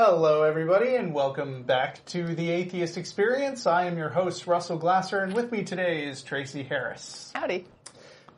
Hello, 0.00 0.44
everybody, 0.44 0.94
and 0.94 1.12
welcome 1.12 1.64
back 1.64 2.04
to 2.06 2.32
the 2.36 2.50
Atheist 2.50 2.96
Experience. 2.96 3.66
I 3.66 3.86
am 3.86 3.98
your 3.98 4.10
host, 4.10 4.46
Russell 4.46 4.78
Glasser, 4.78 5.18
and 5.24 5.34
with 5.34 5.50
me 5.50 5.64
today 5.64 6.04
is 6.04 6.22
Tracie 6.22 6.62
Harris. 6.62 7.32
Howdy. 7.34 7.64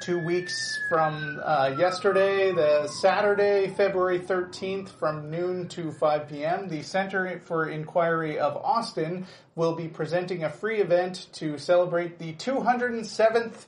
two 0.00 0.18
weeks 0.18 0.80
from 0.88 1.40
uh, 1.44 1.74
yesterday, 1.78 2.52
the 2.52 2.88
Saturday, 2.88 3.68
February 3.68 4.18
13th, 4.18 4.88
from 4.88 5.30
noon 5.30 5.68
to 5.68 5.92
5 5.92 6.28
p.m., 6.28 6.68
the 6.68 6.82
Center 6.82 7.38
for 7.44 7.68
Inquiry 7.68 8.38
of 8.38 8.56
Austin 8.56 9.26
will 9.54 9.74
be 9.74 9.88
presenting 9.88 10.44
a 10.44 10.50
free 10.50 10.80
event 10.80 11.26
to 11.32 11.58
celebrate 11.58 12.18
the 12.18 12.32
207th 12.34 13.66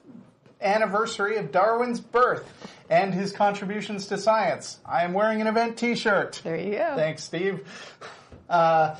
anniversary 0.63 1.37
of 1.37 1.53
Darwin's 1.53 2.01
birth 2.01 2.51
and 2.89 3.13
his 3.13 3.33
contributions 3.33 4.07
to 4.07 4.17
science. 4.17 4.79
I 4.87 5.05
am 5.05 5.13
wearing 5.13 5.41
an 5.43 5.47
event 5.47 5.77
t-shirt. 5.77 6.41
There 6.43 6.57
you 6.57 6.73
go. 6.73 6.95
Thanks, 6.97 7.25
Steve. 7.25 7.67
Uh, 8.49 8.97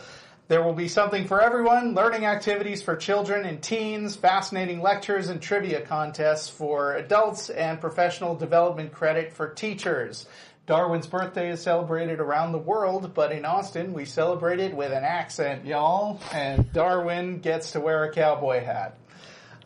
there 0.49 0.63
will 0.63 0.75
be 0.75 0.89
something 0.89 1.27
for 1.27 1.41
everyone, 1.41 1.95
learning 1.95 2.27
activities 2.27 2.83
for 2.83 2.97
children 2.97 3.47
and 3.47 3.63
teens, 3.63 4.17
fascinating 4.17 4.83
lectures 4.83 5.29
and 5.29 5.41
trivia 5.41 5.81
contests 5.81 6.49
for 6.49 6.95
adults, 6.95 7.49
and 7.49 7.81
professional 7.81 8.35
development 8.35 8.93
credit 8.93 9.33
for 9.33 9.49
teachers. 9.49 10.27
Darwin's 10.67 11.07
birthday 11.07 11.51
is 11.51 11.61
celebrated 11.61 12.21
around 12.21 12.53
the 12.53 12.59
world, 12.59 13.15
but 13.15 13.33
in 13.33 13.45
Austin 13.45 13.93
we 13.93 14.05
celebrate 14.05 14.61
it 14.61 14.75
with 14.75 14.93
an 14.93 15.05
accent, 15.05 15.65
y'all, 15.65 16.21
and 16.33 16.73
Darwin 16.73 17.41
gets 17.41 17.73
to 17.73 17.81
wear 17.81 18.05
a 18.05 18.13
cowboy 18.13 18.65
hat. 18.65 18.97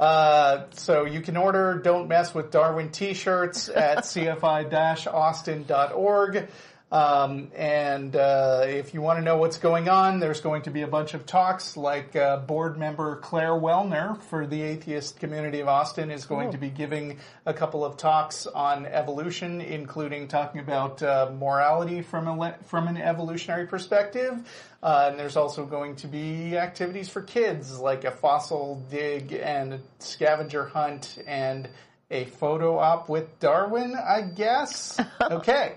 Uh, 0.00 0.64
so 0.72 1.04
you 1.04 1.20
can 1.20 1.36
order 1.36 1.78
Don't 1.82 2.08
Mess 2.08 2.34
with 2.34 2.50
Darwin 2.50 2.90
t-shirts 2.90 3.68
at 3.68 3.98
cfi-austin.org. 4.04 6.48
Um, 6.92 7.50
and 7.56 8.14
uh, 8.14 8.62
if 8.64 8.94
you 8.94 9.00
want 9.02 9.18
to 9.18 9.24
know 9.24 9.38
what's 9.38 9.58
going 9.58 9.88
on, 9.88 10.20
there's 10.20 10.40
going 10.40 10.62
to 10.62 10.70
be 10.70 10.82
a 10.82 10.86
bunch 10.86 11.14
of 11.14 11.26
talks. 11.26 11.76
Like 11.76 12.14
uh, 12.14 12.36
board 12.36 12.78
member 12.78 13.16
Claire 13.16 13.54
Wellner 13.54 14.20
for 14.22 14.46
the 14.46 14.62
atheist 14.62 15.18
community 15.18 15.58
of 15.58 15.66
Austin 15.66 16.12
is 16.12 16.24
going 16.26 16.48
Oh. 16.48 16.52
to 16.52 16.58
be 16.58 16.70
giving 16.70 17.18
a 17.44 17.52
couple 17.52 17.84
of 17.84 17.96
talks 17.96 18.46
on 18.46 18.86
evolution, 18.86 19.60
including 19.60 20.28
talking 20.28 20.60
about 20.60 21.02
uh, 21.02 21.32
morality 21.36 22.02
from 22.02 22.28
a 22.28 22.38
le- 22.38 22.56
from 22.66 22.86
an 22.86 22.96
evolutionary 22.96 23.66
perspective. 23.66 24.48
Uh, 24.80 25.08
and 25.10 25.18
there's 25.18 25.36
also 25.36 25.66
going 25.66 25.96
to 25.96 26.06
be 26.06 26.56
activities 26.56 27.08
for 27.08 27.20
kids, 27.20 27.80
like 27.80 28.04
a 28.04 28.12
fossil 28.12 28.80
dig 28.88 29.32
and 29.32 29.72
a 29.74 29.80
scavenger 29.98 30.66
hunt 30.66 31.18
and 31.26 31.68
a 32.12 32.26
photo 32.26 32.78
op 32.78 33.08
with 33.08 33.40
Darwin, 33.40 33.96
I 33.96 34.22
guess. 34.22 35.00
Okay. 35.20 35.74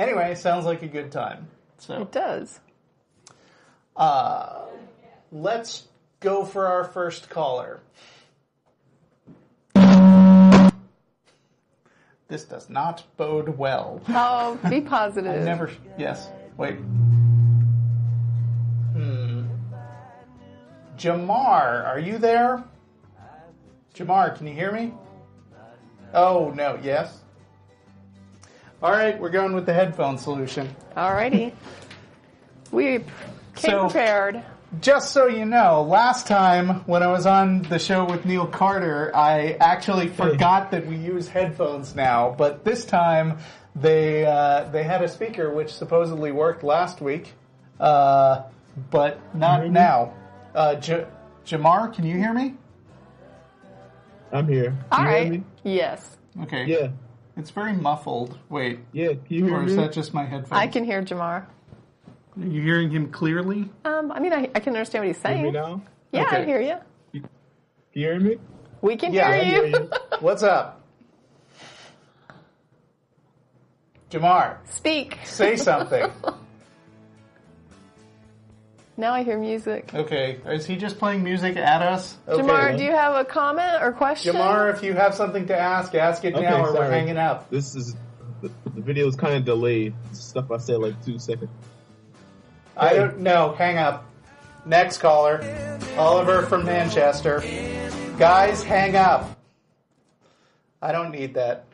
Anyway, 0.00 0.34
sounds 0.34 0.64
like 0.64 0.82
a 0.82 0.88
good 0.88 1.12
time. 1.12 1.46
So 1.78 2.02
It 2.02 2.10
does. 2.12 2.58
uh, 3.96 4.62
let's 5.30 5.86
go 6.20 6.44
for 6.44 6.66
our 6.66 6.84
first 6.84 7.28
caller. 7.30 7.80
This 12.28 12.44
does 12.44 12.70
not 12.70 13.02
bode 13.16 13.58
well. 13.58 14.00
Oh, 14.08 14.56
be 14.68 14.80
positive. 14.80 15.44
Never. 15.44 15.70
Yes. 15.98 16.28
Wait. 16.56 16.76
Hmm. 18.94 19.46
Jamar, 20.96 21.86
are 21.88 21.98
you 21.98 22.18
there? 22.18 22.62
Jamar, 23.96 24.36
can 24.36 24.46
you 24.46 24.54
hear 24.54 24.70
me? 24.70 24.94
Oh 26.14 26.52
no. 26.54 26.78
Yes. 26.80 27.18
All 28.82 28.90
right, 28.92 29.18
we're 29.18 29.30
going 29.30 29.52
with 29.54 29.66
the 29.66 29.74
headphone 29.74 30.18
solution. 30.18 30.74
Alrighty. 30.96 31.52
We 32.72 32.98
came 32.98 33.06
So- 33.56 33.88
prepared. 33.88 34.42
Just 34.80 35.10
so 35.12 35.26
you 35.26 35.44
know, 35.44 35.82
last 35.82 36.28
time 36.28 36.84
when 36.86 37.02
I 37.02 37.08
was 37.08 37.26
on 37.26 37.62
the 37.62 37.80
show 37.80 38.04
with 38.04 38.24
Neil 38.24 38.46
Carter, 38.46 39.10
I 39.12 39.56
actually 39.58 40.06
forgot 40.06 40.70
that 40.70 40.86
we 40.86 40.94
use 40.94 41.26
headphones 41.26 41.96
now. 41.96 42.32
But 42.38 42.64
this 42.64 42.84
time, 42.84 43.38
they 43.74 44.24
uh, 44.24 44.68
they 44.70 44.84
had 44.84 45.02
a 45.02 45.08
speaker 45.08 45.52
which 45.52 45.72
supposedly 45.74 46.30
worked 46.30 46.62
last 46.62 47.00
week, 47.00 47.32
uh, 47.80 48.42
but 48.92 49.18
not 49.34 49.62
hear 49.62 49.68
me? 49.68 49.74
now. 49.74 50.14
Uh, 50.54 50.76
J- 50.76 51.06
Jamar, 51.44 51.92
can 51.92 52.06
you 52.06 52.16
hear 52.16 52.32
me? 52.32 52.54
I'm 54.30 54.46
here. 54.46 54.76
Can 54.92 55.04
All 55.06 55.12
you 55.12 55.18
hear 55.24 55.30
me? 55.32 55.42
Yes. 55.64 56.16
Okay. 56.42 56.66
Yeah. 56.66 56.88
It's 57.36 57.50
very 57.50 57.72
muffled. 57.72 58.38
Wait, 58.48 58.80
Yeah. 58.92 59.08
Can 59.08 59.18
you 59.28 59.44
hear 59.46 59.56
or 59.56 59.62
me? 59.62 59.70
is 59.70 59.76
that 59.76 59.92
just 59.92 60.12
my 60.12 60.24
headphones? 60.24 60.52
I 60.60 60.66
can 60.66 60.84
hear 60.84 61.02
Jamar. 61.02 61.44
Are 62.40 62.46
you 62.46 62.60
hearing 62.62 62.90
him 62.90 63.10
clearly? 63.10 63.68
Um, 63.84 64.12
I 64.12 64.20
mean, 64.20 64.32
I, 64.32 64.50
I 64.54 64.60
can 64.60 64.74
understand 64.74 65.04
what 65.04 65.08
he's 65.14 65.22
hear 65.22 65.34
me 65.36 65.42
saying. 65.42 65.52
now? 65.52 65.82
Yeah, 66.12 66.22
Okay. 66.22 66.36
I 66.38 66.44
hear 66.44 66.60
you. 66.60 66.76
Can 67.12 67.22
you 67.94 68.06
hear 68.06 68.20
me? 68.20 68.36
We 68.82 68.96
can 68.96 69.12
Yeah, 69.12 69.28
I 69.28 69.44
hear 69.44 69.64
you. 69.64 69.66
hear 69.72 69.80
you. 69.82 69.90
What's 70.20 70.42
up, 70.42 70.80
Jamar? 74.10 74.56
Speak. 74.68 75.18
Say 75.24 75.56
something. 75.56 76.10
Now 79.00 79.14
I 79.14 79.22
hear 79.22 79.38
music. 79.38 79.94
Okay, 79.94 80.40
is 80.44 80.66
he 80.66 80.76
just 80.76 80.98
playing 80.98 81.24
music 81.24 81.56
at 81.56 81.80
us? 81.80 82.18
Okay. 82.28 82.42
Jamar, 82.42 82.76
do 82.76 82.84
you 82.84 82.90
have 82.90 83.16
a 83.16 83.24
comment 83.24 83.82
or 83.82 83.92
question? 83.92 84.34
Jamar, 84.34 84.74
if 84.74 84.82
you 84.82 84.92
have 84.92 85.14
something 85.14 85.46
to 85.46 85.58
ask, 85.58 85.94
ask 85.94 86.22
it 86.26 86.34
Okay, 86.34 86.44
now 86.44 86.66
or 86.66 86.74
we're 86.74 86.90
hanging 86.90 87.16
up. 87.16 87.48
This 87.48 87.74
is 87.74 87.96
the, 88.42 88.50
the 88.66 88.82
video 88.82 89.08
is 89.08 89.16
kind 89.16 89.36
of 89.36 89.46
delayed. 89.46 89.94
Stuff 90.12 90.50
I 90.50 90.58
said 90.58 90.80
like 90.80 91.02
two 91.02 91.18
seconds. 91.18 91.50
I 92.76 92.92
don't 92.92 93.20
know. 93.20 93.54
Hang 93.56 93.78
up. 93.78 94.04
Next 94.66 94.98
caller. 94.98 95.78
Oliver 95.96 96.42
from 96.42 96.66
Manchester. 96.66 97.42
Guys, 98.18 98.62
hang 98.62 98.96
up. 98.96 99.34
I 100.82 100.92
don't 100.92 101.10
need 101.10 101.34
that. 101.34 101.64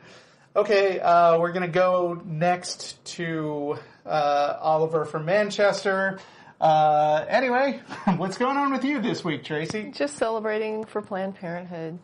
Okay, 0.54 1.00
uh, 1.00 1.40
we're 1.40 1.52
going 1.52 1.66
to 1.66 1.68
go 1.68 2.22
next 2.24 3.04
to 3.16 3.78
uh, 4.06 4.58
Oliver 4.60 5.04
from 5.04 5.24
Manchester. 5.24 6.20
Uh, 6.60 7.24
anyway, 7.28 7.80
what's 8.16 8.38
going 8.38 8.56
on 8.56 8.72
with 8.72 8.84
you 8.84 9.00
this 9.00 9.24
week, 9.24 9.44
Tracie? 9.44 9.90
Just 9.90 10.16
celebrating 10.16 10.84
for 10.84 11.02
Planned 11.02 11.34
Parenthood. 11.36 11.98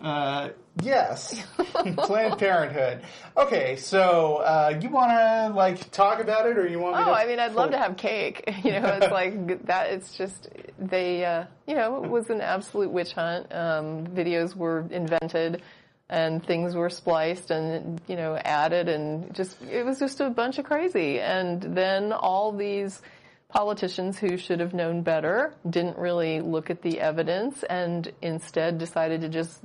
Uh, 0.00 0.50
yes, 0.82 1.42
Planned 1.96 2.38
Parenthood. 2.38 3.02
Okay, 3.36 3.76
so 3.76 4.36
uh, 4.36 4.78
you 4.80 4.90
want 4.90 5.10
to 5.10 5.54
like 5.56 5.90
talk 5.90 6.20
about 6.20 6.46
it, 6.46 6.58
or 6.58 6.66
you 6.66 6.78
want 6.78 6.96
me 6.96 7.02
Oh? 7.06 7.14
I 7.14 7.26
mean, 7.26 7.38
I'd 7.40 7.54
love 7.54 7.70
to 7.70 7.78
have 7.78 7.96
cake. 7.96 8.44
You 8.62 8.72
know, 8.72 8.98
it's 9.00 9.12
like 9.12 9.66
that. 9.66 9.90
It's 9.92 10.16
just 10.16 10.48
they. 10.78 11.24
Uh, 11.24 11.44
you 11.66 11.76
know, 11.76 12.04
it 12.04 12.10
was 12.10 12.28
an 12.30 12.40
absolute 12.40 12.90
witch 12.90 13.12
hunt. 13.12 13.52
Um, 13.52 14.06
videos 14.08 14.54
were 14.54 14.86
invented, 14.90 15.62
and 16.10 16.44
things 16.44 16.74
were 16.74 16.90
spliced 16.90 17.50
and 17.50 18.00
you 18.06 18.16
know 18.16 18.36
added, 18.36 18.88
and 18.88 19.32
just 19.34 19.62
it 19.62 19.84
was 19.84 19.98
just 19.98 20.20
a 20.20 20.28
bunch 20.28 20.58
of 20.58 20.66
crazy. 20.66 21.20
And 21.20 21.62
then 21.62 22.12
all 22.12 22.52
these 22.52 23.00
politicians 23.56 24.18
who 24.18 24.36
should 24.36 24.60
have 24.60 24.74
known 24.74 25.00
better 25.00 25.54
didn't 25.70 25.96
really 25.96 26.40
look 26.40 26.68
at 26.68 26.82
the 26.82 27.00
evidence 27.00 27.62
and 27.62 28.12
instead 28.20 28.76
decided 28.76 29.22
to 29.22 29.30
just 29.30 29.60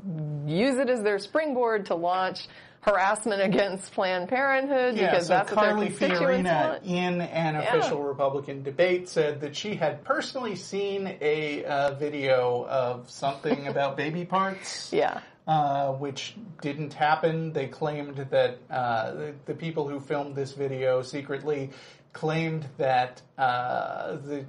use 0.47 0.77
it 0.77 0.89
as 0.89 1.03
their 1.03 1.19
springboard 1.19 1.85
to 1.85 1.93
launch 1.93 2.47
harassment 2.79 3.41
against 3.41 3.91
Planned 3.93 4.29
Parenthood 4.29 4.95
Yeah, 4.95 5.11
because 5.11 5.27
so 5.27 5.33
that's 5.33 5.51
what 5.51 5.65
Carly 5.65 5.89
their 5.89 6.07
constituents 6.07 6.49
Fiorina, 6.49 6.67
want. 6.69 6.85
in 6.85 7.19
an 7.19 7.57
official 7.57 8.01
Republican 8.01 8.63
debate, 8.63 9.09
said 9.09 9.41
that 9.41 9.57
she 9.57 9.75
had 9.75 10.05
personally 10.05 10.55
seen 10.55 11.17
a 11.19 11.65
uh, 11.65 11.93
video 11.95 12.65
of 12.69 13.11
something 13.11 13.67
about 13.73 13.97
baby 13.97 14.23
parts. 14.23 14.93
Yeah. 14.93 15.19
uh, 15.47 15.91
which 15.93 16.35
didn't 16.61 16.93
happen. 16.93 17.51
They 17.51 17.67
claimed 17.67 18.15
that 18.29 18.57
uh, 18.69 19.11
the, 19.11 19.33
the 19.47 19.53
people 19.53 19.87
who 19.89 19.99
filmed 19.99 20.35
this 20.35 20.53
video 20.53 21.01
secretly 21.01 21.71
claimed 22.13 22.67
that 22.77 23.21
uh, 23.37 24.17
the 24.17 24.45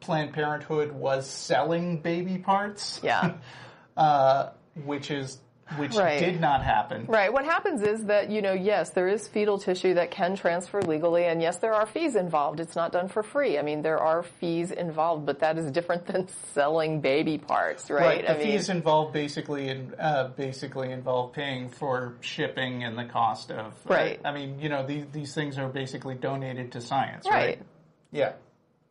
Planned 0.00 0.32
Parenthood 0.32 0.92
was 0.92 1.28
selling 1.28 1.98
baby 2.00 2.38
parts. 2.38 3.00
Yeah. 3.02 3.34
uh, 3.96 4.50
which 4.84 5.10
is 5.10 5.38
which 5.76 5.94
Right. 5.94 6.18
did 6.18 6.40
not 6.40 6.62
happen. 6.62 7.06
Right. 7.06 7.32
What 7.32 7.44
happens 7.44 7.82
is 7.82 8.04
that, 8.06 8.30
you 8.30 8.42
know, 8.42 8.52
yes, 8.52 8.90
there 8.90 9.08
is 9.08 9.28
fetal 9.28 9.58
tissue 9.58 9.94
that 9.94 10.10
can 10.10 10.34
transfer 10.36 10.82
legally, 10.82 11.26
and 11.26 11.40
yes, 11.40 11.58
there 11.58 11.74
are 11.74 11.86
fees 11.86 12.16
involved. 12.16 12.60
It's 12.60 12.76
not 12.76 12.92
done 12.92 13.08
for 13.08 13.22
free. 13.22 13.58
I 13.58 13.62
mean, 13.62 13.82
there 13.82 13.98
are 13.98 14.22
fees 14.22 14.70
involved, 14.70 15.26
but 15.26 15.40
that 15.40 15.58
is 15.58 15.70
different 15.70 16.06
than 16.12 16.28
selling 16.52 17.00
baby 17.00 17.38
parts, 17.38 17.90
right? 17.90 18.00
Right, 18.00 18.26
the 18.26 18.34
I 18.34 18.38
mean, 18.38 18.46
fees 18.46 18.68
involved 18.68 19.12
basically 19.12 19.68
in, 19.68 19.94
uh, 19.98 20.28
basically 20.36 20.90
involve 20.92 21.32
paying 21.32 21.68
for 21.68 22.14
shipping 22.20 22.84
and 22.84 22.96
the 22.98 23.04
cost 23.04 23.50
of. 23.50 23.74
Right. 23.84 24.20
I 24.24 24.32
mean, 24.32 24.58
you 24.58 24.68
know, 24.68 24.86
these 24.86 25.06
these 25.12 25.34
things 25.34 25.58
are 25.58 25.68
basically 25.68 26.14
donated 26.14 26.72
to 26.72 26.80
science, 26.80 27.26
right? 27.26 27.34
right. 27.34 27.62
Yeah. 28.12 28.32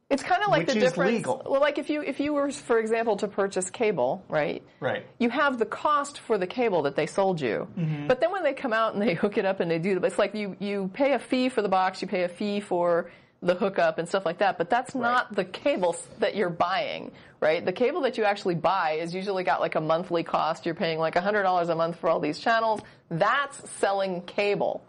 It's 0.09 0.23
kind 0.23 0.41
of 0.43 0.49
like 0.49 0.65
Which 0.65 0.73
the 0.73 0.79
difference. 0.79 1.11
legal. 1.17 1.41
Well, 1.45 1.61
like 1.61 1.77
if 1.77 1.89
you 1.89 2.01
if 2.01 2.19
you 2.19 2.33
were, 2.33 2.49
for 2.51 2.79
example, 2.79 3.17
to 3.17 3.27
purchase 3.27 3.69
cable, 3.69 4.23
right? 4.27 4.63
Right. 4.79 5.05
You 5.19 5.29
have 5.29 5.59
the 5.59 5.65
cost 5.67 6.19
for 6.19 6.37
the 6.39 6.47
cable 6.47 6.81
that 6.83 6.95
they 6.95 7.05
sold 7.05 7.39
you, 7.39 7.67
Mm-hmm. 7.77 8.07
but 8.07 8.19
then 8.19 8.31
when 8.31 8.43
they 8.43 8.53
come 8.53 8.73
out 8.73 8.93
and 8.93 9.01
they 9.03 9.13
hook 9.23 9.37
it 9.37 9.45
up 9.45 9.59
and 9.59 9.69
they 9.69 9.77
do, 9.77 9.99
the, 9.99 10.05
it's 10.07 10.17
like 10.17 10.33
you 10.33 10.55
you 10.59 10.89
pay 10.93 11.13
a 11.13 11.19
fee 11.19 11.49
for 11.49 11.61
the 11.61 11.69
box, 11.69 12.01
you 12.01 12.07
pay 12.07 12.23
a 12.23 12.29
fee 12.29 12.59
for 12.59 13.11
the 13.41 13.53
hookup 13.55 13.99
and 13.99 14.07
stuff 14.09 14.25
like 14.25 14.39
that, 14.39 14.57
but 14.57 14.69
that's 14.69 14.93
not 14.95 15.33
the 15.33 15.45
cable 15.45 15.95
that 16.17 16.35
you're 16.35 16.49
buying, 16.49 17.09
right? 17.39 17.63
The 17.63 17.71
cable 17.71 18.01
that 18.01 18.17
you 18.17 18.25
actually 18.25 18.55
buy 18.55 18.93
is 18.99 19.13
usually 19.15 19.45
got 19.45 19.61
like 19.61 19.75
a 19.75 19.79
monthly 19.79 20.23
cost. 20.23 20.65
You're 20.65 20.75
paying 20.75 20.99
like 20.99 21.15
$100 21.15 21.69
a 21.69 21.75
month 21.75 21.95
for 21.99 22.09
all 22.09 22.19
these 22.19 22.37
channels. 22.39 22.81
That's 23.09 23.69
selling 23.79 24.23
cable. 24.23 24.83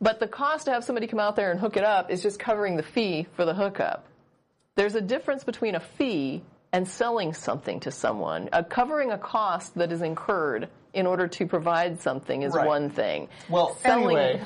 But 0.00 0.18
the 0.18 0.28
cost 0.28 0.64
to 0.64 0.70
have 0.72 0.82
somebody 0.84 1.06
come 1.08 1.18
out 1.20 1.36
there 1.36 1.50
and 1.50 1.60
hook 1.60 1.76
it 1.76 1.84
up 1.84 2.10
is 2.10 2.22
just 2.22 2.38
covering 2.38 2.76
the 2.76 2.82
fee 2.82 3.26
for 3.36 3.44
the 3.44 3.52
hookup. 3.52 4.06
There's 4.78 4.94
a 4.94 5.00
difference 5.00 5.42
between 5.42 5.74
a 5.74 5.80
fee 5.80 6.40
and 6.72 6.86
selling 6.86 7.34
something 7.34 7.80
to 7.80 7.90
someone. 7.90 8.48
Uh, 8.52 8.62
covering 8.62 9.10
a 9.10 9.18
cost 9.18 9.74
that 9.74 9.90
is 9.90 10.02
incurred 10.02 10.68
in 10.94 11.04
order 11.04 11.26
to 11.26 11.46
provide 11.48 12.00
something 12.00 12.42
is 12.42 12.54
Right. 12.54 12.64
one 12.64 12.88
thing. 12.90 13.28
Well, 13.48 13.74
Selling- 13.80 14.16
anyway, 14.16 14.40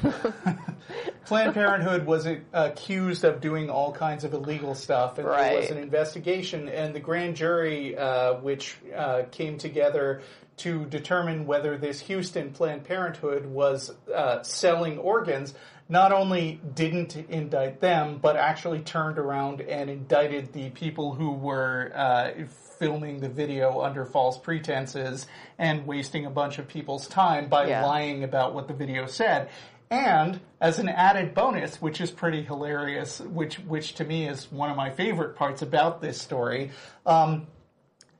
Planned 1.26 1.52
Parenthood 1.52 2.06
was 2.06 2.26
accused 2.54 3.24
of 3.24 3.42
doing 3.42 3.68
all 3.68 3.92
kinds 3.92 4.24
of 4.24 4.32
illegal 4.32 4.74
stuff, 4.74 5.18
and 5.18 5.28
there 5.28 5.56
was 5.60 5.70
an 5.70 5.76
investigation, 5.76 6.66
and 6.70 6.94
the 6.94 7.00
grand 7.00 7.36
jury, 7.36 7.94
uh, 7.98 8.32
which 8.36 8.78
uh, 8.96 9.24
came 9.30 9.58
together 9.58 10.22
to 10.58 10.86
determine 10.86 11.46
whether 11.46 11.76
this 11.76 12.00
Houston 12.00 12.52
Planned 12.52 12.84
Parenthood 12.84 13.44
was 13.44 13.92
uh, 14.14 14.42
selling 14.42 14.96
organs, 14.96 15.52
not 15.88 16.12
only 16.12 16.60
didn't 16.74 17.16
indict 17.16 17.80
them, 17.80 18.18
but 18.20 18.36
actually 18.36 18.80
turned 18.80 19.18
around 19.18 19.60
and 19.60 19.90
indicted 19.90 20.52
the 20.52 20.70
people 20.70 21.14
who 21.14 21.32
were 21.32 21.92
uh, 21.94 22.30
filming 22.78 23.20
the 23.20 23.28
video 23.28 23.80
under 23.82 24.04
false 24.04 24.38
pretenses 24.38 25.26
and 25.58 25.86
wasting 25.86 26.24
a 26.26 26.30
bunch 26.30 26.58
of 26.58 26.66
people's 26.66 27.06
time 27.06 27.48
by 27.48 27.66
Yeah. 27.66 27.84
lying 27.84 28.24
about 28.24 28.54
what 28.54 28.68
the 28.68 28.74
video 28.74 29.06
said. 29.06 29.48
And 29.90 30.40
as 30.60 30.78
an 30.78 30.88
added 30.88 31.34
bonus, 31.34 31.82
which 31.82 32.00
is 32.00 32.10
pretty 32.10 32.42
hilarious, 32.42 33.20
which 33.20 33.56
which 33.56 33.94
to 33.96 34.04
me 34.04 34.26
is 34.26 34.50
one 34.50 34.70
of 34.70 34.76
my 34.76 34.88
favorite 34.88 35.36
parts 35.36 35.60
about 35.60 36.00
this 36.00 36.18
story, 36.18 36.70
um, 37.04 37.46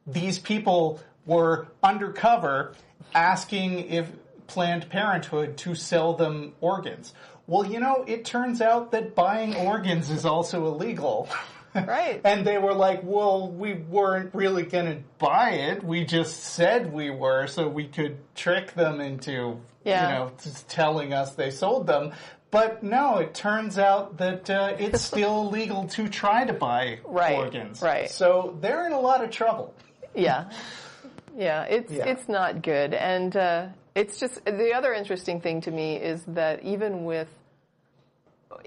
these 0.06 0.38
people 0.38 1.00
were 1.24 1.68
undercover 1.82 2.74
asking 3.14 3.88
if 3.88 4.10
Planned 4.48 4.90
Parenthood 4.90 5.56
to 5.58 5.74
sell 5.74 6.12
them 6.12 6.52
organs. 6.60 7.14
Well, 7.46 7.66
you 7.66 7.80
know, 7.80 8.04
it 8.06 8.24
turns 8.24 8.60
out 8.60 8.92
that 8.92 9.14
buying 9.14 9.54
organs 9.56 10.10
is 10.10 10.24
also 10.24 10.66
illegal. 10.66 11.28
Right. 11.74 12.20
and 12.22 12.46
they 12.46 12.58
were 12.58 12.74
like, 12.74 13.00
well, 13.02 13.48
we 13.50 13.72
weren't 13.72 14.34
really 14.34 14.62
going 14.64 14.84
to 14.94 15.02
buy 15.18 15.52
it. 15.52 15.82
We 15.82 16.04
just 16.04 16.42
said 16.42 16.92
we 16.92 17.08
were 17.08 17.46
so 17.46 17.66
we 17.66 17.86
could 17.88 18.18
trick 18.34 18.74
them 18.74 19.00
into, 19.00 19.58
Yeah. 19.82 20.02
you 20.02 20.14
know, 20.14 20.32
just 20.42 20.68
telling 20.68 21.14
us 21.14 21.32
they 21.32 21.50
sold 21.50 21.86
them. 21.86 22.12
But 22.50 22.82
no, 22.82 23.20
it 23.20 23.32
turns 23.32 23.78
out 23.78 24.18
that 24.18 24.50
uh, 24.50 24.74
it's 24.78 25.00
still 25.12 25.48
illegal 25.48 25.84
to 25.88 26.10
try 26.10 26.44
to 26.44 26.52
buy 26.52 26.98
Right, 27.06 27.38
organs. 27.38 27.80
right. 27.80 28.10
So 28.10 28.54
they're 28.60 28.84
in 28.84 28.92
a 28.92 29.00
lot 29.00 29.24
of 29.24 29.30
trouble. 29.30 29.72
yeah, 30.14 30.50
yeah, 31.34 31.62
it's 31.62 31.90
Yeah. 31.90 32.04
it's 32.04 32.28
not 32.28 32.60
good, 32.60 32.92
and 32.92 33.34
uh, 33.34 33.66
it's 33.94 34.18
just 34.18 34.44
the 34.44 34.72
other 34.74 34.92
interesting 34.92 35.40
thing 35.40 35.60
to 35.62 35.70
me 35.70 35.96
is 35.96 36.22
that 36.28 36.62
even 36.62 37.04
with 37.04 37.28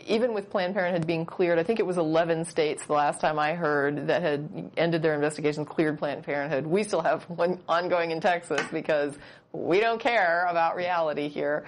even 0.05 0.33
with 0.33 0.49
Planned 0.49 0.73
Parenthood 0.73 1.05
being 1.05 1.25
cleared, 1.25 1.59
I 1.59 1.63
think 1.63 1.79
it 1.79 1.85
was 1.85 1.97
11 1.97 2.45
states 2.45 2.85
the 2.85 2.93
last 2.93 3.21
time 3.21 3.37
I 3.37 3.53
heard 3.53 4.07
that 4.07 4.21
had 4.21 4.71
ended 4.75 5.01
their 5.01 5.13
investigations, 5.13 5.67
cleared 5.69 5.99
Planned 5.99 6.23
Parenthood. 6.23 6.65
We 6.65 6.83
still 6.83 7.01
have 7.01 7.23
one 7.29 7.59
ongoing 7.69 8.11
in 8.11 8.19
Texas 8.19 8.61
because 8.71 9.17
we 9.51 9.79
don't 9.79 9.99
care 9.99 10.47
about 10.49 10.75
reality 10.75 11.29
here. 11.29 11.65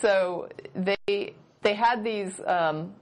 So 0.00 0.48
they 0.74 1.34
they 1.62 1.74
had 1.74 2.04
these. 2.04 2.40
Um, 2.46 2.94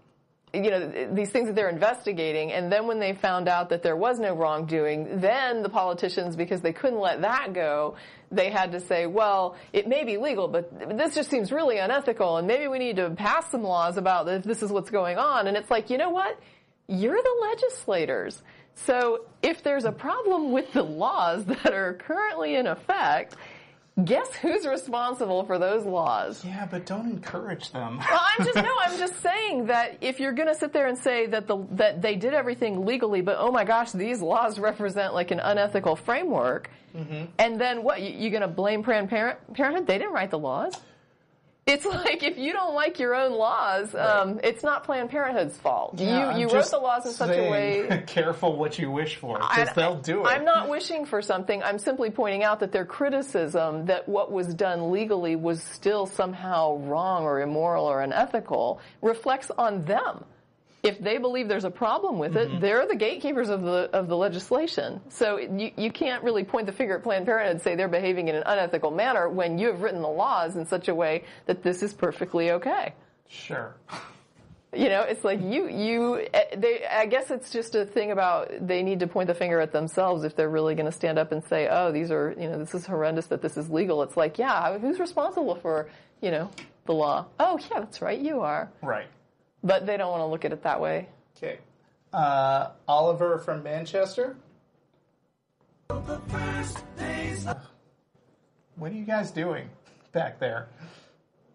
you 0.55 0.71
know, 0.71 1.09
these 1.13 1.31
things 1.31 1.49
that 1.49 1.55
they're 1.55 1.69
investigating, 1.69 2.53
and 2.53 2.71
then 2.71 2.87
when 2.87 3.01
they 3.01 3.13
found 3.13 3.49
out 3.49 3.69
that 3.71 3.83
there 3.83 3.97
was 3.97 4.19
no 4.19 4.35
wrongdoing, 4.35 5.21
then 5.21 5.63
the 5.63 5.69
politicians, 5.69 6.37
because 6.37 6.61
they 6.61 6.73
couldn't 6.73 7.01
let 7.01 7.23
that 7.23 7.53
go, 7.53 7.97
they 8.31 8.51
had 8.51 8.73
to 8.73 8.81
say, 8.81 9.07
well, 9.07 9.57
it 9.73 9.89
may 9.89 10.05
be 10.05 10.17
legal, 10.17 10.49
but 10.49 10.97
this 10.97 11.15
just 11.15 11.31
seems 11.31 11.53
really 11.53 11.79
unethical, 11.79 12.37
and 12.37 12.47
maybe 12.47 12.69
we 12.69 12.79
need 12.79 12.97
to 12.97 13.11
pass 13.11 13.51
some 13.51 13.63
laws 13.63 13.97
about 13.97 14.27
this, 14.27 14.45
this 14.45 14.63
is 14.63 14.71
what's 14.71 14.91
going 14.91 15.19
on. 15.19 15.47
And 15.47 15.57
it's 15.57 15.71
like, 15.71 15.91
you 15.91 15.99
know 15.99 16.11
what? 16.11 16.39
You're 16.87 17.21
the 17.21 17.37
legislators. 17.51 18.41
So 18.75 19.27
if 19.43 19.63
there's 19.63 19.85
a 19.85 19.93
problem 19.93 20.53
with 20.53 20.73
the 20.73 20.83
laws 20.83 21.45
that 21.47 21.73
are 21.73 21.95
currently 21.95 22.57
in 22.57 22.67
effect, 22.67 23.37
guess 24.03 24.29
who's 24.35 24.67
responsible 24.67 25.45
for 25.45 25.59
those 25.59 25.85
laws? 25.85 26.45
Yeah, 26.45 26.67
but 26.69 26.87
don't 26.87 27.09
encourage 27.09 27.71
them. 27.71 28.01
Well, 28.11 28.21
I'm 28.39 28.45
just 28.45 28.57
no. 28.57 28.77
I'm 28.81 28.99
just 28.99 29.21
saying 29.23 29.67
that 29.67 29.99
if 30.01 30.21
you're 30.21 30.33
going 30.33 30.49
to 30.49 30.55
sit 30.55 30.73
there 30.73 30.87
and 30.87 30.97
say 30.97 31.27
that 31.27 31.47
the 31.47 31.65
that 31.73 32.03
they 32.03 32.17
did 32.17 32.35
everything 32.35 32.85
legally, 32.85 33.21
but 33.21 33.37
oh 33.39 33.51
my 33.51 33.65
gosh, 33.65 33.93
these 33.93 34.21
laws 34.21 34.59
represent 34.59 35.15
like 35.15 35.31
an 35.31 35.41
unethical 35.41 35.97
framework, 35.97 36.71
mm-hmm. 36.95 37.25
and 37.39 37.61
then 37.61 37.83
what? 37.83 38.01
You, 38.03 38.11
you 38.11 38.31
going 38.31 38.43
to 38.43 38.49
blame 38.49 38.83
Planned 38.83 39.11
Parent, 39.11 39.39
Parenthood? 39.55 39.87
They 39.87 39.99
didn't 39.99 40.13
write 40.13 40.31
the 40.31 40.39
laws. 40.39 40.75
It's 41.67 41.85
like 41.85 42.23
if 42.23 42.39
you 42.39 42.53
don't 42.53 42.75
like 42.75 42.99
your 42.99 43.15
own 43.15 43.33
laws, 43.33 43.95
um, 43.95 44.41
it's 44.43 44.63
not 44.63 44.85
Planned 44.85 45.11
Parenthood's 45.11 45.57
fault. 45.57 45.95
Yeah, 45.99 46.37
you 46.37 46.41
you 46.47 46.55
wrote 46.55 46.71
the 46.71 46.79
laws 46.79 47.07
in 47.07 47.13
such 47.13 47.31
a 47.31 47.35
saying, 47.35 47.51
way 47.51 48.05
careful 48.07 48.57
what 48.57 48.79
you 48.79 48.91
wish 48.91 49.17
for, 49.17 49.39
because 49.39 49.71
they'll 49.75 49.97
do 49.97 50.21
it. 50.21 50.29
I'm 50.29 50.45
not 50.45 50.69
wishing 50.69 51.05
for 51.05 51.23
something. 51.23 51.63
I'm 51.63 51.79
simply 51.79 52.11
pointing 52.11 52.43
out 52.43 52.61
that 52.61 52.73
their 52.73 52.85
criticism 52.85 53.87
that 53.87 54.09
what 54.09 54.31
was 54.31 54.55
done 54.55 54.91
legally 54.91 55.37
was 55.37 55.63
still 55.63 56.07
somehow 56.07 56.77
wrong 56.79 57.25
or 57.25 57.41
immoral 57.41 57.87
or 57.87 58.03
unethical 58.03 58.81
reflects 59.01 59.51
on 59.57 59.85
them. 59.85 60.25
If 60.85 61.01
they 61.01 61.19
believe 61.19 61.49
there's 61.49 61.65
a 61.65 61.71
problem 61.71 62.19
with 62.19 62.35
Mm-hmm. 62.35 62.57
it, 62.57 62.61
they're 62.61 62.87
the 62.87 62.95
gatekeepers 62.95 63.49
of 63.49 63.63
the 63.63 63.91
of 63.93 64.07
the 64.09 64.17
legislation. 64.17 65.01
So 65.09 65.39
you, 65.39 65.73
you 65.77 65.91
can't 65.91 66.23
really 66.23 66.45
point 66.45 66.67
the 66.67 66.73
finger 66.73 66.97
at 66.97 67.03
Planned 67.03 67.25
Parenthood 67.27 67.53
and 67.57 67.63
say 67.63 67.75
they're 67.75 67.89
behaving 67.89 68.29
in 68.29 68.35
an 68.37 68.43
unethical 68.47 68.91
manner 68.91 69.29
when 69.29 69.59
you 69.59 69.69
have 69.69 69.81
written 69.81 70.03
the 70.03 70.09
laws 70.09 70.57
in 70.57 70.67
such 70.67 70.89
a 70.89 70.95
way 70.95 71.25
that 71.47 71.63
this 71.63 71.83
is 71.83 71.93
perfectly 71.95 72.51
okay. 72.53 72.95
Sure. 73.29 73.75
You 74.75 74.89
know, 74.89 75.03
it's 75.03 75.23
like 75.23 75.41
you, 75.41 75.69
you, 75.69 76.27
eh, 76.35 76.57
they, 76.57 76.85
I 76.85 77.07
guess 77.07 77.31
it's 77.31 77.51
just 77.51 77.77
a 77.77 77.87
thing 77.87 78.11
about 78.11 78.51
they 78.67 78.83
need 78.83 78.99
to 79.01 79.07
point 79.07 79.29
the 79.29 79.35
finger 79.35 79.61
at 79.61 79.71
themselves 79.71 80.25
if 80.25 80.35
they're 80.35 80.51
really 80.51 80.75
going 80.75 80.87
to 80.87 80.93
stand 80.93 81.17
up 81.17 81.31
and 81.31 81.45
say, 81.45 81.69
oh, 81.71 81.93
these 81.93 82.11
are, 82.11 82.35
you 82.37 82.49
know, 82.49 82.59
this 82.59 82.75
is 82.75 82.85
horrendous 82.85 83.27
that 83.29 83.41
this 83.41 83.57
is 83.57 83.71
legal. 83.71 84.03
It's 84.03 84.17
like, 84.17 84.37
yeah, 84.37 84.77
who's 84.79 84.99
responsible 84.99 85.55
for, 85.55 85.89
you 86.21 86.33
know, 86.33 86.51
the 86.87 86.93
law? 86.93 87.27
Oh, 87.39 87.57
yeah, 87.71 87.79
that's 87.81 88.03
right, 88.03 88.19
you 88.19 88.41
are. 88.41 88.69
Right. 88.83 89.07
But 89.65 89.87
they 89.87 89.97
don't 89.97 90.11
want 90.11 90.21
to 90.21 90.27
look 90.27 90.45
at 90.45 90.53
it 90.53 90.63
that 90.63 90.81
way. 90.81 91.09
Okay. 91.37 91.59
Uh, 92.13 92.69
Oliver 92.87 93.39
from 93.39 93.63
Manchester. 93.63 94.37
What 98.77 98.93
are 98.93 98.95
you 98.95 99.05
guys 99.05 99.31
doing 99.31 99.69
back 100.13 100.39
there? 100.39 100.69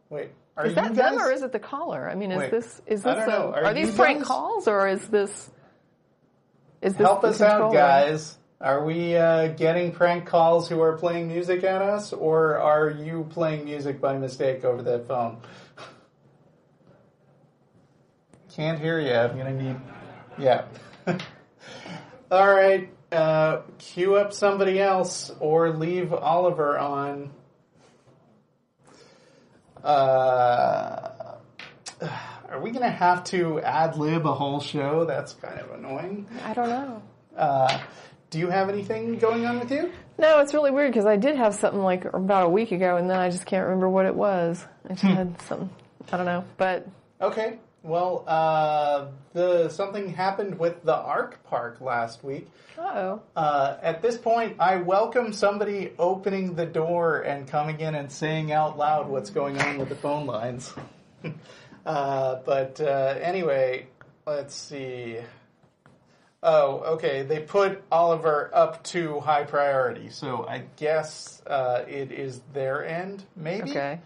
Wait, 0.09 0.31
are 0.57 0.65
Is 0.65 0.75
that 0.75 0.95
guys? 0.95 0.97
them 0.97 1.19
or 1.19 1.31
is 1.31 1.43
it 1.43 1.51
the 1.51 1.59
caller? 1.59 2.09
I 2.09 2.15
mean, 2.15 2.31
is 2.31 2.39
Wait, 2.39 2.51
this, 2.51 2.81
is 2.87 3.03
this, 3.03 3.27
a. 3.27 3.31
Are 3.31 3.65
are, 3.65 3.73
these 3.73 3.93
prank 3.93 4.19
guys- 4.19 4.27
calls 4.27 4.67
or 4.67 4.87
is 4.87 5.07
this, 5.07 5.29
is 6.81 6.93
this 6.93 7.05
Help 7.05 7.21
the 7.21 7.27
us 7.27 7.41
out, 7.41 7.71
guys. 7.71 8.37
Are 8.61 8.83
we 8.83 9.15
uh, 9.15 9.49
getting 9.49 9.93
prank 9.93 10.25
calls 10.25 10.67
who 10.67 10.81
are 10.81 10.97
playing 10.97 11.29
music 11.29 11.63
at 11.63 11.81
us, 11.81 12.11
or 12.11 12.57
are 12.57 12.89
you 12.89 13.25
playing 13.29 13.63
music 13.63 14.01
by 14.01 14.17
mistake 14.17 14.65
over 14.65 14.81
the 14.81 14.99
phone? 14.99 15.37
Can't 18.59 18.77
hear 18.77 18.99
you. 18.99 19.13
I'm 19.13 19.37
gonna 19.37 19.53
need. 19.53 19.77
Yeah. 20.37 20.65
All 22.29 22.53
right. 22.53 22.89
Uh, 23.09 23.61
cue 23.77 24.15
up 24.17 24.33
somebody 24.33 24.81
else, 24.81 25.31
or 25.39 25.69
leave 25.69 26.11
Oliver 26.11 26.77
on. 26.77 27.31
Uh, 29.81 31.09
are 32.49 32.59
we 32.61 32.71
gonna 32.71 32.89
have 32.91 33.23
to 33.23 33.61
ad 33.61 33.95
lib 33.95 34.25
a 34.25 34.33
whole 34.33 34.59
show? 34.59 35.05
That's 35.05 35.31
kind 35.35 35.57
of 35.57 35.71
annoying. 35.79 36.27
I 36.43 36.53
don't 36.53 36.67
know. 36.67 37.01
Uh, 37.37 37.79
do 38.29 38.39
you 38.39 38.49
have 38.49 38.67
anything 38.67 39.17
going 39.19 39.45
on 39.45 39.57
with 39.61 39.71
you? 39.71 39.89
No, 40.17 40.39
it's 40.41 40.53
really 40.53 40.71
weird 40.71 40.91
because 40.91 41.05
I 41.05 41.15
did 41.15 41.37
have 41.37 41.55
something 41.55 41.81
like 41.81 42.03
about 42.03 42.47
a 42.47 42.49
week 42.49 42.73
ago, 42.73 42.97
and 42.97 43.09
then 43.09 43.17
I 43.19 43.29
just 43.29 43.45
can't 43.45 43.63
remember 43.63 43.87
what 43.87 44.05
it 44.05 44.15
was. 44.15 44.65
I 44.83 44.87
Hmm. 44.89 44.93
just 44.95 45.03
had 45.03 45.41
something. 45.43 45.69
I 46.11 46.17
don't 46.17 46.25
know, 46.25 46.43
but 46.57 46.85
Okay. 47.21 47.59
Well, 47.81 48.25
uh, 48.27 49.07
the 49.33 49.69
something 49.69 50.13
happened 50.13 50.59
with 50.59 50.83
the 50.83 50.95
Ark 50.95 51.39
Park 51.45 51.79
last 51.79 52.23
week. 52.23 52.47
oh, 52.77 53.21
Uh, 53.35 53.77
at 53.81 54.01
this 54.01 54.17
point, 54.17 54.57
I 54.59 54.77
welcome 54.77 55.31
somebody 55.31 55.93
opening 55.97 56.55
the 56.55 56.65
door 56.65 57.21
and 57.21 57.47
coming 57.47 57.79
in 57.79 57.95
and 57.95 58.11
saying 58.11 58.51
out 58.51 58.77
loud 58.77 59.07
what's 59.07 59.29
going 59.29 59.61
on 59.61 59.77
with 59.77 59.87
the 59.87 59.95
phone 59.95 60.25
lines. 60.25 60.73
uh, 61.85 62.35
but 62.45 62.81
uh, 62.81 63.15
anyway, 63.21 63.87
let's 64.27 64.55
see. 64.55 65.17
Oh, 66.43 66.79
okay. 66.95 67.23
They 67.23 67.39
put 67.39 67.81
Oliver 67.91 68.49
up 68.53 68.83
to 68.85 69.21
high 69.21 69.43
priority, 69.43 70.09
so 70.09 70.45
I 70.45 70.63
guess 70.75 71.41
uh, 71.47 71.85
it 71.87 72.11
is 72.11 72.41
their 72.53 72.85
end, 72.85 73.23
maybe. 73.37 73.71
okay, 73.71 73.99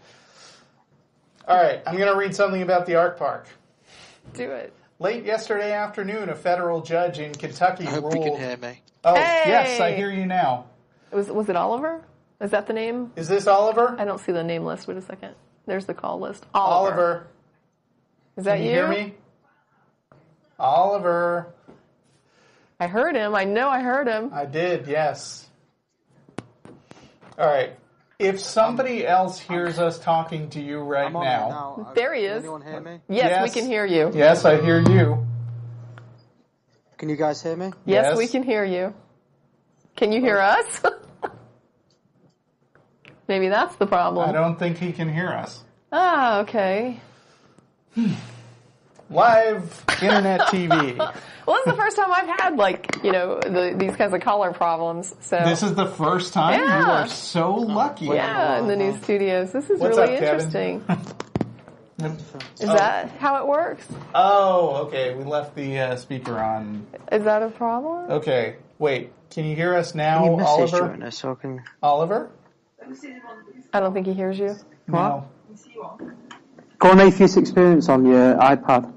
All 1.46 1.56
right. 1.60 1.82
I'm 1.86 1.96
going 1.96 2.10
to 2.12 2.16
read 2.18 2.34
something 2.36 2.62
about 2.62 2.86
the 2.86 2.94
Ark 2.96 3.18
Park. 3.18 3.46
Do 4.32 4.50
it. 4.50 4.72
Late 4.98 5.24
yesterday 5.24 5.72
afternoon, 5.72 6.28
a 6.28 6.34
federal 6.34 6.80
judge 6.80 7.18
in 7.18 7.32
Kentucky 7.34 7.86
I 7.86 7.90
hope 7.90 8.04
ruled. 8.04 8.16
you 8.24 8.30
can 8.30 8.40
hear 8.40 8.56
me. 8.56 8.80
Oh, 9.04 9.14
Hey! 9.14 9.42
yes, 9.46 9.80
I 9.80 9.92
hear 9.92 10.10
you 10.10 10.24
now. 10.26 10.66
Was 11.12 11.28
was 11.28 11.48
it 11.48 11.56
Oliver? 11.56 12.02
Is 12.40 12.50
that 12.52 12.66
the 12.66 12.72
name? 12.72 13.12
Is 13.16 13.28
this 13.28 13.46
Oliver? 13.46 13.94
I 13.98 14.04
don't 14.04 14.18
see 14.18 14.32
the 14.32 14.42
name 14.42 14.64
list. 14.64 14.88
Wait 14.88 14.96
a 14.96 15.02
second. 15.02 15.34
There's 15.66 15.86
the 15.86 15.94
call 15.94 16.20
list. 16.20 16.44
Oliver, 16.54 16.90
Oliver. 16.90 17.26
Is 18.36 18.44
that 18.44 18.56
can 18.56 18.64
you, 18.64 18.70
you? 18.70 18.76
hear 18.76 18.88
me? 18.88 19.14
Oliver, 20.58 21.52
I 22.80 22.86
heard 22.86 23.14
him. 23.16 23.34
I 23.34 23.44
know 23.44 23.68
I 23.68 23.80
heard 23.80 24.06
him. 24.06 24.30
I 24.32 24.44
did. 24.46 24.86
Yes. 24.86 25.48
All 27.38 27.46
right. 27.46 27.76
If 28.18 28.40
somebody 28.40 29.06
else 29.06 29.38
hears 29.40 29.78
us 29.78 29.98
talking 29.98 30.50
to 30.50 30.60
you 30.60 30.80
right 30.80 31.06
I'm 31.06 31.16
on 31.16 31.24
now, 31.24 31.74
it 31.78 31.82
now. 31.82 31.92
There 31.94 32.14
he 32.14 32.22
Can 32.22 32.30
is. 32.30 32.38
anyone 32.44 32.62
hear 32.62 32.80
me? 32.80 33.00
Yes, 33.08 33.26
Yes. 33.30 33.42
we 33.42 33.50
can 33.60 33.68
hear 33.68 33.84
you. 33.84 34.12
yes, 34.14 34.44
I 34.44 34.60
hear 34.62 34.80
you. 34.80 35.26
Can 36.96 37.08
you 37.08 37.16
guys 37.16 37.42
hear 37.42 37.56
me? 37.56 37.72
Yes, 37.84 38.06
Yes. 38.10 38.16
we 38.18 38.28
can 38.28 38.44
hear 38.44 38.64
you. 38.64 38.94
Can 39.96 40.12
you 40.12 40.20
hear 40.20 40.38
us? 40.38 40.80
Maybe 43.28 43.48
that's 43.48 43.74
the 43.76 43.86
problem. 43.86 44.28
I 44.28 44.32
don't 44.32 44.58
think 44.58 44.78
he 44.78 44.92
can 44.92 45.12
hear 45.12 45.28
us. 45.30 45.62
Ah, 45.90 46.40
okay. 46.40 47.00
Live 49.10 49.84
internet 50.02 50.40
TV. 50.42 51.14
Well, 51.46 51.56
this 51.56 51.66
is 51.66 51.72
the 51.74 51.76
first 51.76 51.96
time 51.98 52.10
I've 52.10 52.40
had 52.40 52.56
like 52.56 53.00
you 53.04 53.12
know 53.12 53.38
the, 53.38 53.74
these 53.76 53.94
kinds 53.96 54.14
of 54.14 54.22
collar 54.22 54.54
problems. 54.54 55.14
So 55.20 55.38
This 55.44 55.62
is 55.62 55.74
the 55.74 55.84
first 55.84 56.32
time 56.32 56.58
Yeah. 56.58 56.80
you 56.80 56.90
are 56.90 57.06
so 57.06 57.54
lucky. 57.54 58.06
yeah, 58.06 58.58
in 58.60 58.66
the 58.66 58.74
new 58.76 58.96
studios. 59.02 59.52
This 59.52 59.68
is 59.68 59.78
What's 59.78 59.98
really 59.98 60.14
up, 60.14 60.20
Kevin? 60.20 60.80
interesting. 60.80 60.84
Is 62.60 62.66
that 62.68 63.10
how 63.18 63.42
it 63.42 63.46
works? 63.46 63.86
Oh, 64.14 64.86
okay. 64.86 65.14
We 65.14 65.24
left 65.24 65.54
the 65.54 65.78
uh, 65.78 65.96
speaker 65.96 66.38
on. 66.38 66.86
Is 67.12 67.24
that 67.24 67.42
a 67.42 67.50
problem? 67.50 68.10
Okay, 68.10 68.56
wait. 68.78 69.12
Can 69.30 69.44
you 69.44 69.54
hear 69.54 69.74
us 69.74 69.94
now, 69.94 70.24
Can 70.24 70.38
you 70.38 70.44
Oliver? 70.44 70.78
join 70.78 71.02
us 71.02 71.18
so 71.18 71.32
I 71.32 71.34
can... 71.34 71.62
Oliver? 71.82 72.30
I 73.72 73.80
don't 73.80 73.92
think 73.92 74.06
he 74.06 74.14
hears 74.14 74.38
you. 74.38 74.56
No. 74.88 75.28
Go 76.78 76.90
on 76.90 77.00
Atheist 77.00 77.36
Experience 77.36 77.88
on 77.88 78.04
your 78.04 78.34
iPad. 78.36 78.92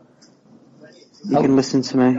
You 1.25 1.37
can 1.37 1.55
listen 1.55 1.81
to 1.83 1.97
me. 1.97 2.17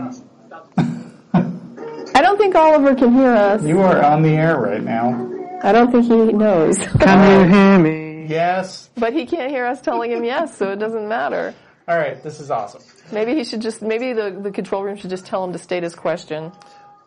I 0.77 2.21
don't 2.21 2.37
think 2.37 2.55
Oliver 2.55 2.95
can 2.95 3.13
hear 3.13 3.31
us. 3.31 3.63
You 3.63 3.81
are 3.81 4.03
on 4.03 4.21
the 4.23 4.29
air 4.29 4.59
right 4.59 4.83
now. 4.83 5.29
I 5.61 5.71
don't 5.71 5.91
think 5.91 6.05
he 6.05 6.33
knows. 6.33 6.77
Can 6.99 7.43
you 7.47 7.53
hear 7.53 7.79
me? 7.79 8.27
Yes. 8.27 8.89
but 8.95 9.13
he 9.13 9.25
can't 9.25 9.51
hear 9.51 9.65
us 9.65 9.81
telling 9.81 10.11
him 10.11 10.23
yes, 10.23 10.57
so 10.57 10.71
it 10.71 10.77
doesn't 10.77 11.07
matter. 11.07 11.53
All 11.87 11.97
right. 11.97 12.21
This 12.23 12.39
is 12.39 12.49
awesome. 12.51 12.81
Maybe 13.11 13.33
he 13.35 13.43
should 13.43 13.61
just. 13.61 13.81
Maybe 13.81 14.13
the 14.13 14.31
the 14.41 14.51
control 14.51 14.83
room 14.83 14.95
should 14.95 15.09
just 15.09 15.25
tell 15.25 15.43
him 15.43 15.51
to 15.53 15.59
state 15.59 15.83
his 15.83 15.95
question. 15.95 16.51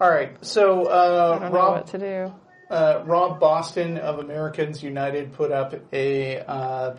All 0.01 0.11
right. 0.11 0.33
So 0.45 0.87
uh, 0.87 1.37
I 1.37 1.41
don't 1.41 1.53
know 1.53 1.59
Rob 1.59 1.73
what 1.77 1.87
to 1.89 1.99
do. 1.99 2.33
uh, 2.75 3.03
Rob 3.07 3.39
Boston 3.41 3.97
of 3.99 4.19
Americans 4.19 4.83
United 4.83 5.33
put 5.33 5.51
up 5.53 5.75
a 5.93 6.41
uh, 6.41 6.97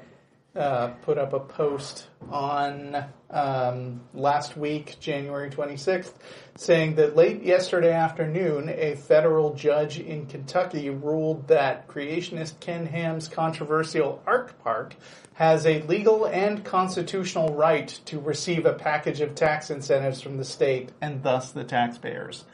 uh, 0.55 0.89
put 1.01 1.17
up 1.17 1.33
a 1.33 1.39
post 1.39 2.07
on 2.29 3.03
um, 3.31 4.01
last 4.13 4.55
week, 4.55 4.97
January 4.99 5.49
26th, 5.49 6.13
saying 6.55 6.95
that 6.95 7.15
late 7.15 7.41
yesterday 7.41 7.91
afternoon, 7.91 8.69
a 8.69 8.95
federal 8.95 9.55
judge 9.55 9.99
in 9.99 10.27
Kentucky 10.27 10.89
ruled 10.89 11.47
that 11.47 11.87
creationist 11.87 12.59
Ken 12.59 12.85
Ham's 12.85 13.27
controversial 13.27 14.21
Ark 14.27 14.61
Park 14.63 14.95
has 15.33 15.65
a 15.65 15.81
legal 15.83 16.25
and 16.25 16.63
constitutional 16.63 17.55
right 17.55 17.87
to 18.05 18.19
receive 18.19 18.67
a 18.67 18.73
package 18.73 19.21
of 19.21 19.33
tax 19.33 19.71
incentives 19.71 20.21
from 20.21 20.37
the 20.37 20.45
state 20.45 20.89
and 21.01 21.23
thus 21.23 21.51
the 21.51 21.63
taxpayers. 21.63 22.45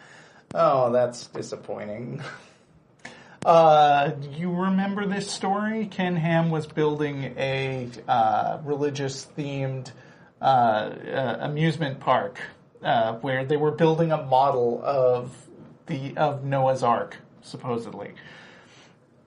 Oh, 0.55 0.91
that's 0.91 1.27
disappointing. 1.27 2.23
Uh, 3.45 4.11
you 4.37 4.51
remember 4.51 5.05
this 5.05 5.29
story? 5.29 5.85
Ken 5.85 6.15
Ham 6.15 6.49
was 6.49 6.67
building 6.67 7.33
a 7.37 7.89
uh, 8.07 8.59
religious 8.63 9.27
themed 9.37 9.91
uh, 10.41 10.45
uh, 10.45 11.37
amusement 11.41 11.99
park 11.99 12.39
uh, 12.83 13.13
where 13.15 13.45
they 13.45 13.57
were 13.57 13.71
building 13.71 14.11
a 14.11 14.23
model 14.23 14.81
of 14.83 15.35
the 15.87 16.15
of 16.17 16.43
Noah's 16.43 16.83
Ark, 16.83 17.17
supposedly. 17.41 18.13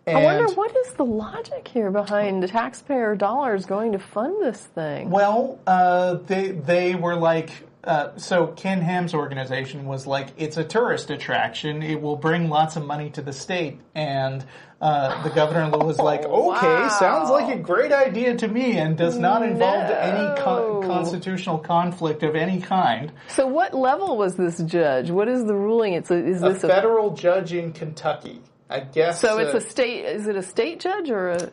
And, 0.06 0.18
I 0.18 0.24
wonder 0.24 0.52
what 0.54 0.76
is 0.76 0.94
the 0.94 1.04
logic 1.04 1.68
here 1.68 1.90
behind 1.90 2.42
the 2.42 2.48
taxpayer 2.48 3.14
dollars 3.14 3.66
going 3.66 3.92
to 3.92 3.98
fund 3.98 4.42
this 4.42 4.60
thing. 4.60 5.10
Well, 5.10 5.58
uh, 5.66 6.14
they 6.14 6.50
they 6.50 6.94
were 6.94 7.16
like. 7.16 7.50
Uh, 7.84 8.16
so 8.16 8.46
Ken 8.48 8.80
Ham's 8.80 9.12
organization 9.12 9.86
was 9.86 10.06
like, 10.06 10.28
it's 10.36 10.56
a 10.56 10.64
tourist 10.64 11.10
attraction. 11.10 11.82
It 11.82 12.00
will 12.00 12.16
bring 12.16 12.48
lots 12.48 12.76
of 12.76 12.86
money 12.86 13.10
to 13.10 13.22
the 13.22 13.32
state. 13.32 13.80
And 13.94 14.44
uh, 14.80 15.22
the 15.22 15.30
governor 15.30 15.68
was 15.78 15.98
like, 15.98 16.24
okay, 16.24 16.28
wow. 16.28 16.88
sounds 16.88 17.30
like 17.30 17.52
a 17.52 17.58
great 17.58 17.92
idea 17.92 18.36
to 18.36 18.48
me, 18.48 18.78
and 18.78 18.96
does 18.96 19.18
not 19.18 19.42
involve 19.42 19.90
any 19.90 20.42
con- 20.42 20.82
constitutional 20.82 21.58
conflict 21.58 22.22
of 22.22 22.36
any 22.36 22.60
kind. 22.60 23.12
So, 23.28 23.46
what 23.46 23.74
level 23.74 24.16
was 24.16 24.36
this 24.36 24.58
judge? 24.62 25.10
What 25.10 25.28
is 25.28 25.44
the 25.44 25.54
ruling? 25.54 25.94
It's 25.94 26.10
a, 26.10 26.16
is 26.16 26.42
A 26.42 26.50
this 26.50 26.64
a 26.64 26.68
federal 26.68 27.14
judge 27.14 27.52
in 27.52 27.72
Kentucky, 27.72 28.42
I 28.68 28.80
guess. 28.80 29.20
so? 29.20 29.38
It's 29.38 29.54
uh, 29.54 29.58
a 29.58 29.60
state. 29.60 30.04
Is 30.04 30.26
it 30.26 30.36
a 30.36 30.42
state 30.42 30.80
judge 30.80 31.10
or 31.10 31.30
a 31.30 31.50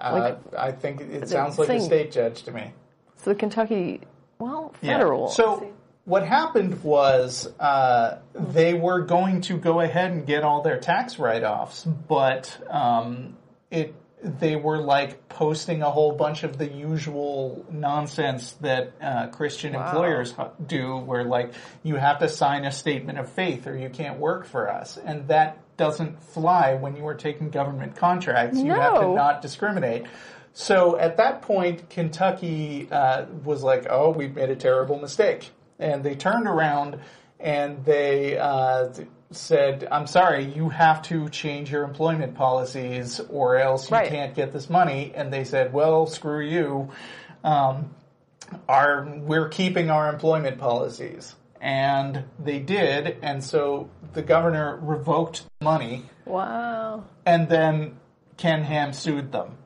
uh, 0.00 0.36
I 0.56 0.72
think 0.72 1.00
it 1.00 1.28
sounds 1.28 1.58
like 1.58 1.68
a 1.68 1.80
state 1.80 2.12
judge 2.12 2.42
to 2.44 2.52
me. 2.52 2.72
so 3.16 3.30
the 3.30 3.36
Kentucky? 3.36 4.02
Well, 4.38 4.74
Yeah. 4.82 4.94
federal. 4.98 5.28
So 5.28 5.72
what 6.04 6.26
happened 6.26 6.82
was 6.84 7.48
uh, 7.58 8.18
they 8.34 8.74
were 8.74 9.00
going 9.00 9.40
to 9.42 9.56
go 9.58 9.80
ahead 9.80 10.12
and 10.12 10.26
get 10.26 10.44
all 10.44 10.62
their 10.62 10.78
tax 10.78 11.18
write-offs, 11.18 11.84
but 11.84 12.56
um, 12.70 13.36
it 13.70 13.94
they 14.22 14.56
were 14.56 14.78
like 14.78 15.28
posting 15.28 15.82
a 15.82 15.90
whole 15.90 16.12
bunch 16.12 16.42
of 16.42 16.56
the 16.58 16.66
usual 16.66 17.64
nonsense 17.70 18.52
that 18.62 18.92
uh, 19.00 19.26
Christian 19.28 19.74
employers 19.74 20.34
do, 20.66 20.96
where 20.96 21.22
like 21.22 21.52
you 21.82 21.96
have 21.96 22.18
to 22.20 22.28
sign 22.28 22.64
a 22.64 22.72
statement 22.72 23.18
of 23.18 23.30
faith 23.30 23.66
or 23.66 23.76
you 23.76 23.88
can't 23.90 24.18
work 24.18 24.46
for 24.46 24.70
us, 24.70 24.96
and 24.96 25.28
that 25.28 25.58
doesn't 25.76 26.20
fly 26.22 26.74
when 26.74 26.96
you 26.96 27.06
are 27.06 27.14
taking 27.14 27.50
government 27.50 27.94
contracts. 27.96 28.58
You 28.58 28.72
have 28.72 28.94
to 29.00 29.14
not 29.14 29.42
discriminate. 29.42 30.06
So 30.58 30.98
at 30.98 31.18
that 31.18 31.42
point, 31.42 31.90
Kentucky 31.90 32.88
uh, 32.90 33.26
was 33.44 33.62
like, 33.62 33.86
"Oh, 33.90 34.08
we've 34.08 34.34
made 34.34 34.48
a 34.48 34.56
terrible 34.56 34.98
mistake," 34.98 35.50
and 35.78 36.02
they 36.02 36.14
turned 36.14 36.46
around 36.48 36.98
and 37.38 37.84
they 37.84 38.38
uh, 38.38 38.88
said, 39.30 39.86
"I'm 39.92 40.06
sorry, 40.06 40.44
you 40.46 40.70
have 40.70 41.02
to 41.02 41.28
change 41.28 41.70
your 41.70 41.84
employment 41.84 42.34
policies, 42.36 43.20
or 43.28 43.58
else 43.58 43.90
you 43.90 43.98
Right. 43.98 44.08
can't 44.08 44.34
get 44.34 44.54
this 44.54 44.70
money." 44.70 45.12
And 45.14 45.30
they 45.30 45.44
said, 45.44 45.74
"Well, 45.74 46.06
screw 46.06 46.40
you. 46.40 46.88
Um, 47.44 47.94
our 48.66 49.04
we're 49.04 49.50
keeping 49.50 49.90
our 49.90 50.08
employment 50.08 50.56
policies." 50.56 51.36
And 51.60 52.24
they 52.38 52.60
did, 52.60 53.18
and 53.20 53.44
so 53.44 53.90
the 54.14 54.22
governor 54.22 54.78
revoked 54.80 55.42
the 55.58 55.64
money 55.66 56.06
Wow. 56.24 57.04
and 57.26 57.46
then 57.50 57.98
Ken 58.38 58.62
Ham 58.64 58.94
sued 58.94 59.32
them. 59.32 59.58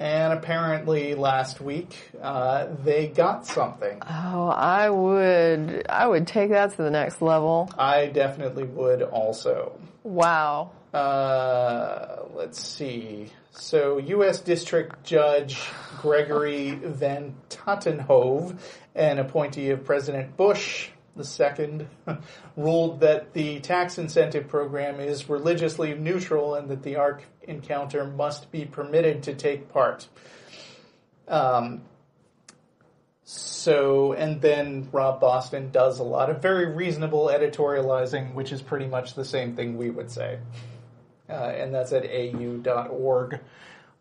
And 0.00 0.32
apparently 0.32 1.14
last 1.14 1.60
week 1.60 1.96
uh, 2.22 2.68
they 2.84 3.08
got 3.08 3.46
something. 3.46 4.00
Oh, 4.02 4.48
I 4.48 4.90
would 4.90 5.86
I 5.88 6.06
would 6.06 6.26
take 6.26 6.50
that 6.50 6.70
to 6.76 6.82
the 6.82 6.90
next 6.90 7.20
level. 7.20 7.70
I 7.76 8.06
definitely 8.06 8.64
would 8.64 9.02
also. 9.02 9.78
Wow. 10.04 10.70
Uh, 10.94 12.22
let's 12.34 12.60
see. 12.60 13.30
So, 13.50 13.98
U.S. 13.98 14.40
District 14.40 15.04
Judge 15.04 15.60
Gregory 16.00 16.70
Van 16.70 17.34
Tatenhove, 17.50 18.56
an 18.94 19.18
appointee 19.18 19.70
of 19.70 19.84
President 19.84 20.36
Bush 20.36 20.90
II, 21.18 21.86
ruled 22.56 23.00
that 23.00 23.32
the 23.32 23.60
tax 23.60 23.98
incentive 23.98 24.48
program 24.48 25.00
is 25.00 25.28
religiously 25.28 25.94
neutral 25.94 26.54
and 26.54 26.68
that 26.68 26.82
the 26.82 26.96
Ark 26.96 27.22
Encounter 27.42 28.04
must 28.04 28.50
be 28.52 28.64
permitted 28.64 29.22
to 29.24 29.34
take 29.34 29.68
part. 29.70 30.08
Um, 31.26 31.82
so, 33.24 34.14
and 34.14 34.40
then 34.40 34.88
Rob 34.90 35.20
Boston 35.20 35.70
does 35.70 35.98
a 35.98 36.02
lot 36.02 36.30
of 36.30 36.40
very 36.40 36.72
reasonable 36.72 37.26
editorializing, 37.26 38.32
which 38.32 38.52
is 38.52 38.62
pretty 38.62 38.86
much 38.86 39.14
the 39.14 39.24
same 39.24 39.54
thing 39.54 39.76
we 39.76 39.90
would 39.90 40.10
say. 40.10 40.38
Uh, 41.28 41.32
and 41.32 41.74
that's 41.74 41.92
at 41.92 42.06
au.org 42.06 43.40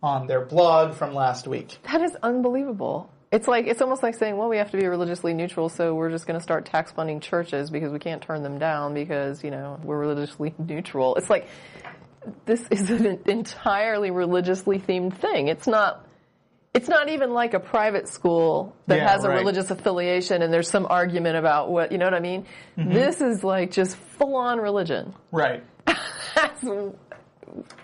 on 0.02 0.28
their 0.28 0.46
blog 0.46 0.94
from 0.94 1.14
last 1.14 1.48
week. 1.48 1.78
That 1.84 2.02
is 2.02 2.16
unbelievable. 2.24 3.12
It's 3.32 3.48
like 3.48 3.68
it's 3.68 3.82
almost 3.82 4.04
like 4.04 4.16
saying, 4.16 4.38
well, 4.38 4.48
we 4.48 4.58
have 4.58 4.72
to 4.72 4.78
be 4.78 4.88
religiously 4.88 5.34
neutral, 5.34 5.68
so 5.70 5.94
we're 5.94 6.10
just 6.10 6.26
going 6.26 6.40
to 6.40 6.44
start 6.44 6.66
tax 6.66 6.92
funding 6.94 7.20
churches 7.20 7.70
because 7.70 7.92
we 7.92 8.00
can't 8.00 8.22
turn 8.22 8.42
them 8.42 8.58
down 8.58 8.94
because 8.94 9.44
you 9.44 9.52
know 9.52 9.80
we're 9.84 10.00
religiously 10.00 10.54
neutral. 10.60 11.16
It's 11.16 11.30
like 11.30 11.48
this 12.46 12.66
is 12.72 12.90
an 12.90 13.20
entirely 13.26 14.12
religiously 14.12 14.80
themed 14.80 15.18
thing. 15.18 15.48
It's 15.50 15.68
not. 15.68 16.06
It's 16.74 16.88
not 16.88 17.10
even 17.10 17.34
like 17.34 17.56
a 17.56 17.60
private 17.60 18.08
school 18.08 18.76
that 18.86 18.98
Yeah, 18.98 19.10
has 19.10 19.24
a 19.24 19.30
right. 19.30 19.40
religious 19.40 19.72
affiliation 19.72 20.44
and 20.44 20.54
there's 20.54 20.70
some 20.70 20.86
argument 20.88 21.36
about 21.36 21.72
what 21.72 21.92
you 21.92 21.98
know 21.98 22.06
what 22.06 22.14
I 22.14 22.20
mean. 22.20 22.46
Mm-hmm. 22.78 22.94
This 22.94 23.20
is 23.20 23.44
like 23.44 23.72
just 23.72 23.96
full 23.98 24.36
on 24.36 24.60
religion. 24.60 25.16
Right. 25.32 25.64
That's 26.36 26.64
really 26.64 26.94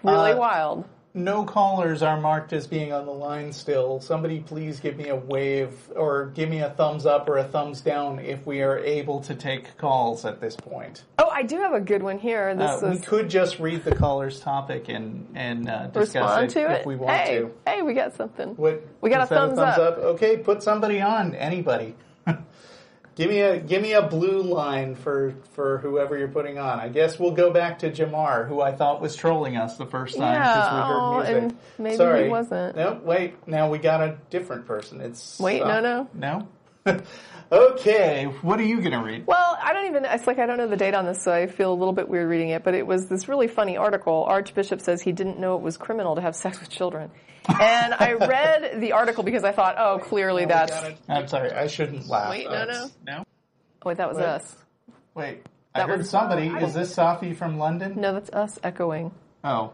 Uh, 0.03 0.35
wild. 0.37 0.85
No 1.15 1.43
callers 1.43 2.01
are 2.01 2.19
marked 2.19 2.53
as 2.53 2.65
being 2.65 2.91
on 2.91 3.05
the 3.05 3.11
line 3.11 3.53
still. 3.53 3.99
Somebody 3.99 4.39
please 4.39 4.79
give 4.79 4.97
me 4.97 5.09
a 5.09 5.15
wave 5.15 5.71
or 5.95 6.27
give 6.33 6.49
me 6.49 6.61
a 6.61 6.71
thumbs 6.71 7.05
up 7.05 7.29
or 7.29 7.37
a 7.37 7.43
thumbs 7.43 7.81
down 7.81 8.17
if 8.17 8.47
we 8.47 8.63
are 8.63 8.79
able 8.79 9.21
to 9.21 9.35
take 9.35 9.77
calls 9.77 10.25
at 10.25 10.41
this 10.41 10.55
point. 10.55 11.03
Oh, 11.19 11.29
I 11.29 11.43
do 11.43 11.57
have 11.57 11.73
a 11.73 11.79
good 11.79 12.01
one 12.01 12.17
here. 12.17 12.55
This 12.55 12.81
Uh, 12.81 12.89
we 12.93 12.97
could 12.97 13.29
just 13.29 13.59
read 13.59 13.83
the 13.83 13.95
caller's 13.95 14.39
topic 14.39 14.89
and, 14.89 15.27
and 15.35 15.69
uh, 15.69 15.87
discuss 15.87 16.45
it 16.45 16.49
to 16.51 16.79
if 16.79 16.85
we 16.87 16.95
want 16.95 17.11
hey, 17.15 17.39
to. 17.39 17.51
hey, 17.67 17.81
we 17.83 17.93
got 17.93 18.15
something. 18.15 18.55
What, 18.55 18.81
We 19.01 19.11
got 19.11 19.21
is 19.23 19.29
a 19.29 19.33
that 19.35 19.55
thumbs 19.55 19.59
up. 19.59 19.97
Okay, 19.99 20.37
put 20.37 20.63
somebody 20.63 20.99
on. 20.99 21.35
Anybody. 21.35 21.95
Give 23.15 23.29
me 23.29 23.41
a 23.41 23.59
give 23.59 23.81
me 23.81 23.93
a 23.93 24.01
blue 24.01 24.41
line 24.41 24.95
for 24.95 25.33
for 25.53 25.77
whoever 25.79 26.17
you're 26.17 26.27
putting 26.27 26.57
on. 26.57 26.79
I 26.79 26.89
guess 26.89 27.19
we'll 27.19 27.31
go 27.31 27.51
back 27.51 27.79
to 27.79 27.91
Jamar, 27.91 28.47
who 28.47 28.61
I 28.61 28.71
thought 28.71 29.01
was 29.01 29.15
trolling 29.15 29.57
us 29.57 29.77
the 29.77 29.85
first 29.85 30.17
time 30.17 30.33
because 30.39 30.55
Yeah, 30.55 30.73
we 30.73 30.87
heard 30.87 30.99
oh, 30.99 31.17
music. 31.17 31.35
and 31.35 31.57
maybe 31.77 31.91
he 31.91 31.97
Sorry. 31.97 32.29
wasn't. 32.29 32.75
No, 32.75 32.99
wait. 33.03 33.47
Now 33.47 33.69
we 33.69 33.77
got 33.77 34.01
a 34.01 34.17
different 34.29 34.65
person. 34.65 35.01
It's 35.01 35.39
Wait, 35.39 35.61
uh, 35.61 35.79
no, 35.81 36.07
no. 36.13 36.47
no. 36.85 37.01
okay, 37.51 38.25
what 38.41 38.59
are 38.59 38.63
you 38.63 38.81
gonna 38.81 39.01
read? 39.03 39.25
Well, 39.25 39.57
I 39.61 39.71
don't 39.73 39.85
even, 39.87 40.05
it's 40.05 40.27
like 40.27 40.39
I 40.39 40.45
don't 40.45 40.57
know 40.57 40.67
the 40.67 40.75
date 40.75 40.93
on 40.93 41.05
this, 41.05 41.21
so 41.23 41.31
I 41.31 41.47
feel 41.47 41.71
a 41.71 41.75
little 41.75 41.93
bit 41.93 42.09
weird 42.09 42.27
reading 42.29 42.49
it, 42.49 42.63
but 42.63 42.73
it 42.75 42.85
was 42.85 43.07
this 43.07 43.29
really 43.29 43.47
funny 43.47 43.77
article. 43.77 44.25
Archbishop 44.27 44.81
says 44.81 45.01
he 45.01 45.11
didn't 45.13 45.39
know 45.39 45.55
it 45.55 45.61
was 45.61 45.77
criminal 45.77 46.15
to 46.15 46.21
have 46.21 46.35
sex 46.35 46.59
with 46.59 46.69
children. 46.69 47.11
And 47.49 47.93
I 47.93 48.13
read 48.13 48.79
the 48.79 48.93
article 48.93 49.23
because 49.23 49.43
I 49.43 49.51
thought, 49.51 49.75
oh, 49.77 49.99
clearly 49.99 50.45
that's, 50.45 50.73
I'm 51.09 51.27
sorry. 51.27 51.51
I 51.51 51.67
shouldn't 51.67 52.07
laugh. 52.07 52.29
Wait, 52.29 52.49
no, 52.49 52.65
no, 52.65 52.89
No. 53.05 53.23
wait, 53.85 53.97
that 53.97 54.07
was 54.09 54.17
What? 54.17 54.25
us. 54.25 54.55
Wait. 55.15 55.41
I 55.75 55.79
That 55.79 55.89
heard 55.89 55.97
was- 55.99 56.09
somebody. 56.09 56.49
I 56.49 56.59
Is 56.59 56.73
this 56.73 56.95
Safi 56.95 57.35
from 57.35 57.57
London? 57.57 57.99
No, 57.99 58.13
that's 58.13 58.29
us 58.31 58.59
echoing. 58.63 59.11
Oh. 59.43 59.71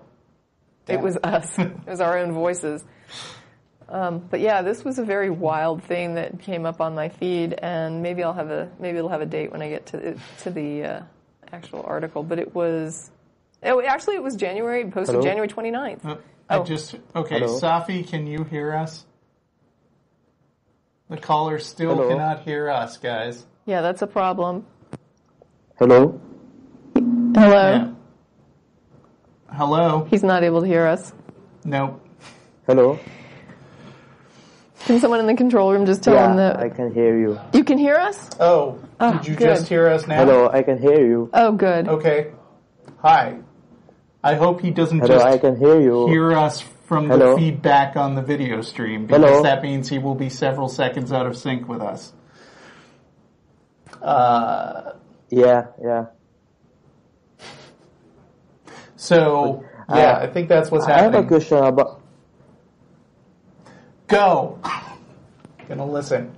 It 0.88 1.00
was 1.02 1.18
us. 1.24 1.48
it 1.60 1.72
was 1.88 2.02
our 2.02 2.18
own 2.18 2.32
voices. 2.32 2.84
Um, 3.88 4.20
but 4.20 4.40
yeah, 4.40 4.62
this 4.62 4.84
was 4.84 5.00
a 5.00 5.04
very 5.04 5.30
wild 5.30 5.84
thing 5.84 6.16
that 6.16 6.40
came 6.42 6.66
up 6.66 6.80
on 6.82 6.94
my 6.96 7.10
feed, 7.10 7.54
and 7.54 8.02
maybe 8.04 8.24
I'll 8.24 8.34
have 8.34 8.50
a 8.52 8.70
maybe 8.80 8.98
it'll 9.00 9.10
have 9.10 9.22
a 9.22 9.26
date 9.26 9.52
when 9.52 9.62
I 9.64 9.70
get 9.70 9.88
to 9.88 10.16
to 10.44 10.50
the 10.52 10.84
uh, 10.84 11.02
actual 11.52 11.84
article. 11.88 12.22
But 12.24 12.38
it 12.40 12.54
was, 12.54 13.10
oh, 13.64 13.82
actually, 13.82 14.16
it 14.16 14.24
was 14.24 14.36
January 14.36 14.86
posted 14.90 15.16
Hello? 15.16 15.24
January 15.24 15.48
29th. 15.48 16.06
Uh, 16.06 16.16
I 16.50 16.58
Oh. 16.58 16.64
just 16.64 16.96
okay, 17.16 17.40
Hello? 17.40 17.60
Safi, 17.60 18.08
can 18.08 18.26
you 18.28 18.44
hear 18.44 18.74
us? 18.74 19.06
The 21.10 21.18
caller 21.18 21.60
still 21.60 21.96
Hello? 21.96 22.10
cannot 22.10 22.40
hear 22.42 22.70
us, 22.70 22.98
guys. 22.98 23.46
Yeah, 23.66 23.82
that's 23.82 24.02
a 24.02 24.08
problem. 24.08 24.66
Hello? 25.78 26.20
Hello. 26.96 27.72
Yeah. 27.72 27.92
Hello? 29.52 30.08
He's 30.10 30.24
not 30.24 30.44
able 30.44 30.62
to 30.62 30.68
hear 30.68 30.86
us. 30.86 31.14
Nope. 31.64 32.06
Hello? 32.68 33.00
Can 34.86 35.00
someone 35.00 35.20
in 35.20 35.28
the 35.28 35.36
control 35.36 35.72
room 35.72 35.86
just 35.86 36.04
tell 36.04 36.18
him 36.30 36.38
that 36.38 36.58
I 36.60 36.70
can 36.70 36.94
hear 36.94 37.18
you. 37.20 37.40
you 37.54 37.64
can 37.64 37.78
hear 37.78 37.96
us? 37.96 38.30
Oh, 38.40 38.80
Oh, 39.00 39.14
did 39.18 39.28
you 39.28 39.36
good. 39.36 39.46
just 39.56 39.68
hear 39.68 39.88
us 39.88 40.08
now? 40.08 40.18
Hello, 40.18 40.50
I 40.50 40.64
can 40.64 40.78
hear 40.80 41.06
you. 41.06 41.30
Oh, 41.34 41.52
good. 41.52 41.88
Okay. 41.88 42.32
Hi. 43.02 43.38
I 44.24 44.36
hope 44.36 44.62
he 44.62 44.72
doesn't 44.72 45.00
Hello, 45.00 45.14
just 45.16 45.26
I 45.26 45.38
can 45.38 45.56
hear 45.58 45.80
you. 45.80 46.08
hear 46.08 46.34
us 46.34 46.62
from 46.88 47.08
the 47.08 47.36
feedback 47.38 47.96
on 47.96 48.16
the 48.16 48.22
video 48.22 48.62
stream 48.62 49.06
because 49.06 49.24
Hello? 49.24 49.44
that 49.44 49.62
means 49.64 49.88
he 49.90 49.98
will 50.00 50.16
be 50.16 50.30
several 50.30 50.68
seconds 50.68 51.12
out 51.12 51.26
of 51.26 51.38
sync 51.38 51.68
with 51.70 51.82
us. 51.82 52.12
Uh, 54.02 54.94
Yeah, 55.30 55.68
yeah. 55.82 56.06
so 58.96 59.64
yeah, 59.90 60.12
Uh, 60.14 60.20
I 60.24 60.28
think 60.28 60.50
that's 60.50 60.70
what's 60.72 60.86
I 60.86 60.92
have 60.92 61.00
a 61.00 61.04
happening. 61.24 61.28
question 61.28 61.58
about. 61.58 62.02
Go. 64.08 64.60
Gonna 65.68 65.86
listen. 65.86 66.36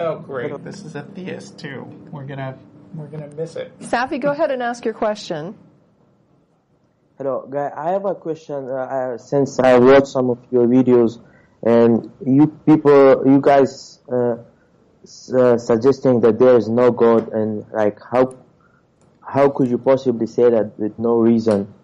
Oh 0.00 0.18
great! 0.18 0.64
This 0.64 0.82
is 0.82 0.94
a 0.96 1.02
theist 1.02 1.58
too. 1.58 1.84
We're 2.10 2.24
gonna 2.24 2.56
we're 2.94 3.08
gonna 3.08 3.28
miss 3.36 3.54
it. 3.56 3.78
Safi, 3.80 4.18
go 4.18 4.30
ahead 4.30 4.50
and 4.50 4.62
ask 4.62 4.82
your 4.82 4.94
question. 4.94 5.54
Hello, 7.18 7.46
guy. 7.46 7.70
I 7.76 7.90
have 7.90 8.06
a 8.06 8.14
question. 8.14 8.70
Uh, 8.70 8.76
I, 8.76 9.16
since 9.18 9.58
I 9.58 9.76
watched 9.78 10.06
some 10.06 10.30
of 10.30 10.38
your 10.50 10.66
videos, 10.66 11.20
and 11.62 12.10
you 12.24 12.46
people, 12.64 13.24
you 13.26 13.42
guys, 13.42 13.98
uh, 14.10 14.36
uh, 15.36 15.58
suggesting 15.58 16.20
that 16.22 16.38
there 16.38 16.56
is 16.56 16.66
no 16.66 16.90
God, 16.90 17.28
and 17.34 17.66
like 17.70 17.98
how, 18.02 18.38
how 19.20 19.50
could 19.50 19.68
you 19.68 19.76
possibly 19.76 20.26
say 20.26 20.48
that 20.48 20.78
with 20.78 20.98
no 20.98 21.18
reason? 21.18 21.74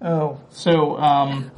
Oh, 0.00 0.40
so 0.50 0.96
um, 0.98 1.50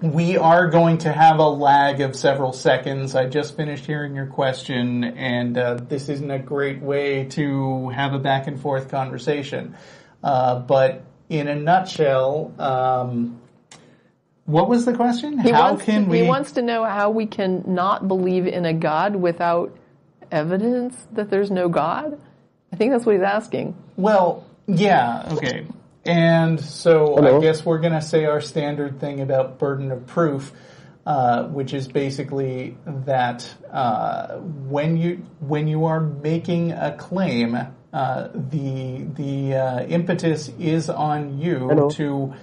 we 0.00 0.36
are 0.36 0.68
going 0.68 0.98
to 0.98 1.12
have 1.12 1.38
a 1.38 1.48
lag 1.48 2.00
of 2.00 2.14
several 2.14 2.52
seconds. 2.52 3.14
I 3.14 3.26
just 3.26 3.56
finished 3.56 3.86
hearing 3.86 4.14
your 4.14 4.26
question, 4.26 5.04
and 5.04 5.58
uh, 5.58 5.74
this 5.74 6.08
isn't 6.08 6.30
a 6.30 6.38
great 6.38 6.80
way 6.80 7.24
to 7.30 7.88
have 7.90 8.12
a 8.12 8.18
back 8.18 8.46
and 8.46 8.60
forth 8.60 8.88
conversation. 8.88 9.74
Uh, 10.22 10.60
but 10.60 11.02
in 11.28 11.48
a 11.48 11.56
nutshell, 11.56 12.52
um, 12.58 13.40
what 14.44 14.68
was 14.68 14.84
the 14.84 14.94
question? 14.94 15.38
He 15.38 15.50
How 15.50 15.76
can 15.76 16.04
to, 16.04 16.10
we? 16.10 16.20
He 16.20 16.28
wants 16.28 16.52
to 16.52 16.62
know 16.62 16.84
how 16.84 17.10
we 17.10 17.26
can 17.26 17.64
not 17.66 18.06
believe 18.06 18.46
in 18.46 18.64
a 18.64 18.74
God 18.74 19.16
without 19.16 19.76
evidence 20.30 20.96
that 21.12 21.30
there's 21.30 21.50
no 21.50 21.68
God. 21.68 22.20
I 22.72 22.76
think 22.76 22.92
that's 22.92 23.04
what 23.04 23.16
he's 23.16 23.24
asking. 23.24 23.76
Well, 23.96 24.46
yeah, 24.66 25.28
okay. 25.32 25.66
And 26.04 26.58
so 26.60 27.16
Hello? 27.16 27.38
I 27.38 27.40
guess 27.40 27.64
we're 27.64 27.78
going 27.78 27.92
to 27.92 28.00
say 28.00 28.24
our 28.24 28.40
standard 28.40 29.00
thing 29.00 29.20
about 29.20 29.58
burden 29.58 29.92
of 29.92 30.06
proof, 30.06 30.52
uh, 31.04 31.44
which 31.44 31.74
is 31.74 31.88
basically 31.88 32.76
that 32.86 33.48
uh, 33.70 34.36
when 34.38 34.96
you 34.96 35.26
when 35.40 35.68
you 35.68 35.84
are 35.86 36.00
making 36.00 36.72
a 36.72 36.96
claim, 36.96 37.58
uh, 37.92 38.28
the 38.34 39.04
the 39.14 39.54
uh, 39.54 39.82
impetus 39.84 40.48
is 40.58 40.88
on 40.88 41.38
you 41.38 41.68
Hello? 41.68 41.90
to. 41.90 42.34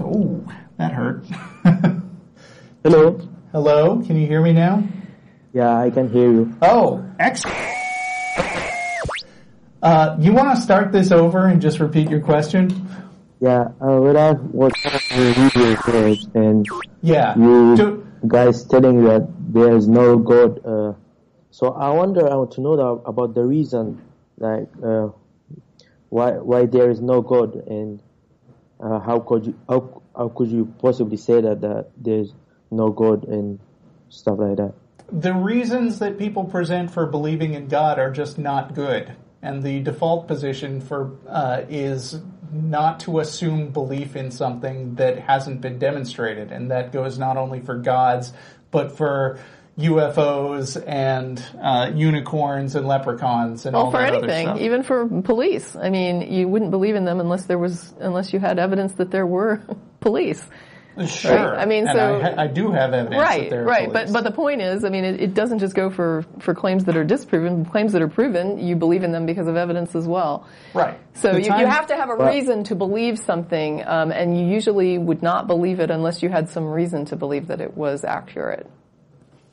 Oh, 0.00 0.44
that 0.78 0.92
hurt. 0.92 1.24
Hello. 2.82 3.20
Hello, 3.52 4.02
can 4.02 4.16
you 4.16 4.26
hear 4.26 4.40
me 4.40 4.52
now? 4.52 4.82
Yeah, 5.52 5.76
I 5.76 5.90
can 5.90 6.08
hear 6.08 6.32
you. 6.32 6.56
Oh, 6.62 7.04
excellent. 7.18 7.81
Uh, 9.82 10.16
you 10.20 10.32
want 10.32 10.54
to 10.54 10.62
start 10.62 10.92
this 10.92 11.10
over 11.10 11.46
and 11.46 11.60
just 11.60 11.80
repeat 11.80 12.08
your 12.08 12.20
question? 12.20 12.88
Yeah, 13.40 13.68
uh, 13.80 13.98
when 13.98 14.16
I 14.16 14.28
your 14.30 14.70
videos 15.34 15.88
uh, 15.88 16.38
and 16.38 16.66
Yeah. 17.00 17.36
you 17.36 17.76
Do- 17.76 18.06
guys 18.28 18.64
telling 18.64 19.02
that 19.04 19.28
there 19.52 19.76
is 19.76 19.88
no 19.88 20.16
God, 20.18 20.64
uh, 20.64 20.92
so 21.50 21.72
I 21.72 21.90
wonder, 21.90 22.30
I 22.30 22.36
want 22.36 22.52
to 22.52 22.60
know 22.60 22.76
the, 22.76 22.86
about 23.08 23.34
the 23.34 23.44
reason, 23.44 24.00
like 24.38 24.68
uh, 24.82 25.08
why 26.08 26.32
why 26.32 26.66
there 26.66 26.88
is 26.90 27.00
no 27.00 27.20
God 27.20 27.56
and 27.66 28.00
uh, 28.80 29.00
how 29.00 29.18
could 29.18 29.46
you 29.46 29.58
how, 29.68 30.02
how 30.16 30.28
could 30.28 30.48
you 30.48 30.66
possibly 30.78 31.16
say 31.16 31.40
that 31.40 31.60
that 31.62 31.90
there's 31.96 32.32
no 32.70 32.90
God 32.90 33.24
and 33.24 33.58
stuff 34.10 34.38
like 34.38 34.56
that? 34.58 34.74
the 35.10 35.34
reasons 35.34 35.98
that 35.98 36.18
people 36.18 36.44
present 36.44 36.90
for 36.90 37.04
believing 37.04 37.52
in 37.52 37.68
God 37.68 37.98
are 37.98 38.10
just 38.10 38.38
not 38.38 38.74
good. 38.74 39.12
And 39.42 39.62
the 39.62 39.80
default 39.80 40.28
position 40.28 40.80
for 40.80 41.16
uh, 41.28 41.62
is 41.68 42.20
not 42.52 43.00
to 43.00 43.18
assume 43.18 43.70
belief 43.70 44.14
in 44.14 44.30
something 44.30 44.94
that 44.96 45.18
hasn't 45.18 45.60
been 45.60 45.78
demonstrated, 45.78 46.52
and 46.52 46.70
that 46.70 46.92
goes 46.92 47.18
not 47.18 47.36
only 47.36 47.60
for 47.60 47.76
gods, 47.76 48.32
but 48.70 48.96
for 48.96 49.40
UFOs 49.78 50.82
and 50.86 51.42
uh, 51.60 51.90
unicorns 51.94 52.74
and 52.74 52.86
leprechauns 52.86 53.64
and 53.66 53.74
Well, 53.74 53.86
all 53.86 53.90
for 53.90 54.00
anything, 54.00 54.46
stuff. 54.46 54.60
even 54.60 54.82
for 54.82 55.06
police. 55.22 55.74
I 55.76 55.88
mean, 55.90 56.20
you 56.32 56.46
wouldn't 56.46 56.70
believe 56.70 56.94
in 56.94 57.04
them 57.04 57.20
unless 57.20 57.46
there 57.46 57.58
was, 57.58 57.94
unless 57.98 58.32
you 58.32 58.38
had 58.38 58.58
evidence 58.58 58.92
that 58.94 59.10
there 59.10 59.26
were 59.26 59.62
police. 60.00 60.44
Sure. 61.06 61.34
right. 61.34 61.58
I 61.58 61.64
mean, 61.66 61.86
And 61.88 61.96
so- 61.96 62.20
I, 62.20 62.44
I 62.44 62.46
do 62.46 62.70
have 62.70 62.92
evidence 62.92 63.16
that 63.16 63.20
Right, 63.20 63.50
they're 63.50 63.64
right. 63.64 63.88
police. 63.90 64.10
But 64.10 64.12
but 64.12 64.24
the 64.24 64.34
point 64.34 64.60
is, 64.60 64.84
I 64.84 64.88
mean, 64.90 65.04
it, 65.04 65.20
it 65.20 65.34
doesn't 65.34 65.58
just 65.60 65.74
go 65.74 65.90
for 65.90 66.24
for 66.40 66.54
claims 66.54 66.84
that 66.84 66.96
are 66.96 67.04
disproven. 67.04 67.64
Claims 67.64 67.92
that 67.92 68.02
are 68.02 68.08
proven, 68.08 68.58
you 68.58 68.76
believe 68.76 69.02
in 69.02 69.12
them 69.12 69.24
because 69.26 69.46
of 69.48 69.56
evidence 69.56 69.94
as 69.94 70.06
well. 70.06 70.46
right. 70.74 70.98
So 71.14 71.32
The 71.32 71.40
you, 71.42 71.44
you 71.58 71.66
have 71.66 71.86
to 71.88 71.96
have 71.96 72.10
a 72.10 72.16
Well- 72.16 72.28
reason 72.32 72.64
to 72.64 72.74
believe 72.74 73.18
something, 73.18 73.82
um, 73.86 74.12
and 74.12 74.38
you 74.38 74.46
usually 74.46 74.98
would 74.98 75.22
not 75.22 75.46
believe 75.46 75.80
it 75.80 75.90
unless 75.90 76.22
you 76.22 76.28
had 76.28 76.48
some 76.48 76.66
reason 76.66 77.04
to 77.06 77.16
believe 77.16 77.48
that 77.48 77.60
it 77.60 77.76
was 77.76 78.04
accurate. 78.04 78.66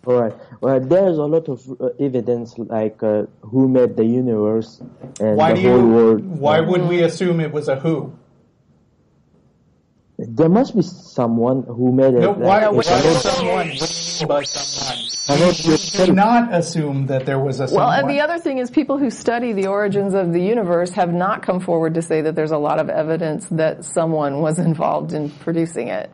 All 0.06 0.16
right. 0.22 0.34
Well, 0.62 0.80
there's 0.80 1.18
a 1.18 1.24
lot 1.26 1.50
of 1.50 1.60
uh, 1.80 1.90
evidence, 2.00 2.58
like 2.58 3.04
uh, 3.04 3.24
who 3.42 3.68
made 3.68 3.98
the 3.98 4.06
universe 4.06 4.82
and 5.20 5.36
Why 5.36 5.54
the 5.54 5.62
do 5.62 5.70
whole 5.70 5.80
you? 5.80 5.88
world. 5.90 6.26
Why 6.40 6.62
would 6.62 6.88
we 6.88 7.02
assume 7.04 7.42
it 7.42 7.52
was 7.52 7.68
a 7.68 7.76
who? 7.76 8.14
There 10.22 10.50
must 10.50 10.76
be 10.76 10.82
someone 10.82 11.64
who 11.64 11.94
made 11.94 12.14
it. 12.14 12.20
No, 12.20 12.32
why, 12.32 12.68
like, 12.68 12.76
why 12.76 12.84
someone? 12.84 13.70
By 14.28 14.44
someone. 14.44 15.78
cannot 15.94 16.08
Do 16.08 16.14
not 16.14 16.54
assume 16.54 17.06
that 17.06 17.26
there 17.26 17.40
was 17.40 17.62
a 17.62 17.70
someone. 17.70 17.88
Well, 17.88 18.00
and 18.00 18.10
the 18.10 18.20
other 18.20 18.38
thing 18.38 18.58
is 18.58 18.70
people 18.70 18.98
who 18.98 19.12
study 19.12 19.54
the 19.54 19.68
origins 19.68 20.14
of 20.14 20.34
the 20.34 20.42
universe 20.42 20.92
have 20.92 21.14
not 21.14 21.42
come 21.42 21.62
forward 21.62 21.94
to 21.94 22.02
say 22.02 22.20
that 22.22 22.36
there's 22.36 22.52
a 22.52 22.58
lot 22.58 22.80
of 22.82 22.90
evidence 22.90 23.46
that 23.52 23.86
someone 23.86 24.42
was 24.42 24.60
involved 24.60 25.14
in 25.14 25.30
producing 25.30 25.88
it. 25.88 26.12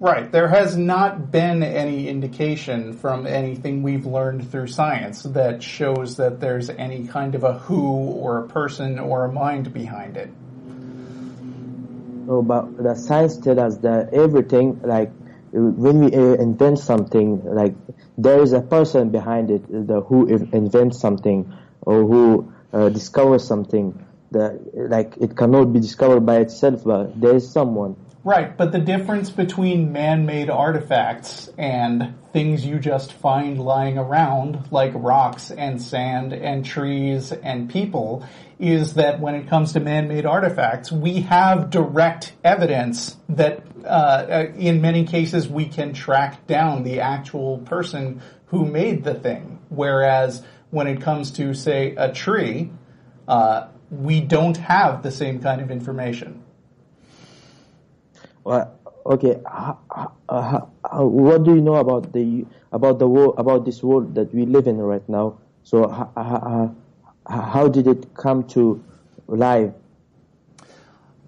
right. 0.00 0.30
There 0.30 0.48
has 0.48 0.76
not 0.76 1.32
been 1.32 1.62
any 1.62 2.08
indication 2.08 2.92
from 2.92 3.26
anything 3.26 3.82
we've 3.82 4.04
learned 4.04 4.50
through 4.50 4.66
science 4.66 5.22
that 5.22 5.62
shows 5.62 6.18
that 6.18 6.40
there's 6.40 6.68
any 6.68 7.06
kind 7.06 7.34
of 7.34 7.44
a 7.44 7.54
who 7.54 8.10
or 8.10 8.44
a 8.44 8.48
person 8.48 8.98
or 8.98 9.24
a 9.24 9.32
mind 9.32 9.72
behind 9.72 10.18
it. 10.18 10.30
No, 12.26 12.42
but 12.42 12.76
the 12.76 12.94
science 12.94 13.36
tells 13.38 13.58
us 13.58 13.76
that 13.78 14.14
everything, 14.14 14.80
like 14.82 15.10
when 15.52 16.04
we 16.04 16.14
uh, 16.14 16.34
invent 16.34 16.78
something, 16.78 17.42
like 17.44 17.74
there 18.16 18.40
is 18.42 18.52
a 18.52 18.60
person 18.60 19.10
behind 19.10 19.50
it, 19.50 19.62
the 19.86 20.00
who 20.02 20.26
invents 20.26 21.00
something 21.00 21.52
or 21.80 22.06
who 22.06 22.52
uh, 22.72 22.88
discovers 22.88 23.46
something. 23.46 24.06
That 24.32 24.60
like 24.74 25.16
it 25.16 25.36
cannot 25.36 25.72
be 25.72 25.80
discovered 25.80 26.20
by 26.20 26.36
itself, 26.36 26.84
but 26.84 27.20
there 27.20 27.34
is 27.34 27.50
someone. 27.50 27.96
Right, 28.22 28.54
but 28.56 28.70
the 28.70 28.78
difference 28.78 29.30
between 29.30 29.92
man-made 29.92 30.50
artifacts 30.50 31.50
and 31.56 32.14
things 32.32 32.64
you 32.64 32.78
just 32.78 33.12
find 33.14 33.58
lying 33.58 33.96
around, 33.98 34.70
like 34.70 34.92
rocks 34.94 35.50
and 35.50 35.80
sand 35.82 36.32
and 36.34 36.64
trees 36.64 37.32
and 37.32 37.70
people, 37.70 38.24
is 38.60 38.94
that 38.94 39.20
when 39.20 39.34
it 39.34 39.48
comes 39.48 39.72
to 39.72 39.80
man-made 39.80 40.26
artifacts, 40.26 40.92
we 40.92 41.22
have 41.22 41.70
direct 41.70 42.34
evidence 42.44 43.16
that 43.30 43.64
uh, 43.84 43.88
uh, 43.88 44.52
in 44.56 44.82
many 44.82 45.06
cases 45.06 45.48
we 45.48 45.64
can 45.64 45.94
track 45.94 46.46
down 46.46 46.82
the 46.82 47.00
actual 47.00 47.58
person 47.58 48.20
who 48.46 48.66
made 48.66 49.02
the 49.02 49.14
thing. 49.14 49.58
Whereas 49.70 50.42
when 50.70 50.86
it 50.86 51.00
comes 51.00 51.30
to, 51.32 51.54
say, 51.54 51.94
a 51.96 52.12
tree, 52.12 52.70
uh, 53.26 53.68
we 53.90 54.20
don't 54.20 54.58
have 54.58 55.02
the 55.02 55.10
same 55.10 55.40
kind 55.40 55.62
of 55.62 55.70
information. 55.70 56.42
Well, 58.44 58.78
okay, 59.06 59.40
ho- 59.46 59.78
uh, 60.28 60.60
what 61.00 61.44
do 61.44 61.54
you 61.54 61.62
know 61.62 61.76
about 61.76 62.12
the 62.12 62.44
about 62.72 62.98
the 62.98 63.08
world 63.08 63.34
about 63.38 63.64
this 63.64 63.82
world 63.82 64.14
that 64.14 64.34
we 64.34 64.44
live 64.44 64.66
in 64.66 64.78
right 64.78 65.06
now? 65.08 65.38
So 65.62 65.88
how 67.30 67.68
did 67.68 67.86
it 67.86 68.14
come 68.14 68.44
to 68.48 68.82
life? 69.26 69.72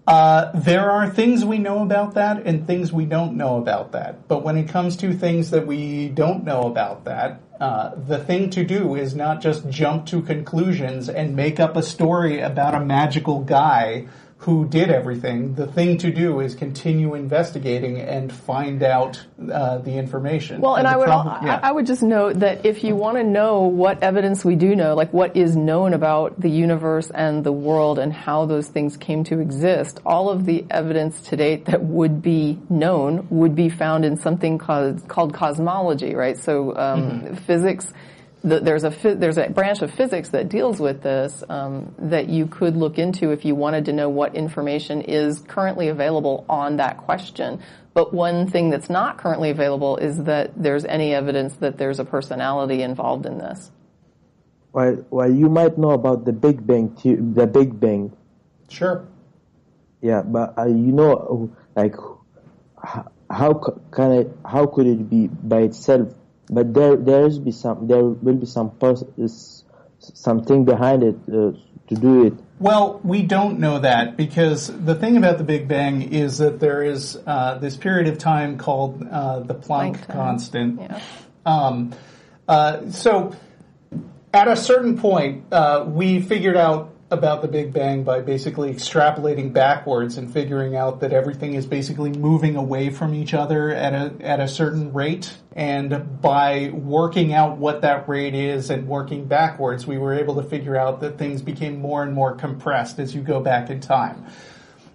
Uh, 0.05 0.51
there 0.53 0.91
are 0.91 1.09
things 1.09 1.45
we 1.45 1.59
know 1.59 1.81
about 1.81 2.15
that 2.15 2.45
and 2.45 2.67
things 2.67 2.93
we 2.93 3.05
don't 3.05 3.37
know 3.37 3.57
about 3.57 3.93
that. 3.93 4.27
But 4.27 4.43
when 4.43 4.57
it 4.57 4.69
comes 4.69 4.97
to 4.97 5.13
things 5.15 5.51
that 5.51 5.67
we 5.67 6.09
don't 6.09 6.45
know 6.45 6.63
about 6.63 7.05
that, 7.05 7.41
uh, 7.61 7.95
the 7.95 8.19
thing 8.19 8.51
to 8.51 8.65
do 8.65 8.97
is 8.97 9.15
not 9.15 9.41
just 9.41 9.69
jump 9.71 10.07
to 10.07 10.21
conclusions 10.21 11.09
and 11.09 11.37
make 11.37 11.61
up 11.61 11.77
a 11.77 11.83
story 11.83 12.41
about 12.41 12.75
a 12.75 12.85
magical 12.85 13.45
guy 13.45 14.09
who 14.43 14.67
did 14.67 14.91
everything. 14.91 15.55
The 15.55 15.69
thing 15.69 15.99
to 15.99 16.11
do 16.11 16.41
is 16.41 16.57
continue 16.57 17.15
investigating 17.15 18.01
and 18.01 18.33
find 18.33 18.83
out 18.83 19.25
uh, 19.39 19.79
the 19.79 19.93
information. 19.93 20.61
Well, 20.61 20.75
and 20.75 20.85
the 20.85 20.91
I 20.91 20.97
would 20.97 21.07
prob- 21.07 21.27
al- 21.27 21.47
yeah. 21.47 21.61
I 21.63 21.69
I 21.69 21.73
would 21.73 21.87
just 21.87 22.03
note 22.03 22.41
that 22.41 22.67
if 22.67 22.83
you 22.83 22.97
want 22.97 23.19
to 23.19 23.25
know 23.25 23.63
what 23.63 24.03
evidence 24.03 24.45
we 24.45 24.57
do 24.57 24.75
know, 24.75 24.97
like 24.97 25.13
what 25.13 25.37
is 25.37 25.55
known 25.55 25.95
about 25.95 26.41
the 26.41 26.51
universe 26.51 27.09
and 27.15 27.45
the 27.45 27.53
world 27.53 28.01
and 28.01 28.13
how 28.13 28.47
those 28.47 28.67
things 28.67 28.97
came 28.97 29.23
to 29.25 29.39
exist, 29.39 30.01
all 30.05 30.29
of 30.29 30.45
the 30.45 30.67
evidence 30.71 31.21
to 31.29 31.37
date 31.37 31.67
that 31.67 31.83
would 31.85 32.21
be 32.21 32.59
known 32.69 33.29
would 33.31 33.55
be 33.55 33.69
found 33.69 34.05
in 34.05 34.17
something 34.17 34.59
called, 34.59 35.07
called 35.07 35.35
cosmology, 35.35 36.15
right? 36.17 36.37
So 36.37 36.77
um, 36.77 37.37
physics. 37.37 37.93
The, 38.45 38.59
there's 38.59 38.83
a 38.83 38.91
there's 38.91 39.39
a 39.39 39.51
branch 39.51 39.83
of 39.83 39.93
physics 39.95 40.31
that 40.31 40.49
deals 40.49 40.81
with 40.81 41.03
this 41.03 41.45
um, 41.49 41.95
that 41.99 42.29
you 42.29 42.47
could 42.47 42.77
look 42.77 42.99
into 42.99 43.31
if 43.31 43.45
you 43.45 43.55
wanted 43.55 43.85
to 43.85 43.93
know 43.93 44.09
what 44.09 44.35
information 44.35 45.03
is 45.03 45.39
currently 45.39 45.89
available 45.89 46.45
on 46.49 46.79
that 46.79 46.97
question. 46.99 47.61
But 47.95 48.13
one 48.13 48.51
thing 48.51 48.71
that's 48.71 48.91
not 48.91 49.19
currently 49.19 49.51
available 49.51 49.97
is 49.97 50.25
that 50.25 50.61
there's 50.61 50.85
any 50.85 51.15
evidence 51.15 51.55
that 51.57 51.79
there's 51.79 52.01
a 52.01 52.05
personality 52.05 52.83
involved 52.83 53.27
in 53.27 53.39
this. 53.39 53.71
Well, 54.73 55.05
well, 55.11 55.31
you 55.31 55.49
might 55.49 55.79
know 55.79 55.91
about 55.91 56.25
the 56.25 56.33
Big 56.33 56.67
Bang, 56.67 56.97
the- 57.03 57.17
the 57.17 57.47
Big 57.47 57.79
Bang. 57.79 58.17
Sure. 58.69 59.07
Yeah, 60.01 60.23
but 60.23 60.59
uh, 60.59 60.65
you 60.67 60.91
know, 60.93 61.53
like, 61.77 61.95
h- 62.83 63.05
how 63.31 63.53
can 63.93 64.13
it, 64.13 64.37
how 64.45 64.67
could 64.67 64.87
it 64.89 65.09
be 65.09 65.29
by 65.29 65.61
itself? 65.61 66.13
But 66.51 66.75
there, 66.75 66.97
there 66.97 67.27
is 67.27 67.39
be 67.39 67.53
some, 67.53 67.87
there 67.87 68.03
will 68.03 68.35
be 68.35 68.47
some 68.47 68.71
pers- 68.77 69.05
is 69.17 69.65
something 69.99 70.65
behind 70.65 71.03
it 71.03 71.17
uh, 71.29 71.53
to 71.89 71.95
do 71.95 72.27
it. 72.27 72.35
Well, 72.59 73.01
we 73.03 73.23
don't 73.23 73.59
know 73.59 73.81
that 73.81 74.17
because 74.17 74.69
the 74.69 74.95
thing 74.95 75.17
about 75.17 75.39
the 75.39 75.45
Big 75.45 75.67
Bang 75.67 76.13
is 76.13 76.39
that 76.39 76.61
there 76.61 76.83
is 76.83 77.19
uh, 77.27 77.59
this 77.59 77.77
period 77.77 78.07
of 78.07 78.19
time 78.19 78.57
called 78.57 79.07
uh, 79.11 79.41
the 79.41 79.55
Planck 79.55 79.97
Planck 79.97 80.13
constant. 80.13 80.81
Yeah. 80.81 81.01
Um, 81.45 81.93
uh, 82.47 82.91
so, 82.91 83.35
at 84.33 84.47
a 84.47 84.57
certain 84.57 84.97
point, 84.97 85.53
uh, 85.53 85.85
we 85.89 86.21
figured 86.21 86.57
out 86.57 86.92
about 87.13 87.43
the 87.43 87.49
Big 87.49 87.73
Bang 87.73 88.03
by 88.03 88.21
basically 88.21 88.73
extrapolating 88.73 89.53
backwards 89.53 90.17
and 90.17 90.33
figuring 90.33 90.75
out 90.75 91.01
that 91.01 91.13
everything 91.13 91.55
is 91.55 91.67
basically 91.67 92.11
moving 92.11 92.57
away 92.57 92.91
from 92.91 93.15
each 93.15 93.35
other 93.35 93.71
at 93.71 93.93
a 93.93 94.15
at 94.25 94.41
a 94.41 94.49
certain 94.49 94.93
rate. 94.93 95.35
And 95.55 96.21
by 96.23 96.71
working 96.71 97.35
out 97.35 97.59
what 97.59 97.83
that 97.83 98.09
rate 98.09 98.35
is 98.35 98.71
and 98.71 98.89
working 98.89 99.27
backwards, 99.27 99.87
we 99.87 99.99
were 99.99 100.15
able 100.15 100.37
to 100.37 100.43
figure 100.43 100.77
out 100.77 101.01
that 101.01 101.19
things 101.19 101.43
became 101.43 101.81
more 101.81 102.03
and 102.03 102.15
more 102.15 102.35
compressed 102.35 102.99
as 102.99 103.15
you 103.15 103.21
go 103.21 103.41
back 103.41 103.69
in 103.69 103.81
time. 103.81 104.27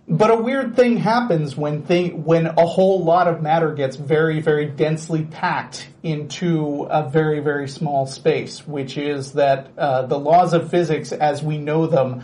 But 0.10 0.32
a 0.32 0.38
weird 0.38 0.78
thing 0.78 0.96
happens 0.98 1.58
when 1.58 1.84
thing, 1.84 2.24
when 2.24 2.46
a 2.46 2.66
whole 2.66 3.04
lot 3.04 3.28
of 3.28 3.42
matter 3.42 3.74
gets 3.74 3.98
very, 3.98 4.40
very 4.40 4.66
densely 4.66 5.26
packed 5.26 5.90
into 6.02 6.84
a 6.90 7.10
very, 7.10 7.42
very 7.42 7.68
small 7.68 8.06
space, 8.08 8.66
which 8.66 8.98
is 8.98 9.34
that 9.34 9.68
uh, 9.78 10.04
the 10.04 10.18
laws 10.18 10.54
of 10.54 10.70
physics 10.70 11.12
as 11.12 11.44
we 11.44 11.58
know 11.58 11.88
them 11.88 12.24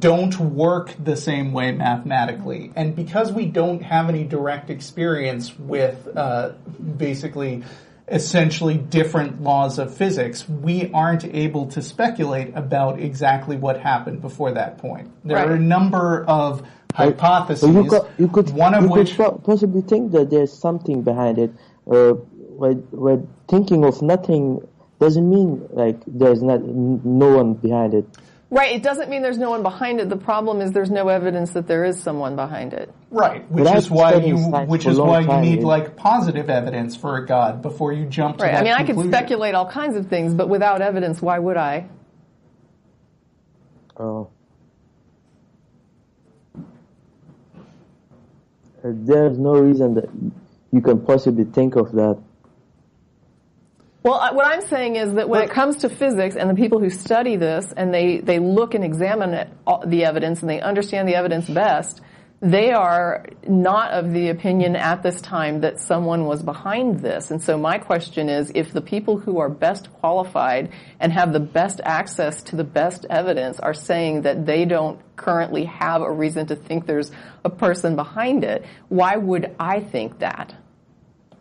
don't 0.00 0.38
work 0.40 0.92
the 1.02 1.16
same 1.16 1.52
way 1.52 1.70
mathematically. 1.70 2.72
And 2.74 2.96
because 2.96 3.30
we 3.30 3.46
don't 3.46 3.82
have 3.82 4.08
any 4.08 4.24
direct 4.24 4.68
experience 4.68 5.56
with 5.56 6.08
uh, 6.16 6.50
basically 6.96 7.62
essentially 8.08 8.76
different 8.76 9.40
laws 9.40 9.78
of 9.78 9.94
physics, 9.94 10.48
we 10.48 10.90
aren't 10.92 11.24
able 11.24 11.66
to 11.68 11.80
speculate 11.80 12.56
about 12.56 12.98
exactly 13.00 13.56
what 13.56 13.78
happened 13.78 14.20
before 14.20 14.50
that 14.52 14.78
point. 14.78 15.12
There 15.24 15.36
Right. 15.36 15.48
are 15.48 15.54
a 15.54 15.60
number 15.60 16.24
of 16.24 16.66
hypotheses, 16.94 17.60
So 17.60 17.70
you, 17.70 17.88
got, 17.88 18.10
you 18.18 18.28
could 18.28 18.50
one 18.50 18.74
of 18.74 18.84
you 18.84 18.90
which 18.90 19.16
could 19.16 19.42
possibly 19.44 19.82
think 19.82 20.12
that 20.12 20.30
there's 20.30 20.52
something 20.52 21.02
behind 21.02 21.38
it. 21.38 21.52
Uh, 21.90 22.12
when, 22.60 22.76
when 22.90 23.28
thinking 23.48 23.84
of 23.84 24.02
nothing 24.02 24.60
doesn't 24.98 25.28
mean 25.28 25.66
like 25.70 25.96
there's 26.06 26.42
not 26.42 26.62
no 26.62 27.36
one 27.36 27.54
behind 27.54 27.94
it. 27.94 28.06
Right. 28.50 28.74
It 28.74 28.82
doesn't 28.82 29.08
mean 29.08 29.22
there's 29.22 29.38
no 29.38 29.50
one 29.50 29.62
behind 29.62 30.00
it. 30.00 30.08
The 30.08 30.16
problem 30.16 30.60
is 30.60 30.72
there's 30.72 30.90
no 30.90 31.08
evidence 31.08 31.52
that 31.52 31.68
there 31.68 31.84
is 31.84 32.02
someone 32.02 32.34
behind 32.34 32.72
it. 32.72 32.92
Right, 33.10 33.48
which 33.48 33.64
But 33.64 33.76
is 33.76 33.88
why 33.88 34.16
you 34.16 34.36
which 34.36 34.86
is 34.86 34.98
long 34.98 35.26
why 35.26 35.36
you 35.36 35.40
need 35.40 35.60
yeah. 35.60 35.66
like 35.66 35.96
positive 35.96 36.50
evidence 36.50 36.96
for 36.96 37.16
a 37.16 37.26
god 37.26 37.62
before 37.62 37.92
you 37.92 38.06
jump 38.06 38.38
to 38.38 38.44
Right. 38.44 38.54
I 38.54 38.62
mean, 38.62 38.72
I 38.72 38.84
could 38.84 38.98
speculate 39.06 39.54
all 39.54 39.70
kinds 39.70 39.96
of 39.96 40.08
things, 40.08 40.34
but 40.34 40.48
without 40.48 40.82
evidence, 40.82 41.22
why 41.22 41.38
would 41.38 41.56
I? 41.56 41.88
Uh, 43.96 44.24
there's 48.82 49.38
no 49.38 49.54
reason 49.54 49.94
that 49.94 50.08
you 50.72 50.80
can 50.80 51.00
possibly 51.00 51.44
think 51.44 51.76
of 51.76 51.92
that. 51.92 52.18
Well, 54.02 54.14
I- 54.14 54.32
what 54.32 54.46
I'm 54.46 54.62
saying 54.62 54.96
is 54.96 55.12
that 55.14 55.28
when 55.28 55.42
it 55.42 55.50
comes 55.50 55.76
to 55.78 55.88
physics 55.90 56.36
and 56.36 56.48
the 56.48 56.54
people 56.54 56.78
who 56.80 56.88
study 56.90 57.36
this 57.36 57.72
and 57.76 57.92
they, 57.92 58.18
they 58.18 58.38
look 58.38 58.74
and 58.74 58.82
examine 58.82 59.34
it, 59.34 59.48
the 59.86 60.04
evidence 60.04 60.40
and 60.40 60.48
they 60.48 60.60
understand 60.60 61.06
the 61.08 61.16
evidence 61.16 61.48
best, 61.48 62.00
they 62.42 62.72
are 62.72 63.26
not 63.46 63.90
of 63.90 64.12
the 64.12 64.30
opinion 64.30 64.74
at 64.74 65.02
this 65.02 65.20
time 65.20 65.60
that 65.60 65.78
someone 65.78 66.24
was 66.24 66.42
behind 66.42 67.00
this. 67.00 67.30
And 67.30 67.42
so 67.42 67.58
my 67.58 67.76
question 67.76 68.30
is, 68.30 68.50
if 68.54 68.72
the 68.72 68.80
people 68.80 69.18
who 69.18 69.38
are 69.38 69.50
best 69.50 69.92
qualified 69.92 70.72
and 70.98 71.12
have 71.12 71.34
the 71.34 71.40
best 71.40 71.82
access 71.84 72.42
to 72.44 72.56
the 72.56 72.64
best 72.64 73.04
evidence 73.10 73.60
are 73.60 73.74
saying 73.74 74.22
that 74.22 74.46
they 74.46 74.64
don't 74.64 74.98
currently 75.16 75.66
have 75.66 76.00
a 76.00 76.10
reason 76.10 76.46
to 76.46 76.56
think 76.56 76.86
there's 76.86 77.12
a 77.44 77.50
person 77.50 77.94
behind 77.94 78.42
it, 78.42 78.64
why 78.88 79.16
would 79.16 79.54
I 79.60 79.80
think 79.80 80.20
that? 80.20 80.54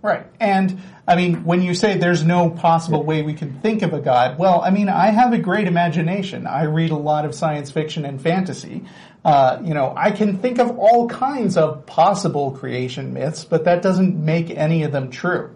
Right. 0.01 0.25
And 0.39 0.81
I 1.05 1.15
mean, 1.15 1.43
when 1.43 1.61
you 1.61 1.73
say 1.73 1.97
there's 1.97 2.23
no 2.23 2.49
possible 2.49 3.03
way 3.03 3.21
we 3.21 3.33
can 3.33 3.59
think 3.59 3.81
of 3.81 3.93
a 3.93 3.99
God, 3.99 4.39
well, 4.39 4.61
I 4.61 4.69
mean, 4.69 4.87
I 4.87 5.07
have 5.07 5.33
a 5.33 5.37
great 5.37 5.67
imagination. 5.67 6.47
I 6.47 6.63
read 6.63 6.91
a 6.91 6.95
lot 6.95 7.25
of 7.25 7.35
science 7.35 7.69
fiction 7.69 8.05
and 8.05 8.21
fantasy. 8.21 8.85
Uh, 9.25 9.59
you 9.61 9.73
know, 9.73 9.93
I 9.97 10.11
can 10.11 10.37
think 10.37 10.59
of 10.59 10.77
all 10.77 11.09
kinds 11.09 11.57
of 11.57 11.85
possible 11.85 12.51
creation 12.51 13.13
myths, 13.13 13.43
but 13.43 13.65
that 13.65 13.81
doesn't 13.81 14.15
make 14.15 14.49
any 14.49 14.83
of 14.83 14.93
them 14.93 15.11
true. 15.11 15.53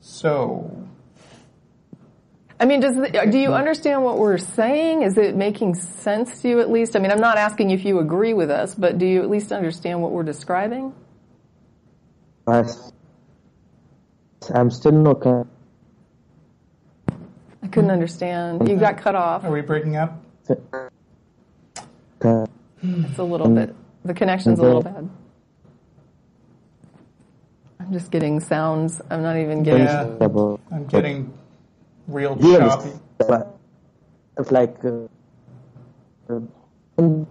So, 0.00 0.85
I 2.58 2.64
mean, 2.64 2.80
does 2.80 2.94
the, 2.96 3.28
do 3.30 3.38
you 3.38 3.52
understand 3.52 4.02
what 4.02 4.18
we're 4.18 4.38
saying? 4.38 5.02
Is 5.02 5.18
it 5.18 5.36
making 5.36 5.74
sense 5.74 6.40
to 6.40 6.48
you 6.48 6.60
at 6.60 6.70
least? 6.70 6.96
I 6.96 7.00
mean, 7.00 7.10
I'm 7.10 7.20
not 7.20 7.36
asking 7.36 7.70
if 7.70 7.84
you 7.84 7.98
agree 7.98 8.32
with 8.32 8.50
us, 8.50 8.74
but 8.74 8.96
do 8.96 9.04
you 9.06 9.22
at 9.22 9.28
least 9.28 9.52
understand 9.52 10.00
what 10.00 10.10
we're 10.12 10.22
describing? 10.22 10.94
But 12.46 12.66
I'm 14.54 14.70
still 14.70 14.92
not. 14.92 15.20
Con- 15.20 15.48
I 17.62 17.68
couldn't 17.68 17.90
understand. 17.90 18.66
You 18.68 18.76
got 18.76 18.96
cut 18.98 19.14
off. 19.14 19.44
are 19.44 19.50
we 19.50 19.60
breaking 19.60 19.96
up? 19.96 20.22
It's 22.82 23.18
a 23.18 23.22
little 23.24 23.48
bit. 23.48 23.74
The 24.04 24.14
connection's 24.14 24.60
a 24.60 24.62
little 24.62 24.82
bad. 24.82 25.10
I'm 27.80 27.92
just 27.92 28.10
getting 28.10 28.40
sounds. 28.40 29.02
I'm 29.10 29.22
not 29.22 29.36
even 29.36 29.62
getting. 29.62 29.84
Yeah. 29.84 30.16
I'm 30.70 30.86
getting 30.86 31.32
real 32.08 32.34
Do 32.34 32.48
you 32.48 32.58
choppy. 32.58 32.90
But 33.18 33.56
it's 34.38 34.50
like. 34.50 34.76
Uh, 34.84 35.08
uh, 36.28 37.24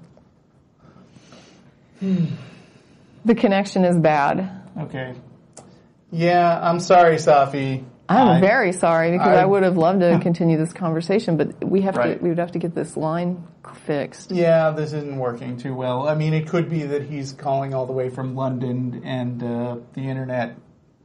The 3.25 3.33
connection 3.35 3.85
is 3.85 3.97
bad. 3.97 4.49
Okay. 4.79 5.15
Yeah, 6.11 6.59
I'm 6.61 6.79
sorry, 6.79 7.15
Safi. 7.15 7.83
I'm 8.07 8.27
I- 8.27 8.39
very 8.39 8.71
sorry 8.71 9.11
because 9.11 9.27
I, 9.35 9.41
I- 9.41 9.45
would 9.45 9.63
have 9.63 9.77
loved 9.77 10.01
to 10.01 10.19
continue 10.19 10.57
this 10.57 10.71
conversation, 10.73 11.37
but 11.37 11.63
we 11.65 11.81
have 11.81 11.97
Right. 11.97 12.19
to. 12.19 12.23
We 12.23 12.29
would 12.29 12.37
have 12.37 12.51
to 12.51 12.59
get 12.59 12.75
this 12.75 12.95
line 12.95 13.43
fixed. 13.85 14.31
Yeah, 14.31 14.69
this 14.71 14.93
isn't 14.93 15.17
working 15.17 15.57
too 15.57 15.73
well. 15.73 16.07
I 16.07 16.13
mean, 16.13 16.33
it 16.35 16.47
could 16.47 16.69
be 16.69 16.83
that 16.83 17.01
he's 17.03 17.31
calling 17.33 17.73
all 17.73 17.87
the 17.87 17.93
way 17.93 18.09
from 18.09 18.35
London, 18.35 19.01
and 19.03 19.41
uh, 19.41 19.77
the 19.93 20.01
internet 20.01 20.55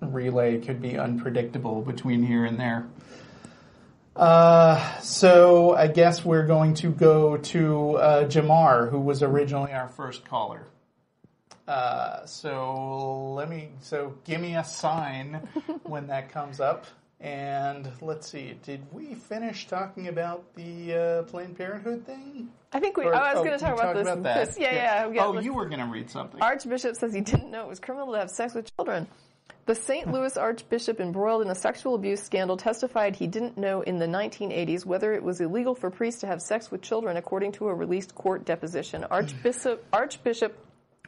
relay 0.02 0.59
could 0.59 0.83
be 0.83 0.98
unpredictable 0.98 1.80
between 1.80 2.22
here 2.22 2.44
and 2.44 2.61
there. 2.61 2.87
Uh, 4.16 4.99
so 5.01 5.75
I 5.75 5.87
guess 5.87 6.25
we're 6.25 6.46
going 6.46 6.75
to 6.75 6.90
go 6.90 7.37
to 7.37 7.96
uh, 7.96 8.29
Jamar, 8.29 8.90
who 8.90 9.01
was 9.01 9.23
originally 9.23 9.73
our 9.73 9.88
first 9.88 10.25
caller. 10.25 10.66
Uh, 11.68 12.27
so 12.27 13.33
let 13.37 13.49
me. 13.49 13.70
So 13.81 14.14
give 14.25 14.40
me 14.40 14.57
a 14.57 14.64
sign 14.64 15.35
when 15.85 16.09
that 16.09 16.31
comes 16.31 16.61
up. 16.61 16.87
And 17.20 17.88
let's 18.01 18.31
see. 18.31 18.57
Did 18.62 18.83
we 18.92 19.14
finish 19.14 19.68
talking 19.68 20.09
about 20.09 20.55
the 20.55 20.94
uh, 20.94 21.23
Planned 21.25 21.57
Parenthood 21.57 22.07
thing? 22.07 22.49
I 22.73 22.81
think 22.81 22.96
we. 22.96 23.05
Or- 23.05 23.14
oh, 23.14 23.18
I 23.18 23.35
was 23.35 23.40
oh, 23.40 23.44
going 23.44 23.59
to 23.59 23.64
talk 23.64 23.75
about 23.75 23.94
this. 23.94 24.07
that. 24.07 24.23
this 24.46 24.59
yeah, 24.59 24.75
yeah. 24.75 25.11
yeah. 25.12 25.25
Oh, 25.25 25.38
you 25.38 25.53
were 25.53 25.66
going 25.66 25.81
to 25.81 25.87
read 25.87 26.11
something. 26.11 26.40
Archbishop 26.40 26.96
says 26.96 27.12
he 27.12 27.20
didn't 27.20 27.51
know 27.51 27.62
it 27.62 27.68
was 27.68 27.79
criminal 27.79 28.12
to 28.12 28.18
have 28.18 28.31
sex 28.31 28.55
with 28.55 28.75
children. 28.77 29.07
The 29.66 29.75
St. 29.75 30.11
Louis 30.11 30.37
Archbishop 30.37 31.01
embroiled 31.01 31.42
in 31.42 31.51
a 31.51 31.55
sexual 31.55 31.94
abuse 31.94 32.23
scandal 32.23 32.57
testified 32.57 33.14
he 33.14 33.27
didn't 33.27 33.59
know 33.59 33.83
in 33.83 33.99
the 33.99 34.07
1980s 34.07 34.85
whether 34.85 35.12
it 35.12 35.23
was 35.23 35.40
illegal 35.40 35.75
for 35.75 35.90
priests 35.90 36.23
to 36.23 36.27
have 36.27 36.40
sex 36.40 36.70
with 36.70 36.83
children, 36.83 37.16
according 37.16 37.53
to 37.53 37.68
a 37.68 37.75
released 37.75 38.14
court 38.14 38.44
deposition. 38.44 39.05
Archbishop, 39.05 39.87
Archbishop 39.92 40.59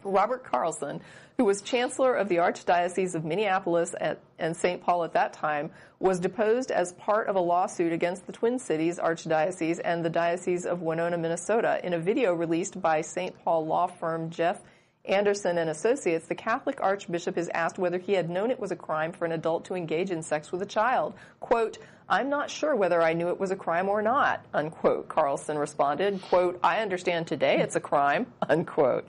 Robert 0.04 0.44
Carlson, 0.44 1.00
who 1.38 1.44
was 1.44 1.62
chancellor 1.62 2.14
of 2.14 2.28
the 2.28 2.36
Archdiocese 2.36 3.14
of 3.14 3.24
Minneapolis 3.24 3.94
at, 4.00 4.20
and 4.38 4.56
St. 4.56 4.82
Paul 4.82 5.04
at 5.04 5.12
that 5.14 5.32
time, 5.32 5.70
was 5.98 6.20
deposed 6.20 6.70
as 6.70 6.92
part 6.94 7.28
of 7.28 7.36
a 7.36 7.40
lawsuit 7.40 7.92
against 7.92 8.26
the 8.26 8.32
Twin 8.32 8.58
Cities 8.58 8.98
Archdiocese 8.98 9.80
and 9.82 10.04
the 10.04 10.10
Diocese 10.10 10.66
of 10.66 10.82
Winona, 10.82 11.16
Minnesota. 11.16 11.80
In 11.84 11.94
a 11.94 11.98
video 11.98 12.34
released 12.34 12.80
by 12.80 13.00
St. 13.00 13.36
Paul 13.44 13.66
law 13.66 13.86
firm 13.86 14.30
Jeff 14.30 14.60
Anderson 15.04 15.58
and 15.58 15.68
Associates, 15.68 16.26
the 16.28 16.34
Catholic 16.34 16.80
Archbishop 16.80 17.36
is 17.36 17.50
asked 17.52 17.78
whether 17.78 17.98
he 17.98 18.12
had 18.12 18.30
known 18.30 18.52
it 18.52 18.60
was 18.60 18.70
a 18.70 18.76
crime 18.76 19.12
for 19.12 19.24
an 19.24 19.32
adult 19.32 19.64
to 19.64 19.74
engage 19.74 20.10
in 20.10 20.22
sex 20.22 20.52
with 20.52 20.62
a 20.62 20.66
child. 20.66 21.14
Quote, 21.40 21.78
I'm 22.08 22.28
not 22.28 22.50
sure 22.50 22.76
whether 22.76 23.02
I 23.02 23.12
knew 23.12 23.28
it 23.28 23.40
was 23.40 23.50
a 23.50 23.56
crime 23.56 23.88
or 23.88 24.00
not, 24.00 24.44
unquote. 24.54 25.08
Carlson 25.08 25.58
responded, 25.58 26.22
quote, 26.22 26.60
I 26.62 26.80
understand 26.80 27.26
today 27.26 27.58
it's 27.60 27.74
a 27.74 27.80
crime, 27.80 28.26
unquote. 28.48 29.08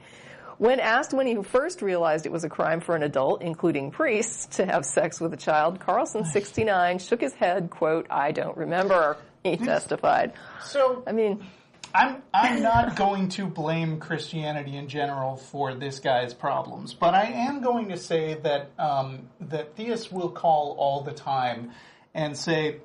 When 0.58 0.80
asked 0.80 1.14
when 1.14 1.28
he 1.28 1.44
first 1.44 1.82
realized 1.82 2.26
it 2.26 2.32
was 2.32 2.44
a 2.44 2.50
crime 2.50 2.80
for 2.80 2.96
an 2.96 3.04
adult, 3.04 3.42
including 3.42 3.92
priests, 3.92 4.58
to 4.58 4.66
have 4.66 4.86
sex 4.86 5.20
with 5.20 5.34
a 5.34 5.38
child, 5.38 5.80
Carlson, 5.80 6.26
69, 6.26 7.00
shook 7.00 7.22
his 7.22 7.34
head, 7.34 7.70
quote, 7.70 8.08
I 8.10 8.32
don't 8.32 8.58
remember, 8.58 9.18
he 9.44 9.58
testified. 9.58 10.34
So 10.64 11.04
I 11.06 11.12
mean, 11.12 11.46
I'm 11.94 12.24
I'm 12.34 12.64
not 12.64 12.96
going 12.96 13.30
to 13.30 13.46
blame 13.46 14.00
Christianity 14.00 14.76
in 14.76 14.88
general 14.88 15.38
for 15.38 15.76
this 15.76 16.00
guy's 16.00 16.34
problems, 16.34 16.94
but 16.94 17.14
I 17.14 17.26
am 17.26 17.62
going 17.62 17.90
to 17.90 17.98
say 17.98 18.34
that 18.36 18.72
um, 18.80 19.30
that 19.42 19.76
theists 19.76 20.12
will 20.12 20.30
call 20.30 20.76
all 20.80 21.02
the 21.02 21.12
time 21.12 21.72
and 22.16 22.36
say, 22.38 22.78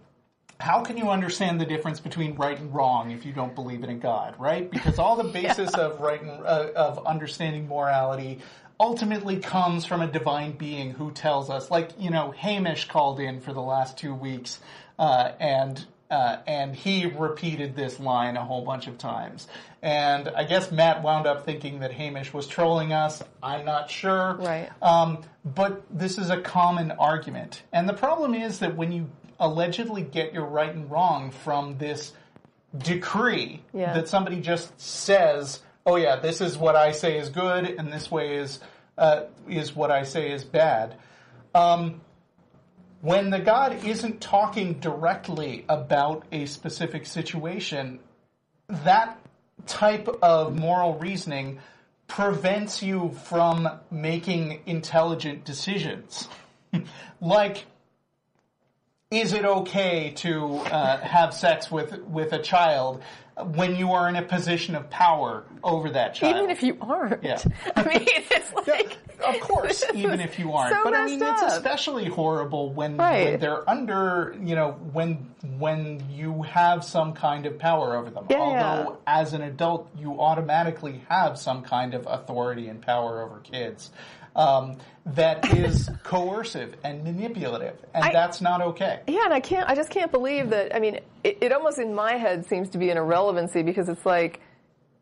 how 0.61 0.83
can 0.83 0.97
you 0.97 1.09
understand 1.09 1.61
the 1.61 1.64
difference 1.64 2.01
between 2.01 2.35
right 2.35 2.59
and 2.59 2.75
wrong 2.75 3.11
if 3.11 3.25
you 3.25 3.33
don't 3.33 3.55
believe 3.55 3.85
in 3.85 3.90
a 3.90 3.94
God, 3.94 4.35
right? 4.38 4.71
Because 4.71 4.99
all 4.99 5.16
the 5.16 5.25
basis 5.33 5.75
of 5.75 6.01
right 6.01 6.21
and, 6.21 6.44
uh, 6.44 6.71
of 6.75 7.07
understanding 7.07 7.68
morality 7.68 8.40
ultimately 8.81 9.38
comes 9.38 9.85
from 9.85 10.03
a 10.03 10.07
divine 10.07 10.53
being 10.53 10.92
who 10.92 11.11
tells 11.12 11.49
us, 11.49 11.71
like 11.71 11.90
you 11.99 12.11
know, 12.11 12.33
Hamish 12.33 12.88
called 12.88 13.21
in 13.21 13.40
for 13.40 13.53
the 13.53 13.62
last 13.62 13.97
two 13.97 14.14
weeks, 14.14 14.59
uh, 14.99 15.33
and 15.40 15.85
uh, 16.11 16.38
and 16.47 16.75
he 16.75 17.07
repeated 17.07 17.77
this 17.77 18.01
line 18.01 18.37
a 18.37 18.44
whole 18.44 18.62
bunch 18.64 18.87
of 18.87 18.97
times. 18.99 19.47
And 19.83 20.29
I 20.29 20.44
guess 20.44 20.73
Matt 20.73 21.03
wound 21.03 21.27
up 21.27 21.44
thinking 21.44 21.81
that 21.81 21.92
Hamish 21.92 22.33
was 22.33 22.47
trolling 22.47 22.92
us. 22.92 23.23
I'm 23.42 23.64
not 23.64 23.90
sure. 23.90 24.35
Right. 24.40 24.71
Um, 24.83 25.23
but 25.44 25.83
this 25.90 26.18
is 26.18 26.31
a 26.31 26.40
common 26.40 26.90
argument. 26.92 27.62
And 27.73 27.88
the 27.88 27.92
problem 27.94 28.35
is 28.35 28.61
that 28.61 28.77
when 28.77 28.90
you 28.92 29.11
allegedly 29.38 30.03
get 30.03 30.33
your 30.33 30.47
right 30.47 30.75
and 30.75 30.90
wrong 30.90 31.31
from 31.31 31.79
this 31.79 32.12
decree 32.77 33.62
Yeah. 33.73 33.94
that 33.94 34.09
somebody 34.09 34.40
just 34.40 34.79
says, 34.81 35.61
"Oh 35.87 35.97
yeah, 35.97 36.16
this 36.16 36.40
is 36.40 36.57
what 36.59 36.77
I 36.77 36.92
say 36.92 37.18
is 37.18 37.29
good, 37.31 37.64
and 37.66 37.92
this 37.92 38.11
way 38.11 38.37
is 38.37 38.61
uh, 38.97 39.23
is 39.49 39.75
what 39.77 39.90
I 39.90 40.03
say 40.03 40.33
is 40.33 40.44
bad." 40.44 40.94
Um, 41.55 42.01
when 43.01 43.31
the 43.31 43.39
God 43.39 43.85
isn't 43.85 44.21
talking 44.21 44.75
directly 44.75 45.65
about 45.69 46.25
a 46.33 46.47
specific 46.47 47.07
situation, 47.07 48.01
that 48.69 49.19
type 49.67 50.09
of 50.23 50.57
moral 50.57 50.99
reasoning 50.99 51.61
prevents 52.09 52.83
you 52.83 53.15
from 53.25 53.69
making 53.91 54.63
intelligent 54.67 55.45
decisions. 55.45 56.29
like, 57.21 57.67
is 59.11 59.33
it 59.33 59.44
okay 59.44 60.11
to 60.16 60.57
uh, 60.57 60.99
have 60.99 61.33
sex 61.33 61.71
with 61.71 61.99
with 62.03 62.33
a 62.33 62.38
child 62.38 63.03
when 63.55 63.75
you 63.77 63.92
are 63.92 64.09
in 64.09 64.16
a 64.16 64.23
position 64.23 64.75
of 64.75 64.90
power 64.90 65.44
over 65.64 65.90
that 65.90 66.14
child? 66.14 66.37
Even 66.37 66.51
if 66.51 66.62
you 66.62 66.77
aren't. 66.81 67.25
Yeah. 67.25 67.40
I 67.75 67.85
mean, 67.85 68.07
it's 68.07 68.53
like. 68.68 68.99
of 69.25 69.40
course, 69.40 69.83
even 69.94 70.21
if 70.21 70.38
you 70.38 70.53
aren't. 70.53 70.75
So 70.75 70.85
but 70.85 70.94
I 70.94 71.07
mean, 71.07 71.21
messed 71.21 71.42
it's 71.42 71.55
especially 71.55 72.05
horrible 72.05 72.73
when, 72.73 72.99
when 72.99 73.40
they're 73.40 73.68
under, 73.68 74.37
you 74.42 74.55
know, 74.55 74.73
when 74.92 75.31
when 75.57 76.05
you 76.11 76.42
have 76.42 76.85
some 76.85 77.14
kind 77.14 77.47
of 77.47 77.59
power 77.59 77.97
over 77.97 78.11
them. 78.11 78.27
Yeah, 78.29 78.37
Although, 78.38 78.90
yeah. 78.90 79.21
as 79.21 79.33
an 79.33 79.42
adult, 79.42 79.88
you 79.97 80.21
automatically 80.21 81.03
have 81.09 81.38
some 81.38 81.62
kind 81.62 81.94
of 81.94 82.07
authority 82.07 82.68
and 82.68 82.83
power 82.83 83.23
over 83.23 83.38
kids. 83.40 83.90
Um, 84.38 84.79
that 85.05 85.53
is 85.53 85.90
coercive 86.05 86.77
and 86.85 87.03
manipulative, 87.03 87.77
and 87.92 88.05
I- 88.05 88.12
that's 88.12 88.40
not 88.40 88.61
okay. 88.62 89.01
Yeah, 89.07 89.24
and 89.24 89.35
I 89.35 89.40
can't. 89.40 89.68
I 89.68 89.74
just 89.74 89.90
can't 89.90 90.12
believe 90.12 90.51
that. 90.51 90.74
I 90.74 90.79
mean, 90.79 91.01
it, 91.24 91.38
it 91.40 91.53
almost 91.53 91.79
in 91.79 91.94
my 91.94 92.12
head 92.14 92.46
seems 92.46 92.70
to 92.70 92.79
be 92.79 92.88
an 92.90 92.96
irrelevancy 92.98 93.62
because 93.62 93.88
it's 93.88 94.07
like, 94.07 94.40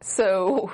so 0.01 0.72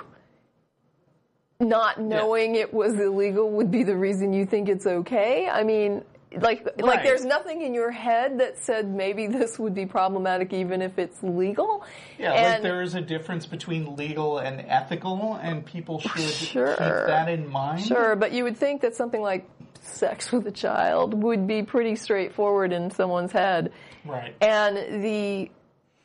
not 1.61 2.01
knowing 2.01 2.55
it 2.55 2.73
was 2.73 2.95
illegal 2.99 3.51
would 3.51 3.71
be 3.71 3.83
the 3.83 3.97
reason 3.97 4.33
you 4.33 4.47
think 4.47 4.69
it's 4.69 4.87
okay. 4.87 5.49
I 5.49 5.63
mean, 5.65 6.03
like, 6.41 6.67
like 6.81 7.03
there's 7.03 7.25
nothing 7.25 7.63
in 7.63 7.75
your 7.75 7.91
head 7.91 8.41
that 8.41 8.59
said 8.59 8.89
maybe 8.89 9.27
this 9.27 9.59
would 9.59 9.75
be 9.75 9.87
problematic 9.87 10.53
even 10.53 10.83
if 10.83 10.99
it's 10.99 11.23
legal. 11.23 11.85
Yeah, 12.19 12.33
like 12.33 12.63
there 12.63 12.83
is 12.83 12.95
a 12.95 13.01
difference 13.01 13.47
between 13.47 13.97
legal 13.97 14.39
and 14.39 14.61
ethical, 14.69 15.35
and 15.43 15.65
people 15.65 16.01
should 16.01 16.21
Sure. 16.21 16.69
keep 16.69 16.79
that 16.79 17.29
in 17.29 17.49
mind. 17.49 17.83
Sure, 17.85 18.17
but 18.17 18.33
you 18.33 18.45
would 18.45 18.57
think 18.57 18.83
that 18.83 18.95
something 18.95 19.21
like 19.21 19.49
sex 19.81 20.31
with 20.33 20.47
a 20.47 20.53
child 20.53 21.15
would 21.23 21.47
be 21.47 21.63
pretty 21.63 21.97
straightforward 21.97 22.73
in 22.73 22.91
someone's 22.91 23.33
head. 23.33 23.73
Right. 24.05 24.35
And 24.41 25.05
the 25.05 25.51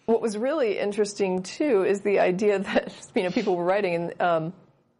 what 0.05 0.21
was 0.21 0.37
really 0.37 0.79
interesting 0.79 1.43
too 1.43 1.83
is 1.83 2.01
the 2.01 2.19
idea 2.19 2.59
that 2.59 2.93
you 3.15 3.23
know 3.23 3.29
people 3.29 3.55
were 3.55 3.65
writing 3.65 3.95
and 3.95 4.21
um, 4.21 4.53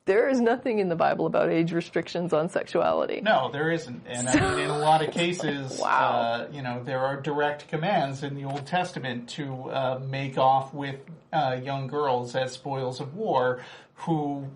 there 0.08 0.28
is 0.28 0.42
nothing 0.42 0.80
in 0.80 0.90
the 0.90 0.96
Bible 0.96 1.28
about 1.28 1.50
age 1.50 1.72
restrictions 1.72 2.34
on 2.34 2.50
sexuality. 2.50 3.22
No, 3.22 3.52
there 3.52 3.70
isn't. 3.72 4.02
And 4.08 4.28
I 4.28 4.34
mean, 4.56 4.60
in 4.62 4.70
a 4.72 4.78
lot 4.80 5.08
of 5.08 5.14
cases, 5.14 5.80
Wow. 5.82 5.88
uh, 5.90 6.48
you 6.52 6.64
know, 6.64 6.82
there 6.84 7.00
are 7.02 7.22
direct 7.22 7.68
commands 7.68 8.24
in 8.24 8.34
the 8.34 8.46
Old 8.46 8.66
Testament 8.66 9.30
to 9.32 9.70
uh, 9.70 10.00
make 10.04 10.38
off 10.40 10.74
with 10.74 10.96
uh, 11.32 11.60
young 11.62 11.86
girls 11.88 12.36
as 12.36 12.54
spoils 12.54 13.00
of 13.00 13.14
war 13.16 13.62
who, 13.96 14.48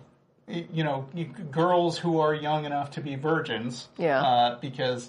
you 0.48 0.82
know, 0.82 1.06
girls 1.50 1.98
who 1.98 2.18
are 2.20 2.34
young 2.34 2.64
enough 2.64 2.92
to 2.92 3.00
be 3.00 3.14
virgins. 3.14 3.88
Yeah. 3.98 4.20
Uh, 4.22 4.58
because, 4.60 5.08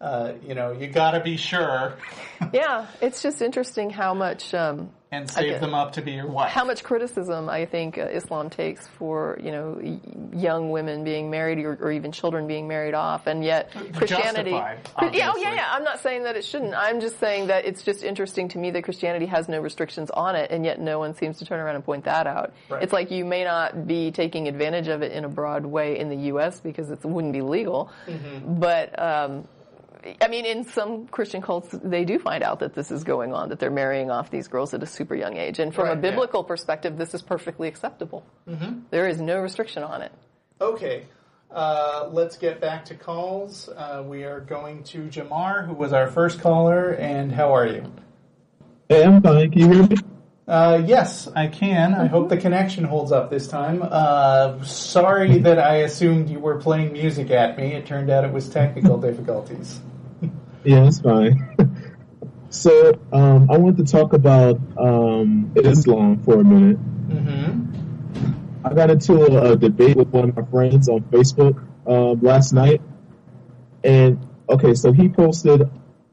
uh, 0.00 0.32
you 0.46 0.54
know, 0.54 0.72
you 0.72 0.88
gotta 0.88 1.20
be 1.20 1.36
sure 1.36 1.96
Yeah, 2.52 2.86
it's 3.00 3.22
just 3.22 3.40
interesting 3.40 3.90
how 3.90 4.12
much 4.12 4.52
um, 4.52 4.90
and 5.14 5.30
save 5.30 5.50
get- 5.52 5.60
them 5.60 5.74
up 5.74 5.92
to 5.94 6.02
be 6.02 6.12
your 6.12 6.26
wife. 6.26 6.50
how 6.50 6.64
much 6.64 6.82
criticism 6.84 7.48
I 7.48 7.64
think 7.66 7.98
uh, 7.98 8.02
Islam 8.02 8.50
takes 8.50 8.86
for 8.98 9.38
you 9.42 9.50
know 9.52 9.78
y- 9.82 10.00
young 10.34 10.70
women 10.70 11.04
being 11.04 11.30
married 11.30 11.58
or, 11.64 11.78
or 11.80 11.92
even 11.92 12.12
children 12.12 12.46
being 12.46 12.66
married 12.68 12.94
off, 12.94 13.26
and 13.26 13.44
yet 13.44 13.70
Christianity. 13.94 14.50
Justified, 14.50 15.14
yeah, 15.14 15.32
oh, 15.34 15.38
yeah, 15.38 15.54
yeah. 15.54 15.68
I'm 15.70 15.84
not 15.84 16.00
saying 16.00 16.24
that 16.24 16.36
it 16.36 16.44
shouldn't. 16.44 16.74
I'm 16.74 17.00
just 17.00 17.18
saying 17.20 17.46
that 17.48 17.64
it's 17.64 17.82
just 17.82 18.02
interesting 18.04 18.48
to 18.48 18.58
me 18.58 18.70
that 18.72 18.82
Christianity 18.84 19.26
has 19.26 19.48
no 19.48 19.60
restrictions 19.60 20.10
on 20.10 20.36
it, 20.36 20.50
and 20.50 20.64
yet 20.64 20.80
no 20.80 20.98
one 20.98 21.14
seems 21.14 21.38
to 21.38 21.44
turn 21.44 21.60
around 21.60 21.76
and 21.76 21.84
point 21.84 22.04
that 22.04 22.26
out. 22.26 22.52
Right. 22.68 22.82
It's 22.82 22.92
like 22.92 23.10
you 23.10 23.24
may 23.24 23.44
not 23.44 23.86
be 23.86 24.10
taking 24.10 24.48
advantage 24.48 24.88
of 24.88 25.02
it 25.02 25.12
in 25.12 25.24
a 25.24 25.28
broad 25.28 25.64
way 25.64 25.98
in 25.98 26.08
the 26.08 26.16
U.S. 26.32 26.60
because 26.60 26.90
it 26.90 27.04
wouldn't 27.04 27.32
be 27.32 27.42
legal, 27.42 27.90
Mm-hmm. 28.06 28.58
but. 28.60 28.98
Um, 28.98 29.48
I 30.20 30.28
mean, 30.28 30.44
in 30.44 30.64
some 30.64 31.06
Christian 31.08 31.40
cults, 31.42 31.68
they 31.82 32.04
do 32.04 32.18
find 32.18 32.42
out 32.42 32.60
that 32.60 32.74
this 32.74 32.90
is 32.90 33.04
going 33.04 33.32
on, 33.32 33.48
that 33.48 33.58
they're 33.58 33.70
marrying 33.70 34.10
off 34.10 34.30
these 34.30 34.48
girls 34.48 34.74
at 34.74 34.82
a 34.82 34.86
super 34.86 35.14
young 35.14 35.36
age. 35.36 35.58
And 35.58 35.74
from 35.74 35.84
Right, 35.84 35.92
a 35.92 35.94
yeah. 35.96 36.10
biblical 36.10 36.44
perspective, 36.44 36.96
this 36.98 37.14
is 37.14 37.22
perfectly 37.22 37.68
acceptable. 37.68 38.24
There 38.90 39.08
is 39.08 39.20
no 39.20 39.40
restriction 39.40 39.82
on 39.82 40.02
it. 40.02 40.12
Okay. 40.60 41.06
Uh, 41.50 42.08
let's 42.12 42.36
get 42.36 42.60
back 42.60 42.84
to 42.86 42.94
calls. 42.94 43.68
Uh, 43.68 44.02
we 44.06 44.24
are 44.24 44.40
going 44.40 44.82
to 44.84 45.02
Jamar, 45.04 45.66
who 45.66 45.74
was 45.74 45.92
our 45.92 46.08
first 46.08 46.40
caller, 46.40 46.90
and 46.92 47.30
how 47.32 47.54
are 47.54 47.66
you? 47.66 47.92
Hey, 48.88 49.04
I'm 49.04 49.22
fine. 49.22 49.50
Can 49.50 49.60
you 49.60 49.72
hear 49.72 49.82
me? 49.86 49.96
Uh, 50.46 50.82
yes, 50.84 51.26
I 51.34 51.46
can. 51.46 51.94
I 51.94 52.06
hope 52.06 52.28
the 52.28 52.36
connection 52.36 52.84
holds 52.84 53.12
up 53.12 53.30
this 53.30 53.48
time. 53.48 53.80
Uh, 53.82 54.62
sorry 54.62 55.38
that 55.38 55.58
I 55.58 55.76
assumed 55.76 56.28
you 56.28 56.38
were 56.38 56.56
playing 56.60 56.92
music 56.92 57.30
at 57.30 57.56
me. 57.56 57.72
It 57.72 57.86
turned 57.86 58.10
out 58.10 58.24
it 58.24 58.32
was 58.32 58.48
technical 58.50 58.98
difficulties. 59.08 59.80
Yeah, 60.64 60.86
it's 60.86 61.00
fine. 61.00 61.56
so, 62.48 62.98
um, 63.12 63.50
I 63.50 63.58
want 63.58 63.76
to 63.76 63.84
talk 63.84 64.14
about 64.14 64.58
um, 64.78 65.52
Islam 65.56 66.22
for 66.22 66.40
a 66.40 66.44
minute. 66.44 66.78
Mm-hmm. 67.08 68.66
I 68.66 68.72
got 68.72 68.90
into 68.90 69.14
a, 69.14 69.52
a 69.52 69.56
debate 69.56 69.96
with 69.96 70.08
one 70.08 70.30
of 70.30 70.36
my 70.36 70.44
friends 70.44 70.88
on 70.88 71.02
Facebook 71.02 71.62
um, 71.86 72.20
last 72.22 72.54
night, 72.54 72.80
and 73.82 74.26
okay, 74.48 74.74
so 74.74 74.92
he 74.92 75.10
posted 75.10 75.68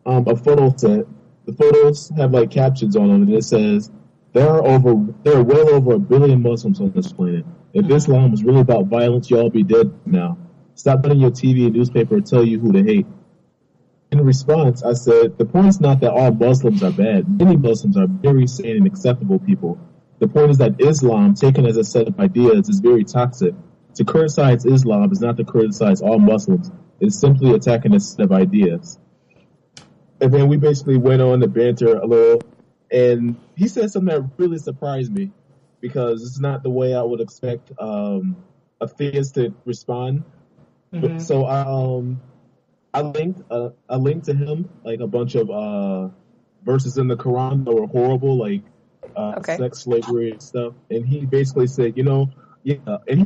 um, 0.06 0.28
a 0.28 0.36
photo 0.36 0.74
set. 0.76 1.06
The 1.46 1.54
photos 1.54 2.10
have 2.18 2.34
like 2.34 2.52
captions 2.52 2.98
on 2.98 3.08
them, 3.08 3.24
and 3.24 3.34
it 3.34 3.44
says 3.46 3.90
there 4.34 4.50
are 4.50 4.66
over 4.66 5.14
there 5.24 5.38
are 5.38 5.44
well 5.44 5.70
over 5.70 5.94
a 5.94 6.00
billion 6.00 6.42
Muslims 6.42 6.82
on 6.82 6.92
this 6.92 7.14
planet. 7.14 7.46
If 7.74 7.90
Islam 7.90 8.32
was 8.32 8.44
really 8.44 8.60
about 8.60 8.88
violence, 8.88 9.30
y'all 9.30 9.50
be 9.50 9.64
dead 9.64 9.94
now. 10.06 10.38
Stop 10.76 11.04
letting 11.04 11.22
your 11.22 11.32
TV 11.32 11.68
and 11.68 11.76
newspaper 11.76 12.20
tell 12.20 12.44
you 12.44 12.60
who 12.60 12.74
to 12.74 12.84
hate. 12.84 13.06
In 14.12 14.24
response, 14.26 14.84
I 14.84 14.93
said, 14.93 15.38
the 15.38 15.45
point 15.45 15.67
is 15.67 15.80
not 15.80 16.02
that 16.02 16.12
all 16.12 16.32
Muslims 16.32 16.84
are 16.84 16.91
bad. 16.91 17.30
Many 17.39 17.56
Muslims 17.56 17.95
are 17.95 18.08
very 18.08 18.45
sane 18.45 18.76
and 18.78 18.88
acceptable 18.88 19.39
people. 19.39 19.80
The 20.19 20.28
point 20.28 20.52
is 20.52 20.58
that 20.58 20.82
Islam, 20.82 21.34
taken 21.34 21.65
as 21.65 21.78
a 21.78 21.84
set 21.84 22.08
of 22.08 22.19
ideas, 22.19 22.67
is 22.67 22.80
very 22.82 23.06
toxic. 23.06 23.56
To 23.95 24.04
criticize 24.04 24.65
Islam 24.65 25.12
is 25.12 25.21
not 25.21 25.38
to 25.38 25.45
criticize 25.45 26.02
all 26.02 26.19
Muslims. 26.19 26.69
It's 27.00 27.17
simply 27.17 27.52
attacking 27.54 27.93
a 27.95 28.00
set 28.00 28.26
of 28.26 28.32
ideas. 28.32 29.00
And 30.19 30.32
then 30.34 30.47
we 30.50 30.58
basically 30.58 30.97
went 30.97 31.21
on 31.21 31.39
to 31.39 31.47
banter 31.47 31.95
a 31.97 32.06
little, 32.06 32.41
and 32.91 33.38
he 33.56 33.67
said 33.67 33.89
something 33.91 34.13
that 34.13 34.30
really 34.38 34.60
surprised 34.60 35.12
me 35.12 35.32
because 35.80 36.21
it's 36.21 36.39
not 36.39 36.62
the 36.63 36.69
way 36.69 36.93
I 36.93 37.02
would 37.02 37.21
expect 37.21 37.71
um, 37.80 38.36
a 38.80 38.88
theist 38.88 39.36
to 39.36 39.54
respond. 39.65 40.24
But- 40.91 41.21
So 41.21 41.47
um, 41.47 42.21
I 42.94 43.02
linked 43.02 43.42
uh, 43.50 43.70
I 43.90 43.96
linked 43.96 44.26
to 44.26 44.34
him 44.34 44.70
like 44.84 45.00
a 45.00 45.08
bunch 45.08 45.36
of 45.36 45.50
uh, 45.50 46.10
verses 46.64 46.98
in 46.98 47.08
the 47.08 47.16
Quran 47.18 47.66
that 47.66 47.74
were 47.74 47.88
horrible, 47.88 48.38
like 48.38 48.64
uh, 49.16 49.36
Okay. 49.38 49.58
sex 49.58 49.80
slavery 49.80 50.32
and 50.32 50.42
stuff. 50.44 50.74
And 50.90 51.06
he 51.06 51.26
basically 51.26 51.68
said, 51.68 51.98
you 51.98 52.04
know, 52.04 52.30
yeah. 52.64 52.76
And 53.08 53.20
he, 53.22 53.26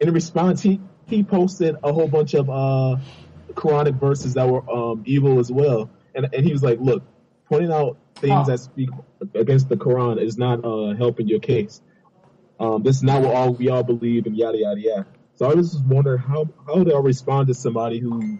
in 0.00 0.12
response, 0.12 0.60
he 0.62 0.80
he 1.06 1.22
posted 1.22 1.76
a 1.82 1.92
whole 1.92 2.08
bunch 2.08 2.34
of 2.34 2.50
uh, 2.50 2.96
Quranic 3.54 3.98
verses 3.98 4.34
that 4.34 4.48
were 4.48 4.68
um, 4.70 5.02
evil 5.06 5.38
as 5.38 5.50
well. 5.50 5.90
And 6.14 6.28
and 6.34 6.44
he 6.44 6.52
was 6.52 6.62
like, 6.62 6.78
look, 6.80 7.02
pointing 7.48 7.72
out 7.72 7.96
things 8.16 8.48
that 8.48 8.58
speak 8.60 8.90
against 9.34 9.68
the 9.68 9.76
Quran 9.76 10.20
is 10.20 10.36
not 10.36 10.64
uh, 10.64 10.94
helping 10.94 11.28
your 11.28 11.40
case. 11.40 11.80
Um, 12.58 12.82
this 12.82 12.96
is 12.96 13.02
not 13.02 13.22
what 13.22 13.34
all 13.34 13.54
we 13.54 13.68
all 13.68 13.82
believe, 13.82 14.26
and 14.26 14.36
yada 14.36 14.58
yada 14.58 14.80
yada. 14.80 15.06
So 15.34 15.50
I 15.50 15.54
was 15.54 15.72
just 15.72 15.84
wondering 15.86 16.18
how 16.18 16.46
how 16.66 16.82
do 16.84 16.94
I 16.94 17.00
respond 17.00 17.48
to 17.48 17.54
somebody 17.54 17.98
who 17.98 18.38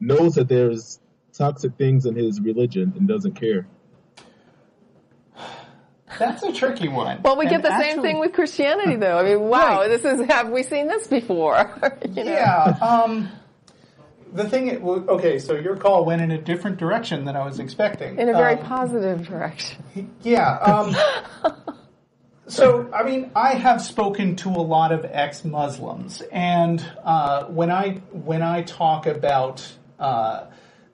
knows 0.00 0.34
that 0.34 0.48
there's 0.48 1.00
toxic 1.32 1.76
things 1.76 2.06
in 2.06 2.14
his 2.14 2.40
religion 2.40 2.92
and 2.96 3.08
doesn't 3.08 3.32
care? 3.34 3.66
That's 6.18 6.42
a 6.44 6.52
tricky 6.52 6.86
one. 6.88 7.20
Well, 7.22 7.36
we 7.36 7.46
And 7.46 7.50
get 7.50 7.62
the 7.62 7.80
same 7.80 8.00
thing 8.00 8.20
with 8.20 8.32
Christianity, 8.34 8.96
though. 8.96 9.18
I 9.18 9.24
mean, 9.24 9.40
wow, 9.48 9.80
Right. 9.80 9.88
this 9.88 10.04
is 10.04 10.26
have 10.28 10.48
we 10.50 10.62
seen 10.62 10.86
this 10.86 11.08
before? 11.08 11.72
you 12.08 12.24
know? 12.24 12.32
Yeah. 12.32 12.76
Um, 12.80 13.28
the 14.32 14.48
thing, 14.48 14.80
well, 14.82 15.04
okay, 15.08 15.38
so 15.38 15.54
your 15.54 15.76
call 15.76 16.04
went 16.04 16.22
in 16.22 16.30
a 16.30 16.38
different 16.38 16.76
direction 16.76 17.24
than 17.24 17.36
I 17.36 17.44
was 17.44 17.58
expecting. 17.58 18.18
in 18.18 18.28
a 18.28 18.32
very 18.32 18.54
Um, 18.58 18.64
positive 18.64 19.26
direction. 19.26 19.84
Yeah. 20.22 20.56
Um, 20.58 20.94
so, 22.46 22.88
I 22.92 23.02
mean, 23.02 23.30
I 23.34 23.54
have 23.54 23.82
spoken 23.82 24.36
to 24.36 24.50
a 24.50 24.62
lot 24.62 24.92
of 24.92 25.04
ex-Muslims, 25.04 26.20
and 26.32 26.84
uh, 27.04 27.44
when 27.46 27.70
I 27.72 28.02
when 28.12 28.42
I 28.42 28.62
talk 28.62 29.06
about 29.06 29.66
uh, 29.98 30.46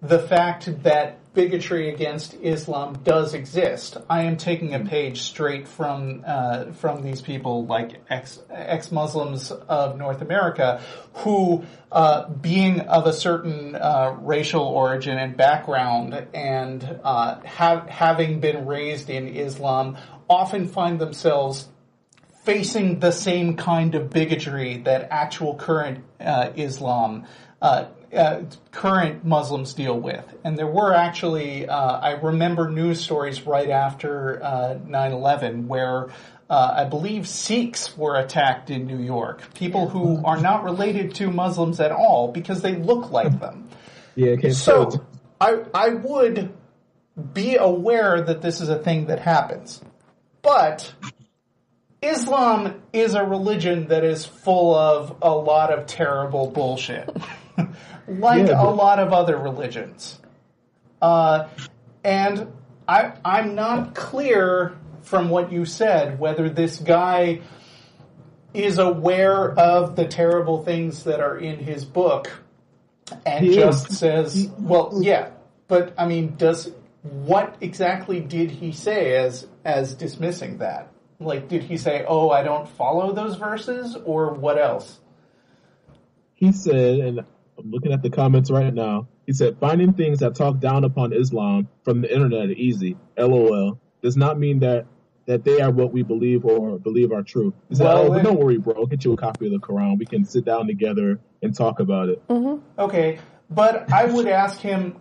the 0.02 0.18
fact 0.18 0.82
that 0.82 1.20
bigotry 1.34 1.90
against 1.90 2.34
Islam 2.34 2.98
does 3.04 3.34
exist, 3.34 3.96
I 4.08 4.22
am 4.22 4.36
taking 4.36 4.74
a 4.74 4.80
page 4.80 5.22
straight 5.22 5.68
from 5.68 6.24
uh, 6.26 6.72
from 6.72 7.02
these 7.02 7.20
people, 7.20 7.66
like 7.66 8.02
ex 8.08 8.40
ex-Muslims 8.50 9.50
of 9.50 9.96
North 9.96 10.22
America, 10.22 10.82
who, 11.14 11.64
uh, 11.92 12.28
being 12.28 12.80
of 12.80 13.06
a 13.06 13.12
certain 13.12 13.76
uh, 13.76 14.16
racial 14.20 14.62
origin 14.62 15.18
and 15.18 15.36
background, 15.36 16.26
and 16.34 17.00
uh, 17.04 17.40
have, 17.40 17.88
having 17.88 18.40
been 18.40 18.66
raised 18.66 19.10
in 19.10 19.28
Islam, 19.28 19.96
often 20.28 20.66
find 20.66 20.98
themselves 20.98 21.68
facing 22.44 23.00
the 23.00 23.12
same 23.12 23.56
kind 23.56 23.94
of 23.94 24.10
bigotry 24.10 24.78
that 24.78 25.08
actual 25.10 25.54
current 25.54 26.04
uh, 26.18 26.50
Islam, 26.56 27.26
uh, 27.60 27.84
uh, 28.14 28.42
current 28.70 29.24
Muslims 29.24 29.74
deal 29.74 29.98
with. 29.98 30.24
And 30.44 30.58
there 30.58 30.66
were 30.66 30.94
actually, 30.94 31.68
uh, 31.68 31.98
I 31.98 32.12
remember 32.12 32.70
news 32.70 33.00
stories 33.00 33.46
right 33.46 33.70
after 33.70 34.42
uh, 34.42 34.78
9-11 34.86 35.66
where 35.66 36.08
uh, 36.48 36.74
I 36.78 36.84
believe 36.84 37.28
Sikhs 37.28 37.96
were 37.96 38.16
attacked 38.16 38.70
in 38.70 38.86
New 38.86 38.98
York. 38.98 39.54
People 39.54 39.88
who 39.88 40.24
are 40.24 40.40
not 40.40 40.64
related 40.64 41.14
to 41.16 41.30
Muslims 41.30 41.78
at 41.78 41.92
all 41.92 42.32
because 42.32 42.60
they 42.62 42.74
look 42.74 43.12
like 43.12 43.38
them. 43.38 43.68
Yeah, 44.16 44.36
can't 44.36 44.54
So. 44.54 45.06
I 45.40 45.62
I 45.72 45.90
would 45.90 46.52
be 47.32 47.56
aware 47.56 48.20
that 48.20 48.42
this 48.42 48.60
is 48.60 48.68
a 48.68 48.78
thing 48.78 49.06
that 49.06 49.20
happens. 49.20 49.80
But 50.42 50.92
Islam 52.02 52.82
is 52.92 53.14
a 53.14 53.24
religion 53.24 53.88
that 53.88 54.04
is 54.04 54.24
full 54.24 54.74
of 54.74 55.16
a 55.22 55.30
lot 55.30 55.72
of 55.72 55.86
terrible 55.86 56.50
bullshit. 56.50 57.08
like 58.08 58.46
Yeah, 58.46 58.62
a 58.62 58.68
lot 58.70 58.98
of 58.98 59.12
other 59.12 59.36
religions. 59.36 60.18
Uh, 61.00 61.48
and 62.04 62.52
I 62.88 63.12
I'm 63.24 63.54
not 63.54 63.94
clear 63.94 64.76
from 65.02 65.30
what 65.30 65.50
you 65.52 65.64
said 65.64 66.18
whether 66.18 66.48
this 66.50 66.78
guy 66.78 67.40
is 68.52 68.78
aware 68.78 69.50
of 69.58 69.96
the 69.96 70.06
terrible 70.06 70.62
things 70.64 71.04
that 71.04 71.20
are 71.20 71.38
in 71.38 71.58
his 71.58 71.84
book 71.84 72.30
and 73.24 73.44
He 73.44 73.54
just 73.54 73.90
is. 73.90 73.98
says, 73.98 74.48
well, 74.58 74.98
yeah, 75.00 75.30
but 75.68 75.94
I 75.98 76.06
mean, 76.06 76.36
does 76.36 76.70
what 77.02 77.56
exactly 77.60 78.20
did 78.20 78.50
he 78.50 78.72
say 78.72 79.16
as 79.16 79.46
as 79.64 79.94
dismissing 79.94 80.58
that? 80.58 80.92
Like, 81.18 81.48
did 81.48 81.62
he 81.64 81.76
say, 81.76 82.04
"Oh, 82.06 82.30
I 82.30 82.42
don't 82.42 82.68
follow 82.68 83.12
those 83.12 83.36
verses," 83.36 83.96
or 84.04 84.32
what 84.34 84.58
else? 84.58 84.98
He 86.34 86.52
said, 86.52 86.98
and 87.00 87.24
I'm 87.60 87.70
looking 87.70 87.92
at 87.92 88.02
the 88.02 88.10
comments 88.10 88.50
right 88.50 88.72
now. 88.72 89.08
He 89.26 89.32
said, 89.32 89.58
finding 89.60 89.92
things 89.92 90.20
that 90.20 90.34
talk 90.34 90.58
down 90.58 90.84
upon 90.84 91.12
Islam 91.12 91.68
from 91.84 92.00
the 92.00 92.12
internet 92.12 92.48
are 92.48 92.52
easy. 92.52 92.96
LOL. 93.16 93.78
Does 94.02 94.16
not 94.16 94.38
mean 94.38 94.60
that 94.60 94.86
that 95.26 95.44
they 95.44 95.60
are 95.60 95.70
what 95.70 95.92
we 95.92 96.02
believe 96.02 96.44
or 96.44 96.78
believe 96.78 97.12
are 97.12 97.22
true. 97.22 97.54
He 97.68 97.76
said, 97.76 97.84
Well, 97.84 97.98
oh, 97.98 98.08
but 98.08 98.14
then- 98.16 98.24
don't 98.24 98.40
worry, 98.40 98.58
bro. 98.58 98.74
I'll 98.74 98.86
get 98.86 99.04
you 99.04 99.12
a 99.12 99.16
copy 99.16 99.46
of 99.46 99.52
the 99.52 99.58
Quran. 99.58 99.98
We 99.98 100.06
can 100.06 100.24
sit 100.24 100.44
down 100.44 100.66
together 100.66 101.20
and 101.42 101.54
talk 101.54 101.78
about 101.78 102.08
it. 102.08 102.26
Mm-hmm. 102.26 102.80
Okay, 102.80 103.20
but 103.48 103.92
I 103.92 104.06
would 104.06 104.26
ask 104.26 104.58
him, 104.58 104.96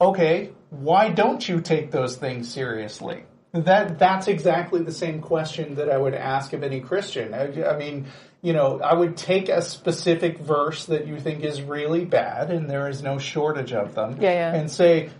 okay, 0.00 0.52
why 0.70 1.08
don't 1.08 1.46
you 1.48 1.60
take 1.60 1.90
those 1.90 2.16
things 2.16 2.52
seriously? 2.52 3.24
That 3.52 3.98
that's 3.98 4.28
exactly 4.28 4.82
the 4.82 4.92
same 4.92 5.20
question 5.20 5.76
that 5.76 5.90
I 5.90 5.96
would 5.96 6.14
ask 6.14 6.52
of 6.52 6.62
any 6.62 6.80
Christian. 6.80 7.34
I, 7.34 7.64
I 7.64 7.76
mean, 7.78 8.06
you 8.42 8.52
know, 8.52 8.80
I 8.80 8.94
would 8.94 9.16
take 9.16 9.48
a 9.48 9.62
specific 9.62 10.38
verse 10.38 10.86
that 10.86 11.06
you 11.06 11.18
think 11.18 11.42
is 11.42 11.60
really 11.60 12.04
bad, 12.04 12.50
and 12.50 12.70
there 12.70 12.88
is 12.88 13.02
no 13.02 13.18
shortage 13.18 13.72
of 13.72 13.94
them, 13.94 14.18
Yeah, 14.20 14.32
yeah. 14.32 14.54
and 14.54 14.70
say, 14.70 15.10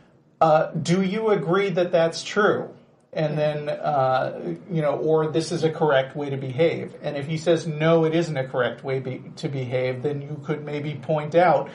uh, 0.41 0.71
do 0.71 1.03
you 1.03 1.31
agree 1.31 1.71
that 1.71 1.91
that's 1.91 2.23
true? 2.23 2.71
And 3.13 3.37
then, 3.37 3.69
uh, 3.69 4.55
you 4.71 4.83
know, 4.83 4.97
or 4.97 5.29
this 5.29 5.51
is 5.51 5.65
a 5.65 5.71
correct 5.71 6.15
way 6.15 6.31
to 6.31 6.37
behave. 6.37 6.95
And 7.03 7.17
if 7.17 7.27
he 7.27 7.39
says, 7.39 7.67
no, 7.67 8.05
it 8.05 8.15
isn't 8.15 8.37
a 8.37 8.47
correct 8.47 8.85
way 8.85 9.01
be- 9.01 9.23
to 9.37 9.49
behave, 9.49 10.03
then 10.03 10.21
you 10.21 10.41
could 10.45 10.65
maybe 10.65 10.95
point 10.95 11.35
out, 11.35 11.71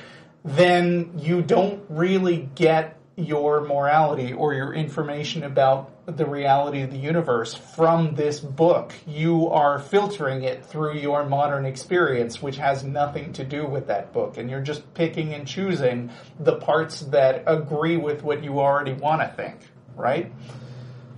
then 0.46 1.12
you 1.18 1.42
don't 1.42 1.84
really 1.90 2.50
get 2.56 2.98
your 3.16 3.62
morality 3.62 4.34
or 4.34 4.54
your 4.54 4.74
information 4.74 5.44
about 5.44 5.92
the 6.06 6.26
reality 6.26 6.82
of 6.82 6.92
the 6.92 6.98
universe 6.98 7.54
from 7.54 8.16
this 8.16 8.40
book. 8.40 8.92
You 9.06 9.50
are 9.50 9.80
filtering 9.80 10.44
it 10.44 10.66
through 10.66 10.98
your 10.98 11.24
modern 11.26 11.66
experience, 11.66 12.42
which 12.42 12.58
has 12.58 12.84
nothing 12.84 13.34
to 13.34 13.44
do 13.44 13.66
with 13.66 13.88
that 13.88 14.14
book. 14.14 14.38
And 14.38 14.50
you're 14.50 14.62
just 14.62 14.94
picking 14.94 15.34
and 15.34 15.48
choosing 15.48 16.12
the 16.40 16.56
parts 16.56 17.02
that 17.02 17.44
agree 17.46 17.98
with 17.98 18.24
what 18.24 18.44
you 18.44 18.60
already 18.60 18.94
want 18.94 19.22
to 19.22 19.28
think, 19.28 19.60
right? 19.96 20.32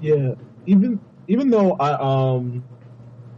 Yeah, 0.01 0.35
even 0.65 0.99
even 1.27 1.49
though 1.49 1.73
I 1.73 1.93
um 1.93 2.63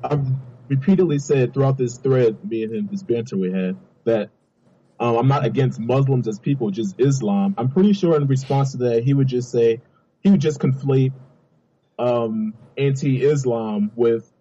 I've 0.03 0.25
repeatedly 0.67 1.19
said 1.19 1.53
throughout 1.53 1.77
this 1.77 1.97
thread, 1.97 2.43
me 2.43 2.63
and 2.63 2.73
him, 2.73 2.87
this 2.91 3.03
banter 3.03 3.37
we 3.37 3.51
had, 3.51 3.77
that 4.03 4.31
um, 4.99 5.17
I'm 5.17 5.27
not 5.27 5.45
against 5.45 5.79
Muslims 5.79 6.27
as 6.27 6.39
people, 6.39 6.71
just 6.71 6.95
Islam. 6.99 7.55
I'm 7.57 7.69
pretty 7.69 7.93
sure 7.93 8.15
in 8.15 8.27
response 8.27 8.71
to 8.71 8.77
that, 8.79 9.03
he 9.03 9.13
would 9.13 9.27
just 9.27 9.51
say 9.51 9.81
he 10.21 10.31
would 10.31 10.41
just 10.41 10.59
conflate 10.59 11.13
um, 11.99 12.53
anti-Islam 12.77 13.91
with 13.95 14.31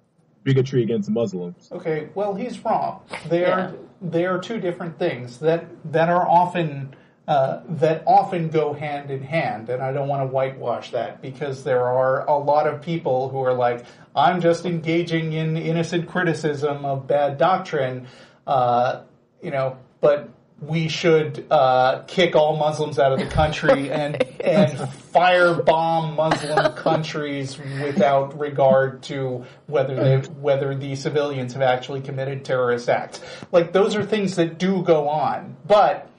bigotry 0.44 0.82
against 0.82 1.10
Muslims. 1.10 1.68
Okay, 1.72 2.08
well, 2.14 2.34
he's 2.34 2.64
wrong. 2.64 3.02
They 3.28 3.42
Yeah. 3.42 3.50
are 3.50 3.74
they 4.00 4.26
are 4.26 4.38
two 4.38 4.60
different 4.60 4.98
things 4.98 5.38
that 5.38 5.66
that 5.92 6.08
are 6.08 6.26
often 6.28 6.94
uh, 7.28 7.60
that 7.68 8.04
often 8.06 8.48
go 8.48 8.72
hand 8.72 9.10
in 9.10 9.22
hand, 9.22 9.68
and 9.68 9.82
I 9.82 9.92
don't 9.92 10.06
want 10.06 10.22
to 10.22 10.26
whitewash 10.32 10.92
that 10.92 11.20
because 11.20 11.64
there 11.64 11.84
are 11.84 12.24
a 12.28 12.38
lot 12.38 12.68
of 12.68 12.80
people 12.80 13.30
who 13.30 13.40
are 13.42 13.52
like, 13.52 13.84
I'm 14.14 14.40
just 14.40 14.64
engaging 14.64 15.32
in 15.32 15.56
innocent 15.56 16.08
criticism 16.08 16.84
of 16.84 17.08
bad 17.08 17.36
doctrine, 17.36 18.06
uh, 18.46 19.00
you 19.42 19.50
know, 19.50 19.76
but 20.00 20.28
we 20.60 20.88
should 20.88 21.46
uh, 21.50 22.02
kick 22.06 22.34
all 22.34 22.56
Muslims 22.56 22.98
out 22.98 23.12
of 23.12 23.18
the 23.18 23.26
country 23.26 23.90
and 23.90 24.22
and 24.40 24.72
firebomb 25.12 26.16
Muslim 26.16 26.72
countries 26.76 27.58
without 27.58 28.38
regard 28.38 29.02
to 29.04 29.44
whether 29.66 29.94
they 29.94 30.16
whether 30.40 30.74
the 30.74 30.96
civilians 30.96 31.52
have 31.52 31.62
actually 31.62 32.00
committed 32.00 32.44
terrorist 32.44 32.88
acts. 32.88 33.20
Like 33.52 33.72
those 33.72 33.94
are 33.96 34.04
things 34.04 34.36
that 34.36 34.58
do 34.58 34.82
go 34.82 35.08
on, 35.08 35.56
but 35.66 36.10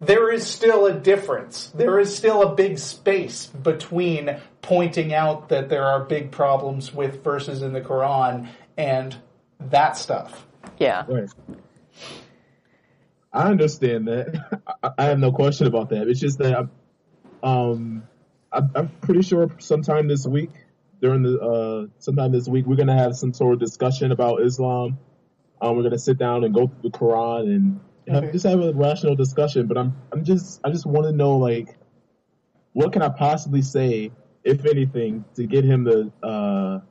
there 0.00 0.30
is 0.30 0.46
still 0.46 0.86
a 0.86 0.92
difference. 0.92 1.70
There 1.74 1.98
is 1.98 2.14
still 2.14 2.42
a 2.42 2.54
big 2.54 2.78
space 2.78 3.46
between 3.46 4.36
pointing 4.60 5.14
out 5.14 5.48
that 5.48 5.68
there 5.68 5.84
are 5.84 6.00
big 6.00 6.30
problems 6.32 6.92
with 6.92 7.22
verses 7.22 7.62
in 7.62 7.72
the 7.72 7.80
Quran 7.80 8.48
and 8.76 9.16
that 9.58 9.96
stuff. 9.96 10.46
Yeah. 10.78 11.04
Right. 11.08 11.30
I 13.36 13.50
understand 13.50 14.08
that. 14.08 14.62
I, 14.82 14.90
I 14.96 15.04
have 15.04 15.18
no 15.18 15.30
question 15.30 15.66
about 15.66 15.90
that. 15.90 16.08
It's 16.08 16.20
just 16.20 16.38
that 16.38 16.56
I'm, 16.56 16.70
um, 17.42 18.02
I'm, 18.50 18.70
I'm 18.74 18.88
pretty 19.02 19.22
sure 19.22 19.50
sometime 19.58 20.08
this 20.08 20.26
week, 20.26 20.50
during 21.02 21.22
the 21.22 21.38
uh, 21.38 21.86
sometime 21.98 22.32
this 22.32 22.48
week, 22.48 22.64
we're 22.66 22.76
gonna 22.76 22.96
have 22.96 23.14
some 23.14 23.34
sort 23.34 23.52
of 23.54 23.60
discussion 23.60 24.10
about 24.12 24.40
Islam. 24.40 24.98
Um, 25.60 25.76
we're 25.76 25.82
gonna 25.82 25.98
sit 25.98 26.16
down 26.18 26.44
and 26.44 26.54
go 26.54 26.66
through 26.66 26.90
the 26.90 26.98
Quran 26.98 27.54
and 27.54 27.80
have, 28.08 28.24
Okay. 28.24 28.32
just 28.32 28.46
have 28.46 28.60
a 28.60 28.72
rational 28.72 29.14
discussion. 29.14 29.66
But 29.66 29.76
I'm 29.76 29.94
I'm 30.12 30.24
just 30.24 30.60
I 30.64 30.70
just 30.70 30.86
want 30.86 31.06
to 31.06 31.12
know 31.12 31.36
like, 31.36 31.76
what 32.72 32.92
can 32.92 33.02
I 33.02 33.10
possibly 33.10 33.60
say, 33.62 34.12
if 34.44 34.64
anything, 34.64 35.26
to 35.34 35.46
get 35.46 35.64
him 35.64 35.84
to 35.84 36.12
uh, 36.22 36.78
to 36.78 36.84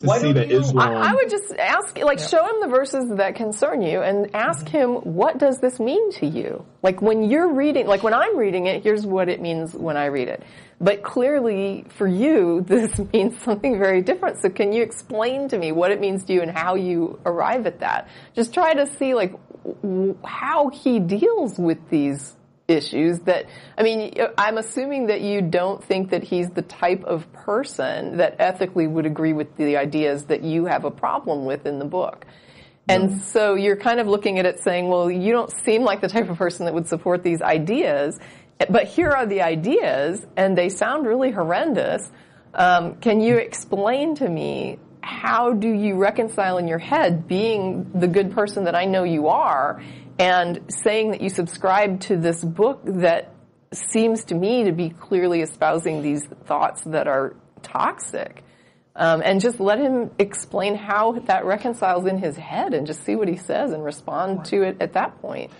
Why 0.00 0.20
see 0.20 0.32
that 0.32 0.48
you- 0.48 0.60
Islam. 0.60 0.96
I, 0.96 1.10
I 1.10 1.14
would 1.14 1.28
just 1.28 1.52
ask, 1.58 1.98
like, 1.98 2.20
show 2.20 2.44
him 2.44 2.60
the 2.60 2.68
verses 2.68 3.10
that 3.16 3.34
concern 3.34 3.82
you 3.82 4.00
and 4.00 4.32
ask 4.32 4.64
mm-hmm. 4.66 4.76
him, 4.76 4.90
what 5.14 5.38
does 5.38 5.58
this 5.58 5.80
mean 5.80 6.12
to 6.12 6.26
you? 6.26 6.64
Like, 6.84 7.02
when 7.02 7.28
you're 7.28 7.52
reading, 7.52 7.88
like, 7.88 8.04
when 8.04 8.14
I'm 8.14 8.36
reading 8.36 8.66
it, 8.66 8.84
here's 8.84 9.04
what 9.04 9.28
it 9.28 9.40
means 9.40 9.74
when 9.74 9.96
I 9.96 10.06
read 10.06 10.28
it. 10.28 10.44
But 10.80 11.02
clearly, 11.02 11.84
for 11.96 12.06
you, 12.06 12.60
this 12.66 12.96
means 13.12 13.42
something 13.42 13.76
very 13.76 14.00
different. 14.00 14.40
So 14.40 14.50
can 14.50 14.72
you 14.72 14.84
explain 14.84 15.48
to 15.48 15.58
me 15.58 15.72
what 15.72 15.90
it 15.90 16.00
means 16.00 16.22
to 16.26 16.32
you 16.32 16.42
and 16.42 16.50
how 16.56 16.76
you 16.76 17.18
arrive 17.26 17.66
at 17.66 17.80
that? 17.80 18.08
Just 18.34 18.54
try 18.54 18.74
to 18.74 18.86
see, 18.98 19.14
like, 19.14 19.34
w- 19.82 20.16
how 20.24 20.68
he 20.68 21.00
deals 21.00 21.58
with 21.58 21.78
these 21.90 22.36
issues 22.68 23.20
that, 23.20 23.46
I 23.76 23.82
mean, 23.82 24.14
I'm 24.36 24.58
assuming 24.58 25.06
that 25.06 25.22
you 25.22 25.40
don't 25.40 25.82
think 25.82 26.10
that 26.10 26.22
he's 26.22 26.50
the 26.50 26.62
type 26.62 27.02
of 27.04 27.32
person 27.32 28.18
that 28.18 28.36
ethically 28.38 28.86
would 28.86 29.06
agree 29.06 29.32
with 29.32 29.56
the 29.56 29.78
ideas 29.78 30.26
that 30.26 30.42
you 30.44 30.66
have 30.66 30.84
a 30.84 30.90
problem 30.90 31.46
with 31.46 31.66
in 31.66 31.78
the 31.78 31.86
book. 31.86 32.26
And 32.90 33.20
so 33.20 33.54
you're 33.54 33.76
kind 33.76 34.00
of 34.00 34.06
looking 34.06 34.38
at 34.38 34.46
it 34.46 34.60
saying, 34.60 34.88
well, 34.88 35.10
you 35.10 35.32
don't 35.32 35.50
seem 35.50 35.82
like 35.82 36.00
the 36.00 36.08
type 36.08 36.30
of 36.30 36.38
person 36.38 36.64
that 36.64 36.72
would 36.72 36.88
support 36.88 37.22
these 37.22 37.42
ideas, 37.42 38.18
but 38.70 38.84
here 38.84 39.10
are 39.10 39.26
the 39.26 39.42
ideas, 39.42 40.26
and 40.36 40.56
they 40.56 40.70
sound 40.70 41.06
really 41.06 41.30
horrendous. 41.30 42.10
Um, 42.54 42.94
can 42.96 43.20
you 43.20 43.36
explain 43.36 44.14
to 44.16 44.28
me 44.28 44.78
how 45.02 45.52
do 45.52 45.68
you 45.68 45.96
reconcile 45.96 46.58
in 46.58 46.66
your 46.66 46.78
head 46.78 47.28
being 47.28 47.90
the 47.94 48.08
good 48.08 48.32
person 48.32 48.64
that 48.64 48.74
I 48.74 48.86
know 48.86 49.04
you 49.04 49.28
are 49.28 49.82
and 50.18 50.60
saying 50.68 51.12
that 51.12 51.20
you 51.20 51.28
subscribe 51.28 52.00
to 52.00 52.16
this 52.16 52.44
book 52.44 52.80
that 52.84 53.32
seems 53.72 54.24
to 54.24 54.34
me 54.34 54.64
to 54.64 54.72
be 54.72 54.90
clearly 54.90 55.42
espousing 55.42 56.02
these 56.02 56.24
thoughts 56.46 56.82
that 56.82 57.06
are 57.06 57.36
toxic? 57.62 58.42
Um, 58.96 59.22
and 59.24 59.40
just 59.40 59.60
let 59.60 59.78
him 59.78 60.10
explain 60.18 60.74
how 60.74 61.12
that 61.12 61.44
reconciles 61.44 62.04
in 62.06 62.18
his 62.18 62.36
head 62.36 62.74
and 62.74 62.84
just 62.84 63.04
see 63.04 63.14
what 63.14 63.28
he 63.28 63.36
says 63.36 63.70
and 63.72 63.84
respond 63.84 64.44
to 64.46 64.62
it 64.62 64.78
at 64.80 64.94
that 64.94 65.20
point. 65.20 65.52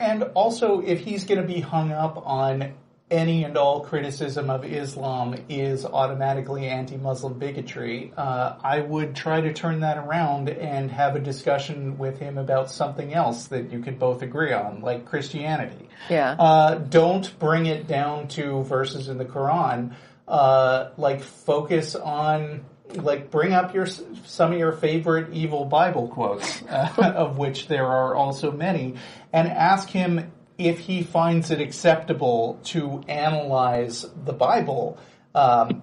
And 0.00 0.24
also, 0.34 0.80
if 0.80 1.00
he's 1.00 1.24
going 1.24 1.40
to 1.40 1.46
be 1.46 1.60
hung 1.60 1.92
up 1.92 2.22
on 2.26 2.72
any 3.10 3.44
and 3.44 3.56
all 3.56 3.80
criticism 3.80 4.50
of 4.50 4.64
Islam 4.64 5.36
is 5.48 5.84
automatically 5.84 6.66
anti-Muslim 6.66 7.38
bigotry, 7.38 8.12
uh, 8.16 8.56
I 8.60 8.80
would 8.80 9.14
try 9.14 9.40
to 9.40 9.52
turn 9.52 9.80
that 9.80 9.96
around 9.96 10.48
and 10.48 10.90
have 10.90 11.14
a 11.14 11.20
discussion 11.20 11.98
with 11.98 12.18
him 12.18 12.36
about 12.36 12.68
something 12.70 13.14
else 13.14 13.46
that 13.48 13.70
you 13.70 13.80
could 13.80 14.00
both 14.00 14.22
agree 14.22 14.52
on, 14.52 14.80
like 14.80 15.04
Christianity. 15.04 15.88
Yeah. 16.10 16.32
Uh, 16.32 16.74
don't 16.76 17.38
bring 17.38 17.66
it 17.66 17.86
down 17.86 18.26
to 18.28 18.64
verses 18.64 19.08
in 19.08 19.18
the 19.18 19.24
Quran. 19.24 19.94
Uh, 20.26 20.90
like 20.96 21.22
focus 21.22 21.94
on 21.94 22.64
like 22.94 23.30
bring 23.30 23.52
up 23.52 23.74
your 23.74 23.86
some 23.86 24.52
of 24.52 24.58
your 24.58 24.72
favorite 24.72 25.32
evil 25.32 25.64
Bible 25.64 26.08
quotes, 26.08 26.62
uh, 26.62 26.92
of 27.16 27.38
which 27.38 27.68
there 27.68 27.86
are 27.86 28.14
also 28.16 28.50
many, 28.50 28.94
and 29.32 29.48
ask 29.48 29.88
him 29.88 30.32
if 30.58 30.78
he 30.78 31.02
finds 31.02 31.50
it 31.50 31.60
acceptable 31.60 32.58
to 32.64 33.02
analyze 33.08 34.06
the 34.24 34.32
Bible 34.32 34.98
um, 35.34 35.82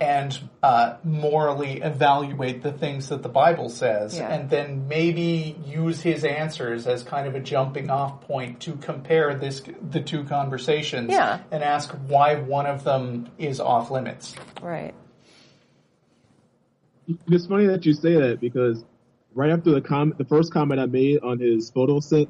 and 0.00 0.38
uh, 0.62 0.96
morally 1.04 1.80
evaluate 1.82 2.62
the 2.62 2.72
things 2.72 3.08
that 3.08 3.22
the 3.22 3.28
Bible 3.28 3.68
says, 3.68 4.16
Yeah. 4.16 4.32
and 4.32 4.48
then 4.48 4.88
maybe 4.88 5.56
use 5.66 6.00
his 6.00 6.24
answers 6.24 6.86
as 6.86 7.02
kind 7.02 7.26
of 7.26 7.34
a 7.34 7.40
jumping 7.40 7.90
off 7.90 8.22
point 8.22 8.60
to 8.60 8.76
compare 8.76 9.34
this 9.34 9.62
the 9.90 10.00
two 10.00 10.24
conversations 10.24 11.10
Yeah. 11.10 11.40
and 11.50 11.62
ask 11.62 11.90
why 12.06 12.36
one 12.36 12.66
of 12.66 12.84
them 12.84 13.28
is 13.38 13.60
off 13.60 13.90
limits. 13.90 14.34
Right. 14.62 14.94
It's 17.28 17.46
funny 17.46 17.66
that 17.66 17.84
you 17.84 17.92
say 17.92 18.14
that 18.14 18.40
because 18.40 18.82
right 19.34 19.50
after 19.50 19.70
the 19.70 19.82
comment, 19.82 20.16
the 20.16 20.24
first 20.24 20.52
comment 20.52 20.80
I 20.80 20.86
made 20.86 21.20
on 21.22 21.38
his 21.38 21.70
photo 21.70 22.00
set, 22.00 22.28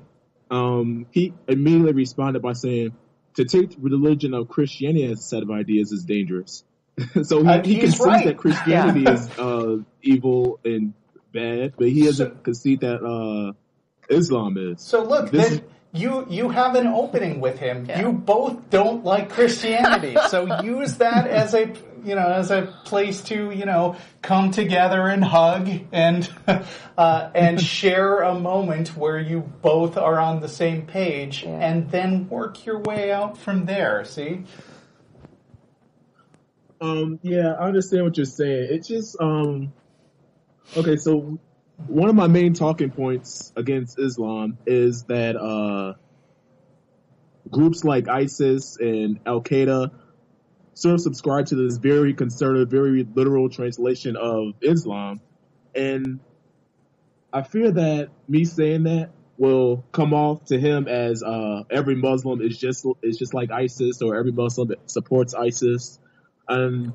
um, 0.50 1.06
he 1.10 1.32
immediately 1.48 1.92
responded 1.92 2.42
by 2.42 2.52
saying, 2.52 2.92
"To 3.36 3.44
take 3.44 3.74
religion 3.78 4.34
of 4.34 4.48
Christianity 4.48 5.04
as 5.04 5.20
a 5.20 5.22
set 5.22 5.42
of 5.42 5.50
ideas 5.50 5.92
is 5.92 6.04
dangerous." 6.04 6.64
so 7.22 7.42
he, 7.42 7.48
Uh, 7.48 7.62
he 7.64 7.78
concedes 7.78 8.00
right. 8.06 8.24
that 8.26 8.36
Christianity 8.36 9.00
Yeah. 9.00 9.12
is 9.14 9.30
uh, 9.30 9.76
evil 10.02 10.60
and 10.64 10.94
bad, 11.32 11.74
but 11.76 11.88
he 11.88 12.04
doesn't 12.04 12.44
concede 12.44 12.80
that 12.80 13.02
uh, 13.02 13.52
Islam 14.08 14.56
is. 14.58 14.80
So 14.80 15.02
look, 15.02 15.30
This 15.30 15.48
then 15.48 15.64
you 15.94 16.26
you 16.28 16.48
have 16.50 16.74
an 16.74 16.88
opening 16.88 17.40
with 17.40 17.58
him. 17.58 17.86
Yeah. 17.86 18.00
You 18.00 18.12
both 18.12 18.68
don't 18.68 19.04
like 19.04 19.30
Christianity, 19.30 20.16
so 20.28 20.62
use 20.62 20.96
that 20.96 21.26
as 21.28 21.54
a 21.54 21.72
you 22.04 22.14
know 22.16 22.26
as 22.26 22.50
a 22.50 22.74
place 22.84 23.22
to 23.24 23.50
you 23.52 23.64
know 23.64 23.96
come 24.20 24.50
together 24.50 25.06
and 25.06 25.24
hug 25.24 25.70
and 25.92 26.28
uh, 26.98 27.30
and 27.34 27.60
share 27.76 28.22
a 28.22 28.34
moment 28.38 28.96
where 28.96 29.18
you 29.18 29.40
both 29.62 29.96
are 29.96 30.18
on 30.18 30.40
the 30.40 30.48
same 30.48 30.82
page, 30.84 31.44
Yeah. 31.44 31.50
and 31.50 31.90
then 31.90 32.28
work 32.28 32.66
your 32.66 32.80
way 32.80 33.12
out 33.12 33.38
from 33.38 33.64
there. 33.64 34.04
See. 34.04 34.42
Um, 36.80 37.18
yeah, 37.22 37.52
I 37.52 37.66
understand 37.68 38.04
what 38.04 38.16
you're 38.18 38.26
saying. 38.26 38.66
It's 38.70 38.88
just, 38.88 39.16
um, 39.18 39.72
okay, 40.76 40.96
so 40.96 41.38
one 41.86 42.08
of 42.08 42.14
my 42.14 42.26
main 42.26 42.54
talking 42.54 42.90
points 42.90 43.52
against 43.56 43.98
Islam 43.98 44.58
is 44.66 45.04
that, 45.04 45.36
uh, 45.36 45.94
groups 47.50 47.84
like 47.84 48.08
ISIS 48.08 48.78
and 48.78 49.20
Al 49.26 49.42
Qaeda 49.42 49.90
sort 50.74 50.94
of 50.94 51.00
subscribe 51.00 51.46
to 51.46 51.56
this 51.56 51.76
very 51.76 52.14
conservative, 52.14 52.70
very 52.70 53.06
literal 53.14 53.48
translation 53.48 54.16
of 54.16 54.54
Islam. 54.60 55.20
And 55.74 56.20
I 57.32 57.42
fear 57.42 57.70
that 57.70 58.08
me 58.28 58.44
saying 58.44 58.84
that 58.84 59.10
will 59.36 59.84
come 59.92 60.14
off 60.14 60.44
to 60.46 60.58
him 60.58 60.86
as, 60.88 61.22
uh, 61.22 61.64
every 61.70 61.96
Muslim 61.96 62.40
is 62.40 62.56
just, 62.58 62.86
is 63.02 63.18
just 63.18 63.34
like 63.34 63.50
ISIS 63.50 64.00
or 64.00 64.16
every 64.16 64.32
Muslim 64.32 64.72
supports 64.86 65.34
ISIS 65.34 65.98
and 66.48 66.92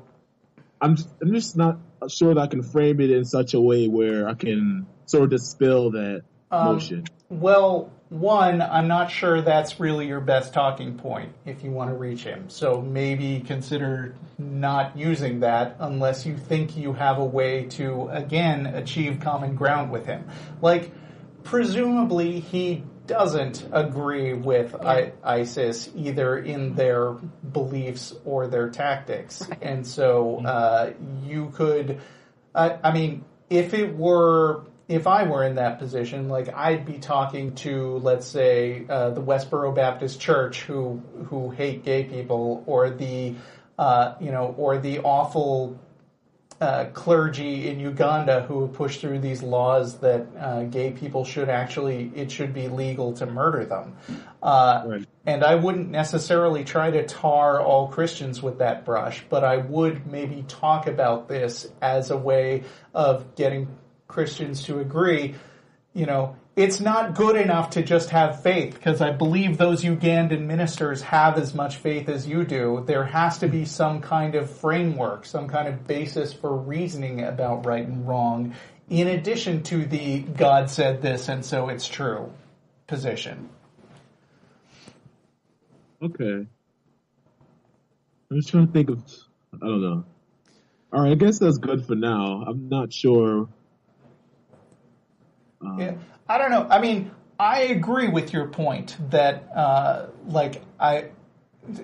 I'm 0.80 0.96
just, 0.96 1.08
I'm 1.22 1.34
just 1.34 1.56
not 1.56 1.78
sure 2.08 2.34
that 2.34 2.40
I 2.40 2.46
can 2.46 2.62
frame 2.62 3.00
it 3.00 3.10
in 3.10 3.24
such 3.24 3.54
a 3.54 3.60
way 3.60 3.88
where 3.88 4.28
I 4.28 4.34
can 4.34 4.86
sort 5.06 5.24
of 5.24 5.30
dispel 5.30 5.90
that 5.92 6.22
Um, 6.50 6.74
notion. 6.74 7.04
Well, 7.28 7.92
one, 8.08 8.60
I'm 8.60 8.88
not 8.88 9.10
sure 9.10 9.40
that's 9.40 9.78
really 9.78 10.08
your 10.08 10.20
best 10.20 10.52
talking 10.52 10.96
point 10.98 11.32
if 11.46 11.62
you 11.62 11.70
want 11.70 11.90
to 11.90 11.96
reach 11.96 12.24
him. 12.24 12.48
So 12.48 12.80
maybe 12.80 13.40
consider 13.46 14.16
not 14.36 14.96
using 14.96 15.40
that 15.40 15.76
unless 15.78 16.26
you 16.26 16.36
think 16.36 16.76
you 16.76 16.92
have 16.94 17.18
a 17.18 17.24
way 17.24 17.66
to, 17.66 18.08
again, 18.08 18.66
achieve 18.66 19.20
common 19.20 19.54
ground 19.54 19.92
with 19.92 20.06
him. 20.06 20.24
Like, 20.60 20.90
presumably 21.44 22.40
he 22.40 22.82
doesn't 23.10 23.68
agree 23.72 24.32
with 24.34 24.74
I- 24.74 25.12
ISIS 25.24 25.90
either 25.96 26.38
in 26.38 26.74
their 26.76 27.10
beliefs 27.52 28.14
or 28.24 28.46
their 28.46 28.70
tactics. 28.70 29.42
And 29.60 29.84
so 29.84 30.38
uh, 30.46 30.92
you 31.24 31.52
could, 31.54 32.00
I, 32.54 32.78
I 32.84 32.92
mean, 32.92 33.24
if 33.50 33.74
it 33.74 33.96
were, 33.96 34.62
if 34.86 35.08
I 35.08 35.24
were 35.24 35.44
in 35.44 35.56
that 35.56 35.80
position, 35.80 36.28
like 36.28 36.54
I'd 36.54 36.86
be 36.86 36.98
talking 36.98 37.56
to, 37.56 37.98
let's 37.98 38.28
say, 38.28 38.86
uh, 38.88 39.10
the 39.10 39.22
Westboro 39.22 39.74
Baptist 39.74 40.20
Church 40.20 40.60
who 40.62 41.02
who 41.26 41.50
hate 41.50 41.84
gay 41.84 42.04
people, 42.04 42.62
or 42.66 42.90
the, 42.90 43.34
uh, 43.76 44.14
you 44.20 44.30
know, 44.30 44.54
or 44.56 44.78
the 44.78 45.00
awful 45.00 45.78
uh, 46.60 46.84
clergy 46.92 47.68
in 47.68 47.80
Uganda 47.80 48.42
who 48.42 48.68
push 48.68 48.98
through 48.98 49.20
these 49.20 49.42
laws 49.42 49.98
that 49.98 50.26
uh, 50.38 50.64
gay 50.64 50.90
people 50.90 51.24
should 51.24 51.48
actually, 51.48 52.12
it 52.14 52.30
should 52.30 52.52
be 52.52 52.68
legal 52.68 53.14
to 53.14 53.26
murder 53.26 53.64
them. 53.64 53.96
Uh, 54.42 54.84
Right. 54.86 55.06
And 55.26 55.44
I 55.44 55.54
wouldn't 55.54 55.90
necessarily 55.90 56.64
try 56.64 56.90
to 56.90 57.06
tar 57.06 57.60
all 57.60 57.88
Christians 57.88 58.42
with 58.42 58.58
that 58.58 58.84
brush, 58.84 59.22
but 59.28 59.44
I 59.44 59.58
would 59.58 60.06
maybe 60.06 60.44
talk 60.48 60.86
about 60.86 61.28
this 61.28 61.70
as 61.82 62.10
a 62.10 62.16
way 62.16 62.64
of 62.94 63.36
getting 63.36 63.68
Christians 64.08 64.64
to 64.64 64.80
agree, 64.80 65.34
you 65.92 66.06
know, 66.06 66.36
it's 66.60 66.78
not 66.78 67.14
good 67.14 67.36
enough 67.36 67.70
to 67.70 67.82
just 67.82 68.10
have 68.10 68.42
faith 68.42 68.74
because 68.74 69.00
I 69.00 69.12
believe 69.12 69.56
those 69.56 69.82
Ugandan 69.82 70.42
ministers 70.42 71.00
have 71.00 71.38
as 71.38 71.54
much 71.54 71.76
faith 71.76 72.10
as 72.10 72.28
you 72.28 72.44
do. 72.44 72.84
There 72.86 73.04
has 73.06 73.38
to 73.38 73.48
be 73.48 73.64
some 73.64 74.02
kind 74.02 74.34
of 74.34 74.50
framework, 74.50 75.24
some 75.24 75.48
kind 75.48 75.68
of 75.68 75.86
basis 75.86 76.34
for 76.34 76.54
reasoning 76.54 77.22
about 77.24 77.64
right 77.64 77.86
and 77.86 78.06
wrong, 78.06 78.54
in 78.90 79.06
addition 79.08 79.62
to 79.64 79.86
the 79.86 80.18
God 80.18 80.68
said 80.68 81.00
this 81.00 81.30
and 81.30 81.42
so 81.42 81.70
it's 81.70 81.88
true 81.88 82.30
position. 82.86 83.48
Okay. 86.02 86.46
I'm 88.30 88.36
just 88.36 88.50
trying 88.50 88.66
to 88.66 88.72
think 88.72 88.90
of, 88.90 89.02
I 89.54 89.66
don't 89.66 89.80
know. 89.80 90.04
All 90.92 91.04
right, 91.04 91.12
I 91.12 91.14
guess 91.14 91.38
that's 91.38 91.56
good 91.56 91.86
for 91.86 91.94
now. 91.94 92.44
I'm 92.46 92.68
not 92.68 92.92
sure. 92.92 93.48
Um, 95.62 95.78
Yeah, 95.78 95.94
I 96.30 96.38
don't 96.38 96.52
know. 96.52 96.64
I 96.70 96.80
mean, 96.80 97.10
I 97.40 97.62
agree 97.62 98.06
with 98.06 98.32
your 98.32 98.46
point 98.46 98.96
that, 99.10 99.50
uh, 99.52 100.06
like, 100.28 100.62
I, 100.78 101.06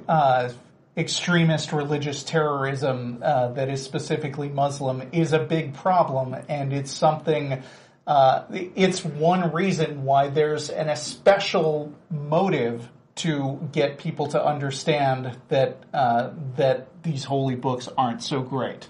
uh, 0.09 0.51
extremist 0.97 1.73
religious 1.73 2.23
terrorism 2.23 3.19
uh, 3.23 3.49
that 3.49 3.69
is 3.69 3.83
specifically 3.83 4.49
Muslim 4.49 5.03
is 5.11 5.33
a 5.33 5.41
big 5.41 5.75
problem, 5.75 6.37
and 6.49 6.73
it's 6.73 6.93
something. 6.93 7.61
Uh, 8.07 8.45
it's 8.77 9.05
one 9.05 9.53
reason 9.53 10.05
why 10.05 10.29
there's 10.29 10.71
an 10.71 10.91
especial 10.91 11.93
motive 12.09 12.89
to 13.17 13.69
get 13.73 13.99
people 13.99 14.29
to 14.29 14.45
understand 14.45 15.37
that 15.49 15.83
uh, 15.93 16.31
that 16.57 17.03
these 17.03 17.25
holy 17.25 17.57
books 17.57 17.89
aren't 17.99 18.23
so 18.23 18.43
great. 18.43 18.87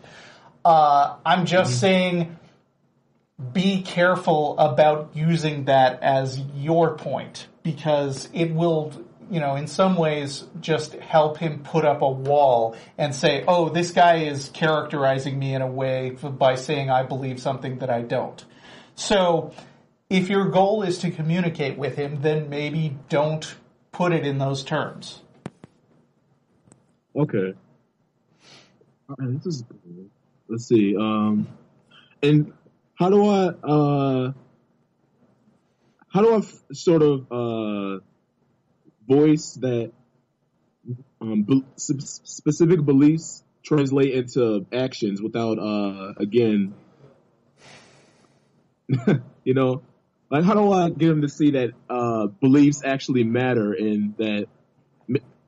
Uh, 0.67 1.17
I'm 1.25 1.47
just 1.47 1.81
saying 1.81 2.37
be 3.53 3.83
careful 3.83 4.59
about 4.59 5.11
using 5.15 5.65
that 5.65 6.03
as 6.03 6.39
your 6.55 6.97
point 6.97 7.47
because 7.63 8.29
it 8.33 8.55
will 8.55 8.93
you 9.31 9.41
know, 9.41 9.57
in 9.57 9.67
some 9.67 9.97
ways, 9.97 10.45
just 10.61 10.93
help 10.95 11.39
him 11.39 11.61
put 11.65 11.85
up 11.85 12.01
a 12.01 12.09
wall 12.09 12.77
and 12.97 13.15
say, 13.15 13.45
"Oh, 13.49 13.69
this 13.69 13.91
guy 13.91 14.19
is 14.19 14.51
characterizing 14.51 15.39
me 15.39 15.55
in 15.55 15.63
a 15.63 15.67
way 15.67 16.11
by 16.11 16.55
saying 16.55 16.91
I 16.91 17.03
believe 17.03 17.41
something 17.41 17.79
that 17.81 17.91
I 17.91 18.03
don't." 18.03 18.45
So, 18.95 19.53
if 20.09 20.29
your 20.29 20.49
goal 20.51 20.83
is 20.83 20.99
to 20.99 21.11
communicate 21.11 21.77
with 21.77 21.97
him, 21.97 22.23
then 22.23 22.49
maybe 22.49 22.97
don't 23.09 23.57
put 23.91 24.13
it 24.13 24.25
in 24.25 24.39
those 24.39 24.63
terms. 24.63 25.23
Okay. 27.17 27.55
This 29.19 29.47
is 29.47 29.65
cool. 29.69 30.07
Let's 30.49 30.69
see. 30.69 30.97
Um, 30.97 31.49
and 32.23 32.53
how 32.99 33.11
do 33.11 33.27
I 33.27 33.47
uh, 33.47 34.33
how 36.09 36.23
do 36.23 36.35
I 36.35 36.39
f- 36.39 36.63
sort 36.73 37.03
of 37.03 37.31
uh, 37.31 38.01
voice 39.07 39.59
that 39.61 39.93
um, 41.21 41.65
specific 41.77 42.85
beliefs 42.85 43.43
translate 43.63 44.15
into 44.15 44.67
actions 44.73 45.21
without 45.21 45.59
uh, 45.59 46.15
again, 46.19 46.75
you 49.45 49.55
know, 49.55 49.83
like 50.31 50.45
how 50.45 50.55
do 50.55 50.73
I 50.73 50.89
get 50.91 51.11
him 51.11 51.23
to 51.23 51.29
see 51.29 51.53
that 51.53 51.73
uh, 51.91 52.27
beliefs 52.27 52.83
actually 52.85 53.25
matter 53.25 53.73
and 53.73 54.17
that 54.17 54.47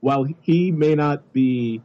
while 0.01 0.25
he 0.41 0.71
may 0.71 0.95
not 0.95 1.33
be, 1.33 1.81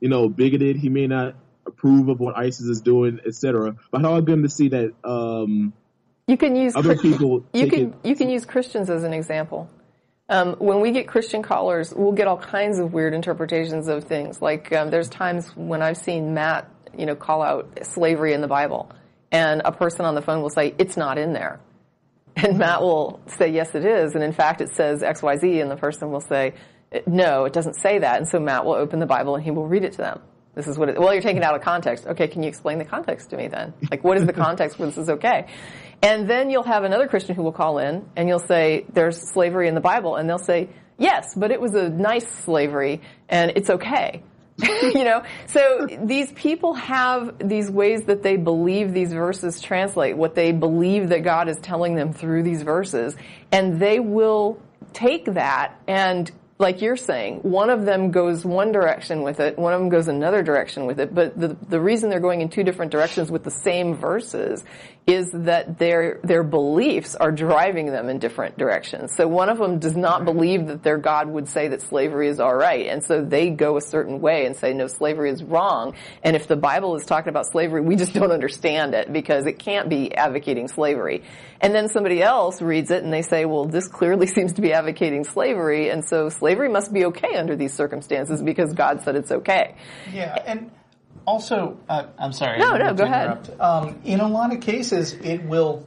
you 0.00 0.08
know, 0.08 0.28
bigoted, 0.28 0.76
he 0.76 0.88
may 0.88 1.06
not 1.06 1.34
approve 1.66 2.08
of 2.08 2.20
what 2.20 2.36
ISIS 2.36 2.66
is 2.66 2.80
doing, 2.80 3.20
etc. 3.26 3.76
But 3.90 4.02
how 4.02 4.16
him 4.16 4.42
to 4.42 4.48
see 4.48 4.68
that 4.68 4.92
um, 5.04 5.72
you 6.26 6.36
can 6.36 6.56
use 6.56 6.74
other 6.74 6.96
people 6.96 7.44
you 7.52 7.68
can 7.68 7.80
it, 7.80 7.94
you 8.02 8.16
can 8.16 8.30
use 8.30 8.44
Christians 8.44 8.90
as 8.90 9.04
an 9.04 9.12
example. 9.12 9.68
Um, 10.28 10.54
when 10.54 10.80
we 10.80 10.92
get 10.92 11.06
Christian 11.06 11.42
callers, 11.42 11.92
we'll 11.94 12.12
get 12.12 12.26
all 12.26 12.38
kinds 12.38 12.78
of 12.78 12.94
weird 12.94 13.12
interpretations 13.12 13.88
of 13.88 14.04
things. 14.04 14.40
Like 14.40 14.72
um, 14.72 14.90
there's 14.90 15.10
times 15.10 15.54
when 15.54 15.82
I've 15.82 15.98
seen 15.98 16.32
Matt, 16.32 16.70
you 16.96 17.04
know, 17.04 17.14
call 17.14 17.42
out 17.42 17.80
slavery 17.82 18.32
in 18.32 18.40
the 18.40 18.48
Bible, 18.48 18.90
and 19.30 19.60
a 19.64 19.72
person 19.72 20.06
on 20.06 20.14
the 20.14 20.22
phone 20.22 20.40
will 20.40 20.50
say 20.50 20.74
it's 20.78 20.96
not 20.96 21.18
in 21.18 21.34
there, 21.34 21.60
and 22.36 22.58
Matt 22.58 22.80
will 22.80 23.20
say 23.26 23.48
yes 23.48 23.74
it 23.74 23.84
is, 23.84 24.14
and 24.14 24.24
in 24.24 24.32
fact 24.32 24.60
it 24.60 24.74
says 24.74 25.02
X 25.02 25.22
Y 25.22 25.36
Z, 25.36 25.60
and 25.60 25.70
the 25.70 25.76
person 25.76 26.10
will 26.10 26.22
say 26.22 26.54
no, 27.06 27.44
it 27.44 27.52
doesn't 27.52 27.74
say 27.74 27.98
that, 27.98 28.18
and 28.18 28.28
so 28.28 28.38
Matt 28.38 28.64
will 28.64 28.74
open 28.74 29.00
the 29.00 29.06
Bible 29.06 29.34
and 29.34 29.44
he 29.44 29.50
will 29.50 29.66
read 29.66 29.84
it 29.84 29.92
to 29.92 29.98
them. 29.98 30.20
This 30.54 30.68
is 30.68 30.78
what 30.78 30.88
it, 30.88 30.98
well, 30.98 31.12
you're 31.12 31.22
taking 31.22 31.38
it 31.38 31.42
out 31.42 31.54
of 31.54 31.62
context. 31.62 32.06
Okay, 32.06 32.28
can 32.28 32.42
you 32.42 32.48
explain 32.48 32.78
the 32.78 32.84
context 32.84 33.30
to 33.30 33.36
me 33.36 33.48
then? 33.48 33.74
Like, 33.90 34.04
what 34.04 34.16
is 34.16 34.26
the 34.26 34.32
context 34.32 34.78
where 34.78 34.86
this 34.86 34.98
is 34.98 35.10
okay? 35.10 35.46
And 36.02 36.28
then 36.28 36.50
you'll 36.50 36.62
have 36.62 36.84
another 36.84 37.08
Christian 37.08 37.34
who 37.34 37.42
will 37.42 37.52
call 37.52 37.78
in 37.78 38.08
and 38.16 38.28
you'll 38.28 38.38
say, 38.38 38.86
there's 38.92 39.20
slavery 39.32 39.68
in 39.68 39.74
the 39.74 39.80
Bible. 39.80 40.16
And 40.16 40.28
they'll 40.28 40.38
say, 40.38 40.68
yes, 40.98 41.34
but 41.34 41.50
it 41.50 41.60
was 41.60 41.74
a 41.74 41.88
nice 41.88 42.28
slavery 42.44 43.00
and 43.28 43.52
it's 43.56 43.70
okay. 43.70 44.22
you 44.82 45.02
know, 45.02 45.24
so 45.46 45.88
these 46.04 46.30
people 46.32 46.74
have 46.74 47.36
these 47.40 47.68
ways 47.68 48.04
that 48.04 48.22
they 48.22 48.36
believe 48.36 48.92
these 48.92 49.12
verses 49.12 49.60
translate, 49.60 50.16
what 50.16 50.36
they 50.36 50.52
believe 50.52 51.08
that 51.08 51.24
God 51.24 51.48
is 51.48 51.56
telling 51.56 51.96
them 51.96 52.12
through 52.12 52.44
these 52.44 52.62
verses, 52.62 53.16
and 53.50 53.80
they 53.80 53.98
will 53.98 54.62
take 54.92 55.24
that 55.34 55.80
and 55.88 56.30
like 56.58 56.80
you're 56.80 56.96
saying, 56.96 57.38
one 57.38 57.68
of 57.68 57.84
them 57.84 58.12
goes 58.12 58.44
one 58.44 58.70
direction 58.70 59.22
with 59.22 59.40
it, 59.40 59.58
one 59.58 59.72
of 59.72 59.80
them 59.80 59.88
goes 59.88 60.06
another 60.06 60.42
direction 60.42 60.86
with 60.86 61.00
it, 61.00 61.12
but 61.12 61.38
the, 61.38 61.48
the 61.68 61.80
reason 61.80 62.10
they're 62.10 62.20
going 62.20 62.42
in 62.42 62.48
two 62.48 62.62
different 62.62 62.92
directions 62.92 63.30
with 63.30 63.42
the 63.42 63.50
same 63.50 63.94
verses 63.94 64.64
is 65.06 65.30
that 65.32 65.78
their, 65.78 66.18
their 66.24 66.42
beliefs 66.42 67.14
are 67.14 67.30
driving 67.30 67.86
them 67.86 68.08
in 68.08 68.18
different 68.18 68.56
directions. 68.56 69.14
So 69.14 69.28
one 69.28 69.50
of 69.50 69.58
them 69.58 69.78
does 69.78 69.94
not 69.94 70.24
believe 70.24 70.68
that 70.68 70.82
their 70.82 70.96
God 70.96 71.28
would 71.28 71.46
say 71.46 71.68
that 71.68 71.82
slavery 71.82 72.28
is 72.28 72.40
alright, 72.40 72.86
and 72.86 73.04
so 73.04 73.22
they 73.22 73.50
go 73.50 73.76
a 73.76 73.82
certain 73.82 74.22
way 74.22 74.46
and 74.46 74.56
say, 74.56 74.72
no, 74.72 74.86
slavery 74.86 75.30
is 75.30 75.42
wrong, 75.42 75.94
and 76.22 76.34
if 76.34 76.48
the 76.48 76.56
Bible 76.56 76.96
is 76.96 77.04
talking 77.04 77.28
about 77.28 77.46
slavery, 77.46 77.82
we 77.82 77.96
just 77.96 78.14
don't 78.14 78.32
understand 78.32 78.94
it 78.94 79.12
because 79.12 79.44
it 79.44 79.58
can't 79.58 79.90
be 79.90 80.14
advocating 80.14 80.68
slavery. 80.68 81.22
And 81.60 81.74
then 81.74 81.88
somebody 81.88 82.22
else 82.22 82.62
reads 82.62 82.90
it 82.90 83.04
and 83.04 83.12
they 83.12 83.22
say, 83.22 83.44
well, 83.44 83.66
this 83.66 83.88
clearly 83.88 84.26
seems 84.34 84.54
to 84.54 84.62
be 84.62 84.72
advocating 84.72 85.24
slavery, 85.24 85.90
and 85.90 86.02
so 86.02 86.30
slavery 86.30 86.70
must 86.70 86.94
be 86.94 87.04
okay 87.06 87.36
under 87.36 87.56
these 87.56 87.74
circumstances 87.74 88.40
because 88.40 88.72
God 88.72 89.02
said 89.02 89.16
it's 89.16 89.30
okay. 89.30 89.74
Yeah, 90.10 90.34
and 90.46 90.70
also, 91.26 91.78
uh, 91.88 92.06
I'm 92.18 92.32
sorry. 92.32 92.58
No, 92.58 92.76
no, 92.76 92.94
go 92.94 93.04
ahead. 93.04 93.56
Um, 93.60 94.00
in 94.04 94.20
a 94.20 94.28
lot 94.28 94.52
of 94.52 94.60
cases, 94.60 95.12
it 95.12 95.44
will, 95.44 95.86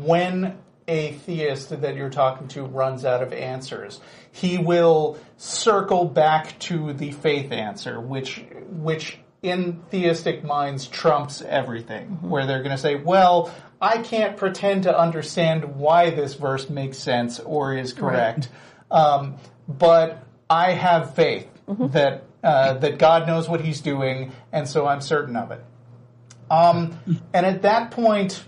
when 0.00 0.58
a 0.88 1.12
theist 1.12 1.80
that 1.80 1.94
you're 1.94 2.10
talking 2.10 2.48
to 2.48 2.64
runs 2.64 3.04
out 3.04 3.22
of 3.22 3.32
answers, 3.32 4.00
he 4.32 4.58
will 4.58 5.18
circle 5.36 6.04
back 6.04 6.58
to 6.60 6.92
the 6.92 7.12
faith 7.12 7.52
answer, 7.52 8.00
which, 8.00 8.44
which 8.70 9.18
in 9.42 9.82
theistic 9.90 10.44
minds 10.44 10.86
trumps 10.86 11.42
everything, 11.42 12.06
mm-hmm. 12.08 12.28
where 12.28 12.46
they're 12.46 12.62
going 12.62 12.76
to 12.76 12.82
say, 12.82 12.96
well, 12.96 13.52
I 13.80 13.98
can't 13.98 14.36
pretend 14.36 14.82
to 14.82 14.98
understand 14.98 15.76
why 15.76 16.10
this 16.10 16.34
verse 16.34 16.68
makes 16.68 16.98
sense 16.98 17.40
or 17.40 17.74
is 17.74 17.92
correct, 17.92 18.50
right. 18.90 19.00
um, 19.00 19.36
but 19.66 20.22
I 20.50 20.72
have 20.72 21.14
faith 21.14 21.48
mm-hmm. 21.68 21.88
that 21.88 22.24
uh, 22.42 22.74
that 22.74 22.98
God 22.98 23.26
knows 23.26 23.48
what 23.48 23.60
He's 23.60 23.80
doing, 23.80 24.32
and 24.52 24.68
so 24.68 24.86
I'm 24.86 25.00
certain 25.00 25.36
of 25.36 25.50
it. 25.50 25.64
Um, 26.50 26.98
and 27.32 27.46
at 27.46 27.62
that 27.62 27.90
point, 27.90 28.42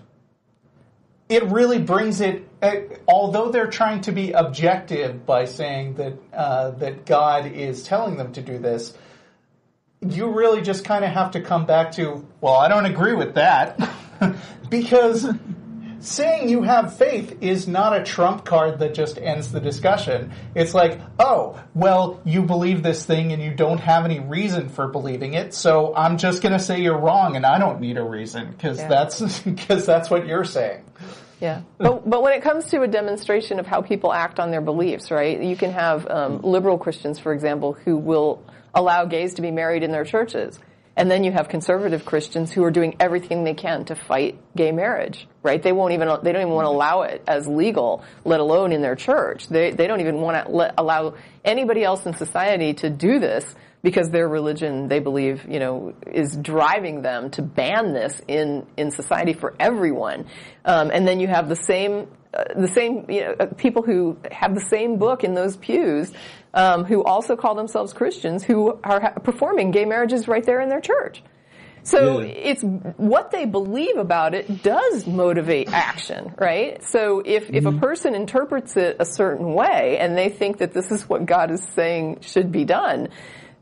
it 1.28 1.44
really 1.44 1.78
brings 1.78 2.20
it. 2.20 2.48
Uh, 2.60 2.76
although 3.08 3.50
they're 3.50 3.70
trying 3.70 4.00
to 4.02 4.12
be 4.12 4.32
objective 4.32 5.24
by 5.26 5.44
saying 5.44 5.94
that 5.94 6.14
uh, 6.32 6.70
that 6.72 7.06
God 7.06 7.46
is 7.46 7.82
telling 7.82 8.16
them 8.16 8.32
to 8.32 8.42
do 8.42 8.58
this, 8.58 8.96
you 10.00 10.30
really 10.30 10.62
just 10.62 10.84
kind 10.84 11.04
of 11.04 11.10
have 11.10 11.32
to 11.32 11.40
come 11.40 11.64
back 11.64 11.92
to, 11.92 12.26
well, 12.40 12.54
I 12.54 12.68
don't 12.68 12.86
agree 12.86 13.14
with 13.14 13.34
that, 13.34 13.78
because 14.70 15.26
saying 16.04 16.48
you 16.48 16.62
have 16.62 16.96
faith 16.96 17.38
is 17.40 17.68
not 17.68 17.98
a 17.98 18.02
trump 18.02 18.44
card 18.44 18.80
that 18.80 18.94
just 18.94 19.18
ends 19.18 19.52
the 19.52 19.60
discussion. 19.60 20.32
It's 20.54 20.74
like, 20.74 21.00
oh, 21.18 21.60
well, 21.74 22.20
you 22.24 22.42
believe 22.42 22.82
this 22.82 23.04
thing 23.04 23.32
and 23.32 23.42
you 23.42 23.54
don't 23.54 23.78
have 23.78 24.04
any 24.04 24.20
reason 24.20 24.68
for 24.68 24.88
believing 24.88 25.34
it, 25.34 25.54
so 25.54 25.94
I'm 25.94 26.18
just 26.18 26.42
going 26.42 26.52
to 26.52 26.58
say 26.58 26.80
you're 26.80 26.98
wrong 26.98 27.36
and 27.36 27.46
I 27.46 27.58
don't 27.58 27.80
need 27.80 27.96
a 27.96 28.04
reason 28.04 28.50
because 28.50 28.78
yeah. 28.78 28.88
that's 28.88 29.38
because 29.40 29.86
that's 29.86 30.10
what 30.10 30.26
you're 30.26 30.44
saying. 30.44 30.84
Yeah, 31.40 31.62
but 31.78 32.08
but 32.08 32.22
when 32.22 32.34
it 32.34 32.42
comes 32.42 32.66
to 32.66 32.82
a 32.82 32.88
demonstration 32.88 33.58
of 33.58 33.66
how 33.66 33.82
people 33.82 34.12
act 34.12 34.38
on 34.38 34.52
their 34.52 34.60
beliefs, 34.60 35.10
right? 35.10 35.40
You 35.40 35.56
can 35.56 35.72
have 35.72 36.08
um, 36.08 36.40
liberal 36.42 36.78
Christians, 36.78 37.18
for 37.18 37.32
example, 37.32 37.72
who 37.72 37.96
will 37.96 38.44
allow 38.74 39.04
gays 39.06 39.34
to 39.34 39.42
be 39.42 39.50
married 39.50 39.82
in 39.82 39.90
their 39.90 40.04
churches 40.04 40.58
and 40.96 41.10
then 41.10 41.24
you 41.24 41.32
have 41.32 41.48
conservative 41.48 42.04
Christians 42.04 42.52
who 42.52 42.62
are 42.64 42.70
doing 42.70 42.96
everything 43.00 43.44
they 43.44 43.54
can 43.54 43.84
to 43.86 43.94
fight 43.94 44.38
gay 44.54 44.72
marriage, 44.72 45.26
right? 45.42 45.62
They 45.62 45.72
won't 45.72 45.94
even, 45.94 46.08
they 46.22 46.32
don't 46.32 46.42
even 46.42 46.52
want 46.52 46.66
to 46.66 46.70
allow 46.70 47.02
it 47.02 47.22
as 47.26 47.46
legal, 47.46 48.04
let 48.24 48.40
alone 48.40 48.72
in 48.72 48.82
their 48.82 48.96
church. 48.96 49.48
They, 49.48 49.70
they 49.70 49.86
don't 49.86 50.00
even 50.00 50.20
want 50.20 50.44
to 50.44 50.52
let, 50.52 50.74
allow 50.76 51.14
anybody 51.44 51.82
else 51.82 52.04
in 52.04 52.14
society 52.14 52.74
to 52.74 52.90
do 52.90 53.18
this 53.18 53.54
because 53.82 54.10
their 54.10 54.28
religion, 54.28 54.88
they 54.88 55.00
believe, 55.00 55.46
you 55.48 55.58
know, 55.58 55.94
is 56.06 56.36
driving 56.36 57.02
them 57.02 57.30
to 57.30 57.42
ban 57.42 57.92
this 57.92 58.20
in, 58.28 58.66
in 58.76 58.90
society 58.90 59.32
for 59.32 59.54
everyone. 59.58 60.26
Um, 60.64 60.90
and 60.92 61.08
then 61.08 61.20
you 61.20 61.26
have 61.26 61.48
the 61.48 61.56
same, 61.56 62.06
uh, 62.32 62.44
the 62.54 62.68
same, 62.68 63.10
you 63.10 63.22
know, 63.22 63.34
uh, 63.40 63.46
people 63.46 63.82
who 63.82 64.18
have 64.30 64.54
the 64.54 64.64
same 64.70 64.98
book 64.98 65.24
in 65.24 65.34
those 65.34 65.56
pews 65.56 66.12
um, 66.54 66.84
who 66.84 67.02
also 67.02 67.36
call 67.36 67.54
themselves 67.54 67.92
Christians 67.92 68.44
who 68.44 68.78
are 68.84 69.00
ha- 69.00 69.10
performing 69.22 69.70
gay 69.70 69.84
marriages 69.84 70.28
right 70.28 70.44
there 70.44 70.60
in 70.60 70.68
their 70.68 70.80
church. 70.80 71.22
So 71.84 72.20
yeah. 72.20 72.26
it's 72.26 72.62
what 72.62 73.32
they 73.32 73.44
believe 73.44 73.96
about 73.96 74.34
it 74.34 74.62
does 74.62 75.06
motivate 75.06 75.72
action, 75.72 76.32
right? 76.38 76.82
So 76.84 77.22
if, 77.24 77.44
mm-hmm. 77.44 77.54
if 77.54 77.64
a 77.64 77.70
mm-hmm. 77.70 77.80
person 77.80 78.14
interprets 78.14 78.76
it 78.76 78.96
a 79.00 79.04
certain 79.04 79.54
way 79.54 79.98
and 79.98 80.16
they 80.16 80.28
think 80.28 80.58
that 80.58 80.72
this 80.72 80.92
is 80.92 81.08
what 81.08 81.26
God 81.26 81.50
is 81.50 81.66
saying 81.74 82.18
should 82.20 82.52
be 82.52 82.64
done, 82.64 83.08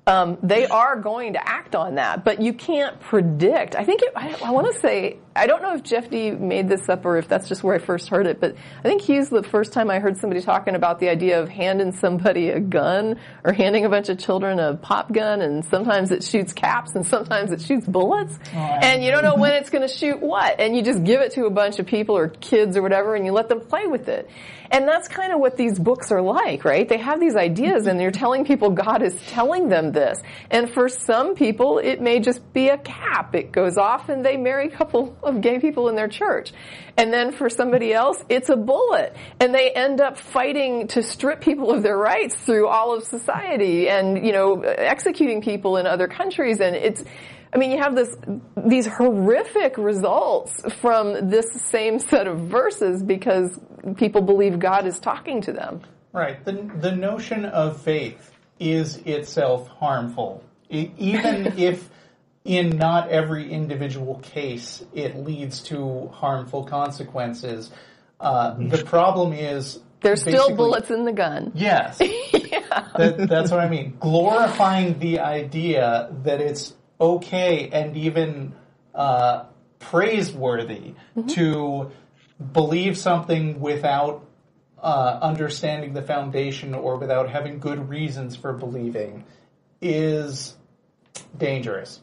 um, 0.07 0.39
they 0.43 0.67
are 0.67 0.97
going 1.01 1.35
to 1.35 1.49
act 1.49 1.75
on 1.75 1.95
that, 1.95 2.25
but 2.25 2.43
you 2.43 2.53
can't 2.53 3.01
predict. 3.01 3.77
I 3.77 3.85
think 3.85 4.03
it, 4.03 4.13
I, 4.17 4.37
I 4.45 4.51
want 4.51 4.73
to 4.73 4.81
say 4.81 5.19
I 5.35 5.47
don't 5.47 5.63
know 5.63 5.75
if 5.75 5.85
Jeff 5.85 6.11
Dee 6.11 6.33
made 6.33 6.69
this 6.69 6.89
up 6.89 7.05
or 7.05 7.17
if 7.17 7.29
that's 7.29 7.49
just 7.49 7.63
where 7.63 7.77
I 7.77 7.79
first 7.79 8.09
heard 8.09 8.27
it, 8.27 8.41
but 8.41 8.57
I 8.81 8.83
think 8.83 9.03
he's 9.03 9.29
the 9.29 9.45
first 9.45 9.73
time 9.73 9.89
I 9.89 10.01
heard 10.01 10.19
somebody 10.19 10.43
talking 10.43 10.75
about 10.75 10.99
the 10.99 11.09
idea 11.09 11.41
of 11.41 11.49
handing 11.49 11.93
somebody 11.93 12.51
a 12.51 12.59
gun 12.59 13.17
or 13.45 13.53
handing 13.53 13.85
a 13.85 13.89
bunch 13.89 14.09
of 14.09 14.19
children 14.19 14.59
a 14.59 14.75
pop 14.75 15.13
gun, 15.13 15.41
and 15.41 15.65
sometimes 15.65 16.11
it 16.11 16.25
shoots 16.25 16.53
caps 16.53 16.97
and 16.97 17.07
sometimes 17.07 17.53
it 17.53 17.61
shoots 17.61 17.87
bullets, 17.87 18.39
and 18.53 19.05
you 19.05 19.13
don't 19.13 19.23
know 19.23 19.37
when 19.37 19.53
it's 19.53 19.71
going 19.71 19.87
to 19.87 19.95
shoot 19.95 20.21
what, 20.21 20.59
and 20.59 20.77
you 20.77 20.83
just 20.83 21.05
give 21.05 21.21
it 21.21 21.33
to 21.33 21.45
a 21.45 21.51
bunch 21.51 21.79
of 21.79 21.87
people 21.87 22.17
or 22.17 22.29
kids 22.29 22.77
or 22.77 22.83
whatever, 22.83 23.15
and 23.15 23.25
you 23.25 23.33
let 23.33 23.49
them 23.49 23.61
play 23.61 23.87
with 23.87 24.09
it. 24.09 24.29
And 24.73 24.87
that's 24.87 25.09
kind 25.09 25.33
of 25.33 25.41
what 25.41 25.57
these 25.57 25.79
books 25.79 26.13
are 26.13 26.23
like, 26.23 26.65
right? 26.65 26.89
They 26.89 26.99
have 26.99 27.19
these 27.19 27.35
ideas 27.35 27.89
and 27.89 28.01
you're 28.01 28.13
telling 28.13 28.45
people 28.45 28.71
God 28.71 29.03
is 29.03 29.21
telling 29.27 29.69
them 29.69 29.91
this. 29.91 30.23
And 30.49 30.71
for 30.71 30.89
some 30.89 31.35
people, 31.35 31.79
it 31.79 32.01
may 32.01 32.21
just 32.21 32.53
be 32.53 32.69
a 32.69 32.79
cap. 32.79 33.35
It 33.35 33.51
goes 33.51 33.77
off 33.77 34.09
and 34.09 34.25
they 34.25 34.37
marry 34.37 34.69
a 34.69 34.71
couple 34.71 35.19
of 35.23 35.41
gay 35.41 35.59
people 35.59 35.89
in 35.89 35.97
their 35.97 36.09
church. 36.09 36.53
And 36.97 37.13
then 37.13 37.33
for 37.33 37.49
somebody 37.49 37.93
else, 37.93 38.23
it's 38.29 38.49
a 38.49 38.57
bullet. 38.57 39.15
And 39.39 39.55
they 39.55 39.71
end 39.71 40.01
up 40.01 40.19
fighting 40.19 40.89
to 40.89 41.03
strip 41.03 41.41
people 41.41 41.71
of 41.71 41.83
their 41.83 41.97
rights 41.97 42.35
through 42.37 42.69
all 42.69 42.95
of 42.95 43.05
society 43.05 43.89
and, 43.89 44.25
you 44.25 44.33
know, 44.33 44.61
executing 44.63 45.43
people 45.43 45.77
in 45.77 45.87
other 45.87 46.09
countries. 46.09 46.61
And 46.61 46.77
it's, 46.77 47.05
I 47.53 47.59
mean, 47.59 47.71
you 47.71 47.79
have 47.79 47.95
this, 47.95 48.17
these 48.57 48.87
horrific 48.87 49.77
results 49.79 50.63
from 50.81 51.31
this 51.31 51.47
same 51.53 51.99
set 51.99 52.27
of 52.27 52.41
verses 52.41 53.03
because 53.03 53.59
people 53.97 54.23
believe 54.23 54.59
God 54.59 54.87
is 54.87 54.99
talking 54.99 55.41
to 55.43 55.53
them. 55.53 55.83
Right. 56.13 56.45
The, 56.45 56.71
the 56.81 56.93
notion 56.93 57.45
of 57.45 57.81
faith 57.81 58.33
is 58.59 58.99
itself 58.99 59.69
harmful. 59.69 60.45
Even 60.69 61.47
if 61.59 61.89
in 62.45 62.71
not 62.71 63.09
every 63.11 63.51
individual 63.51 64.17
case 64.21 64.83
it 64.95 65.17
leads 65.17 65.61
to 65.65 66.09
harmful 66.09 66.65
consequences, 66.65 67.71
uh, 68.19 68.55
the 68.59 68.85
problem 68.85 69.33
is 69.33 69.79
There's 70.01 70.21
still 70.21 70.55
bullets 70.55 70.91
in 70.91 71.05
the 71.05 71.13
gun. 71.13 71.53
Yes. 71.55 72.01
That, 72.97 73.29
that's 73.29 73.51
what 73.51 73.59
I 73.59 73.69
mean. 73.69 73.97
Glorifying 73.99 75.01
the 75.01 75.21
idea 75.21 76.09
that 76.23 76.41
it's 76.41 76.73
okay 77.01 77.69
and 77.73 77.97
even 77.97 78.55
uh, 78.95 79.47
praiseworthy 79.81 80.95
to 81.31 81.91
believe 82.53 82.97
something 82.97 83.61
without 83.61 84.25
uh, 84.81 85.19
understanding 85.21 85.95
the 85.95 86.03
foundation 86.03 86.75
or 86.75 86.97
without 86.97 87.29
having 87.31 87.59
good 87.59 87.89
reasons 87.89 88.37
for 88.37 88.53
believing 88.53 89.25
is 89.81 90.55
dangerous. 91.39 92.01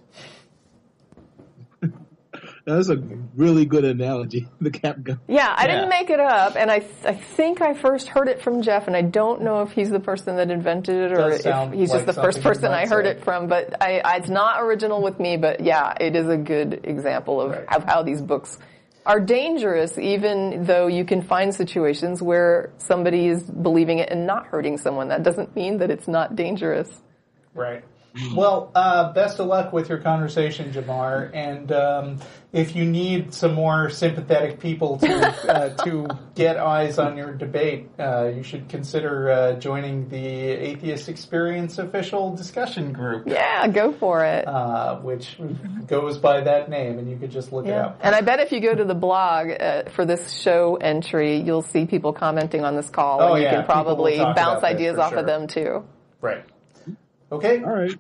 That's 2.66 2.90
a 2.90 2.98
really 3.36 3.64
good 3.66 3.86
analogy. 3.86 4.50
The 4.60 4.72
cap 4.72 5.02
gun. 5.02 5.22
Yeah, 5.30 5.48
I 5.56 5.68
Yeah. 5.68 5.76
didn't 5.76 5.90
make 5.90 6.10
it 6.10 6.20
up, 6.20 6.58
and 6.58 6.70
I 6.70 6.82
I 7.06 7.14
think 7.14 7.62
I 7.62 7.74
first 7.74 8.10
heard 8.10 8.28
it 8.28 8.42
from 8.42 8.62
Jeff, 8.62 8.88
and 8.88 8.96
I 8.96 9.04
don't 9.04 9.42
know 9.42 9.62
if 9.62 9.72
he's 9.72 9.90
the 9.90 10.02
person 10.02 10.36
that 10.36 10.52
invented 10.52 10.96
it 10.96 11.12
or 11.14 11.30
Does 11.30 11.46
if 11.46 11.72
he's 11.74 11.92
like 11.92 12.06
just 12.06 12.16
the 12.18 12.22
first 12.22 12.42
person 12.44 12.72
I 12.74 12.86
heard 12.86 13.06
say. 13.06 13.12
it 13.12 13.24
from. 13.24 13.48
But 13.48 13.82
I, 13.82 14.00
I, 14.04 14.18
it's 14.18 14.28
not 14.30 14.62
original 14.62 15.02
with 15.02 15.18
me. 15.18 15.38
But 15.38 15.62
yeah, 15.62 15.94
it 15.98 16.18
is 16.18 16.28
a 16.28 16.36
good 16.36 16.82
example 16.84 17.40
of, 17.40 17.52
Right. 17.52 17.74
of 17.74 17.86
how 17.86 18.04
these 18.04 18.22
books 18.22 18.58
are 19.06 19.22
dangerous, 19.22 19.98
even 19.98 20.66
though 20.66 20.88
you 20.88 21.06
can 21.06 21.22
find 21.22 21.56
situations 21.56 22.22
where 22.22 22.74
somebody 22.80 23.28
is 23.28 23.44
believing 23.50 24.00
it 24.00 24.10
and 24.10 24.28
not 24.28 24.48
hurting 24.48 24.78
someone. 24.78 25.08
That 25.08 25.24
doesn't 25.24 25.56
mean 25.56 25.78
that 25.78 25.90
it's 25.90 26.10
not 26.10 26.36
dangerous. 26.36 26.90
Right. 27.54 27.86
Well, 28.34 28.72
uh, 28.76 29.14
best 29.14 29.40
of 29.40 29.48
luck 29.48 29.74
with 29.74 29.90
your 29.90 29.98
conversation, 30.00 30.72
Jamar. 30.72 31.30
And 31.34 31.72
um, 31.72 32.20
if 32.54 32.76
you 32.76 32.86
need 32.86 33.34
some 33.34 33.54
more 33.54 33.90
sympathetic 33.90 34.60
people 34.60 34.98
to 35.00 35.08
uh, 35.54 35.70
to 35.84 36.08
get 36.36 36.58
eyes 36.58 36.98
on 37.00 37.18
your 37.18 37.34
debate, 37.34 37.90
uh, 38.00 38.32
you 38.36 38.44
should 38.44 38.70
consider 38.70 39.30
uh, 39.32 39.54
joining 39.54 40.08
the 40.10 40.18
Atheist 40.26 41.10
Experience 41.10 41.78
official 41.78 42.36
discussion 42.36 42.94
group, 42.94 43.28
Yeah, 43.28 43.68
go 43.68 43.92
for 43.92 44.24
it. 44.26 44.48
uh, 44.48 44.98
which 45.00 45.38
goes 45.88 46.18
by 46.18 46.42
that 46.42 46.70
name, 46.70 47.00
and 47.00 47.10
you 47.10 47.18
could 47.18 47.32
just 47.32 47.52
look 47.52 47.66
it 47.66 47.74
up. 47.74 48.00
And 48.02 48.16
I 48.16 48.22
bet 48.22 48.40
if 48.40 48.52
you 48.52 48.60
go 48.62 48.74
to 48.74 48.86
the 48.86 48.96
blog 48.96 49.50
uh, 49.50 49.84
for 49.90 50.06
this 50.06 50.32
show 50.42 50.76
entry, 50.78 51.40
you'll 51.42 51.62
see 51.62 51.86
people 51.86 52.14
commenting 52.14 52.64
on 52.64 52.76
this 52.76 52.90
call, 52.90 53.22
Oh, 53.22 53.34
and 53.34 53.38
you 53.42 53.44
yeah, 53.44 53.56
can 53.58 53.66
probably 53.66 54.18
bounce 54.18 54.64
ideas 54.64 54.98
off 54.98 55.12
sure. 55.12 55.20
of 55.20 55.26
them 55.26 55.48
too. 55.48 55.84
Right. 56.22 56.44
Okay. 57.32 57.62
All 57.62 57.74
right. 57.74 57.92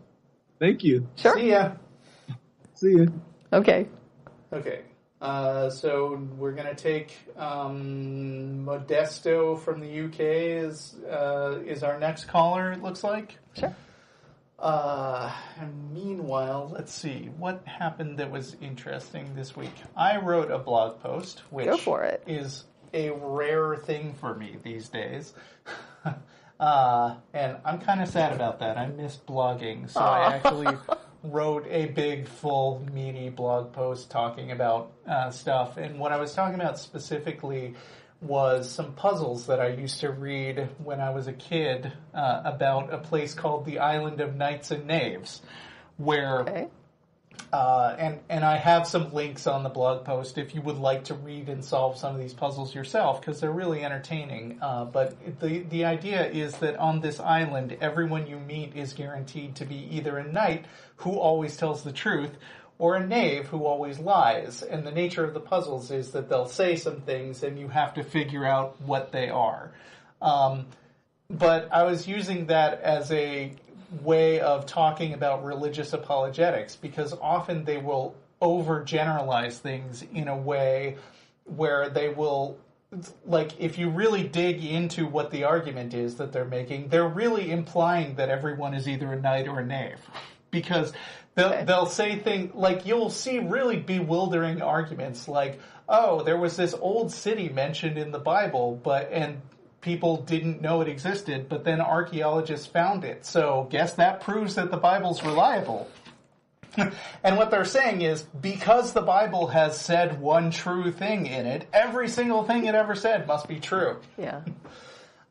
Thank 0.60 0.84
you. 0.84 1.08
Sure. 1.16 1.36
See 1.38 1.49
ya. 1.51 1.72
See 2.74 2.97
ya. 2.97 3.05
Okay. 3.53 3.88
Okay. 4.51 4.82
Uh, 5.20 5.70
so 5.70 6.16
we're 6.38 6.51
gonna 6.51 6.76
take 6.76 7.12
um, 7.38 8.64
Modesto 8.66 9.60
from 9.60 9.80
the 9.80 10.01
UK 10.05 10.20
is 10.20 10.95
uh, 11.10 11.60
is 11.66 11.84
our 11.84 11.99
next 11.99 12.26
caller. 12.26 12.72
It 12.72 12.84
looks 12.84 13.03
like. 13.03 13.38
Sure. 13.58 13.76
Uh, 14.60 15.32
and 15.60 15.93
meanwhile, 15.93 16.70
let's 16.74 16.91
see 16.93 17.30
what 17.38 17.64
happened 17.66 18.18
that 18.18 18.32
was 18.32 18.55
interesting 18.62 19.36
this 19.36 19.55
week. 19.55 19.74
I 19.95 20.18
wrote 20.18 20.49
a 20.49 20.58
blog 20.58 20.99
post, 20.99 21.43
which 21.51 21.66
Go 21.68 21.78
for 21.78 22.03
it. 22.03 22.24
is 22.26 22.64
a 22.93 23.12
rare 23.12 23.76
thing 23.76 24.16
for 24.20 24.34
me 24.34 24.55
these 24.64 24.89
days. 24.89 25.34
uh, 26.60 27.16
and 27.34 27.58
I'm 27.64 27.80
kind 27.80 28.01
of 28.01 28.10
sad 28.10 28.34
about 28.34 28.60
that. 28.60 28.78
I 28.78 28.88
miss 28.88 29.18
blogging, 29.18 29.89
so 29.89 29.99
I 29.99 30.36
actually 30.36 30.78
wrote 31.24 31.66
a 31.70 31.88
big, 31.88 32.28
full, 32.28 32.86
meaty 32.93 33.30
blog 33.30 33.74
post 33.74 34.10
talking 34.10 34.51
about 34.51 34.91
uh, 35.08 35.30
stuff. 35.30 35.78
And 35.78 35.99
what 35.99 36.12
I 36.12 36.18
was 36.18 36.34
talking 36.34 36.55
about 36.55 36.80
specifically 36.80 37.76
was 38.22 38.70
some 38.70 38.93
puzzles 38.93 39.45
that 39.47 39.60
I 39.60 39.68
used 39.70 39.99
to 39.99 40.12
read 40.12 40.70
when 40.84 40.99
I 40.99 41.12
was 41.12 41.28
a 41.28 41.34
kid 41.34 41.91
uh, 42.14 42.41
about 42.43 42.91
a 42.93 42.97
place 42.97 43.34
called 43.34 43.66
the 43.66 43.80
Island 43.80 44.22
of 44.22 44.36
Knights 44.36 44.72
and 44.72 44.88
Knaves, 44.88 45.41
where 45.97 46.41
Okay. 46.41 46.68
Uh, 47.53 47.95
and 47.97 48.19
and 48.29 48.43
I 48.43 48.57
have 48.57 48.88
some 48.88 49.13
links 49.13 49.47
on 49.47 49.63
the 49.63 49.69
blog 49.69 50.03
post 50.03 50.38
if 50.38 50.53
you 50.53 50.61
would 50.61 50.77
like 50.77 51.05
to 51.05 51.13
read 51.13 51.47
and 51.49 51.63
solve 51.63 51.97
some 51.97 52.13
of 52.13 52.19
these 52.19 52.33
puzzles 52.33 52.75
yourself 52.75 53.21
because 53.21 53.39
they're 53.39 53.51
really 53.51 53.83
entertaining. 53.83 54.59
Uh, 54.61 54.85
but 54.85 55.39
the 55.39 55.59
the 55.59 55.85
idea 55.85 56.29
is 56.29 56.55
that 56.57 56.75
on 56.77 56.99
this 56.99 57.19
island, 57.19 57.77
everyone 57.79 58.27
you 58.27 58.38
meet 58.38 58.75
is 58.75 58.93
guaranteed 58.93 59.55
to 59.55 59.65
be 59.65 59.88
either 59.91 60.17
a 60.17 60.31
knight 60.31 60.65
who 60.97 61.17
always 61.17 61.55
tells 61.55 61.83
the 61.83 61.93
truth 61.93 62.31
or 62.79 62.95
a 62.95 63.05
knave 63.05 63.47
who 63.47 63.65
always 63.65 63.99
lies. 63.99 64.61
And 64.61 64.85
the 64.85 64.91
nature 64.91 65.23
of 65.23 65.33
the 65.33 65.39
puzzles 65.39 65.89
is 65.89 66.11
that 66.11 66.29
they'll 66.29 66.47
say 66.47 66.75
some 66.75 67.01
things 67.01 67.43
and 67.43 67.57
you 67.57 67.69
have 67.69 67.93
to 67.95 68.03
figure 68.03 68.45
out 68.45 68.79
what 68.81 69.11
they 69.11 69.29
are. 69.29 69.71
Um, 70.21 70.67
but 71.29 71.69
I 71.71 71.83
was 71.83 72.07
using 72.07 72.47
that 72.47 72.81
as 72.81 73.11
a 73.11 73.53
way 74.01 74.39
of 74.39 74.65
talking 74.65 75.13
about 75.13 75.43
religious 75.43 75.93
apologetics 75.93 76.75
because 76.75 77.13
often 77.21 77.63
they 77.63 77.77
will 77.77 78.15
overgeneralize 78.41 79.57
things 79.57 80.03
in 80.13 80.27
a 80.27 80.38
way 80.38 80.97
where 81.45 81.89
they 81.89 82.09
will 82.09 82.57
like 83.25 83.59
if 83.59 83.77
you 83.77 83.89
really 83.89 84.23
dig 84.23 84.63
into 84.63 85.05
what 85.05 85.31
the 85.31 85.43
argument 85.43 85.93
is 85.93 86.15
that 86.15 86.31
they're 86.31 86.45
making 86.45 86.88
they're 86.88 87.07
really 87.07 87.51
implying 87.51 88.15
that 88.15 88.29
everyone 88.29 88.73
is 88.73 88.88
either 88.88 89.11
a 89.11 89.19
knight 89.19 89.47
or 89.47 89.59
a 89.59 89.65
knave. 89.65 89.99
Because 90.49 90.93
they'll, 91.35 91.65
they'll 91.65 91.85
say 91.85 92.19
things 92.19 92.53
like 92.53 92.85
you'll 92.85 93.09
see 93.09 93.39
really 93.39 93.77
bewildering 93.77 94.61
arguments 94.61 95.27
like 95.27 95.59
oh 95.88 96.23
there 96.23 96.38
was 96.38 96.55
this 96.57 96.73
old 96.73 97.11
city 97.11 97.49
mentioned 97.49 97.97
in 97.97 98.11
the 98.11 98.19
bible 98.19 98.79
but 98.83 99.09
and 99.11 99.41
people 99.88 100.17
didn't 100.17 100.61
know 100.61 100.81
it 100.81 100.88
existed 100.89 101.47
but 101.49 101.63
then 101.63 101.79
archaeologists 101.81 102.67
found 102.67 103.03
it 103.05 103.25
so 103.25 103.65
guess 103.71 103.93
that 103.93 104.19
proves 104.21 104.55
that 104.55 104.69
the 104.69 104.77
bible's 104.77 105.23
reliable 105.23 105.89
and 107.23 107.38
what 107.38 107.49
they're 107.49 107.65
saying 107.65 108.01
is 108.03 108.21
because 108.39 108.93
the 108.93 109.01
Bible 109.01 109.47
has 109.47 109.79
said 109.79 110.19
one 110.21 110.51
true 110.51 110.91
thing 110.91 111.25
in 111.25 111.47
it, 111.47 111.65
every 111.73 112.07
single 112.07 112.43
thing 112.43 112.65
it 112.65 112.75
ever 112.75 112.93
said 112.93 113.25
must 113.25 113.47
be 113.47 113.59
true. 113.59 113.97
Yeah. 114.15 114.41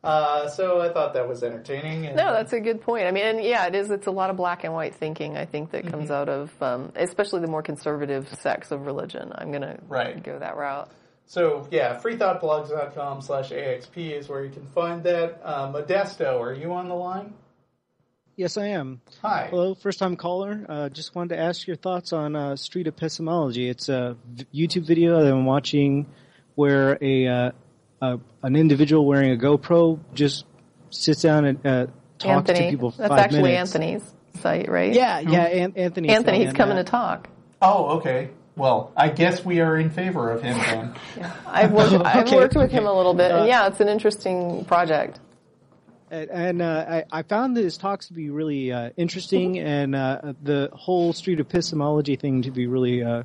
Uh, 0.04 0.48
so 0.48 0.80
I 0.80 0.88
thought 0.92 1.14
that 1.14 1.28
was 1.28 1.42
entertaining. 1.42 2.07
And 2.07 2.16
No, 2.16 2.32
that's 2.32 2.52
a 2.52 2.61
good 2.61 2.80
point. 2.80 3.07
I 3.07 3.11
mean, 3.11 3.24
and 3.24 3.42
yeah, 3.42 3.66
it 3.66 3.74
is. 3.74 3.90
It's 3.90 4.07
a 4.07 4.12
lot 4.12 4.30
of 4.30 4.36
black 4.36 4.62
and 4.62 4.72
white 4.72 4.94
thinking. 4.94 5.36
I 5.36 5.46
think 5.46 5.72
that 5.72 5.82
Mm-hmm. 5.82 5.90
comes 5.90 6.11
out 6.12 6.28
of, 6.28 6.52
um, 6.62 6.92
especially 6.94 7.40
the 7.40 7.48
more 7.48 7.62
conservative 7.62 8.28
sects 8.40 8.70
of 8.70 8.86
religion. 8.86 9.32
I'm 9.34 9.50
gonna 9.50 9.78
Right. 9.88 10.22
go 10.22 10.38
that 10.38 10.57
route. 10.57 10.88
So 11.27 11.66
yeah, 11.70 12.01
freethoughtblogs.com 12.01 13.20
slash 13.20 13.51
AXP 13.51 14.12
is 14.12 14.29
where 14.29 14.45
you 14.45 14.51
can 14.51 14.66
find 14.68 15.03
that. 15.05 15.41
Uh, 15.45 15.72
Modesto, 15.72 16.41
are 16.41 16.55
you 16.55 16.72
on 16.72 16.89
the 16.89 16.95
line? 16.95 17.35
Yes, 18.37 18.59
I 18.59 18.66
am. 18.66 19.01
Hi. 19.22 19.49
Hello, 19.51 19.74
first 19.74 19.99
time 19.99 20.14
caller. 20.16 20.66
Uh, 20.68 20.89
just 20.91 21.14
wanted 21.14 21.35
to 21.37 21.41
ask 21.41 21.66
your 21.66 21.77
thoughts 21.77 22.12
on 22.12 22.37
uh, 22.37 22.55
Street 22.57 22.87
Epistemology. 22.87 23.68
It's 23.68 23.89
a 23.89 24.16
YouTube 24.55 24.87
video 24.87 25.22
that 25.22 25.33
I'm 25.33 25.47
watching 25.47 26.07
where 26.55 26.99
a, 27.01 27.27
uh, 27.27 27.51
a 28.03 28.18
an 28.43 28.57
individual 28.57 29.07
wearing 29.07 29.33
a 29.33 29.37
GoPro 29.37 30.01
just 30.12 30.45
sits 30.91 31.22
down 31.22 31.47
and 31.47 31.66
uh, 31.66 31.87
talks 32.18 32.51
Anthony, 32.51 32.66
to 32.66 32.70
people 32.70 32.91
for 32.91 33.09
that's 33.09 33.14
actually 33.14 33.43
minutes. 33.53 33.74
Anthony's 33.74 34.14
site, 34.41 34.68
right? 34.68 34.93
Yeah, 34.93 35.20
yeah, 35.20 35.47
An- 35.47 35.72
Anthony. 35.77 36.11
Anthony, 36.11 36.45
he's 36.45 36.53
coming 36.53 36.77
uh, 36.77 36.83
to 36.83 36.91
talk. 36.91 37.29
Oh, 37.62 37.97
okay. 37.99 38.31
Well, 38.57 38.90
I 38.96 39.11
guess 39.11 39.44
we 39.44 39.61
are 39.61 39.76
in 39.76 39.90
favor 39.90 40.30
of 40.30 40.42
him 40.42 40.57
then. 40.59 40.94
I've 41.46 41.72
worked, 41.72 41.92
I've 42.07 42.26
Okay, 42.26 42.36
worked 42.36 42.57
with 42.57 42.70
him 42.70 42.86
a 42.86 42.92
little 42.92 43.14
bit, 43.14 43.30
Uh, 43.30 43.38
and 43.40 43.48
yeah, 43.48 43.66
it's 43.66 43.80
an 43.80 43.88
interesting 43.88 44.64
project. 44.64 45.20
And, 46.11 46.30
and 46.30 46.62
uh, 46.62 46.84
I, 46.88 47.04
I 47.12 47.22
found 47.22 47.57
his 47.57 47.76
talks 47.76 48.07
to 48.07 48.14
be 48.14 48.30
really 48.30 48.72
uh, 48.72 48.90
interesting, 48.96 49.59
and 49.59 49.94
uh, 49.94 50.32
the 50.42 50.70
whole 50.72 51.12
street 51.12 51.38
epistemology 51.40 52.16
thing 52.16 52.42
to 52.42 52.50
be 52.50 52.66
really 52.66 53.02
uh, 53.02 53.24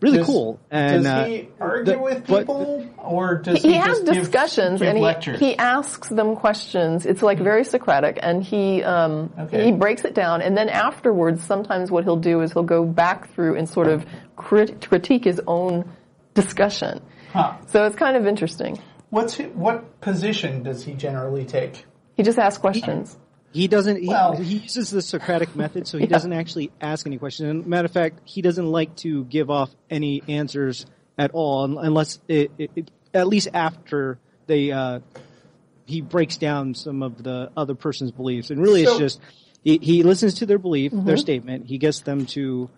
really 0.00 0.18
Does- 0.18 0.26
cool. 0.26 0.60
And 0.70 1.04
does 1.04 1.12
uh, 1.12 1.24
he 1.24 1.48
argue 1.60 1.92
the- 1.94 1.98
with 1.98 2.26
but- 2.26 2.38
people, 2.40 2.86
or 2.98 3.36
does 3.36 3.62
he, 3.62 3.70
he 3.70 3.74
has 3.74 4.00
just 4.00 4.04
give- 4.12 4.14
discussions 4.24 4.80
give 4.80 4.88
and 4.88 4.98
he, 4.98 5.04
lectures? 5.04 5.38
he 5.40 5.56
asks 5.56 6.08
them 6.08 6.36
questions. 6.36 7.06
It's 7.06 7.22
like 7.22 7.38
very 7.38 7.64
Socratic, 7.64 8.18
and 8.22 8.42
he 8.42 8.82
um, 8.82 9.32
Okay. 9.38 9.64
he 9.66 9.72
breaks 9.72 10.04
it 10.04 10.14
down, 10.14 10.42
and 10.42 10.56
then 10.56 10.68
afterwards, 10.68 11.42
sometimes 11.42 11.90
what 11.90 12.04
he'll 12.04 12.16
do 12.16 12.40
is 12.42 12.52
he'll 12.52 12.62
go 12.62 12.84
back 12.84 13.32
through 13.34 13.56
and 13.56 13.68
sort 13.68 13.88
of 13.88 14.06
crit- 14.36 14.86
critique 14.86 15.24
his 15.24 15.40
own 15.46 15.90
discussion. 16.34 17.00
Huh. 17.32 17.54
So 17.66 17.84
it's 17.84 17.96
kind 17.96 18.16
of 18.16 18.26
interesting. 18.26 18.78
What's 19.10 19.36
hi- 19.36 19.44
what 19.54 20.00
position 20.00 20.62
does 20.62 20.84
he 20.84 20.94
generally 20.94 21.44
take? 21.44 21.84
He 22.16 22.22
just 22.22 22.38
asks 22.38 22.58
questions. 22.58 23.16
He 23.52 23.66
doesn't. 23.68 24.02
He, 24.02 24.08
Well- 24.08 24.36
he 24.36 24.58
uses 24.58 24.90
the 24.90 25.02
Socratic 25.02 25.56
method, 25.56 25.86
so 25.86 25.98
he 25.98 26.06
doesn't 26.06 26.32
actually 26.32 26.70
ask 26.80 27.06
any 27.06 27.18
questions. 27.18 27.48
And 27.48 27.66
matter 27.66 27.86
of 27.86 27.92
fact, 27.92 28.20
he 28.24 28.42
doesn't 28.42 28.66
like 28.70 28.94
to 28.96 29.24
give 29.24 29.50
off 29.50 29.70
any 29.90 30.22
answers 30.28 30.86
at 31.16 31.30
all, 31.32 31.78
unless 31.78 32.20
it, 32.28 32.50
it, 32.58 32.70
it 32.76 32.90
at 33.14 33.26
least 33.26 33.48
after 33.54 34.18
they 34.46 34.70
uh, 34.70 35.00
he 35.86 36.00
breaks 36.02 36.36
down 36.36 36.74
some 36.74 37.02
of 37.02 37.22
the 37.22 37.50
other 37.56 37.74
person's 37.74 38.12
beliefs. 38.12 38.50
And 38.50 38.60
really, 38.60 38.84
So- 38.84 38.90
it's 38.92 38.98
just 38.98 39.20
he, 39.64 39.78
he 39.78 40.02
listens 40.02 40.34
to 40.34 40.46
their 40.46 40.58
belief, 40.58 40.92
Mm-hmm. 40.92 41.06
their 41.06 41.16
statement. 41.16 41.66
He 41.66 41.78
gets 41.78 42.00
them 42.00 42.26
to 42.26 42.68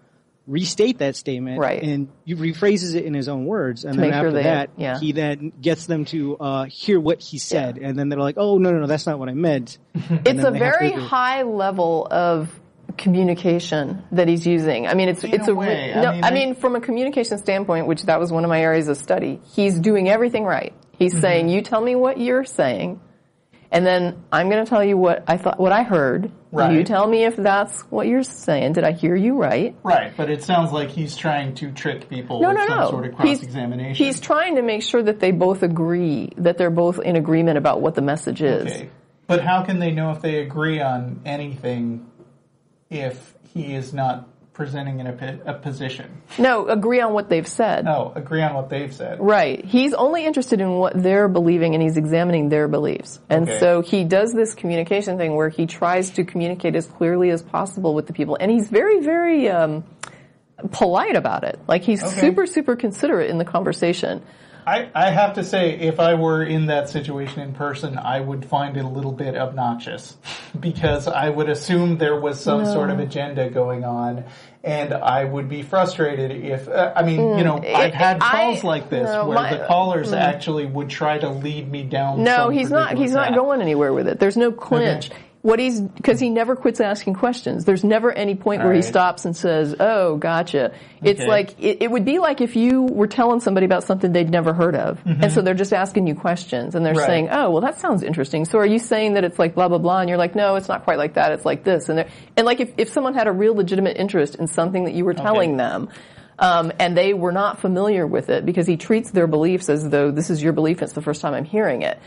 restate 0.46 0.98
that 0.98 1.14
statement, 1.16 1.58
Right. 1.60 1.82
and 1.82 2.08
he 2.24 2.34
rephrases 2.34 2.94
it 2.96 3.04
in 3.04 3.14
his 3.14 3.28
own 3.28 3.44
words. 3.44 3.84
And 3.84 3.94
To 3.94 4.00
then 4.00 4.10
make 4.10 4.14
sure 4.14 4.26
after 4.28 4.32
they- 4.32 4.42
that, 4.44 4.70
yeah. 4.76 4.98
he 4.98 5.12
then 5.12 5.52
gets 5.60 5.86
them 5.86 6.04
to 6.06 6.36
uh, 6.38 6.64
hear 6.64 6.98
what 6.98 7.20
he 7.20 7.38
said, 7.38 7.78
and 7.78 7.96
then 7.98 8.08
they're 8.08 8.18
like, 8.18 8.36
"Oh 8.38 8.58
no, 8.58 8.70
no, 8.72 8.78
no, 8.80 8.86
that's 8.86 9.06
not 9.06 9.18
what 9.18 9.28
I 9.28 9.34
meant." 9.34 9.78
And 9.94 10.26
It's 10.26 10.28
a 10.28 10.32
they 10.32 10.34
have 10.42 10.52
to 10.52 10.58
very 10.58 10.90
high 10.92 11.42
level 11.42 12.06
of 12.10 12.58
communication 12.98 14.02
that 14.12 14.28
he's 14.28 14.46
using. 14.46 14.86
I 14.86 14.94
mean, 14.94 15.08
it's 15.08 15.24
In 15.24 15.32
it's 15.34 15.48
a 15.48 15.52
a, 15.52 15.54
re- 15.54 15.58
way, 15.68 15.94
I 15.94 16.12
mean, 16.12 16.24
I 16.24 16.30
mean, 16.30 16.54
from 16.54 16.76
a 16.76 16.80
communication 16.80 17.38
standpoint, 17.38 17.86
which 17.86 18.02
that 18.04 18.18
was 18.20 18.32
one 18.32 18.44
of 18.44 18.48
my 18.48 18.60
areas 18.60 18.88
of 18.88 18.96
study. 18.96 19.40
He's 19.54 19.78
doing 19.78 20.08
everything 20.08 20.44
right. 20.44 20.72
He's 20.98 21.12
Mm-hmm. 21.12 21.20
saying, 21.20 21.48
"You 21.48 21.62
tell 21.62 21.80
me 21.80 21.94
what 21.96 22.18
you're 22.18 22.44
saying, 22.44 23.00
and 23.70 23.86
then 23.86 24.22
I'm 24.32 24.48
going 24.50 24.64
to 24.64 24.68
tell 24.68 24.84
you 24.84 24.96
what 24.96 25.24
I 25.28 25.36
thought, 25.36 25.58
what 25.60 25.72
I 25.72 25.82
heard. 25.82 26.30
Right. 26.52 26.72
You 26.72 26.82
tell 26.82 27.06
me 27.06 27.24
if 27.24 27.36
that's 27.36 27.80
what 27.82 28.08
you're 28.08 28.24
saying. 28.24 28.72
Did 28.72 28.82
I 28.84 28.90
hear 28.92 29.14
you 29.14 29.36
right?" 29.36 29.76
Right, 29.84 30.12
but 30.16 30.30
it 30.30 30.42
sounds 30.42 30.72
like 30.72 30.88
he's 30.88 31.16
trying 31.16 31.54
to 31.56 31.70
trick 31.70 32.08
people 32.08 32.40
No, 32.40 32.48
with 32.48 32.58
no, 32.58 32.66
some 32.66 32.78
no. 32.80 32.90
sort 32.90 33.06
of 33.06 33.18
He's- 33.20 33.38
cross-examination. 33.38 34.04
He's 34.04 34.18
trying 34.18 34.56
to 34.56 34.62
make 34.62 34.82
sure 34.82 35.02
that 35.02 35.20
they 35.20 35.30
both 35.30 35.62
agree, 35.62 36.30
that 36.38 36.58
they're 36.58 36.70
both 36.70 36.98
in 36.98 37.14
agreement 37.16 37.56
about 37.58 37.80
what 37.80 37.94
the 37.94 38.02
message 38.02 38.42
is. 38.42 38.66
Okay. 38.66 38.88
But 39.28 39.42
how 39.42 39.62
can 39.62 39.78
they 39.78 39.92
know 39.92 40.10
if 40.10 40.22
they 40.22 40.40
agree 40.40 40.80
on 40.80 41.20
anything 41.24 42.06
if 42.90 43.34
he 43.54 43.72
is 43.74 43.94
not 43.94 44.26
presenting 44.60 45.00
in 45.00 45.06
a, 45.06 45.38
a 45.46 45.54
position? 45.54 46.20
No, 46.38 46.68
agree 46.68 47.00
on 47.00 47.14
what 47.14 47.30
they've 47.30 47.48
said. 47.48 47.86
No, 47.86 48.12
agree 48.14 48.42
on 48.42 48.52
what 48.52 48.68
they've 48.68 48.92
said. 48.92 49.18
Right. 49.18 49.64
He's 49.64 49.94
only 49.94 50.26
interested 50.26 50.60
in 50.60 50.72
what 50.72 51.02
they're 51.02 51.28
believing 51.28 51.72
and 51.72 51.82
he's 51.82 51.96
examining 51.96 52.50
their 52.50 52.68
beliefs. 52.68 53.18
And 53.30 53.48
Okay. 53.48 53.58
so 53.58 53.80
he 53.80 54.04
does 54.04 54.34
this 54.34 54.52
communication 54.52 55.16
thing 55.16 55.34
where 55.34 55.48
he 55.48 55.64
tries 55.64 56.10
to 56.10 56.24
communicate 56.24 56.76
as 56.76 56.86
clearly 56.86 57.30
as 57.30 57.40
possible 57.42 57.94
with 57.94 58.06
the 58.06 58.12
people. 58.12 58.36
And 58.38 58.50
he's 58.50 58.68
very, 58.68 59.00
very, 59.00 59.48
um, 59.48 59.82
polite 60.72 61.16
about 61.16 61.44
it. 61.44 61.58
Like 61.66 61.80
he's 61.82 62.04
Okay. 62.04 62.20
super, 62.20 62.44
super 62.44 62.76
considerate 62.76 63.30
in 63.30 63.38
the 63.38 63.46
conversation. 63.46 64.20
I, 64.66 64.90
I 64.94 65.10
have 65.10 65.34
to 65.34 65.42
say, 65.42 65.70
if 65.70 65.98
I 65.98 66.14
were 66.14 66.44
in 66.44 66.66
that 66.66 66.90
situation 66.90 67.40
in 67.40 67.54
person, 67.54 67.96
I 67.98 68.20
would 68.20 68.44
find 68.44 68.76
it 68.76 68.84
a 68.84 68.88
little 68.88 69.10
bit 69.10 69.34
obnoxious 69.36 70.16
because 70.60 71.08
I 71.08 71.30
would 71.30 71.48
assume 71.48 71.96
there 71.96 72.20
was 72.20 72.38
some 72.38 72.66
sort 72.66 72.90
of 72.90 72.98
agenda 73.00 73.48
going 73.48 73.84
on, 73.84 74.24
and 74.62 74.92
I 74.92 75.24
would 75.24 75.48
be 75.48 75.62
frustrated 75.62 76.30
if 76.32 76.68
uh, 76.68 76.92
I 76.94 77.02
mean, 77.02 77.38
you 77.38 77.44
know, 77.44 77.58
I've 77.58 77.94
had 77.94 78.18
Hmm. 78.18 78.22
I- 78.22 78.44
calls 78.44 78.64
like 78.64 78.90
this 78.90 79.08
no, 79.08 79.26
where 79.26 79.34
my- 79.34 79.54
the 79.56 79.64
callers 79.64 80.12
actually 80.12 80.66
would 80.66 80.90
try 80.90 81.18
to 81.18 81.30
lead 81.30 81.70
me 81.70 81.82
down. 81.82 82.22
No, 82.24 82.48
he's 82.50 82.70
not, 82.70 82.90
he's 82.90 83.12
ridiculous 83.12 83.30
not 83.30 83.34
going 83.34 83.62
anywhere 83.62 83.92
with 83.92 84.08
it. 84.08 84.18
There's 84.20 84.36
no 84.36 84.52
clinch. 84.52 85.10
Okay. 85.10 85.18
What 85.42 85.58
he's, 85.58 85.80
cause 86.04 86.20
he 86.20 86.28
never 86.28 86.54
quits 86.54 86.80
asking 86.82 87.14
questions. 87.14 87.64
There's 87.64 87.82
never 87.82 88.12
any 88.12 88.34
point 88.34 88.62
where 88.62 88.74
he 88.74 88.82
stops 88.82 89.24
and 89.24 89.34
says, 89.34 89.74
oh, 89.80 90.16
gotcha. 90.16 90.74
It's 91.02 91.18
Okay. 91.20 91.28
like, 91.30 91.58
it, 91.58 91.78
it 91.80 91.90
would 91.90 92.04
be 92.04 92.18
like 92.18 92.42
if 92.42 92.56
you 92.56 92.82
were 92.82 93.06
telling 93.06 93.40
somebody 93.40 93.64
about 93.64 93.84
something 93.84 94.12
they'd 94.12 94.28
never 94.28 94.52
heard 94.52 94.74
of. 94.76 95.00
And 95.06 95.32
so 95.32 95.40
they're 95.40 95.54
just 95.54 95.72
asking 95.72 96.06
you 96.06 96.14
questions 96.14 96.74
and 96.74 96.84
they're 96.84 96.92
Mm-hmm. 96.92 96.98
Right. 97.00 97.06
saying, 97.06 97.28
oh, 97.30 97.50
well 97.52 97.62
that 97.62 97.80
sounds 97.80 98.02
interesting. 98.02 98.44
So 98.44 98.58
are 98.58 98.66
you 98.66 98.78
saying 98.78 99.14
that 99.14 99.24
it's 99.24 99.38
like 99.38 99.54
blah, 99.54 99.68
blah, 99.68 99.78
blah? 99.78 100.00
And 100.00 100.10
you're 100.10 100.18
like, 100.18 100.34
no, 100.34 100.56
it's 100.56 100.68
not 100.68 100.84
quite 100.84 100.98
like 100.98 101.14
that. 101.14 101.32
It's 101.32 101.46
like 101.46 101.64
this. 101.64 101.88
And 101.88 101.96
they're, 101.96 102.08
and 102.36 102.44
like 102.44 102.60
if, 102.60 102.74
if 102.76 102.90
someone 102.90 103.14
had 103.14 103.26
a 103.26 103.32
real 103.32 103.54
legitimate 103.54 103.96
interest 103.96 104.34
in 104.34 104.46
something 104.46 104.84
that 104.84 104.92
you 104.92 105.06
were 105.06 105.14
telling 105.14 105.56
them, 105.56 105.88
um, 106.40 106.72
and 106.80 106.96
they 106.96 107.12
were 107.14 107.30
not 107.32 107.60
familiar 107.60 108.06
with 108.06 108.30
it 108.30 108.44
because 108.46 108.66
he 108.66 108.76
treats 108.76 109.10
their 109.10 109.26
beliefs 109.26 109.68
as 109.68 109.88
though 109.88 110.10
this 110.10 110.30
is 110.30 110.42
your 110.42 110.52
belief. 110.52 110.82
It's 110.82 110.94
the 110.94 111.02
first 111.02 111.20
time 111.20 111.34
I'm 111.34 111.44
hearing 111.44 111.82
it, 111.82 112.00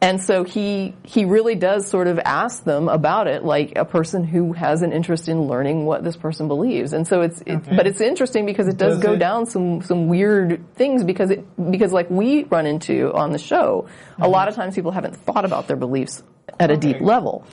and 0.00 0.20
so 0.20 0.42
he 0.42 0.94
he 1.04 1.24
really 1.26 1.54
does 1.54 1.86
sort 1.86 2.08
of 2.08 2.18
ask 2.18 2.64
them 2.64 2.88
about 2.88 3.28
it 3.28 3.44
like 3.44 3.74
a 3.76 3.84
person 3.84 4.24
who 4.24 4.52
has 4.54 4.82
an 4.82 4.92
interest 4.92 5.28
in 5.28 5.42
learning 5.42 5.84
what 5.84 6.02
this 6.02 6.16
person 6.16 6.48
believes. 6.48 6.92
And 6.94 7.06
so 7.06 7.20
it's, 7.20 7.42
it's 7.46 7.68
but 7.68 7.86
it's 7.86 8.00
interesting 8.00 8.46
because 8.46 8.68
it 8.68 8.76
does, 8.78 8.94
Does 8.96 9.02
go 9.04 9.12
it- 9.12 9.18
down 9.18 9.46
some 9.46 9.82
some 9.82 10.08
weird 10.08 10.74
things 10.74 11.04
because 11.04 11.30
it 11.30 11.44
because 11.70 11.92
like 11.92 12.08
we 12.10 12.44
run 12.44 12.66
into 12.66 13.12
on 13.12 13.32
the 13.32 13.38
show, 13.38 13.86
a 14.18 14.28
lot 14.28 14.48
of 14.48 14.54
times 14.54 14.74
people 14.74 14.90
haven't 14.92 15.14
thought 15.16 15.44
about 15.44 15.68
their 15.68 15.76
beliefs 15.76 16.22
at 16.58 16.70
a 16.70 16.76
deep 16.76 17.00
level 17.00 17.44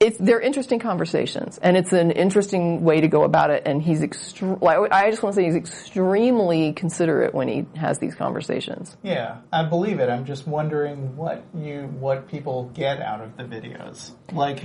it's 0.00 0.16
they're 0.18 0.40
interesting 0.40 0.78
conversations, 0.78 1.58
and 1.58 1.76
it's 1.76 1.92
an 1.92 2.12
interesting 2.12 2.84
way 2.84 3.00
to 3.00 3.08
go 3.08 3.24
about 3.24 3.50
it. 3.50 3.64
And 3.66 3.82
he's 3.82 4.00
extre- 4.00 4.58
I 4.92 5.10
just 5.10 5.22
want 5.22 5.34
to 5.34 5.40
say 5.40 5.46
he's 5.46 5.56
extremely 5.56 6.72
considerate 6.72 7.34
when 7.34 7.48
he 7.48 7.66
has 7.76 7.98
these 7.98 8.14
conversations. 8.14 8.96
Yeah, 9.02 9.38
I 9.52 9.64
believe 9.64 9.98
it. 9.98 10.08
I'm 10.08 10.24
just 10.24 10.46
wondering 10.46 11.16
what 11.16 11.44
you 11.54 11.82
what 11.98 12.28
people 12.28 12.70
get 12.74 13.00
out 13.00 13.20
of 13.20 13.36
the 13.36 13.44
videos. 13.44 14.12
Like, 14.32 14.64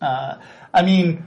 uh, 0.00 0.36
I 0.72 0.82
mean, 0.82 1.26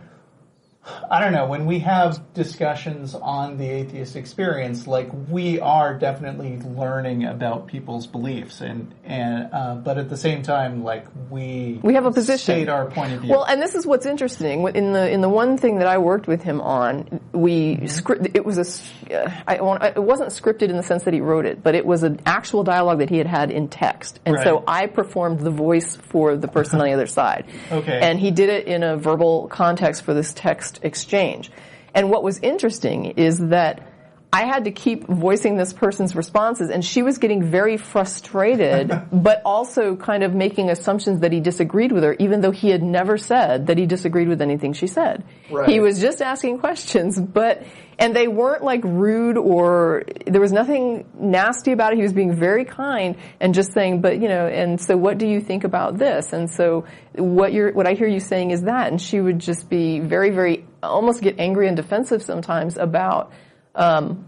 I 1.09 1.21
don't 1.21 1.31
know. 1.31 1.47
When 1.47 1.65
we 1.65 1.79
have 1.79 2.33
discussions 2.33 3.15
on 3.15 3.57
the 3.57 3.69
atheist 3.69 4.17
experience, 4.17 4.85
like 4.85 5.09
we 5.29 5.59
are 5.59 5.93
definitely 5.97 6.59
learning 6.59 7.23
about 7.23 7.67
people's 7.67 8.05
beliefs, 8.05 8.59
and 8.59 8.93
and 9.05 9.49
uh, 9.53 9.75
but 9.75 9.97
at 9.97 10.09
the 10.09 10.17
same 10.17 10.43
time, 10.43 10.83
like 10.83 11.05
we 11.29 11.79
We 11.83 11.93
have 11.93 12.05
a 12.05 12.11
position. 12.11 12.55
state 12.55 12.69
our 12.69 12.85
point 12.91 13.13
of 13.13 13.21
view. 13.21 13.31
Well, 13.31 13.43
and 13.43 13.61
this 13.61 13.75
is 13.75 13.85
what's 13.85 14.05
interesting. 14.05 14.67
In 14.75 14.91
the 14.91 15.09
in 15.09 15.21
the 15.21 15.29
one 15.29 15.57
thing 15.57 15.77
that 15.77 15.87
I 15.87 15.99
worked 15.99 16.27
with 16.27 16.43
him 16.43 16.59
on, 16.59 17.21
we 17.31 17.87
script. 17.87 18.27
It 18.33 18.45
was 18.45 18.57
a. 18.57 19.23
uh, 19.23 19.31
I. 19.47 19.87
It 19.95 20.03
wasn't 20.03 20.31
scripted 20.31 20.69
in 20.69 20.75
the 20.75 20.83
sense 20.83 21.03
that 21.03 21.13
he 21.13 21.21
wrote 21.21 21.45
it, 21.45 21.63
but 21.63 21.75
it 21.75 21.85
was 21.85 22.03
an 22.03 22.19
actual 22.25 22.63
dialogue 22.63 22.99
that 22.99 23.09
he 23.09 23.17
had 23.17 23.27
had 23.27 23.51
in 23.51 23.69
text, 23.69 24.19
and 24.25 24.37
so 24.43 24.65
I 24.67 24.87
performed 24.87 25.39
the 25.39 25.51
voice 25.51 25.95
for 25.95 26.35
the 26.35 26.49
person 26.49 26.81
on 26.81 26.87
the 26.87 26.93
other 26.93 27.07
side. 27.07 27.45
Okay. 27.71 27.99
And 28.01 28.19
he 28.19 28.31
did 28.31 28.49
it 28.49 28.67
in 28.67 28.83
a 28.83 28.97
verbal 28.97 29.47
context 29.47 30.03
for 30.03 30.13
this 30.13 30.33
text 30.33 30.72
exchange. 30.81 31.51
And 31.93 32.09
what 32.09 32.23
was 32.23 32.39
interesting 32.39 33.05
is 33.17 33.39
that. 33.39 33.89
I 34.35 34.45
had 34.45 34.63
to 34.63 34.71
keep 34.71 35.05
voicing 35.05 35.57
this 35.57 35.73
person's 35.73 36.15
responses 36.15 36.71
and 36.71 36.83
she 36.83 37.03
was 37.03 37.19
getting 37.19 37.43
very 37.43 37.77
frustrated, 37.77 38.91
but 39.13 39.43
also 39.45 39.95
kind 39.95 40.23
of 40.23 40.33
making 40.33 40.71
assumptions 40.71 41.19
that 41.19 41.31
he 41.31 41.39
disagreed 41.39 41.91
with 41.91 42.01
her, 42.01 42.15
even 42.17 42.41
though 42.41 42.49
he 42.49 42.71
had 42.71 42.81
never 42.81 43.15
said 43.15 43.67
that 43.67 43.77
he 43.77 43.85
disagreed 43.85 44.27
with 44.27 44.41
anything 44.41 44.73
she 44.73 44.87
said. 44.87 45.23
Right. 45.51 45.69
He 45.69 45.79
was 45.79 46.01
just 46.01 46.19
asking 46.19 46.57
questions, 46.57 47.21
but, 47.21 47.63
and 47.99 48.15
they 48.15 48.27
weren't 48.27 48.63
like 48.63 48.83
rude 48.83 49.37
or, 49.37 50.03
there 50.25 50.41
was 50.41 50.51
nothing 50.51 51.05
nasty 51.17 51.71
about 51.71 51.93
it. 51.93 51.97
He 51.97 52.01
was 52.03 52.13
being 52.13 52.33
very 52.33 52.65
kind 52.65 53.15
and 53.39 53.53
just 53.53 53.73
saying, 53.73 54.01
but 54.01 54.21
you 54.21 54.27
know, 54.27 54.47
and 54.47 54.79
so 54.79 54.97
what 54.97 55.17
do 55.17 55.27
you 55.27 55.41
think 55.41 55.63
about 55.63 55.97
this? 55.97 56.33
And 56.33 56.49
so 56.49 56.85
what 57.15 57.53
you're, 57.53 57.71
what 57.73 57.87
I 57.87 57.93
hear 57.93 58.07
you 58.07 58.19
saying 58.19 58.51
is 58.51 58.63
that, 58.63 58.87
and 58.87 59.01
she 59.01 59.21
would 59.21 59.39
just 59.39 59.69
be 59.69 59.99
very, 59.99 60.29
very, 60.29 60.65
almost 60.81 61.21
get 61.21 61.39
angry 61.39 61.67
and 61.67 61.77
defensive 61.77 62.23
sometimes 62.23 62.77
about, 62.77 63.31
um, 63.75 64.25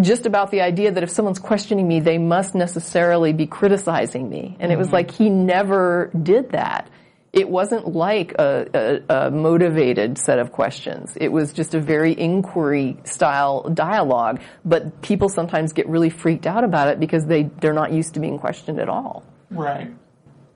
just 0.00 0.24
about 0.24 0.50
the 0.50 0.62
idea 0.62 0.90
that 0.92 1.02
if 1.02 1.10
someone's 1.10 1.38
questioning 1.38 1.86
me, 1.86 2.00
they 2.00 2.16
must 2.16 2.54
necessarily 2.54 3.32
be 3.32 3.46
criticizing 3.46 4.28
me. 4.28 4.56
And 4.58 4.72
it 4.72 4.78
was 4.78 4.90
like 4.92 5.10
he 5.10 5.28
never 5.28 6.10
did 6.22 6.52
that. 6.52 6.88
It 7.32 7.48
wasn't 7.48 7.94
like 7.94 8.32
a, 8.38 9.02
a, 9.08 9.26
a 9.26 9.30
motivated 9.30 10.18
set 10.18 10.38
of 10.40 10.50
questions. 10.50 11.16
It 11.20 11.30
was 11.30 11.52
just 11.52 11.74
a 11.76 11.80
very 11.80 12.12
inquiry 12.18 12.96
style 13.04 13.68
dialogue. 13.72 14.40
But 14.64 15.00
people 15.00 15.28
sometimes 15.28 15.72
get 15.72 15.88
really 15.88 16.10
freaked 16.10 16.46
out 16.46 16.64
about 16.64 16.88
it 16.88 16.98
because 16.98 17.26
they, 17.26 17.44
they're 17.44 17.72
not 17.72 17.92
used 17.92 18.14
to 18.14 18.20
being 18.20 18.38
questioned 18.38 18.80
at 18.80 18.88
all. 18.88 19.24
right. 19.50 19.92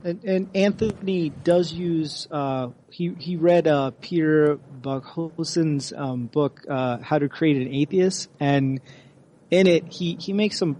And, 0.02 0.22
and 0.24 0.48
Anthony 0.54 1.30
does 1.30 1.72
use. 1.72 2.28
Uh, 2.30 2.68
he 2.90 3.14
he 3.18 3.36
read 3.36 3.66
uh, 3.66 3.92
Peter 4.02 4.58
Boghossian's 4.82 5.94
um, 5.96 6.26
book, 6.26 6.60
uh, 6.68 6.98
"How 6.98 7.18
to 7.18 7.26
Create 7.30 7.56
an 7.66 7.72
Atheist," 7.72 8.28
and 8.38 8.82
in 9.50 9.66
it 9.66 9.90
he 9.90 10.18
he 10.20 10.34
makes 10.34 10.58
some. 10.58 10.76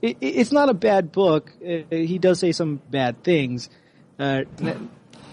It, 0.00 0.16
it- 0.22 0.36
it's 0.36 0.50
not 0.50 0.70
a 0.70 0.74
bad 0.74 1.12
book. 1.12 1.52
Uh 1.62 1.82
he 1.90 2.18
does 2.18 2.38
say 2.38 2.52
some 2.52 2.80
bad 2.90 3.22
things. 3.22 3.68
Uh, 4.18 4.44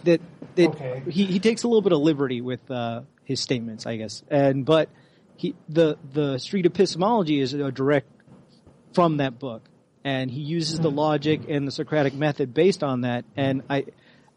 that 0.06 0.22
that, 0.56 0.70
Okay. 0.70 1.03
he 1.10 1.26
he 1.26 1.39
takes 1.39 1.64
a 1.64 1.68
little 1.68 1.82
bit 1.82 1.91
of 1.91 1.99
liberty 1.99 2.41
with 2.41 2.70
uh, 2.72 3.01
his 3.26 3.39
statements, 3.39 3.86
I 3.86 3.97
guess. 3.97 4.24
And 4.30 4.66
but 4.66 4.89
he 5.36 5.56
the 5.68 5.97
the 6.14 6.38
street 6.39 6.66
epistemology 6.66 7.39
is 7.39 7.53
a 7.53 7.72
direct 7.72 8.08
from 8.93 9.18
that 9.18 9.38
book, 9.38 9.64
and 10.03 10.32
he 10.32 10.41
uses 10.41 10.80
the 10.80 10.89
logic 10.91 11.41
and 11.49 11.68
the 11.68 11.72
Socratic 11.72 12.14
method 12.14 12.53
based 12.53 12.84
on 12.84 13.01
that. 13.01 13.26
And 13.36 13.64
I 13.70 13.86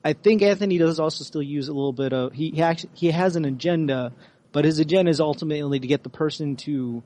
I 0.04 0.12
think 0.14 0.42
Anthony 0.42 0.78
does 0.78 0.98
also 0.98 1.24
still 1.24 1.42
use 1.42 1.68
a 1.68 1.72
little 1.72 1.92
bit 1.92 2.12
of 2.12 2.32
he 2.32 2.50
he 2.50 2.62
actually 2.62 2.90
he 2.94 3.10
has 3.10 3.36
an 3.36 3.44
agenda, 3.44 4.12
but 4.52 4.64
his 4.64 4.78
agenda 4.80 5.10
is 5.10 5.20
ultimately 5.20 5.78
to 5.78 5.86
get 5.86 6.02
the 6.02 6.10
person 6.10 6.56
to 6.56 7.02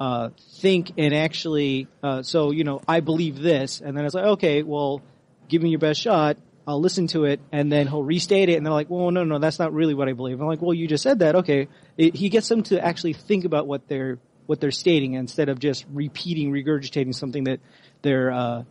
uh, 0.00 0.30
think 0.60 0.92
and 0.98 1.14
actually. 1.14 1.86
Uh, 2.02 2.22
so 2.22 2.50
you 2.50 2.64
know, 2.64 2.80
I 2.88 3.00
believe 3.00 3.38
this, 3.38 3.80
and 3.80 3.96
then 3.96 4.04
it's 4.04 4.14
like, 4.14 4.24
okay, 4.24 4.62
well, 4.62 5.02
give 5.48 5.62
me 5.62 5.70
your 5.70 5.78
best 5.78 6.00
shot. 6.00 6.36
I'll 6.66 6.80
listen 6.80 7.06
to 7.08 7.24
it, 7.24 7.40
and 7.52 7.70
then 7.70 7.86
he'll 7.86 8.02
restate 8.04 8.48
it, 8.48 8.54
and 8.54 8.64
they're 8.66 8.72
like, 8.72 8.90
"Well, 8.90 9.10
no, 9.10 9.24
no, 9.24 9.38
that's 9.38 9.58
not 9.58 9.72
really 9.72 9.94
what 9.94 10.08
I 10.08 10.12
believe." 10.12 10.40
I'm 10.40 10.46
like, 10.46 10.62
"Well, 10.62 10.74
you 10.74 10.86
just 10.86 11.02
said 11.02 11.20
that, 11.20 11.36
okay." 11.36 11.68
It, 11.96 12.14
he 12.14 12.28
gets 12.28 12.48
them 12.48 12.62
to 12.64 12.84
actually 12.84 13.14
think 13.14 13.44
about 13.44 13.66
what 13.66 13.88
they're 13.88 14.18
what 14.46 14.60
they're 14.60 14.70
stating 14.70 15.14
instead 15.14 15.48
of 15.48 15.58
just 15.58 15.86
repeating, 15.92 16.52
regurgitating 16.52 17.14
something 17.14 17.44
that 17.44 17.60
their 18.02 18.30
uh, 18.30 18.62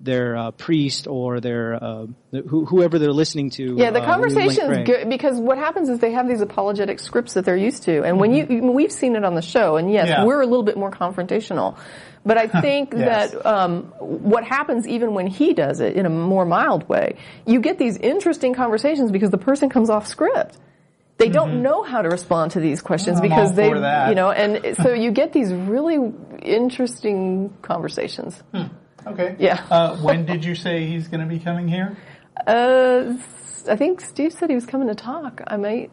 their 0.00 0.36
uh, 0.36 0.50
priest 0.50 1.06
or 1.06 1.38
their 1.40 1.82
uh, 1.82 2.06
who, 2.32 2.64
whoever 2.64 2.98
they're 2.98 3.12
listening 3.12 3.50
to. 3.50 3.76
Yeah, 3.76 3.92
the 3.92 4.02
uh, 4.02 4.04
conversation 4.04 4.72
is 4.72 4.86
good 4.86 5.08
because 5.08 5.38
what 5.38 5.58
happens 5.58 5.88
is 5.88 6.00
they 6.00 6.12
have 6.12 6.28
these 6.28 6.40
apologetic 6.40 6.98
scripts 6.98 7.34
that 7.34 7.44
they're 7.44 7.56
used 7.56 7.84
to, 7.84 8.02
and 8.02 8.18
when 8.18 8.34
you 8.34 8.72
we've 8.72 8.92
seen 8.92 9.14
it 9.16 9.24
on 9.24 9.34
the 9.34 9.42
show, 9.42 9.76
and 9.76 9.92
yes, 9.92 10.08
Yeah. 10.08 10.24
we're 10.24 10.40
a 10.40 10.46
little 10.46 10.64
bit 10.64 10.76
more 10.76 10.90
confrontational. 10.90 11.78
But 12.24 12.38
I 12.38 12.46
think 12.60 12.92
Yes. 12.96 13.32
that 13.32 13.46
um, 13.46 13.82
what 13.98 14.44
happens 14.44 14.86
even 14.86 15.14
when 15.14 15.26
he 15.26 15.54
does 15.54 15.80
it 15.80 15.96
in 15.96 16.06
a 16.06 16.10
more 16.10 16.44
mild 16.44 16.88
way, 16.88 17.16
you 17.46 17.60
get 17.60 17.78
these 17.78 17.96
interesting 17.96 18.54
conversations 18.54 19.10
because 19.10 19.30
the 19.30 19.38
person 19.38 19.68
comes 19.68 19.90
off 19.90 20.06
script. 20.06 20.58
They 21.18 21.28
don't 21.28 21.62
know 21.62 21.82
how 21.84 22.02
to 22.02 22.08
respond 22.08 22.52
to 22.52 22.60
these 22.60 22.80
questions 22.82 23.20
Mm-hmm. 23.20 23.32
I'm 23.32 23.38
because 23.44 23.54
they, 23.54 23.68
you 23.68 24.14
know, 24.16 24.30
and 24.32 24.76
so 24.82 24.92
you 24.92 25.12
get 25.12 25.32
these 25.32 25.52
really 25.52 25.98
interesting 26.42 27.52
conversations. 27.62 28.42
Okay. 29.06 29.36
Yeah. 29.38 29.64
Uh, 29.70 29.96
when 29.98 30.26
did 30.26 30.44
you 30.44 30.54
say 30.54 30.86
he's 30.86 31.08
going 31.08 31.20
to 31.20 31.26
be 31.26 31.38
coming 31.38 31.68
here? 31.68 31.96
Uh, 32.46 33.14
I 33.68 33.76
think 33.76 34.00
Steve 34.00 34.32
said 34.32 34.48
he 34.48 34.54
was 34.54 34.66
coming 34.66 34.88
to 34.88 34.94
talk. 34.94 35.40
I 35.46 35.56
might. 35.56 35.90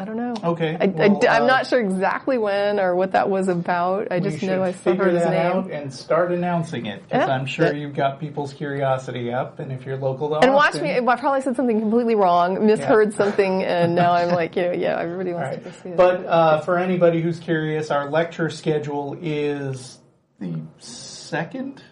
I 0.00 0.04
don't 0.04 0.16
know. 0.16 0.34
Okay, 0.44 0.76
I, 0.80 0.86
well, 0.86 1.26
am 1.26 1.42
uh, 1.42 1.46
not 1.46 1.66
sure 1.66 1.80
exactly 1.80 2.38
when 2.38 2.78
or 2.78 2.94
what 2.94 3.12
that 3.12 3.28
was 3.28 3.48
about. 3.48 4.12
I 4.12 4.20
just 4.20 4.40
know 4.44 4.62
I 4.62 4.70
still 4.70 4.92
figure 4.92 5.08
his 5.10 5.24
that 5.24 5.30
name. 5.32 5.52
out 5.64 5.70
and 5.72 5.92
start 5.92 6.30
announcing 6.30 6.86
it 6.86 7.02
because 7.02 7.26
Yeah. 7.26 7.34
I'm 7.34 7.46
sure 7.46 7.74
you've 7.74 7.96
got 7.96 8.20
people's 8.20 8.52
curiosity 8.52 9.32
up, 9.32 9.58
and 9.58 9.72
if 9.72 9.84
you're 9.84 9.96
local 9.96 10.28
to 10.28 10.36
And 10.36 10.54
watch 10.54 10.80
me. 10.80 10.96
I 10.96 11.00
probably 11.00 11.40
said 11.40 11.56
something 11.56 11.80
completely 11.80 12.14
wrong, 12.14 12.64
misheard 12.64 13.12
something, 13.14 13.64
and 13.64 13.96
now 13.96 14.12
I'm 14.12 14.28
like, 14.34 14.54
you 14.54 14.62
know, 14.62 14.72
yeah, 14.72 15.00
everybody 15.00 15.32
wants 15.32 15.56
Right. 15.56 15.64
to 15.64 15.72
see 15.82 15.88
it. 15.88 15.96
But 15.96 16.24
uh, 16.26 16.60
for 16.60 16.78
anybody 16.78 17.20
who's 17.20 17.40
curious, 17.40 17.90
our 17.90 18.08
lecture 18.08 18.50
schedule 18.50 19.18
is 19.20 19.98
the 20.38 20.60
second 20.78 21.82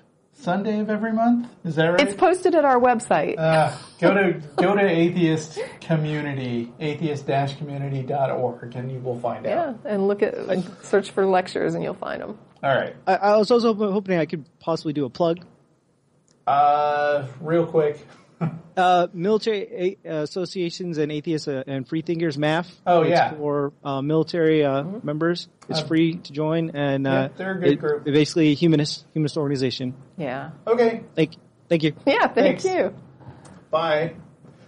Sunday 0.47 0.79
of 0.79 0.89
every 0.91 1.13
month. 1.13 1.49
Is 1.65 1.75
that 1.75 1.87
right? 1.87 2.01
it's 2.01 2.15
posted 2.15 2.55
at 2.55 2.65
our 2.65 2.79
website. 2.79 3.37
Uh, 3.37 3.77
go 4.01 4.15
to 4.15 4.41
go 4.55 4.77
to 4.77 4.81
atheist 4.81 5.59
community 5.81 6.73
atheist-community.org 6.79 8.77
and 8.77 8.93
you 8.93 9.01
will 9.01 9.19
find 9.19 9.45
yeah, 9.45 9.61
out. 9.61 9.81
Yeah, 9.85 9.91
and 9.91 10.07
look 10.07 10.23
at 10.23 10.37
search 10.85 11.11
for 11.11 11.27
lectures, 11.27 11.75
and 11.75 11.83
you'll 11.83 11.95
find 11.95 12.23
them. 12.23 12.39
All 12.63 12.73
right. 12.73 12.95
I, 13.09 13.17
I 13.17 13.37
was 13.39 13.51
also 13.51 13.75
hoping- 13.75 13.93
hoping 13.93 14.19
I 14.21 14.27
could 14.27 14.45
possibly 14.61 14.93
do 14.93 15.05
a 15.05 15.11
plug. 15.11 15.45
Uh, 16.47 17.27
real 17.41 17.67
quick. 17.67 18.07
Uh, 18.77 19.07
military 19.15 19.97
uh, 20.07 20.17
associations 20.17 20.99
and 20.99 21.11
atheists 21.11 21.49
uh, 21.49 21.63
and 21.67 21.89
freethinkers 21.89 22.37
MAF. 22.37 22.67
Oh, 22.87 23.01
It's 23.01 23.09
yeah. 23.11 23.31
for 23.33 23.73
uh, 23.83 24.03
military 24.03 24.67
uh, 24.67 24.83
members. 25.03 25.49
It's 25.71 25.81
free 25.81 26.17
to 26.17 26.31
join, 26.33 26.77
and 26.77 27.07
uh, 27.07 27.11
yeah, 27.11 27.29
they're 27.39 27.53
a 27.53 27.59
good 27.59 27.73
it- 27.73 27.77
group. 27.81 28.05
basically 28.05 28.49
a 28.49 28.55
humanist 28.55 29.07
humanist 29.15 29.39
organization. 29.39 29.95
Yeah. 30.19 30.51
Okay. 30.67 31.05
Thank 31.15 31.37
thank 31.71 31.85
you. 31.85 31.95
Yeah. 32.07 32.27
Thank 32.27 32.61
Thanks. 32.61 32.65
you. 32.67 32.95
Bye. 33.71 34.13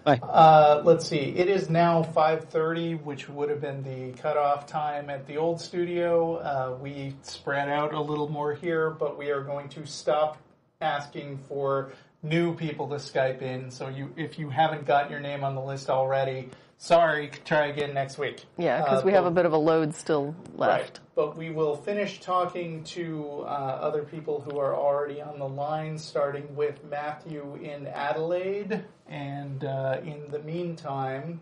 Bye. 0.05 0.16
Uh, 0.23 0.81
let's 0.87 1.07
see. 1.07 1.19
It 1.19 1.51
is 1.51 1.69
now 1.69 2.03
5:30, 2.03 3.03
which 3.05 3.29
would 3.29 3.51
have 3.51 3.61
been 3.61 3.83
the 3.83 4.19
cutoff 4.19 4.66
time 4.66 5.11
at 5.11 5.27
the 5.27 5.37
old 5.37 5.61
studio. 5.61 6.37
Uh, 6.37 6.79
we 6.81 7.14
spread 7.21 7.69
out 7.69 7.93
a 7.93 8.01
little 8.01 8.31
more 8.31 8.55
here, 8.55 8.89
but 8.89 9.19
we 9.19 9.29
are 9.31 9.43
going 9.43 9.69
to 9.69 9.85
stop 9.87 10.39
asking 10.81 11.37
for 11.47 11.93
new 12.23 12.55
people 12.55 12.89
to 12.89 12.97
Skype 12.97 13.43
in. 13.43 13.71
So 13.71 13.89
you, 13.89 14.12
if 14.16 14.39
you 14.39 14.51
haven't 14.51 14.87
got 14.87 15.11
your 15.11 15.21
name 15.21 15.45
on 15.45 15.55
the 15.55 15.61
list 15.61 15.89
already, 15.91 16.51
sorry. 16.77 17.31
Try 17.45 17.66
again 17.66 17.95
next 17.95 18.19
week. 18.19 18.45
Yeah, 18.57 18.83
because 18.83 19.03
Uh, 19.03 19.07
we 19.07 19.12
have 19.12 19.27
a 19.27 19.31
bit 19.31 19.47
of 19.47 19.53
a 19.53 19.59
load 19.59 19.95
still 19.95 20.35
left. 20.57 20.73
Right. 20.73 21.01
But 21.14 21.37
we 21.37 21.51
will 21.51 21.77
finish 21.77 22.21
talking 22.21 22.85
to 22.85 23.43
uh, 23.43 23.47
other 23.47 24.03
people 24.03 24.41
who 24.41 24.59
are 24.59 24.75
already 24.75 25.21
on 25.21 25.39
the 25.39 25.49
line, 25.49 25.99
starting 25.99 26.55
with 26.57 26.85
Matthew 26.85 27.59
in 27.62 27.87
Adelaide. 27.89 28.85
And 29.09 29.64
uh, 29.64 30.01
in 30.05 30.29
the 30.31 30.39
meantime, 30.41 31.41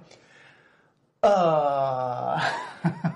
uh, 1.23 2.53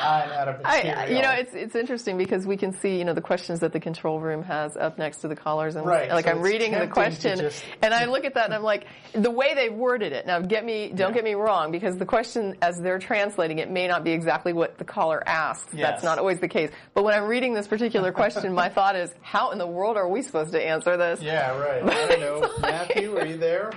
I'm 0.00 0.30
out 0.30 0.48
of 0.48 0.60
I, 0.64 1.06
you 1.08 1.22
know, 1.22 1.30
it's 1.32 1.54
it's 1.54 1.74
interesting 1.74 2.16
because 2.18 2.46
we 2.46 2.56
can 2.56 2.72
see, 2.72 2.98
you 2.98 3.04
know, 3.04 3.14
the 3.14 3.20
questions 3.20 3.60
that 3.60 3.72
the 3.72 3.80
control 3.80 4.20
room 4.20 4.42
has 4.44 4.76
up 4.76 4.98
next 4.98 5.18
to 5.18 5.28
the 5.28 5.36
callers, 5.36 5.76
and 5.76 5.86
Right, 5.86 6.10
like 6.10 6.24
so 6.26 6.30
I'm 6.32 6.40
reading 6.40 6.72
the 6.72 6.86
question, 6.86 7.38
just- 7.38 7.64
and 7.82 7.92
I 7.92 8.04
look 8.06 8.24
at 8.24 8.34
that 8.34 8.46
and 8.46 8.54
I'm 8.54 8.62
like, 8.62 8.86
the 9.12 9.30
way 9.30 9.54
they 9.54 9.68
worded 9.68 10.12
it. 10.12 10.26
Now, 10.26 10.40
get 10.40 10.64
me, 10.64 10.92
don't 10.94 11.12
get 11.14 11.24
me 11.24 11.34
wrong, 11.34 11.70
because 11.72 11.96
the 11.96 12.06
question 12.06 12.56
as 12.62 12.80
they're 12.80 12.98
translating 12.98 13.58
it 13.58 13.70
may 13.70 13.86
not 13.88 14.04
be 14.04 14.12
exactly 14.12 14.52
what 14.52 14.78
the 14.78 14.84
caller 14.84 15.22
asked. 15.26 15.68
Yes. 15.72 15.90
That's 15.90 16.02
not 16.04 16.18
always 16.18 16.38
the 16.40 16.48
case. 16.48 16.70
But 16.94 17.04
when 17.04 17.14
I'm 17.14 17.24
reading 17.26 17.54
this 17.54 17.66
particular 17.66 18.12
question, 18.12 18.52
my 18.54 18.68
thought 18.68 18.96
is, 18.96 19.10
how 19.22 19.50
in 19.50 19.58
the 19.58 19.66
world 19.66 19.96
are 19.96 20.08
we 20.08 20.22
supposed 20.22 20.52
to 20.52 20.62
answer 20.64 20.96
this? 20.96 21.20
Yeah, 21.20 21.56
right. 21.58 21.82
I 21.88 22.06
don't 22.08 22.20
know. 22.20 22.50
Matthew, 22.60 23.16
are 23.18 23.26
you 23.26 23.36
there? 23.36 23.72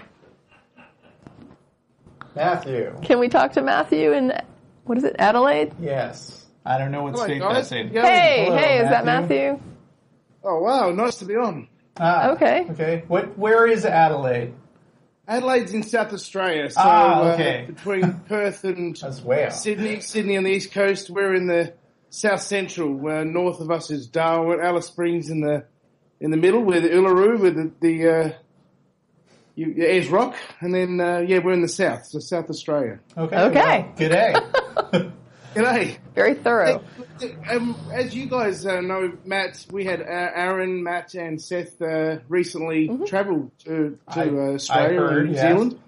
Matthew. 2.36 2.95
Can 3.01 3.19
we 3.19 3.28
talk 3.28 3.53
to 3.53 3.61
Matthew 3.61 4.13
in 4.13 4.32
what 4.86 4.97
is 4.97 5.03
it, 5.03 5.15
Adelaide? 5.19 5.73
Yes. 5.79 6.45
I 6.65 6.77
don't 6.77 6.91
know 6.91 7.03
what 7.03 7.13
Hello, 7.13 7.25
state 7.25 7.39
guys. 7.39 7.55
that's 7.55 7.71
in. 7.71 7.91
Yeah. 7.91 8.05
Hey, 8.05 8.45
Hello, 8.45 8.57
hey, 8.57 8.79
is 8.84 8.89
that 8.89 9.05
Matthew. 9.05 9.38
Matthew? 9.53 9.63
Oh 10.43 10.59
wow, 10.61 10.91
nice 10.91 11.15
to 11.17 11.25
be 11.25 11.36
on. 11.36 11.67
Ah, 11.97 12.32
Okay. 12.32 12.65
Okay. 12.71 13.03
What? 13.07 13.38
Where 13.38 13.67
is 13.67 13.86
Adelaide? 13.86 14.53
Adelaide's 15.27 15.73
in 15.73 15.84
South 15.84 16.11
Australia, 16.13 16.69
so 16.69 16.79
Ah, 16.84 17.34
okay. 17.34 17.63
uh, 17.63 17.67
between 17.71 18.13
Perth 18.27 18.63
and 18.63 18.95
That's 18.97 19.21
way 19.21 19.45
out. 19.45 19.53
Sydney, 19.53 20.01
Sydney 20.01 20.38
on 20.38 20.43
the 20.43 20.51
east 20.51 20.71
coast. 20.71 21.09
We're 21.09 21.34
in 21.36 21.47
the 21.47 21.73
south 22.09 22.41
central. 22.41 23.07
Uh, 23.07 23.23
north 23.23 23.59
of 23.59 23.71
us 23.71 23.89
is 23.91 24.07
Darwin, 24.07 24.59
Alice 24.61 24.88
Springs 24.88 25.29
in 25.29 25.41
the 25.41 25.65
in 26.19 26.32
the 26.32 26.38
middle, 26.38 26.63
with 26.63 26.84
Uluru, 26.84 27.39
with 27.39 27.55
the, 27.55 27.71
the 27.79 28.09
uh, 28.09 28.32
you, 29.56 29.76
Ayers 29.78 30.10
Rock, 30.10 30.36
and 30.60 30.74
then 30.74 30.99
uh, 30.99 31.20
yeah, 31.20 31.39
we're 31.39 31.54
in 31.54 31.62
the 31.62 31.68
south, 31.68 32.06
so 32.06 32.20
South 32.20 32.49
Australia. 32.49 32.99
Okay. 33.18 33.36
Okay. 33.38 33.60
well, 33.60 33.93
good 33.97 34.10
day. 34.10 35.12
G'day. 35.54 35.97
Very 36.16 36.36
thorough. 36.36 36.82
Um, 37.49 37.76
as 37.91 38.16
you 38.16 38.28
guys 38.28 38.66
uh, 38.66 38.80
know, 38.80 39.12
Matt, 39.26 39.66
we 39.70 39.84
had 39.84 40.02
uh, 40.02 40.06
Aaron, 40.06 40.82
Matt, 40.82 41.14
and 41.14 41.41
Seth 41.41 41.82
uh, 41.82 42.20
recently 42.30 42.89
travelled 43.06 43.52
to, 43.66 43.97
to 44.14 44.20
I- 44.20 44.30
uh, 44.30 44.54
Australia 44.54 44.99
heard, 44.99 45.18
and 45.18 45.30
New 45.30 45.36
yes. 45.36 45.41
Zealand. 45.41 45.80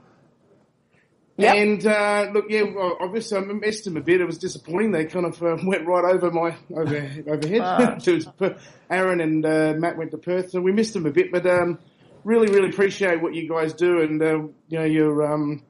Yep. 1.38 1.56
And 1.56 1.88
uh, 1.88 2.30
look, 2.32 2.46
yeah, 2.50 2.62
well, 2.64 2.98
obviously 3.00 3.38
I 3.38 3.42
missed 3.42 3.86
them 3.86 3.98
a 3.98 4.02
bit. 4.02 4.22
It 4.22 4.26
was 4.26 4.38
disappointing. 4.38 4.92
They 4.92 5.06
kind 5.06 5.26
of 5.26 5.42
uh, 5.42 5.58
went 5.64 5.88
right 5.88 6.14
over 6.14 6.30
my 6.30 6.56
over 6.76 7.12
overhead. 7.28 7.62
Ah. 7.62 7.96
to 7.96 8.56
Aaron 8.90 9.20
and 9.22 9.46
uh, 9.46 9.74
Matt 9.78 9.98
went 9.98 10.12
to 10.12 10.18
Perth, 10.18 10.52
so 10.52 10.62
we 10.62 10.72
missed 10.74 10.94
them 10.94 11.06
a 11.06 11.12
bit. 11.12 11.32
But 11.32 11.48
um, 11.48 11.80
really, 12.24 12.48
really 12.54 12.70
appreciate 12.70 13.22
what 13.22 13.34
you 13.34 13.48
guys 13.50 13.74
do, 13.74 14.02
and 14.02 14.22
uh, 14.22 14.38
you 14.68 14.80
know, 14.80 14.84
you're 14.86 15.34
um, 15.34 15.64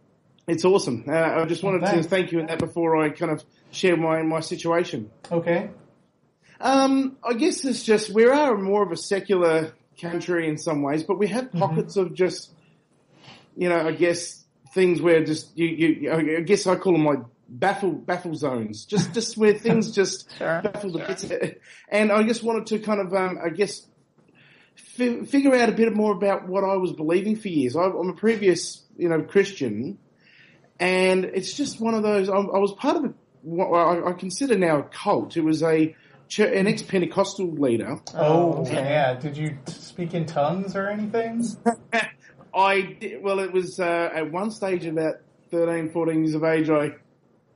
it's 0.47 0.65
awesome. 0.65 1.05
Uh, 1.07 1.13
I 1.13 1.45
just 1.45 1.63
wanted 1.63 1.85
to 1.87 2.03
thank 2.03 2.31
you 2.31 2.39
in 2.39 2.47
that 2.47 2.59
before 2.59 2.97
I 2.97 3.09
kind 3.09 3.31
of 3.31 3.43
share 3.71 3.97
my 3.97 4.21
my 4.23 4.39
situation. 4.41 5.09
Okay. 5.31 5.69
Um, 6.59 7.17
I 7.23 7.33
guess 7.33 7.65
it's 7.65 7.83
just 7.83 8.13
we 8.13 8.25
are 8.25 8.57
more 8.57 8.83
of 8.83 8.91
a 8.91 8.97
secular 8.97 9.73
country 9.99 10.47
in 10.47 10.57
some 10.57 10.81
ways, 10.81 11.03
but 11.03 11.17
we 11.19 11.27
have 11.27 11.45
Mm-hmm. 11.45 11.59
pockets 11.59 11.97
of 11.97 12.13
just, 12.13 12.51
you 13.55 13.69
know, 13.69 13.87
I 13.87 13.91
guess 13.91 14.43
things 14.73 15.01
where 15.01 15.23
just 15.23 15.57
you, 15.57 15.67
you 15.67 16.11
I 16.11 16.41
guess 16.41 16.65
I 16.65 16.75
call 16.75 16.93
them 16.93 17.05
like 17.05 17.19
baffle 17.49 17.91
baffle 17.91 18.35
zones, 18.35 18.85
just 18.85 19.13
just 19.13 19.37
where 19.37 19.53
things 19.53 19.91
just 19.95 20.29
Sure. 20.37 20.61
baffle 20.61 20.91
the 20.93 20.99
bits. 20.99 21.25
And 21.89 22.11
I 22.11 22.23
just 22.23 22.43
wanted 22.43 22.67
to 22.67 22.79
kind 22.79 23.01
of, 23.01 23.13
um, 23.13 23.37
I 23.43 23.49
guess, 23.49 23.85
fi- 24.75 25.25
figure 25.25 25.55
out 25.55 25.69
a 25.69 25.71
bit 25.71 25.93
more 25.93 26.13
about 26.13 26.47
what 26.47 26.63
I 26.63 26.75
was 26.77 26.93
believing 26.93 27.35
for 27.35 27.49
years. 27.49 27.75
I, 27.75 27.83
I'm 27.83 28.09
a 28.09 28.13
previous, 28.13 28.83
you 28.97 29.09
know, 29.09 29.21
Christian, 29.21 29.97
and 30.79 31.25
it's 31.25 31.53
just 31.53 31.79
one 31.79 31.93
of 31.93 32.03
those. 32.03 32.29
I, 32.29 32.35
I 32.35 32.59
was 32.59 32.73
part 32.73 32.97
of 32.97 33.05
a, 33.05 33.13
what 33.41 33.67
I, 33.67 34.09
I 34.09 34.13
consider 34.13 34.57
now 34.57 34.79
a 34.79 34.83
cult. 34.83 35.37
It 35.37 35.41
was 35.41 35.63
a 35.63 35.95
ch- 36.27 36.39
an 36.39 36.67
ex 36.67 36.81
Pentecostal 36.81 37.51
leader. 37.51 37.99
Oh, 38.15 38.65
yeah. 38.65 39.13
Did 39.13 39.37
you 39.37 39.57
speak 39.67 40.13
in 40.13 40.25
tongues 40.25 40.75
or 40.75 40.87
anything? 40.87 41.45
I 42.55 42.81
did, 42.81 43.23
well, 43.23 43.39
it 43.39 43.51
was 43.51 43.79
uh, 43.79 44.09
at 44.13 44.31
one 44.31 44.51
stage 44.51 44.85
about 44.85 45.15
13, 45.51 45.91
14 45.91 46.23
years 46.23 46.35
of 46.35 46.43
age. 46.43 46.69
I 46.69 46.95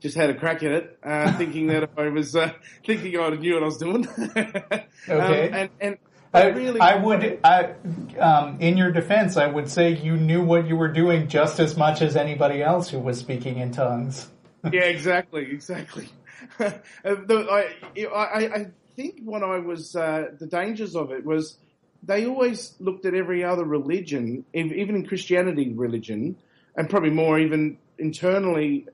just 0.00 0.16
had 0.16 0.30
a 0.30 0.34
crack 0.34 0.62
at 0.62 0.72
it, 0.72 0.98
uh, 1.02 1.36
thinking 1.36 1.68
that 1.68 1.90
I 1.96 2.08
was 2.08 2.34
uh, 2.36 2.52
thinking 2.86 3.18
I 3.18 3.30
knew 3.30 3.54
what 3.54 3.62
I 3.62 3.66
was 3.66 3.78
doing. 3.78 4.08
Okay. 5.08 5.48
Um, 5.48 5.54
and 5.54 5.70
and 5.80 5.96
I, 6.32 6.42
I 6.42 6.46
really, 6.48 6.80
I 6.80 6.96
would, 6.96 7.40
I, 7.42 7.72
um, 8.18 8.58
in 8.60 8.76
your 8.76 8.92
defense, 8.92 9.36
I 9.36 9.46
would 9.46 9.70
say 9.70 9.94
you 9.96 10.16
knew 10.16 10.42
what 10.42 10.66
you 10.66 10.76
were 10.76 10.88
doing 10.92 11.28
just 11.28 11.58
as 11.58 11.76
much 11.76 12.02
as 12.02 12.16
anybody 12.16 12.62
else 12.62 12.90
who 12.90 12.98
was 12.98 13.18
speaking 13.18 13.58
in 13.58 13.72
tongues. 13.72 14.28
yeah, 14.72 14.82
exactly, 14.82 15.50
exactly. 15.50 16.08
Uh, 16.60 16.70
the- 17.04 17.46
I, 17.50 18.04
I, 18.14 18.54
I 18.54 18.66
think 18.94 19.20
when 19.24 19.42
I 19.42 19.58
was 19.58 19.94
uh, 19.96 20.28
the 20.38 20.46
dangers 20.46 20.94
of 20.96 21.10
it 21.12 21.24
was 21.24 21.56
they 22.02 22.26
always 22.26 22.74
looked 22.80 23.04
at 23.06 23.14
every 23.14 23.42
other 23.44 23.64
religion, 23.64 24.44
even 24.54 24.96
in 24.96 25.06
Christianity, 25.06 25.72
religion, 25.72 26.36
and 26.76 26.88
probably 26.88 27.10
more 27.10 27.38
even 27.38 27.78
internally, 27.98 28.86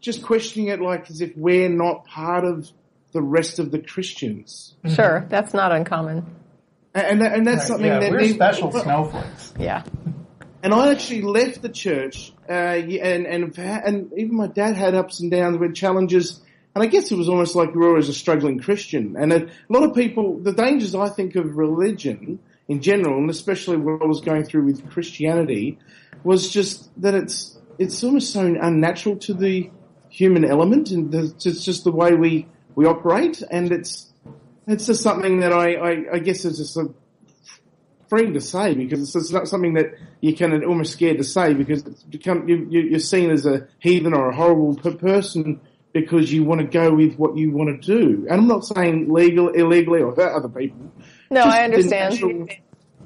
just 0.00 0.22
questioning 0.22 0.68
it 0.68 0.80
like 0.80 1.10
as 1.10 1.20
if 1.20 1.34
we're 1.36 1.68
not 1.70 2.06
part 2.06 2.44
of 2.44 2.68
the 3.12 3.22
rest 3.22 3.58
of 3.58 3.70
the 3.70 3.78
Christians, 3.78 4.74
Sure, 4.94 5.26
that's 5.30 5.54
not 5.54 5.72
uncommon. 5.72 6.26
And 6.96 7.06
and, 7.06 7.20
that, 7.20 7.34
and 7.34 7.46
that's 7.46 7.58
Right, 7.58 7.68
something 7.68 7.86
yeah, 7.86 8.00
that 8.00 8.10
we're 8.10 8.20
needs- 8.20 8.34
special 8.34 8.72
snowflakes. 8.72 9.54
Yeah. 9.58 9.84
And 10.62 10.74
I 10.74 10.90
actually 10.90 11.22
left 11.22 11.62
the 11.62 11.68
church, 11.68 12.32
uh, 12.48 12.52
and 12.52 13.26
and 13.26 13.58
and 13.58 14.12
even 14.16 14.34
my 14.36 14.48
dad 14.48 14.74
had 14.76 14.94
ups 14.94 15.20
and 15.20 15.30
downs 15.30 15.58
with 15.58 15.74
challenges. 15.74 16.40
And 16.74 16.82
I 16.82 16.86
guess 16.88 17.10
it 17.12 17.16
was 17.16 17.28
almost 17.28 17.54
like 17.54 17.74
we 17.74 17.80
were 17.80 17.90
always 17.90 18.08
a 18.08 18.12
struggling 18.14 18.58
Christian. 18.58 19.16
And 19.18 19.32
a 19.32 19.48
lot 19.70 19.82
of 19.84 19.94
people, 19.94 20.38
the 20.40 20.52
dangers 20.52 20.94
I 20.94 21.08
think 21.08 21.34
of 21.36 21.56
religion 21.56 22.38
in 22.68 22.82
general, 22.82 23.16
and 23.18 23.30
especially 23.30 23.76
what 23.78 24.02
I 24.02 24.06
was 24.06 24.20
going 24.20 24.44
through 24.44 24.64
with 24.64 24.90
Christianity, 24.90 25.78
was 26.24 26.50
just 26.50 26.90
that 27.00 27.14
it's 27.14 27.56
it's 27.78 28.02
almost 28.02 28.32
so 28.32 28.40
unnatural 28.60 29.16
to 29.16 29.34
the 29.34 29.70
human 30.08 30.44
element, 30.44 30.90
and 30.90 31.12
the, 31.12 31.32
it's 31.44 31.64
just 31.64 31.84
the 31.84 31.92
way 31.92 32.14
we 32.14 32.46
we 32.74 32.86
operate, 32.86 33.42
and 33.50 33.70
it's 33.70 34.05
it's 34.66 34.86
just 34.86 35.02
something 35.02 35.40
that 35.40 35.52
I 35.52 35.74
I, 35.74 36.04
I 36.14 36.18
guess 36.18 36.44
is 36.44 36.58
just 36.58 36.76
a 36.76 36.88
to 38.08 38.40
say 38.40 38.72
because 38.74 39.02
it's, 39.02 39.16
it's 39.16 39.32
not 39.32 39.48
something 39.48 39.74
that 39.74 39.86
you 40.20 40.32
can 40.34 40.64
almost 40.64 40.92
scared 40.92 41.18
to 41.18 41.24
say 41.24 41.52
because 41.54 41.84
it's 41.84 42.02
become 42.04 42.48
you, 42.48 42.66
you, 42.70 42.80
you're 42.82 43.00
seen 43.00 43.30
as 43.30 43.46
a 43.46 43.66
heathen 43.80 44.14
or 44.14 44.30
a 44.30 44.36
horrible 44.36 44.76
per- 44.76 44.94
person 44.94 45.60
because 45.92 46.32
you 46.32 46.44
want 46.44 46.60
to 46.60 46.66
go 46.66 46.94
with 46.94 47.16
what 47.16 47.36
you 47.36 47.50
want 47.50 47.82
to 47.82 47.98
do. 47.98 48.26
And 48.30 48.40
I'm 48.40 48.46
not 48.46 48.64
saying 48.64 49.12
legal, 49.12 49.48
illegally, 49.48 50.02
or 50.02 50.14
hurt 50.14 50.36
other 50.36 50.48
people. 50.48 50.92
No, 51.30 51.42
Just 51.42 51.56
I 51.56 51.58
the 51.58 51.64
understand. 51.74 52.14
natural- 52.14 52.48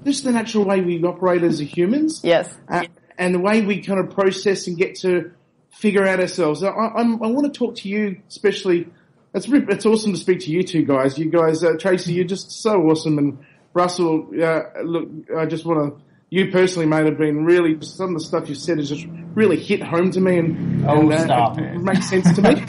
just 0.05 0.25
the 0.25 0.33
natural 0.33 0.65
way 0.65 0.81
we 0.81 1.03
operate 1.05 1.43
as 1.43 1.59
humans, 1.61 2.21
Yes. 2.25 2.53
uh, 2.69 2.85
and 3.19 3.35
the 3.35 3.39
way 3.39 3.61
we 3.61 3.83
kind 3.83 4.01
of 4.01 4.11
process 4.11 4.67
and 4.67 4.77
get 4.77 4.97
to 5.01 5.31
figure 5.73 6.07
out 6.07 6.21
ourselves. 6.21 6.63
I, 6.63 6.71
I'm, 6.71 7.23
I 7.23 7.27
want 7.29 7.53
to 7.53 7.59
talk 7.59 7.77
to 7.77 7.89
you, 7.89 8.21
especially. 8.29 8.89
It's 9.33 9.47
it's 9.49 9.87
awesome 9.87 10.13
to 10.13 10.19
speak 10.19 10.41
to 10.41 10.51
you 10.51 10.63
two 10.63 10.85
guys. 10.85 11.19
You 11.19 11.31
guys, 11.31 11.63
uh, 11.63 11.75
Tracie, 11.79 12.13
you're 12.13 12.25
just 12.25 12.51
so 12.51 12.81
awesome, 12.83 13.19
and 13.19 13.39
Russell. 13.73 14.29
Uh, 14.33 14.63
look, 14.83 15.09
I 15.37 15.47
just 15.47 15.65
want 15.65 15.95
to. 15.99 16.03
You 16.31 16.51
personally, 16.51 16.87
mate, 16.87 17.07
have 17.07 17.19
been 17.19 17.45
really 17.45 17.81
some 17.83 18.15
of 18.15 18.21
the 18.21 18.27
stuff 18.27 18.49
you 18.49 18.55
said 18.55 18.79
has 18.79 18.89
just 18.89 19.07
really 19.35 19.59
hit 19.59 19.83
home 19.83 20.11
to 20.13 20.21
me, 20.21 20.39
and, 20.39 20.85
Oh, 20.89 21.01
and, 21.01 21.13
uh, 21.13 21.25
stop 21.25 21.59
it. 21.59 21.77
makes 21.83 22.09
sense 22.09 22.33
to 22.35 22.43
me. 22.43 22.65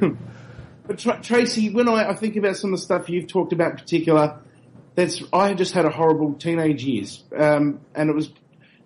but 0.86 0.98
Tra- 0.98 1.20
Tracie, 1.20 1.70
when 1.70 1.88
I, 1.88 2.10
I 2.10 2.14
think 2.14 2.36
about 2.36 2.56
some 2.56 2.72
of 2.72 2.78
the 2.78 2.84
stuff 2.84 3.08
you've 3.08 3.26
talked 3.26 3.52
about 3.52 3.72
in 3.72 3.76
particular, 3.78 4.40
that's 4.94 5.22
I 5.32 5.54
just 5.54 5.74
had 5.74 5.84
a 5.84 5.90
horrible 5.90 6.34
teenage 6.34 6.84
years, 6.84 7.22
um, 7.36 7.80
and 7.94 8.10
it 8.10 8.14
was 8.14 8.30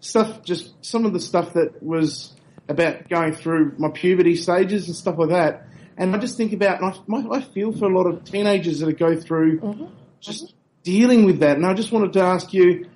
stuff. 0.00 0.42
Just 0.42 0.74
some 0.84 1.06
of 1.06 1.14
the 1.14 1.20
stuff 1.20 1.54
that 1.54 1.82
was 1.82 2.34
about 2.68 3.08
going 3.08 3.34
through 3.34 3.74
my 3.78 3.88
puberty 3.88 4.36
stages 4.36 4.88
and 4.88 4.96
stuff 4.96 5.16
like 5.18 5.30
that. 5.30 5.66
And 6.00 6.16
I 6.16 6.18
just 6.18 6.38
think 6.38 6.54
about, 6.54 6.80
and 6.80 6.94
I, 6.94 6.98
my, 7.06 7.36
I 7.36 7.42
feel 7.42 7.72
for 7.72 7.84
a 7.84 7.94
lot 7.94 8.06
of 8.06 8.24
teenagers 8.24 8.80
that 8.80 8.98
go 8.98 9.14
through 9.14 9.90
just 10.18 10.54
dealing 10.82 11.26
with 11.26 11.40
that. 11.40 11.58
And 11.58 11.66
I 11.66 11.74
just 11.74 11.92
wanted 11.92 12.14
to 12.14 12.22
ask 12.22 12.54
you, 12.54 12.88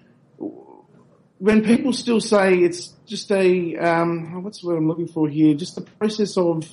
when 1.36 1.62
people 1.62 1.92
still 1.92 2.18
say 2.18 2.54
it's 2.54 2.94
just 3.04 3.30
a, 3.30 3.76
um, 3.76 4.42
what's 4.42 4.62
the 4.62 4.68
word 4.68 4.78
I'm 4.78 4.88
looking 4.88 5.06
for 5.06 5.28
here? 5.28 5.52
Just 5.52 5.74
the 5.74 5.82
process 5.82 6.38
of 6.38 6.66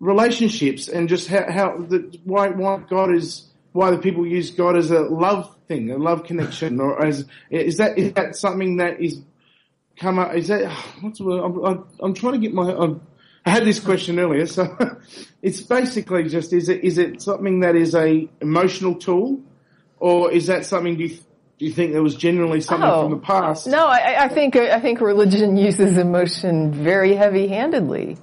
relationships 0.00 0.88
and 0.88 1.08
just 1.08 1.28
how, 1.28 1.48
how 1.48 1.78
the, 1.78 2.18
why, 2.24 2.48
why 2.48 2.78
God 2.90 3.14
is, 3.14 3.46
why 3.70 3.92
the 3.92 3.98
people 3.98 4.26
use 4.26 4.50
God 4.50 4.76
as 4.76 4.90
a 4.90 5.02
love 5.02 5.54
thing, 5.68 5.92
a 5.92 5.98
love 5.98 6.24
connection, 6.24 6.80
or 6.80 7.06
as, 7.06 7.24
is 7.48 7.76
that, 7.76 7.96
is 7.96 8.12
that 8.14 8.34
something 8.34 8.78
that 8.78 9.00
is 9.00 9.22
come 9.96 10.18
up, 10.18 10.34
is 10.34 10.48
that, 10.48 10.68
what's 11.00 11.18
the 11.18 11.24
word? 11.24 11.44
I'm, 11.44 11.64
I'm, 11.64 11.84
I'm 12.00 12.14
trying 12.14 12.32
to 12.32 12.38
get 12.40 12.52
my, 12.52 12.74
I'm, 12.74 13.00
I 13.48 13.50
had 13.50 13.64
this 13.64 13.80
question 13.80 14.18
earlier, 14.18 14.44
so 14.46 14.76
it's 15.42 15.62
basically 15.62 16.28
just, 16.28 16.52
is 16.52 16.68
it, 16.68 16.84
is 16.84 16.98
it 16.98 17.22
something 17.22 17.60
that 17.60 17.76
is 17.76 17.94
a 17.94 18.28
emotional 18.42 18.94
tool, 18.96 19.40
or 19.98 20.30
is 20.30 20.48
that 20.48 20.66
something 20.66 20.98
do 20.98 21.04
you, 21.04 21.16
do 21.58 21.64
you 21.64 21.72
think 21.72 21.92
there 21.92 22.02
was 22.02 22.14
generally 22.14 22.60
something 22.60 22.86
Oh. 22.88 23.04
from 23.04 23.12
the 23.12 23.24
past? 23.24 23.66
No, 23.66 23.86
I, 23.86 24.24
I 24.24 24.28
think 24.28 24.54
I 24.56 24.78
think 24.80 25.00
religion 25.00 25.56
uses 25.56 25.96
emotion 25.96 26.72
very 26.72 27.14
heavy-handedly. 27.14 28.18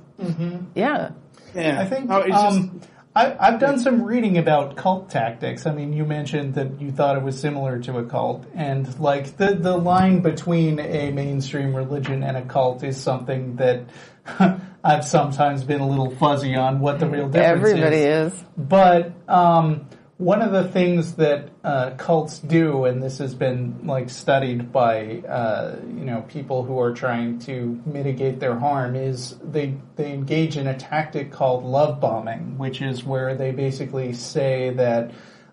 Yeah. 0.75 1.09
Yeah. 1.55 1.81
I 1.81 1.85
think 1.85 2.11
Oh, 2.11 2.19
it's 2.19 2.29
just- 2.29 2.57
um, 2.59 2.81
I, 3.17 3.33
I've 3.39 3.59
done 3.61 3.79
some 3.79 4.03
reading 4.03 4.37
about 4.37 4.75
cult 4.75 5.09
tactics. 5.09 5.65
I 5.65 5.73
mean, 5.73 5.93
you 5.93 6.03
mentioned 6.05 6.53
that 6.55 6.81
you 6.81 6.91
thought 6.91 7.15
it 7.17 7.23
was 7.23 7.39
similar 7.39 7.79
to 7.79 7.97
a 7.97 8.03
cult, 8.03 8.45
and 8.53 8.99
like 8.99 9.37
the 9.37 9.55
the 9.55 9.75
line 9.75 10.19
between 10.21 10.79
a 10.79 11.11
mainstream 11.11 11.73
religion 11.73 12.23
and 12.23 12.35
a 12.37 12.41
cult 12.43 12.83
is 12.83 12.97
something 12.97 13.55
that 13.55 13.85
I've 14.85 15.03
sometimes 15.03 15.63
been 15.63 15.81
a 15.81 15.87
little 15.87 16.11
fuzzy 16.11 16.55
on 16.55 16.79
what 16.79 16.99
the 16.99 17.07
real 17.07 17.27
difference 17.27 17.69
Everybody 17.69 17.97
is. 17.97 18.33
is. 18.33 18.43
But 18.55 19.13
um, 19.27 19.89
one 20.17 20.43
of 20.43 20.51
the 20.51 20.69
things 20.69 21.15
that 21.15 21.49
uh, 21.63 21.91
cults 21.97 22.37
do, 22.37 22.85
and 22.85 23.01
this 23.01 23.17
has 23.17 23.33
been 23.33 23.87
like 23.87 24.11
studied 24.11 24.71
by 24.71 25.23
uh, 25.27 25.77
you 25.87 26.05
know 26.05 26.21
people 26.27 26.63
who 26.63 26.79
are 26.79 26.93
trying 26.93 27.39
to 27.39 27.81
mitigate 27.87 28.39
their 28.39 28.59
harm, 28.59 28.95
is 28.95 29.35
they 29.43 29.75
they 29.95 30.13
engage 30.13 30.55
in 30.55 30.67
a 30.67 30.77
tactic 30.77 31.31
called 31.31 31.65
love 31.65 31.99
bombing, 31.99 32.59
which 32.59 32.83
is 32.83 33.03
where 33.03 33.33
they 33.35 33.51
basically 33.51 34.13
say 34.13 34.69
that. 34.69 35.11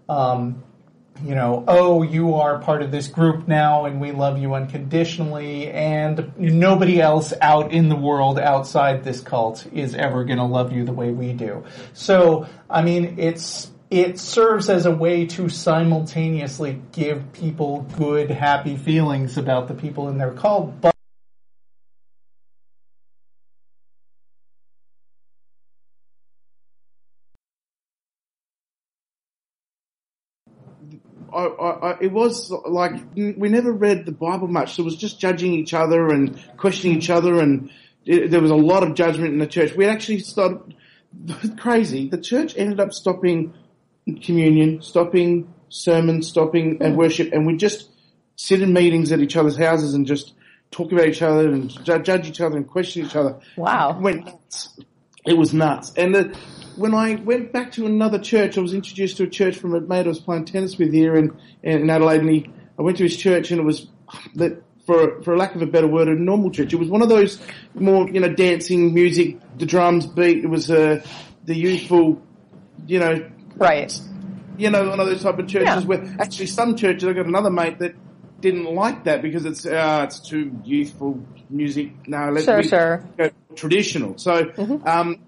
Um, 0.08 0.62
you 1.24 1.34
know, 1.34 1.64
oh, 1.68 2.02
you 2.02 2.34
are 2.34 2.58
part 2.58 2.82
of 2.82 2.90
this 2.90 3.08
group 3.08 3.46
now 3.46 3.84
and 3.84 4.00
we 4.00 4.12
love 4.12 4.38
you 4.38 4.54
unconditionally 4.54 5.70
and 5.70 6.32
nobody 6.36 7.00
else 7.00 7.32
out 7.40 7.72
in 7.72 7.88
the 7.88 7.96
world 7.96 8.38
outside 8.38 9.04
this 9.04 9.20
cult 9.20 9.66
is 9.72 9.94
ever 9.94 10.24
going 10.24 10.38
to 10.38 10.44
love 10.44 10.72
you 10.72 10.84
the 10.84 10.92
way 10.92 11.10
we 11.10 11.32
do. 11.32 11.64
So, 11.92 12.48
I 12.68 12.82
mean, 12.82 13.16
it's, 13.18 13.70
it 13.90 14.18
serves 14.18 14.68
as 14.68 14.86
a 14.86 14.90
way 14.90 15.26
to 15.26 15.48
simultaneously 15.48 16.80
give 16.92 17.32
people 17.32 17.86
good, 17.96 18.30
happy 18.30 18.76
feelings 18.76 19.36
about 19.36 19.68
the 19.68 19.74
people 19.74 20.08
in 20.08 20.18
their 20.18 20.32
cult, 20.32 20.80
but 20.80 20.91
it 32.02 32.10
was 32.10 32.50
like 32.50 32.94
we 33.14 33.48
never 33.48 33.72
read 33.72 34.06
the 34.06 34.12
Bible 34.12 34.48
much. 34.48 34.74
So 34.74 34.82
it 34.82 34.86
was 34.86 34.96
just 34.96 35.20
judging 35.20 35.54
each 35.54 35.72
other 35.72 36.08
and 36.08 36.36
questioning 36.56 36.96
each 36.96 37.10
other, 37.10 37.38
and 37.40 37.70
it, 38.04 38.30
there 38.30 38.40
was 38.40 38.50
a 38.50 38.56
lot 38.56 38.82
of 38.82 38.94
judgment 38.94 39.32
in 39.32 39.38
the 39.38 39.46
church. 39.46 39.74
We 39.76 39.86
actually 39.86 40.18
started 40.18 40.74
crazy. 41.58 42.08
The 42.08 42.20
church 42.20 42.54
ended 42.56 42.80
up 42.80 42.92
stopping 42.92 43.54
communion, 44.20 44.82
stopping 44.82 45.54
sermons, 45.68 46.28
stopping 46.28 46.76
hmm. 46.76 46.82
and 46.82 46.96
worship, 46.96 47.32
and 47.32 47.46
we 47.46 47.56
just 47.56 47.88
sit 48.34 48.60
in 48.60 48.72
meetings 48.72 49.12
at 49.12 49.20
each 49.20 49.36
other's 49.36 49.56
houses 49.56 49.94
and 49.94 50.04
just 50.04 50.34
talk 50.72 50.90
about 50.90 51.06
each 51.06 51.22
other 51.22 51.52
and 51.52 51.70
judge 51.84 52.26
each 52.26 52.40
other 52.40 52.56
and 52.56 52.66
question 52.66 53.06
each 53.06 53.14
other. 53.14 53.38
Wow. 53.56 53.96
went 54.00 54.24
nuts. 54.24 54.80
It 55.24 55.34
was 55.34 55.54
nuts. 55.54 55.92
And 55.96 56.14
the, 56.14 56.36
when 56.76 56.94
I 56.94 57.16
went 57.16 57.52
back 57.52 57.72
to 57.72 57.86
another 57.86 58.18
church, 58.18 58.56
I 58.58 58.60
was 58.60 58.74
introduced 58.74 59.16
to 59.18 59.24
a 59.24 59.28
church 59.28 59.56
from 59.56 59.74
a 59.74 59.80
mate 59.80 60.06
I 60.06 60.08
was 60.08 60.20
playing 60.20 60.44
tennis 60.46 60.78
with 60.78 60.92
here 60.92 61.14
in, 61.16 61.36
in 61.62 61.88
Adelaide, 61.90 62.20
and 62.20 62.30
he, 62.30 62.50
I 62.78 62.82
went 62.82 62.96
to 62.98 63.04
his 63.04 63.16
church, 63.16 63.50
and 63.50 63.60
it 63.60 63.64
was 63.64 63.86
that 64.36 64.62
for 64.86 65.22
for 65.22 65.36
lack 65.36 65.54
of 65.54 65.62
a 65.62 65.66
better 65.66 65.86
word, 65.86 66.08
a 66.08 66.14
normal 66.14 66.50
church. 66.50 66.72
It 66.72 66.76
was 66.76 66.88
one 66.88 67.02
of 67.02 67.08
those 67.08 67.40
more 67.74 68.08
you 68.08 68.20
know 68.20 68.32
dancing 68.32 68.94
music, 68.94 69.38
the 69.58 69.66
drums 69.66 70.06
beat. 70.06 70.44
It 70.44 70.48
was 70.48 70.70
uh, 70.70 71.02
the 71.44 71.54
youthful, 71.54 72.22
you 72.86 72.98
know, 72.98 73.30
Right. 73.56 73.92
you 74.56 74.70
know, 74.70 74.88
one 74.88 75.00
of 75.00 75.06
those 75.06 75.22
type 75.22 75.38
of 75.38 75.46
churches 75.48 75.82
Yeah. 75.82 75.88
where 75.88 76.16
actually 76.18 76.46
some 76.46 76.76
churches, 76.76 77.08
I 77.08 77.12
got 77.12 77.26
another 77.26 77.50
mate 77.50 77.78
that 77.80 77.94
didn't 78.40 78.64
like 78.74 79.04
that 79.04 79.22
because 79.22 79.44
it's, 79.44 79.64
uh, 79.66 80.02
it's 80.04 80.20
too 80.20 80.52
youthful 80.64 81.24
music. 81.48 82.08
No, 82.08 82.30
let's 82.30 82.44
Sure, 82.44 82.62
sure. 82.62 83.04
go 83.16 83.30
traditional. 83.54 84.18
So, 84.18 84.50
um, 84.84 85.18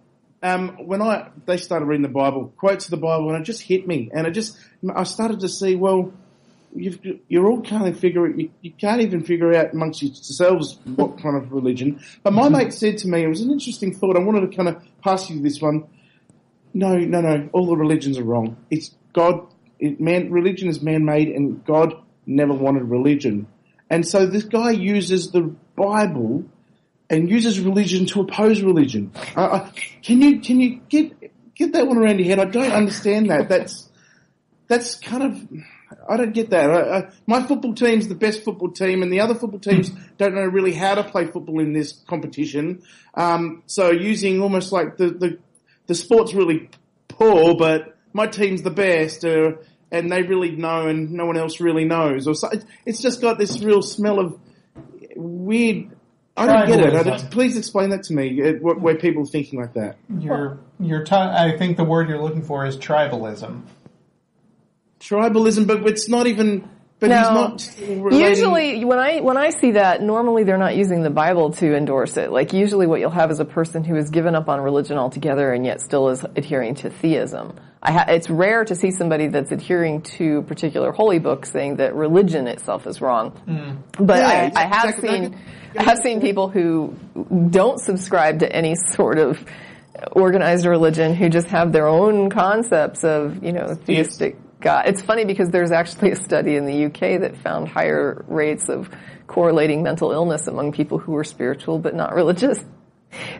um, 0.44 0.86
when 0.86 1.00
I, 1.00 1.30
they 1.46 1.56
started 1.56 1.86
reading 1.86 2.02
the 2.02 2.08
Bible, 2.08 2.52
quotes 2.58 2.84
of 2.84 2.90
the 2.90 2.98
Bible, 2.98 3.30
and 3.30 3.40
it 3.40 3.44
just 3.44 3.62
hit 3.62 3.88
me. 3.88 4.10
And 4.12 4.26
it 4.26 4.32
just, 4.32 4.58
I 4.94 5.04
started 5.04 5.40
to 5.40 5.48
see, 5.48 5.74
well, 5.74 6.12
you've, 6.74 7.00
you're 7.28 7.46
all 7.46 7.62
kind 7.62 7.88
of 7.88 7.98
figuring, 7.98 8.38
you, 8.38 8.50
you 8.60 8.70
can't 8.72 9.00
even 9.00 9.24
figure 9.24 9.54
out 9.54 9.72
amongst 9.72 10.02
yourselves 10.02 10.78
what 10.84 11.18
kind 11.18 11.34
of 11.34 11.50
religion. 11.50 11.98
But 12.22 12.34
my 12.34 12.50
mate 12.50 12.74
said 12.74 12.98
to 12.98 13.08
me, 13.08 13.22
it 13.22 13.28
was 13.28 13.40
an 13.40 13.50
interesting 13.50 13.94
thought. 13.94 14.16
I 14.16 14.20
wanted 14.20 14.50
to 14.50 14.54
kind 14.54 14.68
of 14.68 14.82
pass 15.02 15.30
you 15.30 15.40
this 15.40 15.62
one. 15.62 15.86
No, 16.74 16.98
no, 16.98 17.22
no. 17.22 17.48
All 17.52 17.66
the 17.66 17.76
religions 17.76 18.18
are 18.18 18.24
wrong. 18.24 18.58
It's 18.70 18.94
God. 19.14 19.46
It, 19.78 19.98
man, 19.98 20.30
religion 20.30 20.68
is 20.68 20.82
man-made, 20.82 21.28
and 21.28 21.64
God 21.64 21.94
never 22.26 22.52
wanted 22.52 22.82
religion. 22.84 23.46
And 23.88 24.06
so 24.06 24.26
this 24.26 24.44
guy 24.44 24.72
uses 24.72 25.30
the 25.30 25.54
Bible 25.74 26.44
and 27.10 27.30
uses 27.30 27.60
religion 27.60 28.06
to 28.06 28.20
oppose 28.20 28.62
religion. 28.62 29.12
Uh, 29.36 29.70
can 30.02 30.22
you 30.22 30.40
can 30.40 30.60
you 30.60 30.80
get 30.88 31.54
get 31.54 31.72
that 31.72 31.86
one 31.86 31.98
around 31.98 32.18
your 32.18 32.28
head? 32.28 32.38
I 32.38 32.50
don't 32.50 32.72
understand 32.72 33.30
that. 33.30 33.48
That's 33.48 33.88
that's 34.68 34.96
kind 34.96 35.22
of 35.22 35.48
I 36.08 36.16
don't 36.16 36.32
get 36.32 36.50
that. 36.50 36.70
I, 36.70 36.98
I, 36.98 37.10
my 37.26 37.42
football 37.42 37.74
team's 37.74 38.08
the 38.08 38.14
best 38.14 38.42
football 38.42 38.70
team, 38.70 39.02
and 39.02 39.12
the 39.12 39.20
other 39.20 39.34
football 39.34 39.60
teams 39.60 39.90
don't 40.18 40.34
know 40.34 40.44
really 40.44 40.72
how 40.72 40.94
to 40.94 41.04
play 41.04 41.26
football 41.26 41.60
in 41.60 41.72
this 41.72 41.92
competition. 42.08 42.82
Um, 43.14 43.62
so 43.66 43.90
using 43.90 44.40
almost 44.40 44.72
like 44.72 44.96
the, 44.96 45.10
the 45.10 45.38
the 45.86 45.94
sport's 45.94 46.34
really 46.34 46.70
poor, 47.08 47.56
but 47.56 47.96
my 48.12 48.26
team's 48.26 48.62
the 48.62 48.70
best, 48.70 49.24
uh, 49.24 49.52
and 49.90 50.10
they 50.10 50.22
really 50.22 50.52
know, 50.52 50.88
and 50.88 51.12
no 51.12 51.26
one 51.26 51.36
else 51.36 51.60
really 51.60 51.84
knows. 51.84 52.26
Or 52.26 52.34
so, 52.34 52.50
it's 52.86 53.00
just 53.00 53.20
got 53.20 53.38
this 53.38 53.62
real 53.62 53.82
smell 53.82 54.18
of 54.18 54.38
weird. 55.16 55.93
I 56.36 56.46
don't 56.46 56.66
get 56.66 56.80
it. 56.80 56.94
I 56.94 57.02
don't- 57.04 57.30
please 57.30 57.56
explain 57.56 57.90
that 57.90 58.02
to 58.04 58.12
me. 58.14 58.42
uh, 58.42 58.52
wh- 58.54 58.82
Where 58.82 58.96
people 58.96 59.22
are 59.22 59.26
thinking 59.26 59.60
like 59.60 59.74
that. 59.74 59.96
You're, 60.18 60.58
you're 60.80 61.04
I 61.10 61.56
think 61.56 61.76
the 61.76 61.84
word 61.84 62.08
you're 62.08 62.20
looking 62.20 62.42
for 62.42 62.66
is 62.66 62.76
tribalism. 62.76 63.62
Tribalism, 65.00 65.66
but 65.66 65.86
it's 65.86 66.08
not 66.08 66.26
even. 66.26 66.68
But 67.00 67.10
he's 67.10 67.20
not. 67.20 67.70
relating- 68.02 68.20
Usually, 68.20 68.84
when 68.84 68.98
I 68.98 69.20
when 69.20 69.36
I 69.36 69.50
see 69.50 69.72
that, 69.72 70.00
normally 70.00 70.44
they're 70.44 70.56
not 70.58 70.76
using 70.76 71.02
the 71.02 71.10
Bible 71.10 71.50
to 71.54 71.74
endorse 71.76 72.16
it. 72.16 72.30
Like 72.30 72.52
usually, 72.52 72.86
what 72.86 73.00
you'll 73.00 73.10
have 73.10 73.30
is 73.30 73.40
a 73.40 73.44
person 73.44 73.84
who 73.84 73.96
has 73.96 74.08
given 74.10 74.34
up 74.34 74.48
on 74.48 74.60
religion 74.60 74.96
altogether 74.96 75.52
and 75.52 75.66
yet 75.66 75.80
still 75.82 76.08
is 76.08 76.24
adhering 76.36 76.76
to 76.76 76.90
theism. 76.90 77.54
I 77.82 77.92
ha- 77.92 78.04
it's 78.08 78.30
rare 78.30 78.64
to 78.64 78.74
see 78.74 78.90
somebody 78.90 79.26
that's 79.26 79.52
adhering 79.52 80.02
to 80.16 80.38
a 80.38 80.42
particular 80.42 80.92
holy 80.92 81.18
book 81.18 81.44
saying 81.44 81.76
that 81.76 81.94
religion 81.94 82.46
itself 82.46 82.86
is 82.86 83.02
wrong. 83.02 83.32
But 83.98 84.18
Yeah, 84.20 84.50
I, 84.56 84.62
I 84.62 84.66
have 84.66 84.84
exactly. 84.86 85.08
seen 85.08 85.36
I 85.78 85.82
have 85.84 85.98
seen 85.98 86.20
people 86.20 86.48
who 86.48 86.94
don't 87.50 87.78
subscribe 87.80 88.40
to 88.40 88.52
any 88.52 88.76
sort 88.76 89.18
of 89.18 89.44
organized 90.12 90.66
religion 90.66 91.14
who 91.14 91.28
just 91.28 91.48
have 91.48 91.72
their 91.72 91.86
own 91.86 92.30
concepts 92.30 93.04
of 93.04 93.42
you 93.42 93.52
know 93.52 93.74
theistic 93.74 94.36
God. 94.60 94.86
It's 94.86 95.02
funny 95.02 95.24
because 95.24 95.50
there's 95.50 95.72
actually 95.72 96.12
a 96.12 96.16
study 96.16 96.56
in 96.56 96.66
the 96.66 96.86
UK 96.86 97.20
that 97.20 97.36
found 97.36 97.68
higher 97.68 98.24
rates 98.28 98.68
of 98.68 98.90
correlating 99.26 99.82
mental 99.82 100.12
illness 100.12 100.46
among 100.46 100.72
people 100.72 100.98
who 100.98 101.12
were 101.12 101.24
spiritual 101.24 101.78
but 101.78 101.94
not 101.94 102.14
religious. 102.14 102.58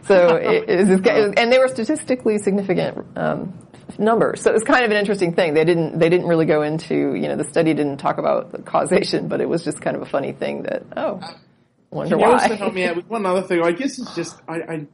So 0.02 0.36
it, 0.36 0.68
it 0.68 0.88
was, 0.88 1.34
and 1.36 1.52
they 1.52 1.58
were 1.58 1.68
statistically 1.68 2.38
significant 2.38 3.06
um, 3.16 3.58
numbers. 3.98 4.42
So 4.42 4.50
it 4.50 4.54
was 4.54 4.62
kind 4.64 4.84
of 4.84 4.90
an 4.90 4.96
interesting 4.96 5.34
thing. 5.34 5.54
They 5.54 5.64
didn't 5.64 5.98
they 5.98 6.08
didn't 6.08 6.26
really 6.26 6.46
go 6.46 6.62
into 6.62 7.14
you 7.14 7.28
know 7.28 7.36
the 7.36 7.44
study 7.44 7.74
didn't 7.74 7.98
talk 7.98 8.18
about 8.18 8.52
the 8.52 8.58
causation, 8.58 9.28
but 9.28 9.40
it 9.40 9.48
was 9.48 9.64
just 9.64 9.80
kind 9.80 9.96
of 9.96 10.02
a 10.02 10.06
funny 10.06 10.32
thing 10.32 10.62
that 10.62 10.84
oh, 10.96 11.20
wonder 11.94 12.16
Can 12.16 12.20
you 12.20 12.30
why. 12.30 12.42
also 12.42 12.56
help 12.56 12.74
me 12.74 12.84
out 12.84 12.96
with 12.96 13.06
one 13.06 13.24
other 13.26 13.42
thing? 13.42 13.62
I 13.62 13.72
guess 13.72 13.98
it's 13.98 14.14
just 14.14 14.36
I, 14.48 14.54
I 14.54 14.86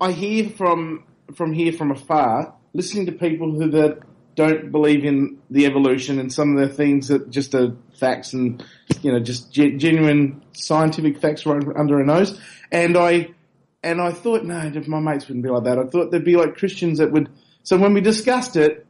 I 0.00 0.12
hear 0.12 0.50
from 0.50 1.04
from 1.34 1.52
here 1.52 1.72
from 1.72 1.90
afar, 1.90 2.54
listening 2.72 3.06
to 3.06 3.12
people 3.12 3.52
who 3.52 3.70
that 3.70 4.00
don't 4.34 4.72
believe 4.72 5.04
in 5.04 5.38
the 5.48 5.66
evolution 5.66 6.18
and 6.18 6.32
some 6.32 6.56
of 6.56 6.68
the 6.68 6.74
things 6.74 7.08
that 7.08 7.30
just 7.30 7.54
are 7.54 7.76
facts 7.98 8.32
and 8.32 8.64
you 9.02 9.12
know 9.12 9.20
just 9.20 9.52
ge- 9.52 9.76
genuine 9.76 10.42
scientific 10.52 11.20
facts 11.20 11.46
right 11.46 11.62
under 11.76 11.98
our 11.98 12.04
nose. 12.04 12.40
And 12.72 12.96
I 12.96 13.30
and 13.82 14.00
I 14.00 14.12
thought 14.12 14.44
no, 14.44 14.70
my 14.86 15.00
mates 15.00 15.28
wouldn't 15.28 15.44
be 15.44 15.50
like 15.50 15.64
that. 15.64 15.78
I 15.78 15.84
thought 15.84 16.10
they'd 16.10 16.24
be 16.24 16.36
like 16.36 16.56
Christians 16.56 16.98
that 16.98 17.12
would. 17.12 17.28
So 17.62 17.76
when 17.76 17.94
we 17.94 18.00
discussed 18.00 18.56
it, 18.56 18.86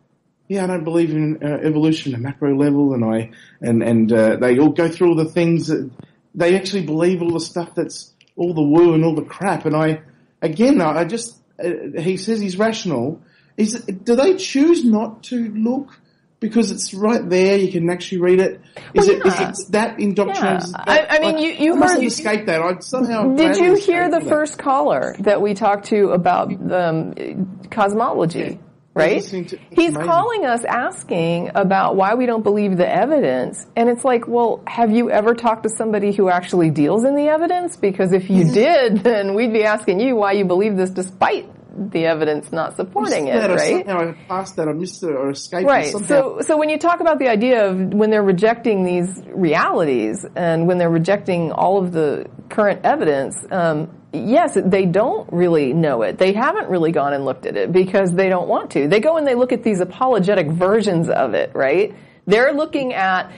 yeah, 0.49 0.65
I 0.65 0.67
don't 0.67 0.85
believe 0.85 1.11
in 1.11 1.43
uh, 1.43 1.59
evolution 1.63 2.15
at 2.15 2.21
macro 2.21 2.57
level, 2.57 2.95
and 2.95 3.05
I 3.05 3.31
and 3.61 3.83
and 3.83 4.13
uh, 4.13 4.37
they 4.37 4.59
all 4.59 4.71
go 4.71 4.89
through 4.89 5.11
all 5.11 5.15
the 5.15 5.25
things 5.25 5.69
that 5.69 5.91
they 6.35 6.57
actually 6.57 6.85
believe 6.85 7.23
all 7.23 7.33
the 7.33 7.41
stuff 7.41 7.75
that's 7.75 8.13
all 8.37 8.55
the 8.55 8.63
woo 8.63 8.95
and 8.95 9.05
all 9.05 9.15
the 9.15 9.23
crap. 9.23 9.65
And 9.67 9.77
I, 9.77 10.03
again, 10.43 10.81
I 10.81 11.05
just 11.05 11.37
uh, 11.63 12.01
he 12.01 12.17
says 12.17 12.41
he's 12.41 12.59
rational. 12.59 13.23
Is 13.57 13.75
do 13.85 14.17
they 14.17 14.37
choose 14.37 14.85
not 14.85 15.23
to 15.25 15.49
look 15.55 16.01
because 16.41 16.73
it's 16.73 16.93
right 16.93 17.27
there? 17.29 17.57
You 17.57 17.71
can 17.71 17.89
actually 17.89 18.19
read 18.19 18.41
it. 18.41 18.61
Is 18.95 19.07
Well, 19.07 19.17
it 19.17 19.27
is 19.27 19.41
yeah. 19.41 19.51
it 19.51 19.57
that 19.71 20.01
indoctrinated? 20.01 20.69
Yeah. 20.71 20.77
I- 20.87 21.07
I 21.11 21.19
mean, 21.21 21.39
you- 21.39 21.53
you 21.53 21.73
I 21.75 21.77
must 21.77 21.95
heard- 21.95 22.03
have 22.03 22.13
escaped 22.13 22.47
that. 22.47 22.61
I 22.61 22.79
somehow 22.81 23.35
Did 23.35 23.57
you 23.57 23.77
hear 23.77 24.11
the 24.11 24.19
that. 24.19 24.29
first 24.29 24.59
caller 24.59 25.15
that 25.21 25.41
we 25.41 25.55
talked 25.55 25.87
to 25.87 26.09
about 26.11 26.53
um, 26.73 27.61
cosmology? 27.71 28.59
Right? 28.95 29.23
to- 29.23 29.59
He's 29.71 29.91
amazing. 29.91 29.95
calling 30.05 30.45
us 30.45 30.65
asking 30.65 31.51
about 31.55 31.97
why 31.97 32.15
we 32.15 32.27
don't 32.27 32.43
believe 32.43 32.77
the 32.77 32.89
evidence. 32.89 33.67
And 33.75 33.89
it's 33.89 34.05
like, 34.05 34.29
well, 34.29 34.63
have 34.67 34.93
you 34.93 35.11
ever 35.11 35.35
talked 35.35 35.65
to 35.65 35.69
somebody 35.69 36.13
who 36.13 36.29
actually 36.29 36.71
deals 36.71 37.05
in 37.05 37.17
the 37.17 37.29
evidence? 37.29 37.77
Because 37.77 38.13
if 38.13 38.31
you 38.31 38.53
did, 38.53 38.99
then 39.03 39.35
we'd 39.35 39.53
be 39.53 39.65
asking 39.65 40.01
you 40.01 40.15
why 40.15 40.33
you 40.33 40.45
believe 40.45 40.77
this 40.77 40.91
despite 40.91 41.51
the 41.77 42.07
evidence 42.07 42.53
not 42.53 42.77
supporting 42.77 43.29
it, 43.29 43.35
right? 43.51 43.85
Somehow 43.85 44.11
I 44.11 44.13
passed 44.29 44.57
that. 44.57 44.69
I 44.69 44.73
missed 44.73 45.03
it 45.03 45.11
or 45.11 45.31
escaped 45.31 45.67
Right. 45.67 45.93
So, 45.93 46.41
so 46.41 46.57
when 46.57 46.69
you 46.69 46.79
talk 46.79 47.01
about 47.01 47.19
the 47.19 47.29
idea 47.29 47.69
of 47.69 47.77
when 47.93 48.11
they're 48.11 48.23
rejecting 48.23 48.85
these 48.85 49.21
realities 49.27 50.25
and 50.37 50.69
when 50.69 50.79
they're 50.79 50.91
rejecting 50.91 51.53
all 51.53 51.83
of 51.83 51.93
the 51.93 52.27
current 52.49 52.83
evidence, 52.85 53.37
um, 53.51 53.91
yes, 54.15 54.57
they 54.63 54.87
don't 54.87 55.31
really 55.33 55.73
know 55.73 56.03
it. 56.03 56.19
They 56.19 56.33
haven't 56.33 56.69
really 56.69 56.93
gone 56.93 57.13
and 57.13 57.25
looked 57.25 57.47
at 57.47 57.57
it 57.57 57.73
because 57.73 58.13
they 58.13 58.29
don't 58.29 58.49
want 58.49 58.71
to. 58.73 58.89
They 58.89 59.01
go 59.01 59.17
and 59.17 59.27
they 59.27 59.35
look 59.35 59.53
at 59.53 59.63
these 59.63 59.81
apologetic 59.81 60.49
versions 60.49 61.09
of 61.09 61.35
it, 61.35 61.55
right? 61.55 61.95
They're 62.27 62.53
looking 62.53 62.95
at 62.95 63.33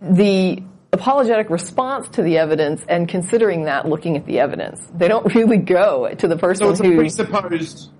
the 0.00 0.62
apologetic 0.92 1.48
response 1.48 2.08
to 2.10 2.22
the 2.22 2.38
evidence 2.38 2.84
and 2.88 3.08
considering 3.08 3.64
that 3.64 3.88
looking 3.88 4.16
at 4.16 4.26
the 4.26 4.40
evidence. 4.40 4.80
They 4.94 5.08
don't 5.08 5.34
really 5.34 5.58
go 5.58 6.14
to 6.14 6.28
the 6.28 6.36
person 6.36 6.66
so 6.66 6.70
it's 6.70 6.80
a 6.80 6.84
who 6.84 6.96
presupposed 6.96 7.90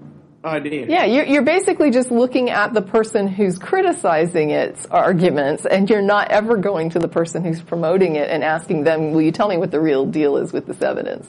idea. 0.44 0.86
yeah, 0.88 1.04
you're, 1.04 1.24
you're 1.24 1.44
basically 1.44 1.90
just 1.90 2.10
looking 2.10 2.50
at 2.50 2.74
the 2.74 2.82
person 2.82 3.28
who's 3.28 3.58
criticizing 3.58 4.50
its 4.50 4.86
arguments, 4.86 5.64
and 5.66 5.88
you're 5.88 6.02
not 6.02 6.30
ever 6.30 6.56
going 6.56 6.90
to 6.90 6.98
the 6.98 7.08
person 7.08 7.44
who's 7.44 7.62
promoting 7.62 8.16
it 8.16 8.28
and 8.28 8.42
asking 8.42 8.84
them, 8.84 9.12
"Will 9.12 9.22
you 9.22 9.32
tell 9.32 9.48
me 9.48 9.56
what 9.56 9.70
the 9.70 9.80
real 9.80 10.04
deal 10.04 10.36
is 10.36 10.52
with 10.52 10.66
this 10.66 10.82
evidence?" 10.82 11.28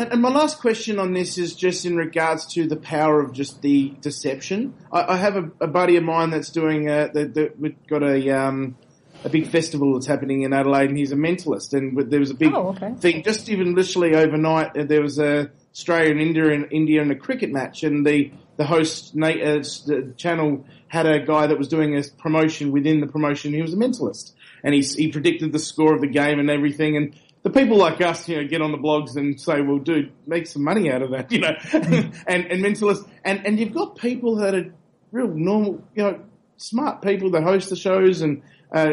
And, 0.00 0.12
and 0.12 0.22
my 0.22 0.30
last 0.30 0.60
question 0.60 0.98
on 0.98 1.12
this 1.12 1.36
is 1.36 1.54
just 1.54 1.84
in 1.84 1.94
regards 1.94 2.46
to 2.54 2.66
the 2.66 2.76
power 2.76 3.20
of 3.20 3.32
just 3.34 3.60
the 3.60 3.90
deception. 4.00 4.72
I, 4.90 5.12
I 5.12 5.16
have 5.18 5.36
a, 5.36 5.50
a 5.60 5.66
buddy 5.66 5.96
of 5.96 6.04
mine 6.04 6.30
that's 6.30 6.48
doing 6.48 6.88
a, 6.88 7.10
the, 7.12 7.26
the, 7.26 7.52
we've 7.58 7.86
got 7.86 8.02
a 8.02 8.30
um, 8.30 8.76
a 9.24 9.28
big 9.28 9.48
festival 9.48 9.92
that's 9.92 10.06
happening 10.06 10.40
in 10.40 10.54
Adelaide, 10.54 10.88
and 10.88 10.96
he's 10.96 11.12
a 11.12 11.16
mentalist. 11.16 11.74
And 11.74 12.10
there 12.10 12.18
was 12.20 12.30
a 12.30 12.34
big 12.34 12.54
Oh, 12.54 12.68
okay. 12.68 12.94
thing 12.94 13.22
just 13.22 13.50
even 13.50 13.74
literally 13.74 14.14
overnight. 14.14 14.74
uh, 14.74 14.84
There 14.84 15.02
was 15.02 15.18
a 15.18 15.50
Australia 15.74 16.12
and 16.12 16.20
India 16.20 16.46
in 16.48 16.64
India 16.70 17.02
in 17.02 17.10
a 17.10 17.14
cricket 17.14 17.50
match, 17.52 17.82
and 17.82 18.06
the 18.06 18.32
the 18.56 18.64
host 18.64 19.14
na- 19.14 19.26
uh, 19.28 19.58
the 19.86 20.14
channel 20.16 20.64
had 20.88 21.04
a 21.04 21.20
guy 21.20 21.46
that 21.46 21.58
was 21.58 21.68
doing 21.68 21.94
a 21.98 22.02
promotion 22.16 22.72
within 22.72 23.00
the 23.00 23.06
promotion. 23.06 23.52
He 23.52 23.60
was 23.60 23.74
a 23.74 23.76
mentalist, 23.76 24.32
and 24.64 24.72
he 24.72 24.80
he 24.80 25.12
predicted 25.12 25.52
the 25.52 25.58
score 25.58 25.94
of 25.94 26.00
the 26.00 26.06
game 26.06 26.38
and 26.40 26.48
everything. 26.48 26.96
And 26.96 27.14
the 27.42 27.50
people 27.50 27.78
like 27.78 28.00
us, 28.00 28.28
you 28.28 28.36
know, 28.36 28.46
get 28.46 28.60
on 28.60 28.72
the 28.72 28.78
blogs 28.78 29.16
and 29.16 29.40
say, 29.40 29.60
"Well, 29.60 29.78
dude, 29.78 30.12
make 30.26 30.46
some 30.46 30.62
money 30.62 30.90
out 30.90 31.02
of 31.02 31.10
that," 31.10 31.32
you 31.32 31.40
know, 31.40 31.54
and 31.72 32.46
and 32.46 32.64
mentalists, 32.64 33.08
and 33.24 33.46
and 33.46 33.58
you've 33.58 33.72
got 33.72 33.96
people 33.96 34.36
that 34.36 34.54
are 34.54 34.72
real 35.12 35.28
normal, 35.28 35.82
you 35.94 36.02
know, 36.02 36.20
smart 36.56 37.02
people 37.02 37.30
that 37.30 37.42
host 37.42 37.70
the 37.70 37.76
shows 37.76 38.20
and 38.20 38.42
uh, 38.72 38.92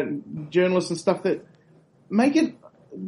journalists 0.50 0.90
and 0.90 0.98
stuff 0.98 1.22
that 1.24 1.44
make 2.10 2.36
it 2.36 2.54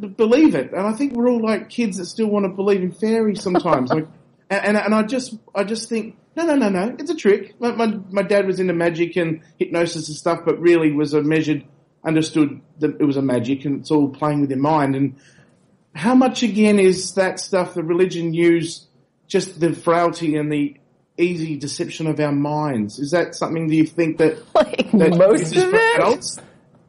b- 0.01 0.09
believe 0.09 0.55
it. 0.55 0.73
And 0.73 0.87
I 0.87 0.93
think 0.93 1.15
we're 1.15 1.31
all 1.31 1.43
like 1.43 1.71
kids 1.71 1.97
that 1.97 2.07
still 2.07 2.29
want 2.29 2.45
to 2.45 2.51
believe 2.51 2.83
in 2.83 2.93
fairies 2.93 3.43
sometimes. 3.43 3.91
like, 3.91 4.07
and, 4.51 4.65
and 4.65 4.77
and 4.77 4.95
I 4.95 5.03
just 5.05 5.35
I 5.55 5.65
just 5.65 5.89
think 5.89 6.17
no 6.37 6.45
no 6.45 6.55
no 6.55 6.69
no, 6.69 6.97
it's 6.99 7.11
a 7.11 7.17
trick. 7.17 7.59
My, 7.59 7.73
my 7.73 7.99
my 8.11 8.23
dad 8.23 8.47
was 8.47 8.61
into 8.61 8.75
magic 8.75 9.17
and 9.17 9.41
hypnosis 9.59 10.09
and 10.09 10.17
stuff, 10.17 10.41
but 10.45 10.61
really 10.61 10.93
was 10.93 11.15
a 11.15 11.23
measured 11.23 11.65
understood 12.05 12.61
that 12.79 13.01
it 13.01 13.05
was 13.05 13.17
a 13.17 13.23
magic 13.23 13.65
and 13.65 13.81
it's 13.81 13.91
all 13.91 14.09
playing 14.09 14.41
with 14.41 14.51
your 14.51 14.59
mind. 14.59 14.97
And 14.97 15.17
how 15.95 16.15
much 16.15 16.43
again 16.43 16.79
is 16.79 17.15
that 17.15 17.41
stuff 17.41 17.75
the 17.75 17.83
religion 17.83 18.33
use 18.35 18.87
just 19.27 19.61
the 19.61 19.73
frailty 19.75 20.37
and 20.37 20.51
the 20.53 20.77
easy 21.19 21.57
deception 21.57 22.07
of 22.07 22.19
our 22.21 22.33
minds? 22.33 22.99
Is 22.99 23.11
that 23.11 23.35
something 23.35 23.69
do 23.69 23.77
you 23.77 23.87
think 23.87 24.19
that, 24.19 24.39
Like 24.55 24.91
that 24.93 25.17
most 25.17 25.57
of 25.57 25.75
it. 25.75 25.97
adults? 26.01 26.39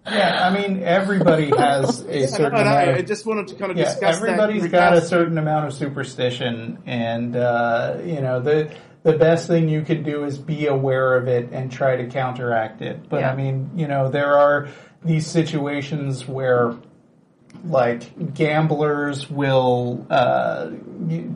Yeah, 0.05 0.47
I 0.47 0.49
mean, 0.67 0.81
everybody 0.81 1.49
has 1.55 2.01
a 2.05 2.23
I 2.23 2.25
certain 2.25 2.51
don't 2.57 2.65
know. 2.65 2.71
amount 2.71 2.97
I 2.97 3.01
just 3.03 3.25
wanted 3.27 3.47
to 3.49 3.55
kind 3.55 3.71
of 3.71 3.77
yeah, 3.77 3.83
discuss 3.85 4.17
everybody's 4.17 4.61
that. 4.61 4.65
in 4.67 4.71
got 4.71 4.93
a 4.93 5.01
certain 5.01 5.37
amount 5.37 5.67
of 5.67 5.73
superstition, 5.73 6.79
and 6.87 7.35
uh, 7.35 7.97
you 8.03 8.19
know 8.19 8.39
the 8.39 8.71
the 9.03 9.13
best 9.13 9.45
thing 9.47 9.69
you 9.69 9.83
can 9.83 10.01
do 10.01 10.23
is 10.23 10.39
be 10.39 10.65
aware 10.65 11.15
of 11.17 11.27
it 11.27 11.49
and 11.51 11.71
try 11.71 11.97
to 11.97 12.07
counteract 12.07 12.81
it. 12.81 13.09
But 13.09 13.19
Yeah. 13.21 13.31
I 13.31 13.35
mean, 13.35 13.69
you 13.75 13.87
know, 13.87 14.09
there 14.09 14.33
are 14.37 14.69
these 15.03 15.27
situations 15.27 16.27
where 16.27 16.75
like 17.63 18.33
gamblers 18.33 19.29
will 19.29 20.05
uh, 20.09 20.71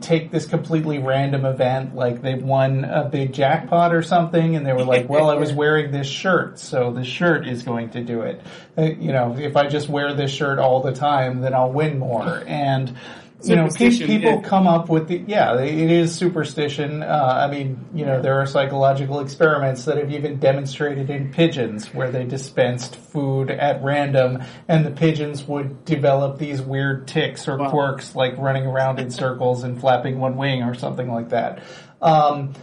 take 0.00 0.30
this 0.30 0.46
completely 0.46 0.98
random 0.98 1.44
event, 1.44 1.94
like 1.94 2.22
they 2.22 2.34
won 2.34 2.84
a 2.84 3.04
big 3.04 3.32
jackpot 3.32 3.94
or 3.94 4.02
something, 4.02 4.56
and 4.56 4.66
they 4.66 4.72
were 4.72 4.84
like, 4.84 5.08
"Well, 5.08 5.30
I 5.30 5.34
was 5.34 5.52
wearing 5.62 5.92
this 5.92 6.06
shirt, 6.06 6.58
so 6.58 6.90
the 6.90 7.04
shirt 7.04 7.46
is 7.46 7.62
going 7.62 7.90
to 7.90 8.02
do 8.02 8.22
it." 8.22 8.40
Uh, 8.76 8.82
you 8.82 9.12
know, 9.12 9.36
if 9.36 9.56
I 9.56 9.68
just 9.68 9.88
wear 9.88 10.14
this 10.14 10.30
shirt 10.30 10.58
all 10.58 10.82
the 10.82 10.92
time, 10.92 11.40
then 11.42 11.54
I'll 11.54 11.72
win 11.72 11.98
more. 11.98 12.42
And 12.46 12.96
you 13.42 13.54
know, 13.54 13.68
pe- 13.68 13.90
people 13.90 14.40
come 14.40 14.66
up 14.66 14.88
with 14.88 15.08
the 15.08 15.22
yeah, 15.26 15.60
it 15.60 15.90
is 15.90 16.14
superstition. 16.14 17.02
Uh, 17.02 17.46
I 17.46 17.50
mean, 17.50 17.84
you 17.94 18.06
know, 18.06 18.20
there 18.20 18.40
are 18.40 18.46
psychological 18.46 19.20
experiments 19.20 19.84
that 19.84 19.98
have 19.98 20.10
even 20.10 20.38
demonstrated 20.38 21.10
in 21.10 21.32
pigeons 21.32 21.92
where 21.92 22.10
they 22.10 22.24
dispensed 22.24 22.96
food 22.96 23.50
at 23.50 23.82
random, 23.82 24.42
and 24.68 24.86
the 24.86 24.90
pigeons 24.90 25.44
would 25.44 25.84
develop 25.84 26.38
these 26.38 26.62
weird 26.62 27.06
ticks 27.06 27.46
or 27.46 27.58
quirks, 27.68 28.16
like 28.16 28.36
running 28.38 28.66
around 28.66 28.98
in 28.98 29.10
circles 29.10 29.64
and 29.64 29.78
flapping 29.80 30.18
one 30.18 30.36
wing 30.36 30.62
or 30.62 30.74
something 30.74 31.12
like 31.12 31.28
that. 31.28 31.62
Um, 32.00 32.54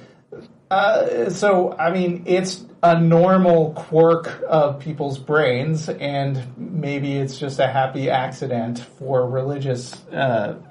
uh, 0.71 1.29
so, 1.29 1.73
I 1.77 1.91
mean, 1.91 2.23
it's 2.25 2.65
a 2.83 2.99
normal 2.99 3.71
quirk 3.71 4.43
of 4.47 4.77
people's 4.79 5.17
brains, 5.17 5.87
and 5.87 6.43
maybe 6.57 7.13
it's 7.13 7.39
just 7.39 7.59
a 7.59 7.67
happy 7.67 8.09
accident 8.09 8.79
for 8.99 9.25
religious 9.29 10.05
uh, 10.11 10.15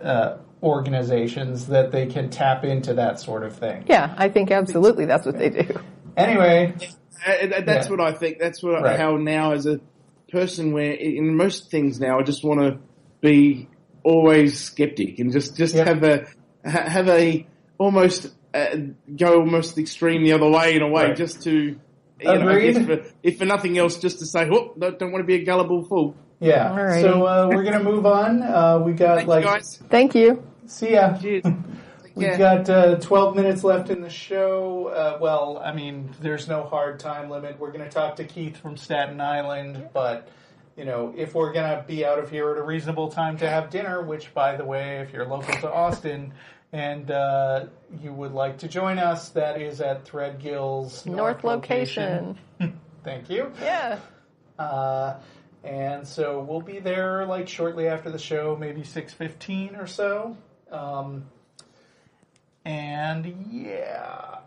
uh, 0.05 0.39
organizations 0.63 1.67
that 1.69 1.91
they 1.91 2.07
can 2.07 2.29
tap 2.29 2.65
into 2.65 2.93
that 2.95 3.19
sort 3.19 3.43
of 3.45 3.57
thing. 3.57 3.85
Yeah, 3.89 4.15
I 4.19 4.29
think 4.29 4.51
absolutely 4.51 5.07
that's 5.07 5.25
what 5.25 5.39
they 5.39 5.49
do. 5.51 5.81
Anyway, 6.17 6.75
Uh, 7.27 7.61
that's 7.65 7.87
Yeah. 7.87 7.91
what 7.91 8.01
I 8.01 8.13
think. 8.13 8.39
That's 8.41 8.63
what 8.65 8.83
Right. 8.83 8.99
how 8.99 9.17
now 9.17 9.53
as 9.53 9.65
a 9.67 9.79
person 10.33 10.73
where 10.73 10.91
in 10.93 11.37
most 11.37 11.71
things 11.71 12.01
now 12.01 12.19
I 12.19 12.23
just 12.25 12.43
want 12.45 12.61
to 12.61 12.79
be 13.21 13.69
always 14.03 14.59
skeptic 14.59 15.21
and 15.21 15.31
just 15.33 15.57
just 15.57 15.75
Yeah. 15.77 15.85
have 15.85 16.03
a 16.03 16.25
have 16.69 17.09
a 17.09 17.47
almost 17.79 18.35
uh, 18.53 18.77
go 19.17 19.39
almost 19.41 19.79
extreme 19.79 20.25
the 20.25 20.33
other 20.33 20.51
way 20.51 20.75
in 20.75 20.83
a 20.83 20.89
way 20.89 21.05
Right. 21.09 21.17
just 21.17 21.43
to 21.45 21.77
you 22.23 22.39
know, 22.39 22.49
I 22.49 22.53
Agreed. 22.53 22.87
for, 22.87 23.05
if 23.23 23.39
for 23.39 23.45
nothing 23.45 23.79
else 23.79 23.99
just 23.99 24.19
to 24.21 24.27
say 24.27 24.49
oh 24.51 24.75
don't, 24.79 24.99
don't 24.99 25.13
want 25.13 25.23
to 25.23 25.27
be 25.27 25.35
a 25.35 25.45
gullible 25.45 25.85
fool. 25.89 26.17
yeah. 26.41 26.71
Alrighty. 26.71 27.03
So 27.03 27.27
uh, 27.27 27.49
we're 27.49 27.65
gonna 27.65 27.83
move 27.83 28.07
on. 28.07 28.43
Uh, 28.43 28.79
we 28.85 28.93
got 28.93 29.17
Thank 29.17 29.29
like 29.29 29.45
you 29.45 29.51
guys. 29.51 29.83
Thank 29.89 30.15
you. 30.15 30.43
see 30.67 30.93
ya. 30.93 31.17
Cheers. 31.19 31.45
We've 32.15 32.37
got 32.37 32.69
uh, 32.69 32.97
12 32.97 33.37
minutes 33.37 33.65
left 33.65 33.89
in 33.89 34.03
the 34.03 34.11
show. 34.11 34.89
Uh, 34.89 35.19
well, 35.19 35.63
I 35.65 35.73
mean, 35.73 36.11
there's 36.21 36.47
no 36.47 36.65
hard 36.65 37.01
time 37.01 37.31
limit. 37.31 37.59
We're 37.59 37.73
going 37.73 37.85
to 37.85 37.91
talk 37.91 38.17
to 38.17 38.25
Keith 38.25 38.59
from 38.59 38.77
Staten 38.77 39.19
Island, 39.19 39.89
but 39.95 40.29
you 40.77 40.85
know, 40.85 41.13
if 41.17 41.35
we're 41.35 41.53
going 41.53 41.77
to 41.77 41.85
be 41.87 42.05
out 42.05 42.19
of 42.19 42.31
here 42.31 42.51
at 42.51 42.59
a 42.59 42.63
reasonable 42.63 43.11
time 43.11 43.37
to 43.39 43.49
have 43.49 43.71
dinner, 43.71 44.03
which, 44.03 44.33
by 44.35 44.57
the 44.57 44.65
way, 44.65 44.99
if 44.99 45.13
you're 45.13 45.27
local 45.27 45.55
to 45.61 45.73
Austin 45.73 46.33
and 46.73 47.11
uh, 47.11 47.67
you 48.01 48.13
would 48.13 48.33
like 48.33 48.59
to 48.59 48.69
join 48.69 48.99
us, 48.99 49.29
that 49.31 49.61
is 49.61 49.81
at 49.81 50.05
Threadgill's 50.05 51.05
North 51.07 51.45
location. 51.45 52.39
Thank 53.05 53.29
you. 53.31 53.53
Yeah. 53.61 53.99
Uh, 54.59 55.17
and 55.65 56.07
so 56.07 56.41
we'll 56.41 56.61
be 56.63 56.79
there 56.79 57.27
like 57.27 57.49
shortly 57.49 57.89
after 57.89 58.11
the 58.11 58.19
show, 58.19 58.57
maybe 58.59 58.83
six 58.85 59.13
fifteen 59.13 59.77
or 59.77 59.87
so. 59.87 60.37
Um, 60.71 61.25
and 62.65 63.47
yeah, 63.51 64.39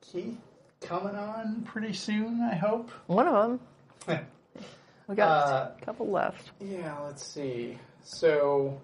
Keith 0.00 0.38
coming 0.80 1.14
on 1.14 1.62
pretty 1.62 1.92
soon, 1.92 2.40
I 2.42 2.54
hope. 2.56 2.90
One 3.06 3.26
of 3.28 3.58
them. 4.06 4.26
We 5.06 5.16
got 5.16 5.28
Uh, 5.48 5.70
a 5.78 5.84
couple 5.84 6.10
left. 6.10 6.52
Yeah, 6.60 6.98
let's 7.00 7.22
see. 7.26 7.78
So, 8.02 8.80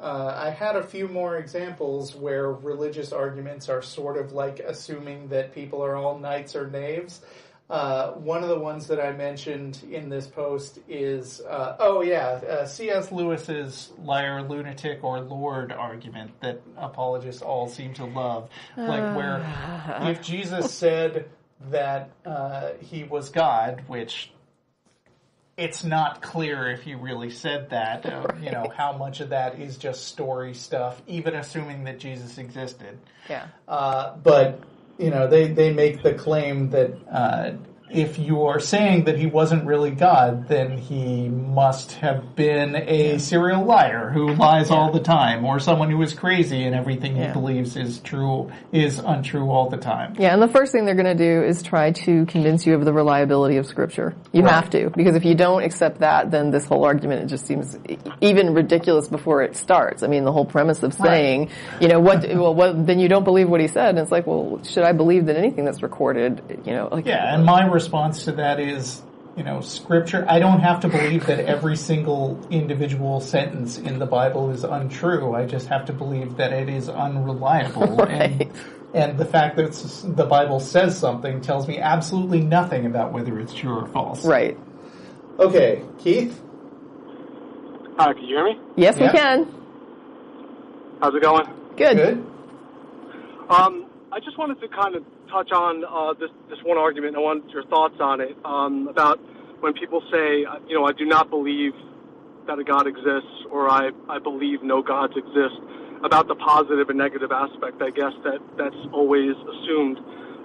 uh, 0.00 0.32
I 0.36 0.50
had 0.50 0.76
a 0.76 0.82
few 0.82 1.08
more 1.08 1.38
examples 1.38 2.14
where 2.14 2.52
religious 2.52 3.12
arguments 3.12 3.68
are 3.68 3.82
sort 3.82 4.16
of 4.16 4.32
like 4.32 4.60
assuming 4.60 5.28
that 5.28 5.54
people 5.54 5.82
are 5.82 5.96
all 5.96 6.18
knights 6.18 6.54
or 6.54 6.68
knaves. 6.68 7.20
Uh, 7.68 8.12
one 8.12 8.42
of 8.42 8.48
the 8.48 8.58
ones 8.58 8.86
that 8.86 8.98
I 8.98 9.12
mentioned 9.12 9.84
in 9.90 10.08
this 10.08 10.26
post 10.26 10.78
is, 10.88 11.42
uh, 11.42 11.76
oh 11.78 12.00
yeah, 12.00 12.40
uh, 12.48 12.64
C.S. 12.64 13.12
Lewis's 13.12 13.92
liar, 14.02 14.42
lunatic, 14.42 15.04
or 15.04 15.20
Lord 15.20 15.70
argument 15.72 16.30
that 16.40 16.62
apologists 16.78 17.42
all 17.42 17.68
seem 17.68 17.92
to 17.94 18.06
love. 18.06 18.48
Like 18.76 19.14
where 19.14 19.44
if 20.10 20.22
Jesus 20.22 20.72
said 20.72 21.28
that 21.70 22.10
uh, 22.24 22.70
he 22.80 23.04
was 23.04 23.28
God, 23.28 23.82
which 23.86 24.30
it's 25.58 25.82
not 25.82 26.22
clear 26.22 26.70
if 26.70 26.86
you 26.86 26.96
really 26.96 27.30
said 27.30 27.70
that. 27.70 28.06
Uh, 28.06 28.28
you 28.40 28.52
know, 28.52 28.72
how 28.74 28.92
much 28.96 29.20
of 29.20 29.30
that 29.30 29.58
is 29.58 29.76
just 29.76 30.06
story 30.06 30.54
stuff, 30.54 31.02
even 31.08 31.34
assuming 31.34 31.84
that 31.84 31.98
Jesus 31.98 32.38
existed. 32.38 32.96
Yeah. 33.28 33.48
Uh, 33.66 34.16
but 34.16 34.62
you 34.98 35.10
know, 35.10 35.26
they 35.26 35.48
they 35.48 35.72
make 35.72 36.02
the 36.02 36.14
claim 36.14 36.70
that 36.70 36.94
uh, 37.10 37.52
if 37.90 38.18
you 38.18 38.44
are 38.44 38.60
saying 38.60 39.04
that 39.04 39.18
he 39.18 39.26
wasn't 39.26 39.64
really 39.64 39.90
God, 39.90 40.48
then 40.48 40.76
he 40.78 41.28
must 41.28 41.92
have 41.92 42.36
been 42.36 42.76
a 42.76 43.18
serial 43.18 43.64
liar 43.64 44.10
who 44.10 44.34
lies 44.34 44.70
all 44.70 44.92
the 44.92 45.00
time, 45.00 45.44
or 45.44 45.58
someone 45.58 45.90
who 45.90 46.00
is 46.02 46.12
crazy 46.14 46.64
and 46.64 46.74
everything 46.74 47.16
Yeah. 47.16 47.28
he 47.28 47.32
believes 47.32 47.76
is 47.76 48.00
true 48.00 48.50
is 48.72 48.98
untrue 48.98 49.50
all 49.50 49.68
the 49.70 49.76
time. 49.76 50.14
Yeah, 50.18 50.32
and 50.32 50.42
the 50.42 50.48
first 50.48 50.72
thing 50.72 50.84
they're 50.84 50.94
going 50.94 51.06
to 51.06 51.14
do 51.14 51.42
is 51.42 51.62
try 51.62 51.92
to 51.92 52.26
convince 52.26 52.66
you 52.66 52.74
of 52.74 52.84
the 52.84 52.92
reliability 52.92 53.56
of 53.56 53.66
Scripture. 53.66 54.14
You 54.32 54.42
Right. 54.42 54.52
have 54.52 54.70
to, 54.70 54.90
because 54.90 55.16
if 55.16 55.24
you 55.24 55.34
don't 55.34 55.62
accept 55.62 56.00
that, 56.00 56.30
then 56.30 56.50
this 56.50 56.64
whole 56.66 56.84
argument 56.84 57.22
it 57.22 57.26
just 57.26 57.46
seems 57.46 57.78
even 58.20 58.54
ridiculous 58.54 59.08
before 59.08 59.42
it 59.42 59.56
starts. 59.56 60.02
I 60.02 60.06
mean, 60.08 60.24
the 60.24 60.32
whole 60.32 60.44
premise 60.44 60.82
of 60.82 60.92
saying, 60.94 61.48
you 61.80 61.88
know, 61.88 62.00
what, 62.00 62.22
well, 62.34 62.54
what, 62.54 62.86
then 62.86 62.98
you 62.98 63.08
don't 63.08 63.24
believe 63.24 63.48
what 63.48 63.60
he 63.60 63.68
said, 63.68 63.90
and 63.90 63.98
it's 63.98 64.10
like, 64.12 64.26
well, 64.26 64.60
should 64.64 64.84
I 64.84 64.92
believe 64.92 65.26
that 65.26 65.36
anything 65.36 65.64
that's 65.64 65.82
recorded, 65.82 66.42
you 66.64 66.72
know, 66.74 66.88
like, 66.90 67.06
Yeah, 67.06 67.34
and 67.34 67.44
my 67.44 67.64
response 67.82 68.24
to 68.24 68.32
that 68.32 68.58
is, 68.58 69.00
you 69.36 69.44
know, 69.44 69.60
scripture. 69.60 70.24
I 70.28 70.40
don't 70.40 70.60
have 70.60 70.80
to 70.80 70.88
believe 70.88 71.26
that 71.26 71.38
every 71.40 71.76
single 71.76 72.38
individual 72.50 73.20
sentence 73.20 73.78
in 73.78 74.00
the 74.00 74.06
Bible 74.06 74.50
is 74.50 74.64
untrue. 74.64 75.32
I 75.34 75.46
just 75.46 75.68
have 75.68 75.84
to 75.86 75.92
believe 75.92 76.36
that 76.38 76.52
it 76.52 76.68
is 76.68 76.88
unreliable. 76.88 77.96
Right. 77.96 78.40
And, 78.40 78.52
and 78.94 79.18
the 79.18 79.24
fact 79.26 79.56
that 79.56 79.66
it's- 79.66 80.02
the 80.04 80.24
Bible 80.24 80.58
says 80.60 80.98
something 80.98 81.40
tells 81.40 81.68
me 81.68 81.78
absolutely 81.78 82.40
nothing 82.40 82.84
about 82.86 83.12
whether 83.12 83.38
it's 83.38 83.54
true 83.54 83.78
or 83.78 83.86
false. 83.86 84.24
right. 84.24 84.56
Okay, 85.38 85.82
Keith? 85.98 86.34
Hi, 87.96 88.12
can 88.12 88.22
you 88.24 88.28
hear 88.36 88.44
me? 88.44 88.58
Yes, 88.76 88.96
Yeah. 88.98 89.12
we 89.12 89.18
can. 89.18 89.54
How's 91.00 91.14
it 91.14 91.22
going? 91.22 91.46
Good. 91.76 91.96
Good? 91.96 92.26
Um, 93.48 93.86
I 94.10 94.20
just 94.20 94.38
wanted 94.38 94.60
to 94.60 94.68
kind 94.68 94.94
of 94.96 95.04
touch 95.30 95.52
on 95.52 95.84
uh, 95.84 96.14
this 96.18 96.30
this 96.48 96.58
one 96.64 96.78
argument. 96.78 97.16
I 97.16 97.20
want 97.20 97.50
your 97.50 97.64
thoughts 97.66 97.96
on 98.00 98.20
it 98.20 98.36
um, 98.44 98.88
about 98.88 99.20
when 99.60 99.74
people 99.74 100.02
say, 100.10 100.44
uh, 100.44 100.58
you 100.66 100.74
know, 100.74 100.86
I 100.86 100.92
do 100.92 101.04
not 101.04 101.28
believe 101.28 101.72
that 102.46 102.58
a 102.58 102.64
God 102.64 102.86
exists, 102.86 103.44
or 103.50 103.68
I 103.68 103.90
I 104.08 104.18
believe 104.18 104.62
no 104.62 104.82
gods 104.82 105.14
exist. 105.16 105.60
About 106.04 106.28
the 106.28 106.36
positive 106.36 106.90
and 106.90 106.96
negative 106.96 107.32
aspect, 107.32 107.82
I 107.82 107.90
guess 107.90 108.12
that 108.22 108.38
that's 108.56 108.76
always 108.92 109.34
assumed, 109.34 109.98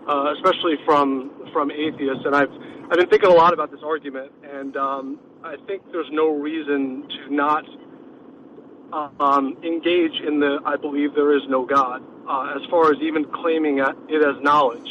uh, 0.10 0.34
especially 0.36 0.76
from 0.84 1.32
from 1.54 1.70
atheists. 1.72 2.26
And 2.26 2.36
I've 2.36 2.52
I've 2.90 2.98
been 2.98 3.08
thinking 3.08 3.30
a 3.30 3.34
lot 3.34 3.54
about 3.54 3.72
this 3.72 3.82
argument, 3.86 4.32
and 4.44 4.76
um, 4.76 5.20
I 5.44 5.56
think 5.68 5.84
there's 5.92 6.10
no 6.12 6.30
reason 6.30 7.08
to 7.08 7.34
not 7.34 7.66
um, 9.20 9.58
engage 9.64 10.20
in 10.28 10.40
the 10.40 10.60
I 10.66 10.76
believe 10.76 11.14
there 11.16 11.38
is 11.38 11.44
no 11.48 11.66
God. 11.66 12.04
Uh, 12.28 12.56
as 12.56 12.62
far 12.70 12.92
as 12.92 12.98
even 13.02 13.26
claiming 13.26 13.80
it 13.80 14.22
as 14.24 14.42
knowledge, 14.42 14.88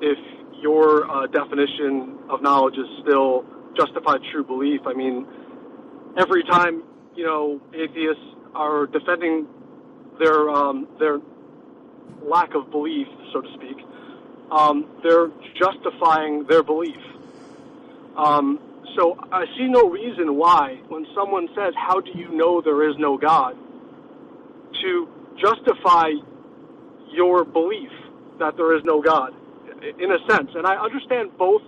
if 0.00 0.18
your 0.60 1.10
uh, 1.10 1.26
definition 1.26 2.18
of 2.28 2.42
knowledge 2.42 2.74
is 2.76 2.86
still 3.02 3.44
justified 3.76 4.20
true 4.30 4.44
belief, 4.44 4.82
I 4.84 4.92
mean, 4.92 5.26
every 6.18 6.42
time 6.44 6.82
you 7.14 7.24
know 7.24 7.60
atheists 7.74 8.22
are 8.54 8.86
defending 8.86 9.46
their 10.18 10.50
um, 10.50 10.86
their 10.98 11.18
lack 12.22 12.54
of 12.54 12.70
belief, 12.70 13.06
so 13.32 13.40
to 13.40 13.48
speak, 13.54 13.78
um, 14.50 14.86
they're 15.02 15.30
justifying 15.58 16.44
their 16.46 16.62
belief. 16.62 17.00
Um, 18.16 18.60
so 18.98 19.16
I 19.32 19.44
see 19.56 19.66
no 19.68 19.88
reason 19.88 20.36
why, 20.36 20.80
when 20.88 21.06
someone 21.14 21.48
says, 21.56 21.72
"How 21.74 22.00
do 22.00 22.10
you 22.14 22.32
know 22.32 22.60
there 22.60 22.88
is 22.88 22.96
no 22.98 23.16
God?" 23.16 23.56
to 24.82 25.08
justify 25.40 26.10
your 27.16 27.44
belief 27.44 27.90
that 28.38 28.56
there 28.56 28.76
is 28.76 28.84
no 28.84 29.00
God, 29.00 29.32
in 29.98 30.12
a 30.12 30.18
sense. 30.30 30.50
And 30.54 30.66
I 30.66 30.76
understand 30.76 31.36
both 31.38 31.62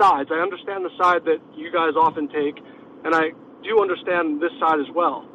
sides. 0.00 0.30
I 0.32 0.40
understand 0.40 0.84
the 0.84 0.94
side 0.96 1.24
that 1.26 1.38
you 1.54 1.70
guys 1.70 1.92
often 1.94 2.28
take, 2.28 2.56
and 3.04 3.14
I 3.14 3.30
do 3.62 3.82
understand 3.82 4.40
this 4.40 4.52
side 4.58 4.80
as 4.80 4.90
well. 4.94 5.28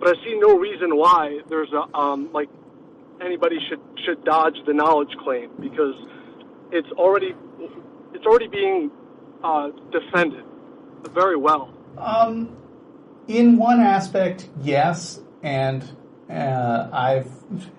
But 0.00 0.08
I 0.08 0.24
see 0.24 0.38
no 0.38 0.58
reason 0.58 0.96
why 0.96 1.40
there's 1.48 1.72
a 1.72 1.96
um, 1.96 2.30
like 2.32 2.48
anybody 3.24 3.56
should 3.68 3.80
should 4.04 4.24
dodge 4.24 4.56
the 4.66 4.72
knowledge 4.72 5.10
claim 5.24 5.50
because 5.60 5.94
it's 6.70 6.90
already 6.92 7.34
it's 8.14 8.26
already 8.26 8.48
being 8.48 8.90
uh, 9.42 9.68
defended. 9.90 10.44
very 11.14 11.36
well. 11.36 11.72
Um, 11.96 12.56
in 13.26 13.56
one 13.56 13.80
aspect, 13.80 14.48
yes, 14.62 15.20
and 15.42 15.84
uh, 16.30 16.88
I've 16.92 17.30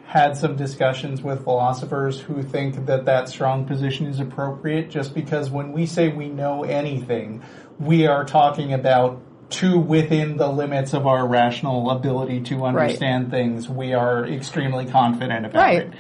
had 0.06 0.36
some 0.36 0.56
discussions 0.56 1.22
with 1.22 1.44
philosophers 1.44 2.20
who 2.20 2.42
think 2.42 2.88
that 2.88 3.06
that 3.06 3.30
strong 3.30 3.66
position 3.66 4.08
is 4.08 4.20
appropriate 4.20 4.90
just 4.90 5.14
because 5.14 5.52
when 5.52 5.72
we 5.72 5.86
say 5.86 6.08
we 6.10 6.30
know 6.30 6.64
anything, 6.64 7.44
we 7.80 8.08
are 8.08 8.26
talking 8.26 8.74
about 8.74 9.22
to 9.52 9.80
within 9.80 10.38
the 10.38 10.48
limits 10.48 10.94
of 10.94 11.06
our 11.08 11.28
rational 11.28 11.90
ability 11.92 12.42
to 12.42 12.66
understand 12.66 13.32
things. 13.32 13.70
We 13.70 13.94
are 13.94 14.26
extremely 14.26 14.86
confident 14.86 15.46
about 15.46 15.60
Right. 15.62 15.82
it. 15.82 15.94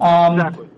Um, 0.00 0.34
Exactly. 0.34 0.68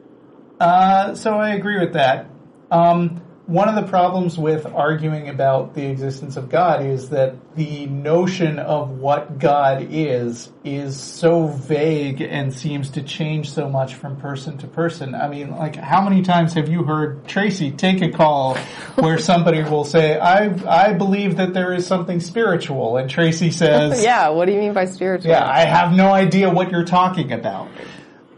uh, 0.61 1.15
so 1.15 1.39
I 1.39 1.51
agree 1.51 1.79
with 1.79 1.95
that. 1.95 2.27
Um, 2.71 3.21
one 3.47 3.69
of 3.69 3.75
the 3.75 3.89
problems 3.91 4.39
with 4.39 4.65
arguing 4.65 5.29
about 5.29 5.75
the 5.75 5.85
existence 5.87 6.39
of 6.39 6.49
God 6.49 6.83
is 6.83 7.11
that 7.11 7.35
the 7.55 7.85
notion 7.87 8.59
of 8.59 8.93
what 8.93 9.39
God 9.39 9.87
is 9.91 10.51
is 10.65 10.99
so 10.99 11.49
vague 11.49 12.23
and 12.23 12.55
seems 12.55 12.91
to 12.91 13.03
change 13.03 13.51
so 13.51 13.69
much 13.69 13.97
from 13.97 14.17
person 14.17 14.57
to 14.59 14.67
person. 14.67 15.15
I 15.15 15.29
mean, 15.29 15.51
like, 15.51 15.77
how 15.77 16.01
many 16.01 16.23
times 16.23 16.55
have 16.55 16.71
you 16.71 16.85
heard 16.85 17.27
Tracie 17.27 17.71
take 17.71 18.01
a 18.01 18.11
call 18.11 18.57
where 18.95 19.19
somebody 19.19 19.63
will 19.63 19.85
say, 19.85 20.19
"I 20.19 20.47
I 20.67 20.95
believe 20.95 21.37
that 21.37 21.53
there 21.53 21.75
is 21.75 21.87
something 21.87 22.21
spiritual," 22.21 22.97
and 22.97 23.11
Tracie 23.11 23.51
says, 23.51 24.03
Yeah, 24.03 24.31
what 24.31 24.47
do 24.47 24.53
you 24.53 24.59
mean 24.59 24.73
by 24.73 24.87
spiritual? 24.87 25.31
yeah, 25.31 25.47
I 25.47 25.61
have 25.67 25.93
no 25.93 26.13
idea 26.15 26.49
what 26.49 26.71
you're 26.71 26.85
talking 26.87 27.31
about." 27.33 27.69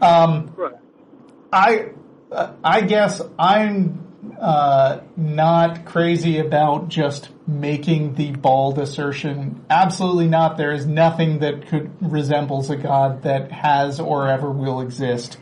Um, 0.01 0.51
Right. 0.57 0.73
I 1.53 1.85
uh, 2.29 2.51
I 2.61 2.81
guess 2.81 3.21
I'm 3.39 4.06
uh, 4.39 5.01
not 5.15 5.85
crazy 5.85 6.39
about 6.39 6.89
just 6.89 7.29
making 7.47 8.15
the 8.15 8.31
bald 8.31 8.79
assertion. 8.79 9.63
Absolutely 9.69 10.27
not. 10.27 10.57
There 10.57 10.73
is 10.73 10.85
nothing 10.85 11.39
that 11.39 11.67
could 11.67 11.91
resembles 12.01 12.69
a 12.69 12.77
god 12.77 13.23
that 13.23 13.51
has 13.51 13.99
or 13.99 14.27
ever 14.27 14.51
will 14.51 14.81
exist. 14.81 15.37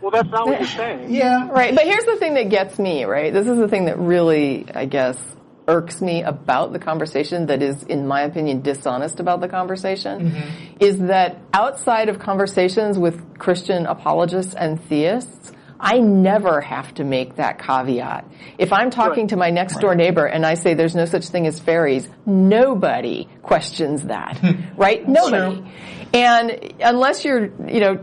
Well, 0.00 0.10
that's 0.10 0.28
not 0.28 0.46
what 0.46 0.60
you're 0.60 0.68
saying. 0.76 1.12
Yeah, 1.12 1.48
Right, 1.50 1.74
but 1.74 1.84
here's 1.84 2.04
the 2.04 2.16
thing 2.16 2.34
that 2.34 2.50
gets 2.50 2.78
me, 2.78 3.04
right? 3.04 3.32
This 3.32 3.46
is 3.46 3.58
the 3.58 3.68
thing 3.68 3.86
that 3.86 3.98
really, 3.98 4.66
I 4.72 4.84
guess, 4.84 5.18
irks 5.66 6.00
me 6.00 6.22
about 6.22 6.72
the 6.72 6.78
conversation 6.78 7.46
that 7.46 7.62
is, 7.62 7.82
in 7.82 8.06
my 8.06 8.22
opinion, 8.22 8.62
dishonest 8.62 9.20
about 9.20 9.40
the 9.40 9.48
conversation, 9.48 10.32
is 10.80 10.98
that 10.98 11.38
outside 11.52 12.08
of 12.08 12.18
conversations 12.18 12.98
with 12.98 13.38
Christian 13.38 13.84
apologists 13.86 14.54
and 14.54 14.82
theists, 14.84 15.52
I 15.80 15.98
never 15.98 16.60
have 16.60 16.92
to 16.94 17.04
make 17.04 17.36
that 17.36 17.58
caveat. 17.60 18.26
If 18.58 18.72
I'm 18.72 18.90
talking 18.90 19.24
Right. 19.24 19.28
to 19.30 19.36
my 19.36 19.50
next 19.50 19.78
door 19.80 19.94
neighbor 19.94 20.26
and 20.26 20.44
I 20.44 20.54
say 20.54 20.74
there's 20.74 20.96
no 20.96 21.04
such 21.04 21.28
thing 21.28 21.46
as 21.46 21.60
fairies, 21.60 22.08
nobody 22.26 23.28
questions 23.42 24.04
that, 24.04 24.38
hmm. 24.38 24.76
right? 24.76 25.06
Nobody. 25.06 25.56
True. 25.58 25.66
And 26.12 26.74
unless 26.80 27.24
you're, 27.24 27.50
you 27.68 27.80
know, 27.80 27.94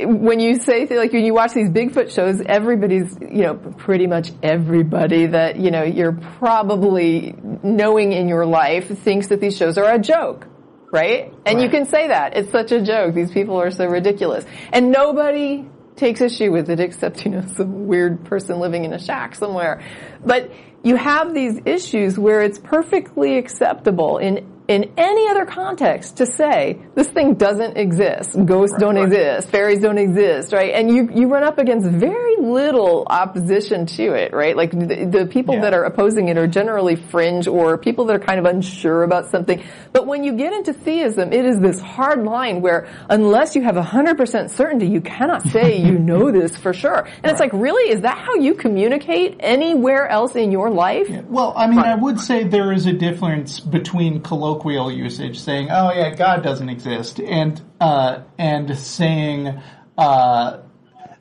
when 0.00 0.38
you 0.38 0.60
say 0.60 0.86
like 0.86 1.12
when 1.12 1.24
you 1.24 1.34
watch 1.34 1.54
these 1.54 1.70
Bigfoot 1.70 2.10
shows, 2.10 2.40
everybody's, 2.44 3.16
you 3.20 3.42
know, 3.42 3.54
pretty 3.54 4.06
much 4.06 4.30
everybody 4.42 5.26
that 5.26 5.56
you 5.56 5.70
know 5.70 5.82
you're 5.82 6.12
probably 6.12 7.34
knowing 7.62 8.12
in 8.12 8.28
your 8.28 8.46
life 8.46 8.86
thinks 8.98 9.28
that 9.28 9.40
these 9.40 9.56
shows 9.56 9.78
are 9.78 9.90
a 9.92 9.98
joke, 9.98 10.46
right? 10.92 11.32
And 11.46 11.60
you 11.60 11.68
can 11.70 11.86
say 11.86 12.08
that 12.08 12.36
it's 12.36 12.52
such 12.52 12.70
a 12.70 12.82
joke. 12.82 13.14
These 13.14 13.32
people 13.32 13.60
are 13.60 13.70
so 13.70 13.86
ridiculous, 13.86 14.44
and 14.72 14.92
nobody 14.92 15.66
takes 15.98 16.20
issue 16.20 16.50
with 16.50 16.70
it 16.70 16.80
except 16.80 17.24
you 17.24 17.30
know 17.30 17.44
some 17.56 17.86
weird 17.86 18.24
person 18.24 18.58
living 18.58 18.84
in 18.84 18.92
a 18.92 18.98
shack 18.98 19.34
somewhere. 19.34 19.82
But 20.24 20.52
you 20.82 20.96
have 20.96 21.34
these 21.34 21.60
issues 21.66 22.18
where 22.18 22.40
it's 22.40 22.58
perfectly 22.58 23.36
acceptable 23.36 24.18
in 24.18 24.46
in 24.68 24.92
any 24.98 25.26
other 25.30 25.46
context 25.46 26.18
to 26.18 26.26
say 26.26 26.78
this 26.94 27.08
thing 27.08 27.34
doesn't 27.34 27.78
exist, 27.78 28.36
ghosts 28.44 28.76
don't 28.78 28.96
right. 28.96 29.06
exist, 29.06 29.48
fairies 29.48 29.80
don't 29.80 29.96
exist, 29.96 30.52
right? 30.52 30.74
And 30.74 30.90
you 30.90 31.08
you 31.10 31.28
run 31.28 31.42
up 31.42 31.56
against 31.56 31.88
very 31.88 32.36
little 32.36 33.06
opposition 33.08 33.86
to 33.86 34.12
it, 34.12 34.34
right? 34.34 34.54
Like 34.54 34.70
the, 34.72 35.06
the 35.06 35.26
people 35.26 35.54
Yeah. 35.54 35.62
that 35.62 35.74
are 35.74 35.84
opposing 35.84 36.28
it 36.28 36.36
are 36.36 36.46
generally 36.46 36.96
fringe 36.96 37.48
or 37.48 37.78
people 37.78 38.04
that 38.06 38.16
are 38.16 38.24
kind 38.24 38.38
of 38.38 38.44
unsure 38.44 39.04
about 39.04 39.30
something. 39.30 39.64
But 39.94 40.06
when 40.06 40.22
you 40.22 40.34
get 40.34 40.52
into 40.52 40.74
theism, 40.74 41.32
it 41.32 41.46
is 41.46 41.58
this 41.60 41.80
hard 41.80 42.22
line 42.24 42.60
where 42.60 42.88
unless 43.08 43.56
you 43.56 43.62
have 43.62 43.76
100% 43.76 44.50
certainty, 44.50 44.86
you 44.86 45.00
cannot 45.00 45.44
say 45.48 45.78
you 45.80 45.98
know 46.10 46.30
this 46.30 46.58
for 46.58 46.74
sure. 46.74 47.08
And 47.22 47.32
it's 47.32 47.40
like, 47.40 47.54
really, 47.54 47.90
is 47.90 48.02
that 48.02 48.18
how 48.18 48.34
you 48.34 48.52
communicate 48.52 49.36
anywhere 49.40 50.06
else 50.08 50.36
in 50.36 50.52
your 50.52 50.68
life? 50.68 51.08
Well, 51.24 51.54
I 51.56 51.66
mean, 51.68 51.78
I 51.78 51.94
would 51.94 52.20
say 52.20 52.44
there 52.44 52.70
is 52.70 52.84
a 52.84 52.92
difference 52.92 53.60
between 53.60 54.20
colloquial 54.20 54.57
usage, 54.90 55.38
saying, 55.40 55.68
"Oh 55.70 55.92
yeah, 55.92 56.14
God 56.14 56.42
doesn't 56.42 56.68
exist," 56.68 57.20
and 57.20 57.60
uh, 57.80 58.20
and 58.38 58.76
saying, 58.76 59.60
uh, 59.96 60.58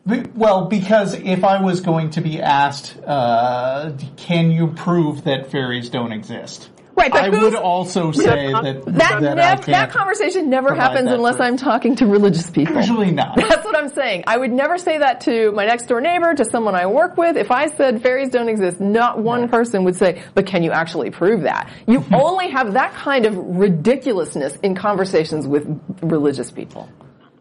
"Well, 0.06 0.66
because 0.66 1.14
if 1.14 1.44
I 1.44 1.62
was 1.62 1.82
going 1.82 2.12
to 2.12 2.22
be 2.22 2.42
asked, 2.42 2.98
uh, 3.06 3.92
can 4.16 4.52
you 4.52 4.68
prove 4.68 5.24
that 5.26 5.52
fairies 5.52 5.90
don't 5.90 6.12
exist?" 6.12 6.70
Right, 6.98 7.12
but 7.12 7.24
I 7.24 7.30
would 7.30 7.54
also 7.54 8.12
say 8.12 8.52
that 8.52 8.86
That, 8.86 9.22
that, 9.22 9.22
nev- 9.22 9.66
that 9.68 9.92
conversation 9.92 10.50
never 10.50 10.74
happens 10.74 11.12
unless. 11.12 11.40
I'm 11.40 11.56
talking 11.56 11.96
to 11.98 12.08
religious 12.08 12.50
people. 12.50 12.76
Usually 12.76 13.12
not. 13.12 13.36
That's 13.38 13.64
what 13.64 13.78
I'm 13.78 13.90
saying. 13.90 14.24
I 14.26 14.38
would 14.38 14.52
never 14.52 14.80
say 14.80 14.98
that 14.98 15.22
to 15.22 15.52
my 15.52 15.66
next 15.66 15.86
door 15.86 16.02
neighbor, 16.02 16.34
to 16.34 16.44
someone 16.44 16.74
I 16.74 16.88
work 16.88 17.16
with. 17.16 17.38
If 17.38 17.52
I 17.52 17.68
said 17.68 18.02
fairies 18.02 18.30
don't 18.30 18.50
exist, 18.50 18.80
not 18.80 19.20
one 19.20 19.48
person 19.48 19.84
would 19.84 19.96
say, 19.96 20.24
but 20.34 20.48
can 20.48 20.64
you 20.64 20.72
actually 20.72 21.12
prove 21.12 21.44
that? 21.44 21.70
You 21.86 22.04
only 22.14 22.50
have 22.50 22.74
that 22.74 22.94
kind 22.94 23.28
of 23.28 23.36
ridiculousness 23.38 24.56
in 24.58 24.74
conversations 24.74 25.48
with 25.48 25.68
religious 26.02 26.50
people. 26.50 26.90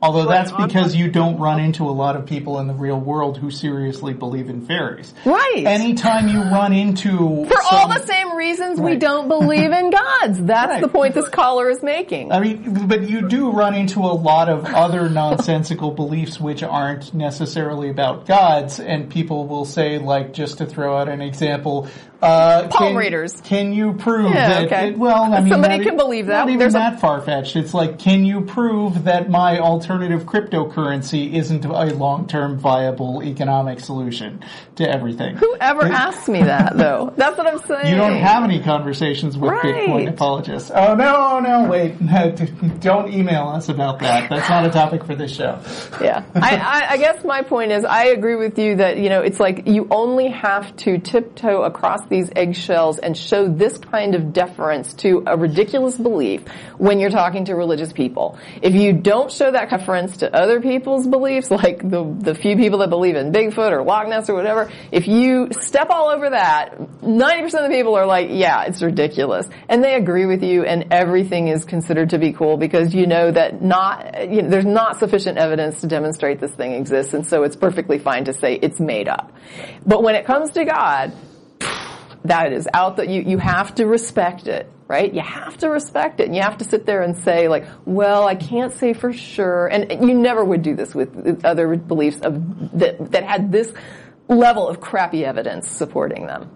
Although 0.02 0.26
that's 0.26 0.52
because 0.52 0.94
you 0.94 1.10
don't 1.10 1.38
run 1.38 1.58
into 1.58 1.88
a 1.88 1.90
lot 1.90 2.16
of 2.16 2.26
people 2.26 2.58
in 2.60 2.66
the 2.66 2.74
real 2.74 3.00
world 3.00 3.38
who 3.38 3.50
seriously 3.50 4.12
believe 4.12 4.50
in 4.50 4.66
fairies. 4.66 5.14
Right. 5.24 5.64
Anytime 5.66 6.28
you 6.28 6.42
run 6.42 6.74
into 6.74 7.46
For 7.46 7.62
all 7.70 7.88
the 7.88 8.04
same 8.04 8.36
reasons 8.36 8.78
we 8.78 8.96
don't 8.96 9.28
believe 9.28 9.72
in 9.72 9.90
gods. 9.90 10.38
That's 10.44 10.68
Right. 10.70 10.82
the 10.82 10.88
point 10.88 11.14
this 11.14 11.28
caller 11.30 11.70
is 11.70 11.82
making. 11.82 12.30
I 12.30 12.40
mean, 12.40 12.86
but 12.86 13.08
you 13.08 13.26
do 13.26 13.50
run 13.50 13.74
into 13.74 14.00
a 14.00 14.12
lot 14.12 14.50
of 14.50 14.66
other 14.66 15.08
nonsensical 15.10 15.90
beliefs 15.92 16.38
which 16.38 16.62
aren't 16.62 17.14
necessarily 17.14 17.88
about 17.88 18.26
gods, 18.26 18.78
and 18.80 19.08
people 19.08 19.46
will 19.46 19.64
say, 19.64 19.98
like, 19.98 20.34
just 20.34 20.58
to 20.58 20.66
throw 20.66 20.96
out 20.96 21.08
an 21.08 21.22
example, 21.22 21.88
uh, 22.22 22.68
Palm 22.68 22.88
can, 22.92 22.96
readers. 22.96 23.40
Can 23.42 23.72
you 23.72 23.92
prove 23.94 24.32
Yeah, 24.32 24.48
that? 24.48 24.64
okay. 24.66 24.88
it- 24.88 24.98
well, 24.98 25.32
I 25.34 25.40
mean, 25.40 25.52
Somebody 25.52 25.78
not 25.78 25.86
can 25.86 25.96
believe 25.96 26.26
that. 26.26 26.38
Not 26.40 26.48
even 26.48 26.58
There's 26.58 26.74
a- 26.74 26.78
that 26.78 27.00
far 27.00 27.20
fetched. 27.20 27.56
It's 27.56 27.74
like, 27.74 27.98
can 27.98 28.24
you 28.24 28.40
prove 28.42 29.04
that 29.04 29.28
my 29.30 29.58
alternative 29.58 30.24
cryptocurrency 30.24 31.34
isn't 31.34 31.64
a 31.64 31.68
long-term 31.94 32.58
viable 32.58 33.22
economic 33.22 33.80
solution 33.80 34.40
to 34.76 34.88
everything? 34.88 35.36
Whoever 35.36 35.84
asked 35.86 36.28
me 36.28 36.42
that, 36.42 36.76
though? 36.76 37.12
That's 37.16 37.36
what 37.36 37.46
I'm 37.46 37.58
saying. 37.60 37.88
You 37.92 37.96
don't 37.96 38.16
have 38.16 38.44
any 38.44 38.60
conversations 38.62 39.36
with 39.36 39.50
Right. 39.52 39.62
Bitcoin 39.88 40.08
apologists. 40.08 40.70
Oh 40.74 40.94
no, 40.94 41.40
no, 41.40 41.68
wait! 41.68 41.94
Don't 42.80 43.12
email 43.12 43.48
us 43.48 43.68
about 43.68 43.98
that. 44.00 44.28
That's 44.30 44.48
not 44.48 44.64
a 44.66 44.70
topic 44.70 45.04
for 45.04 45.14
this 45.14 45.32
show. 45.34 45.60
Yeah. 46.00 46.22
I, 46.34 46.56
I, 46.56 46.86
I 46.92 46.96
guess 46.98 47.24
my 47.24 47.42
point 47.42 47.72
is 47.72 47.84
I 47.84 48.06
agree 48.06 48.36
with 48.36 48.58
you 48.58 48.76
that, 48.76 48.98
you 48.98 49.08
know, 49.08 49.22
it's 49.22 49.40
like 49.40 49.66
you 49.66 49.86
only 49.90 50.28
have 50.28 50.74
to 50.78 50.98
tiptoe 50.98 51.62
across 51.62 52.00
these 52.16 52.30
eggshells 52.34 52.98
and 52.98 53.16
show 53.16 53.48
this 53.48 53.78
kind 53.78 54.14
of 54.14 54.32
deference 54.32 54.94
to 54.94 55.22
a 55.26 55.36
ridiculous 55.36 55.96
belief 55.96 56.46
when 56.78 56.98
you're 56.98 57.10
talking 57.10 57.44
to 57.46 57.54
religious 57.54 57.92
people. 57.92 58.38
If 58.62 58.74
you 58.74 58.92
don't 58.92 59.30
show 59.30 59.50
that 59.50 59.70
deference 59.70 60.18
to 60.18 60.34
other 60.34 60.60
people's 60.60 61.06
beliefs, 61.06 61.50
like 61.50 61.78
the, 61.88 62.04
the 62.18 62.34
few 62.34 62.56
people 62.56 62.78
that 62.78 62.90
believe 62.90 63.16
in 63.16 63.32
Bigfoot 63.32 63.72
or 63.72 63.82
Loch 63.82 64.08
Ness 64.08 64.28
or 64.30 64.34
whatever, 64.34 64.70
if 64.90 65.06
you 65.06 65.48
step 65.60 65.90
all 65.90 66.08
over 66.08 66.30
that, 66.30 66.78
90% 66.78 67.44
of 67.44 67.50
the 67.52 67.68
people 67.70 67.94
are 67.94 68.06
like, 68.06 68.28
yeah, 68.30 68.64
it's 68.64 68.82
ridiculous. 68.82 69.46
And 69.68 69.82
they 69.82 69.94
agree 69.94 70.26
with 70.26 70.42
you 70.42 70.64
and 70.64 70.86
everything 70.90 71.48
is 71.48 71.64
considered 71.64 72.10
to 72.10 72.18
be 72.18 72.32
cool 72.32 72.56
because 72.56 72.94
you 72.94 73.06
know 73.06 73.30
that 73.30 73.62
not, 73.62 74.30
you 74.30 74.42
know, 74.42 74.48
there's 74.48 74.64
not 74.64 74.98
sufficient 74.98 75.38
evidence 75.38 75.80
to 75.82 75.86
demonstrate 75.86 76.40
this 76.40 76.52
thing 76.52 76.72
exists 76.72 77.14
and 77.14 77.26
so 77.26 77.42
it's 77.42 77.56
perfectly 77.56 77.98
fine 77.98 78.24
to 78.24 78.32
say 78.32 78.54
it's 78.54 78.80
made 78.80 79.08
up. 79.08 79.32
But 79.84 80.02
when 80.02 80.14
it 80.14 80.24
comes 80.24 80.50
to 80.52 80.64
God, 80.64 81.12
that 82.28 82.52
is 82.52 82.68
out 82.72 82.96
that 82.96 83.08
you, 83.08 83.22
you 83.22 83.38
have 83.38 83.74
to 83.76 83.86
respect 83.86 84.46
it, 84.46 84.70
right? 84.88 85.12
You 85.12 85.22
have 85.22 85.56
to 85.58 85.68
respect 85.68 86.20
it 86.20 86.26
and 86.26 86.34
you 86.34 86.42
have 86.42 86.58
to 86.58 86.64
sit 86.64 86.86
there 86.86 87.02
and 87.02 87.16
say 87.16 87.48
like, 87.48 87.66
well, 87.84 88.26
I 88.26 88.34
can't 88.34 88.72
say 88.72 88.92
for 88.92 89.12
sure. 89.12 89.66
And 89.66 90.06
you 90.06 90.14
never 90.14 90.44
would 90.44 90.62
do 90.62 90.74
this 90.74 90.94
with 90.94 91.14
with 91.14 91.44
other 91.44 91.76
beliefs 91.76 92.20
of, 92.20 92.78
that, 92.78 93.12
that 93.12 93.24
had 93.24 93.52
this 93.52 93.72
level 94.28 94.68
of 94.68 94.80
crappy 94.80 95.24
evidence 95.24 95.68
supporting 95.68 96.26
them. 96.26 96.50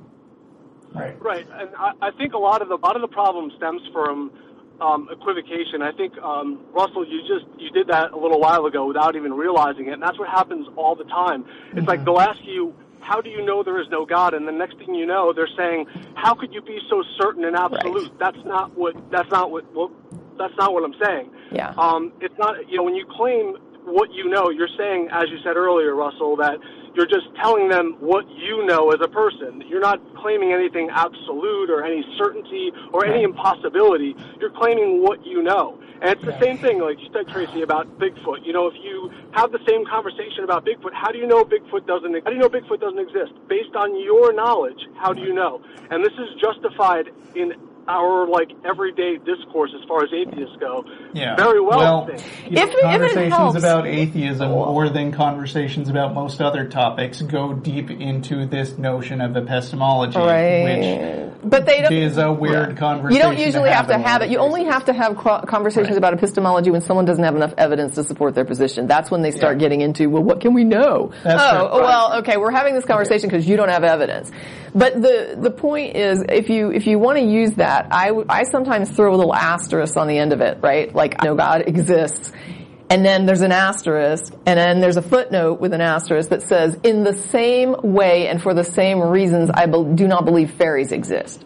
Right. 0.92 1.20
Right, 1.22 1.46
and 1.52 1.70
I, 1.76 1.92
I 2.02 2.10
think 2.18 2.34
a 2.34 2.38
lot 2.38 2.62
of 2.62 2.68
the 2.68 2.74
a 2.74 2.82
lot 2.84 2.96
of 2.96 3.02
the 3.02 3.08
problem 3.08 3.52
stems 3.56 3.80
from 3.92 4.32
um, 4.80 5.08
equivocation. 5.12 5.82
I 5.82 5.92
think 5.92 6.16
um, 6.18 6.66
Russell, 6.72 7.06
you 7.06 7.20
just 7.28 7.46
you 7.60 7.70
did 7.70 7.88
that 7.88 8.12
a 8.12 8.18
little 8.18 8.40
while 8.40 8.66
ago 8.66 8.86
without 8.86 9.14
even 9.14 9.32
realizing 9.32 9.86
it, 9.86 9.92
and 9.92 10.02
that's 10.02 10.18
what 10.18 10.28
happens 10.28 10.66
all 10.76 10.96
the 10.96 11.04
time. 11.04 11.44
It's 11.74 11.86
like 11.86 12.04
they'll 12.04 12.18
ask 12.18 12.40
you, 12.42 12.74
how 13.00 13.20
do 13.20 13.30
you 13.30 13.44
know 13.44 13.62
there 13.62 13.80
is 13.80 13.88
no 13.90 14.04
God? 14.06 14.34
And 14.34 14.46
the 14.46 14.52
next 14.52 14.78
thing 14.78 14.94
you 14.94 15.06
know, 15.06 15.32
they're 15.32 15.48
saying, 15.56 15.86
how 16.14 16.34
could 16.34 16.52
you 16.52 16.62
be 16.62 16.78
so 16.88 17.02
certain 17.18 17.44
and 17.44 17.56
absolute? 17.56 18.12
That's 18.18 18.38
not 18.44 18.76
what. 18.76 18.94
That's 19.10 19.30
not 19.30 19.50
what. 19.50 19.64
Well, 19.74 19.90
that's 20.38 20.54
not 20.56 20.72
what 20.72 20.84
I'm 20.84 20.94
saying. 21.02 21.30
Yeah. 21.52 21.74
Um, 21.76 22.12
it's 22.20 22.34
not. 22.38 22.68
You 22.68 22.78
know, 22.78 22.84
when 22.84 22.94
you 22.94 23.06
claim 23.06 23.56
what 23.84 24.12
you 24.12 24.28
know, 24.28 24.50
you're 24.50 24.72
saying, 24.76 25.08
as 25.12 25.28
you 25.30 25.38
said 25.42 25.56
earlier, 25.56 25.94
Russell, 25.94 26.36
that 26.36 26.58
you're 26.94 27.06
just 27.06 27.26
telling 27.36 27.68
them 27.68 27.96
what 28.00 28.28
you 28.30 28.66
know 28.66 28.90
as 28.90 29.00
a 29.02 29.08
person. 29.08 29.62
You're 29.68 29.80
not 29.80 30.00
claiming 30.16 30.52
anything 30.52 30.90
absolute 30.90 31.70
or 31.70 31.84
any 31.84 32.04
certainty 32.18 32.72
or 32.92 33.06
any 33.06 33.22
impossibility. 33.22 34.16
You're 34.40 34.50
claiming 34.50 35.02
what 35.02 35.24
you 35.24 35.42
know. 35.42 35.80
And 36.02 36.10
it's 36.10 36.24
the 36.24 36.38
same 36.40 36.56
thing, 36.56 36.80
like 36.80 36.98
you 36.98 37.08
said, 37.12 37.28
Tracie, 37.28 37.60
about 37.62 37.98
Bigfoot. 37.98 38.44
You 38.44 38.54
know, 38.54 38.66
if 38.66 38.74
you 38.82 39.10
have 39.32 39.52
the 39.52 39.60
same 39.68 39.84
conversation 39.84 40.44
about 40.44 40.64
Bigfoot, 40.64 40.94
how 40.94 41.12
do 41.12 41.18
you 41.18 41.26
know 41.26 41.44
Bigfoot 41.44 41.86
doesn't? 41.86 42.14
How 42.24 42.30
do 42.30 42.36
you 42.36 42.40
know 42.40 42.48
Bigfoot 42.48 42.80
doesn't 42.80 42.98
exist? 42.98 43.32
Based 43.48 43.76
on 43.76 44.02
your 44.02 44.32
knowledge, 44.32 44.80
how 44.96 45.12
do 45.12 45.20
you 45.20 45.34
know? 45.34 45.60
And 45.90 46.02
this 46.02 46.14
is 46.14 46.40
justified 46.40 47.10
in 47.34 47.52
our 47.88 48.26
like 48.26 48.50
everyday 48.64 49.18
discourse 49.18 49.72
as 49.74 49.86
far 49.88 50.04
as 50.04 50.10
atheists 50.12 50.56
go. 50.60 50.84
Yeah. 51.12 51.36
Very 51.36 51.60
well. 51.60 51.78
Well, 51.78 52.08
I 52.10 52.12
you 52.48 52.56
know, 52.56 52.62
If 52.62 52.68
it- 52.68 52.72
if 52.72 52.74
it 52.74 52.82
conversations 52.82 53.34
helps- 53.34 53.58
about 53.58 53.86
atheism, 53.86 54.50
more 54.50 54.88
than 54.88 55.12
conversations 55.12 55.88
about 55.88 56.14
most 56.14 56.40
other 56.40 56.64
topics, 56.66 57.20
go 57.22 57.52
deep 57.52 57.90
into 57.90 58.46
this 58.46 58.78
notion 58.78 59.20
of 59.20 59.36
epistemology, 59.36 60.18
Right. 60.18 61.30
But 61.42 61.66
they 61.66 61.80
don't. 61.82 61.92
is 61.92 62.18
a 62.18 62.30
weird 62.30 62.76
conversation. 62.76 63.16
You 63.16 63.22
don't 63.22 63.38
usually 63.44 63.70
have 63.70 63.88
to 63.88 63.98
have 63.98 64.22
it. 64.22 64.30
You 64.30 64.38
only 64.38 64.64
have 64.64 64.84
to 64.86 64.92
have 64.92 65.16
co- 65.16 65.40
conversations 65.46 65.90
Right. 65.90 65.98
about 65.98 66.12
epistemology 66.14 66.70
when 66.70 66.80
someone 66.82 67.06
doesn't 67.06 67.24
have 67.24 67.34
enough 67.36 67.54
evidence 67.56 67.94
to 67.94 68.04
support 68.04 68.34
their 68.34 68.44
position. 68.44 68.86
That's 68.86 69.10
when 69.10 69.22
they 69.22 69.30
start 69.30 69.56
Yeah. 69.56 69.60
getting 69.60 69.80
into, 69.80 70.08
well, 70.10 70.22
what 70.22 70.40
can 70.40 70.52
we 70.54 70.64
know? 70.64 71.10
That's 71.24 71.42
oh, 71.42 71.58
true. 71.58 71.68
oh, 71.72 71.80
well, 71.80 72.12
okay, 72.18 72.36
we're 72.36 72.50
having 72.50 72.74
this 72.74 72.84
conversation 72.84 73.28
because 73.30 73.48
you 73.48 73.56
don't 73.56 73.70
have 73.70 73.84
evidence. 73.84 74.30
But 74.72 75.02
the 75.02 75.36
the 75.36 75.50
point 75.50 75.96
is, 75.96 76.22
if 76.28 76.48
you 76.48 76.70
if 76.70 76.86
you 76.86 76.98
want 77.00 77.18
to 77.18 77.24
use 77.24 77.54
that, 77.54 77.88
I 77.90 78.12
I 78.28 78.44
sometimes 78.44 78.88
throw 78.90 79.12
a 79.12 79.16
little 79.16 79.34
asterisk 79.34 79.96
on 79.96 80.06
the 80.06 80.16
end 80.16 80.32
of 80.32 80.40
it, 80.40 80.58
right? 80.62 80.94
Like, 81.00 81.22
no 81.24 81.34
God 81.34 81.66
exists. 81.66 82.30
And 82.90 83.06
then 83.06 83.24
there's 83.24 83.40
an 83.40 83.52
asterisk, 83.52 84.34
and 84.44 84.58
then 84.58 84.80
there's 84.80 84.98
a 84.98 85.02
footnote 85.02 85.58
with 85.58 85.72
an 85.72 85.80
asterisk 85.80 86.28
that 86.28 86.42
says, 86.42 86.76
in 86.82 87.04
the 87.04 87.14
same 87.14 87.74
way 87.82 88.28
and 88.28 88.42
for 88.42 88.52
the 88.52 88.64
same 88.64 89.00
reasons, 89.00 89.48
I 89.48 89.64
be- 89.64 89.92
do 89.94 90.06
not 90.06 90.26
believe 90.26 90.50
fairies 90.50 90.92
exist. 90.92 91.42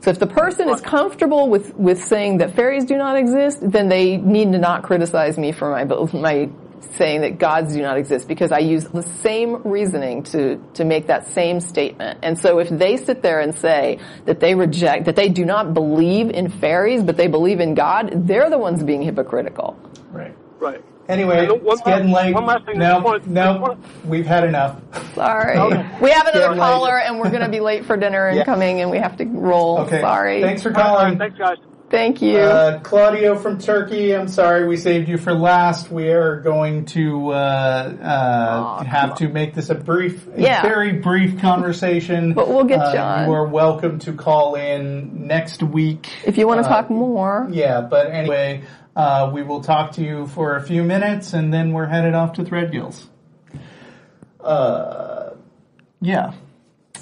So 0.00 0.10
if 0.10 0.18
the 0.18 0.26
person 0.26 0.68
is 0.68 0.80
comfortable 0.80 1.48
with, 1.48 1.76
with 1.76 2.02
saying 2.02 2.38
that 2.38 2.56
fairies 2.56 2.86
do 2.86 2.96
not 2.96 3.16
exist, 3.16 3.58
then 3.62 3.88
they 3.88 4.16
need 4.16 4.50
to 4.50 4.58
not 4.58 4.82
criticize 4.82 5.38
me 5.38 5.52
for 5.52 5.70
my, 5.70 5.84
my 6.12 6.50
saying 6.96 7.20
that 7.22 7.38
gods 7.38 7.74
do 7.74 7.82
not 7.82 7.98
exist 7.98 8.28
because 8.28 8.52
I 8.52 8.58
use 8.58 8.84
the 8.84 9.02
same 9.22 9.62
reasoning 9.64 10.22
to, 10.24 10.56
to 10.74 10.84
make 10.84 11.06
that 11.08 11.26
same 11.34 11.60
statement. 11.60 12.20
And 12.22 12.38
so 12.38 12.58
if 12.58 12.68
they 12.68 12.96
sit 12.96 13.22
there 13.22 13.40
and 13.40 13.54
say 13.54 13.98
that 14.26 14.40
they 14.40 14.54
reject, 14.54 15.04
that 15.06 15.16
they 15.16 15.28
do 15.28 15.44
not 15.44 15.74
believe 15.74 16.30
in 16.30 16.48
fairies, 16.50 17.02
but 17.02 17.16
they 17.16 17.26
believe 17.28 17.60
in 17.60 17.74
God, 17.74 18.26
they're 18.26 18.50
the 18.50 18.58
ones 18.58 18.82
being 18.82 19.02
hypocritical. 19.02 19.78
Right. 20.10 20.34
Right. 20.58 20.82
Anyway, 21.08 21.46
one 21.48 21.60
it's 21.64 21.80
getting 21.82 22.10
last- 22.12 22.24
late. 22.26 22.34
one 22.34 22.44
last 22.44 22.66
thing 22.66 22.78
No, 22.78 23.00
just 23.16 23.26
no, 23.28 23.78
we've 24.04 24.26
had 24.26 24.44
enough. 24.44 24.78
Sorry. 25.14 25.56
Okay. 25.56 25.88
We 26.02 26.10
have 26.10 26.26
another 26.26 26.54
caller 26.54 26.98
and 26.98 27.18
we're 27.18 27.30
going 27.30 27.42
to 27.44 27.48
be 27.48 27.60
late 27.60 27.86
for 27.86 27.96
dinner 27.96 28.26
and 28.28 28.36
Yeah. 28.38 28.44
coming 28.44 28.82
and 28.82 28.90
we 28.90 28.98
have 28.98 29.16
to 29.16 29.24
roll. 29.24 29.78
Okay. 29.80 30.00
Sorry. 30.02 30.42
Thanks 30.42 30.62
for 30.62 30.68
All 30.68 30.74
right, 30.74 30.82
calling. 30.82 31.18
thanks, 31.18 31.38
guys. 31.38 31.56
Thank 31.90 32.20
you. 32.20 32.36
Uh, 32.38 32.80
Claudio 32.80 33.38
from 33.38 33.58
Turkey, 33.58 34.14
I'm 34.14 34.28
sorry 34.28 34.68
we 34.68 34.76
saved 34.76 35.08
you 35.08 35.16
for 35.16 35.32
last. 35.32 35.90
We 35.90 36.08
are 36.10 36.38
going 36.40 36.84
to 36.86 37.30
uh, 37.30 37.34
uh, 37.34 38.84
have 38.84 39.14
to 39.16 39.28
make 39.28 39.54
this 39.54 39.70
a 39.70 39.74
brief, 39.74 40.26
a 40.28 40.60
very 40.62 40.92
brief 40.92 41.40
conversation. 41.40 42.34
But 42.38 42.48
we'll 42.48 42.64
get 42.64 42.80
uh, 42.80 42.92
John. 42.92 43.26
You 43.26 43.32
are 43.34 43.46
welcome 43.46 43.98
to 44.00 44.12
call 44.12 44.54
in 44.54 45.26
next 45.26 45.62
week. 45.62 46.10
if 46.26 46.36
you 46.36 46.46
want 46.46 46.62
to 46.62 46.68
uh, 46.68 46.82
talk 46.82 46.90
more. 46.90 47.48
Yeah, 47.50 47.80
but 47.80 48.10
anyway, 48.10 48.64
uh, 48.94 49.30
we 49.32 49.42
will 49.42 49.62
talk 49.62 49.92
to 49.92 50.02
you 50.02 50.26
for 50.26 50.56
a 50.56 50.62
few 50.62 50.82
minutes, 50.84 51.32
and 51.32 51.52
then 51.52 51.72
we're 51.72 51.86
headed 51.86 52.14
off 52.14 52.34
to 52.34 52.42
Threadgills. 52.44 53.06
Uh, 54.40 55.30
yeah. 56.02 56.34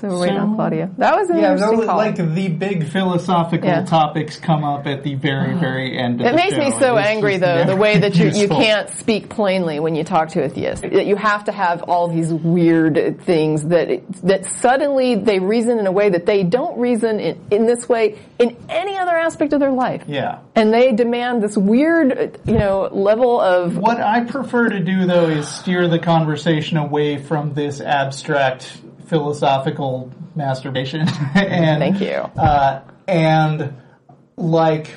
So 0.01 0.09
we're 0.09 0.21
waiting 0.21 0.37
So- 0.37 0.43
on 0.43 0.55
Claudia. 0.57 0.91
That 0.99 1.17
was 1.17 1.31
an 1.31 1.39
Yeah, 1.39 1.53
interesting 1.53 1.79
those, 1.79 1.87
call. 1.87 1.97
like 1.97 2.17
the 2.17 2.49
big 2.49 2.85
philosophical 2.85 3.69
Yeah. 3.69 3.85
topics 3.85 4.37
come 4.37 4.63
up 4.65 4.87
at 4.87 5.03
the 5.03 5.15
very, 5.15 5.53
uh-huh. 5.53 5.59
very 5.61 5.99
end 5.99 6.21
of 6.21 6.27
It 6.27 6.31
the 6.31 6.37
makes 6.37 6.57
me 6.57 6.71
so 6.73 6.97
It's 6.97 7.09
angry 7.09 7.39
though, 7.39 7.65
the 7.65 7.77
way 7.77 7.99
that 7.99 8.15
you, 8.19 8.29
you 8.29 8.49
can't 8.49 8.91
speak 8.91 9.29
plainly 9.29 9.81
when 9.81 9.95
you 9.95 10.05
talk 10.05 10.29
to 10.31 10.45
atheists. 10.45 10.83
That 10.83 11.07
you 11.07 11.17
have 11.17 11.45
to 11.45 11.53
have 11.53 11.83
all 11.85 12.09
these 12.09 12.33
weird 12.33 13.21
things 13.23 13.65
that, 13.65 14.03
that 14.23 14.45
suddenly 14.61 15.15
they 15.15 15.39
reason 15.39 15.79
in 15.79 15.87
a 15.87 15.93
way 15.93 16.11
that 16.11 16.27
they 16.27 16.43
don't 16.43 16.79
reason 16.79 17.19
in, 17.19 17.41
in 17.51 17.67
this 17.67 17.89
way 17.89 18.17
in 18.39 18.57
any 18.69 18.99
other 18.99 19.17
aspect 19.17 19.53
of 19.55 19.61
their 19.61 19.73
life. 19.73 20.03
Yeah. 20.07 20.39
And 20.55 20.73
they 20.73 20.93
demand 20.93 21.43
this 21.43 21.57
weird, 21.57 22.39
you 22.45 22.59
know, 22.59 22.89
level 22.93 23.41
of, 23.41 23.77
What 23.79 24.01
I 24.01 24.25
prefer 24.25 24.69
to 24.69 24.81
do 24.81 25.07
though 25.07 25.29
is 25.29 25.49
steer 25.49 25.89
the 25.89 25.99
conversation 25.99 26.77
away 26.77 27.17
from 27.17 27.55
this 27.55 27.81
abstract 27.81 28.77
philosophical 29.07 30.13
masturbation. 30.35 31.01
and 31.35 31.81
Thank 31.81 32.01
you. 32.01 32.09
Uh, 32.41 32.83
and 33.09 33.75
like, 34.37 34.91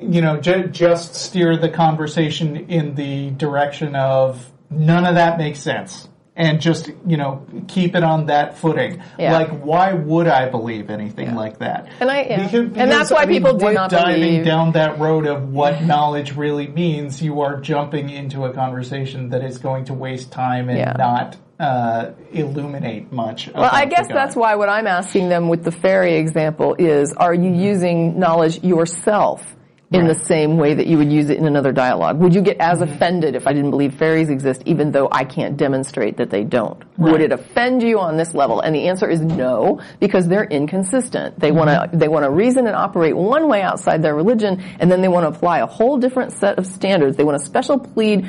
you 0.00 0.20
know, 0.22 0.40
ju- 0.40 0.68
just 0.68 1.14
steer 1.14 1.56
the 1.56 1.68
conversation 1.68 2.56
in 2.70 2.94
the 2.94 3.30
direction 3.30 3.94
of 3.94 4.50
none 4.70 5.06
of 5.06 5.14
that 5.16 5.38
makes 5.38 5.58
sense. 5.60 6.08
And 6.36 6.60
just, 6.60 6.88
you 7.04 7.16
know, 7.16 7.44
keep 7.66 7.96
it 7.96 8.04
on 8.04 8.26
that 8.26 8.58
footing. 8.58 9.02
Yeah. 9.18 9.32
Like, 9.32 9.48
why 9.60 9.92
would 9.92 10.28
I 10.28 10.48
believe 10.48 10.88
anything 10.88 11.34
like 11.34 11.58
that? 11.58 11.88
And 11.98 12.08
I- 12.08 12.22
yeah. 12.22 12.44
Because- 12.44 12.76
And 12.76 12.90
that's 12.92 13.10
why 13.10 13.22
I 13.22 13.26
mean, 13.26 13.42
people 13.42 13.58
do 13.58 13.72
not 13.72 13.90
diving 13.90 14.20
believe- 14.20 14.44
down 14.44 14.70
that 14.72 15.00
road 15.00 15.26
of 15.26 15.52
what 15.52 15.82
knowledge 15.82 16.36
really 16.36 16.68
means, 16.68 17.20
you 17.20 17.40
are 17.40 17.60
jumping 17.60 18.08
into 18.08 18.44
a 18.44 18.52
conversation 18.52 19.30
that 19.30 19.42
is 19.42 19.58
going 19.58 19.86
to 19.86 19.94
waste 19.94 20.30
time 20.30 20.68
and 20.68 20.78
Yeah. 20.78 20.92
not 20.96 21.36
uh, 21.58 22.12
illuminate 22.32 23.12
much. 23.12 23.50
well, 23.52 23.70
I 23.72 23.86
guess 23.86 24.06
that's 24.08 24.36
why 24.36 24.54
what 24.54 24.68
I'm 24.68 24.86
asking 24.86 25.28
them 25.28 25.48
with 25.48 25.64
the 25.64 25.72
fairy 25.72 26.16
example 26.16 26.76
is, 26.78 27.12
are 27.14 27.34
you 27.34 27.50
using 27.50 28.18
knowledge 28.18 28.62
yourself 28.62 29.56
in 29.90 30.06
the 30.06 30.14
same 30.14 30.58
way 30.58 30.74
that 30.74 30.86
you 30.86 30.98
would 30.98 31.10
use 31.10 31.30
it 31.30 31.38
in 31.38 31.46
another 31.46 31.72
dialogue? 31.72 32.18
Would 32.18 32.34
you 32.34 32.42
get 32.42 32.58
as 32.58 32.78
Mm-hmm. 32.80 32.92
offended 32.92 33.34
if 33.34 33.46
I 33.46 33.52
didn't 33.54 33.70
believe 33.70 33.94
fairies 33.94 34.28
exist 34.28 34.62
even 34.66 34.92
though 34.92 35.08
I 35.10 35.24
can't 35.24 35.56
demonstrate 35.56 36.18
that 36.18 36.28
they 36.30 36.44
don't? 36.44 36.82
Would 36.98 37.22
it 37.22 37.32
offend 37.32 37.82
you 37.82 37.98
on 37.98 38.16
this 38.18 38.34
level? 38.34 38.60
And 38.60 38.74
the 38.74 38.88
answer 38.88 39.08
is 39.08 39.20
no, 39.20 39.80
because 39.98 40.28
they're 40.28 40.44
inconsistent. 40.44 41.40
They 41.40 41.52
want 41.52 41.70
Mm-hmm. 41.70 41.92
to, 41.92 41.96
they 41.96 42.08
want 42.08 42.24
to 42.24 42.30
reason 42.30 42.66
and 42.66 42.76
operate 42.76 43.16
one 43.16 43.48
way 43.48 43.62
outside 43.62 44.02
their 44.02 44.14
religion 44.14 44.60
and 44.78 44.92
then 44.92 45.00
they 45.00 45.08
want 45.08 45.24
to 45.24 45.28
apply 45.36 45.60
a 45.60 45.66
whole 45.66 45.96
different 45.96 46.32
set 46.32 46.58
of 46.58 46.66
standards. 46.66 47.16
They 47.16 47.24
want 47.24 47.38
to 47.40 47.44
special 47.46 47.78
plead 47.78 48.28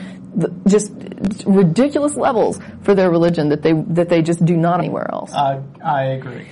just 0.67 0.91
ridiculous 1.45 2.15
levels 2.15 2.59
for 2.83 2.95
their 2.95 3.09
religion 3.11 3.49
that 3.49 3.61
they, 3.63 3.73
that 3.73 4.07
they 4.07 4.21
just 4.21 4.43
do 4.45 4.55
not 4.55 4.79
anywhere 4.79 5.09
else. 5.11 5.33
Uh, 5.33 5.61
I 5.83 6.03
agree. 6.03 6.47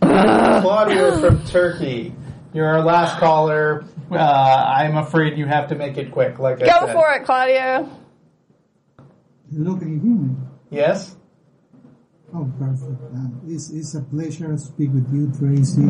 Claudio 0.00 1.18
from 1.20 1.44
Turkey, 1.46 2.14
you're 2.52 2.66
our 2.66 2.82
last 2.82 3.18
caller. 3.18 3.84
Uh, 4.10 4.16
I'm 4.16 4.96
afraid 4.96 5.38
you 5.38 5.46
have 5.46 5.68
to 5.68 5.74
make 5.74 5.96
it 5.96 6.10
quick. 6.12 6.38
Like 6.38 6.62
I 6.62 6.66
Go 6.66 6.86
said. 6.86 6.92
for 6.94 7.12
it, 7.14 7.24
Claudio. 7.24 7.88
Hello, 9.52 9.76
can 9.76 9.92
you 9.94 10.00
hear 10.00 10.10
me? 10.14 10.36
Yes. 10.70 11.16
Oh, 12.34 12.50
perfect. 12.58 13.00
Um, 13.14 13.40
it's, 13.46 13.70
it's 13.70 13.94
a 13.94 14.00
pleasure 14.02 14.48
to 14.48 14.58
speak 14.58 14.90
with 14.92 15.12
you, 15.12 15.30
Tracie. 15.38 15.82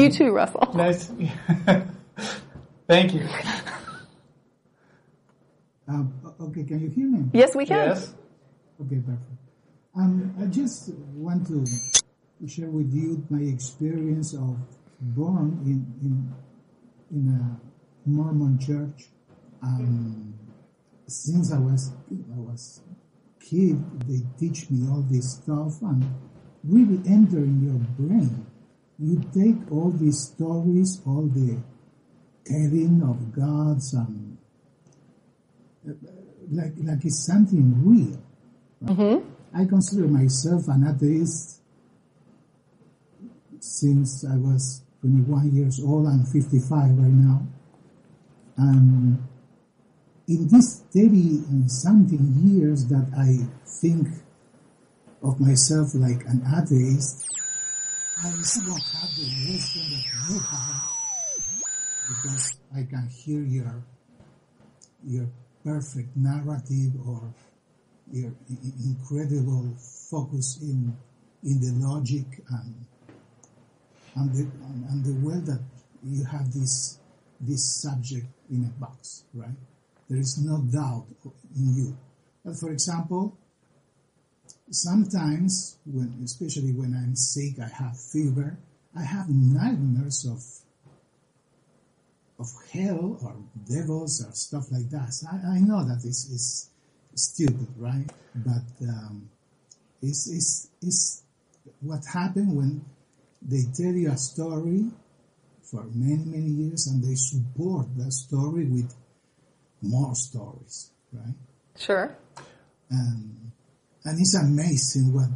You 0.00 0.10
too, 0.10 0.30
Russell. 0.32 0.70
Nice. 0.74 1.12
Thank 2.86 3.14
you. 3.14 3.26
Um, 5.88 6.14
okay, 6.40 6.64
can 6.64 6.80
you 6.80 6.90
hear 6.90 7.06
me? 7.08 7.28
Yes, 7.32 7.54
we 7.54 7.66
can. 7.66 7.88
Yes. 7.88 8.14
Okay, 8.80 8.96
perfect. 8.96 9.30
Um, 9.96 10.34
I 10.40 10.46
just 10.46 10.90
want 11.14 11.46
to 11.48 11.66
share 12.48 12.68
with 12.70 12.92
you 12.92 13.24
my 13.30 13.40
experience 13.40 14.34
of 14.34 14.56
born 15.00 15.60
in 15.64 15.86
in 16.02 16.32
in 17.10 17.28
a 17.28 18.08
Mormon 18.08 18.58
church. 18.58 19.08
Um, 19.62 20.34
since 21.06 21.52
I 21.52 21.58
was 21.58 21.92
I 22.10 22.38
was 22.38 22.80
kid, 23.40 23.82
they 24.08 24.20
teach 24.38 24.70
me 24.70 24.88
all 24.88 25.04
this 25.10 25.34
stuff 25.34 25.80
and 25.82 26.04
really 26.62 27.00
enter 27.08 27.38
in 27.38 27.62
your 27.62 27.80
brain. 27.98 28.46
You 28.98 29.22
take 29.34 29.70
all 29.70 29.90
these 29.90 30.32
stories, 30.34 31.00
all 31.06 31.26
the 31.26 31.58
telling 32.44 33.02
of 33.02 33.32
gods, 33.32 33.94
and 33.94 34.38
uh, 35.88 35.92
like 36.50 36.72
like 36.82 37.04
it's 37.04 37.26
something 37.26 37.74
real. 37.84 38.18
I 39.54 39.64
consider 39.66 40.06
myself 40.08 40.68
an 40.68 40.86
atheist 40.86 41.60
since 43.60 44.24
I 44.24 44.36
was 44.36 44.83
21 45.04 45.54
years 45.54 45.80
old. 45.84 46.06
I'm 46.06 46.24
55 46.24 46.72
right 46.72 47.12
now. 47.12 47.42
And 48.56 49.18
in 50.26 50.48
these 50.48 50.80
30 50.94 51.44
and 51.50 51.66
uh, 51.66 51.68
something 51.68 52.40
years 52.40 52.86
that 52.86 53.12
I 53.12 53.44
think 53.66 54.08
of 55.22 55.38
myself 55.40 55.94
like 55.94 56.24
an 56.24 56.40
atheist, 56.56 57.28
I 58.24 58.30
still 58.40 58.64
don't 58.64 58.80
have 58.80 59.10
the 59.16 59.28
wisdom 59.44 59.82
that 59.92 60.04
you 60.32 60.38
have 60.40 60.94
because 62.08 62.58
I 62.74 62.84
can 62.84 63.08
hear 63.08 63.42
your 63.42 63.84
your 65.06 65.28
perfect 65.62 66.16
narrative 66.16 66.92
or 67.06 67.34
your 68.10 68.32
incredible 68.48 69.74
focus 70.10 70.60
in 70.62 70.96
in 71.42 71.60
the 71.60 71.86
logic 71.86 72.24
and 72.48 72.86
and 74.16 74.32
the 74.34 74.42
and, 74.90 75.04
the 75.04 75.26
way 75.26 75.38
that 75.40 75.60
you 76.02 76.24
have 76.24 76.52
this 76.52 76.98
this 77.40 77.82
subject 77.82 78.26
in 78.50 78.64
a 78.64 78.80
box, 78.80 79.24
right? 79.34 79.56
There 80.08 80.18
is 80.18 80.38
no 80.38 80.58
doubt 80.58 81.06
in 81.56 81.76
you. 81.76 81.96
But 82.44 82.56
for 82.56 82.70
example, 82.70 83.36
sometimes 84.70 85.78
when 85.86 86.20
especially 86.24 86.72
when 86.72 86.94
I'm 86.94 87.16
sick, 87.16 87.58
I 87.60 87.68
have 87.68 87.98
fever, 87.98 88.58
I 88.96 89.02
have 89.02 89.28
nightmares 89.28 90.26
of 90.26 90.42
of 92.38 92.48
hell 92.72 93.18
or 93.22 93.36
devils 93.68 94.24
or 94.24 94.32
stuff 94.32 94.70
like 94.72 94.90
that. 94.90 95.12
So 95.12 95.28
I, 95.30 95.56
I 95.56 95.58
know 95.60 95.84
that 95.84 96.02
this 96.02 96.28
is 96.30 96.70
stupid, 97.14 97.68
right? 97.78 98.10
But 98.34 98.88
um, 98.88 99.30
it's, 100.02 100.28
it's, 100.30 100.68
it's 100.82 101.22
what 101.80 102.04
happened 102.12 102.56
when 102.56 102.84
they 103.44 103.62
tell 103.76 103.92
you 103.92 104.10
a 104.10 104.16
story 104.16 104.86
for 105.62 105.84
many, 105.94 106.24
many 106.24 106.50
years 106.50 106.86
and 106.86 107.02
they 107.02 107.14
support 107.14 107.86
that 107.96 108.12
story 108.12 108.66
with 108.66 108.94
more 109.82 110.14
stories, 110.14 110.90
right? 111.12 111.34
Sure. 111.78 112.16
And, 112.90 113.50
and 114.04 114.20
it's 114.20 114.34
amazing 114.34 115.12
what 115.12 115.30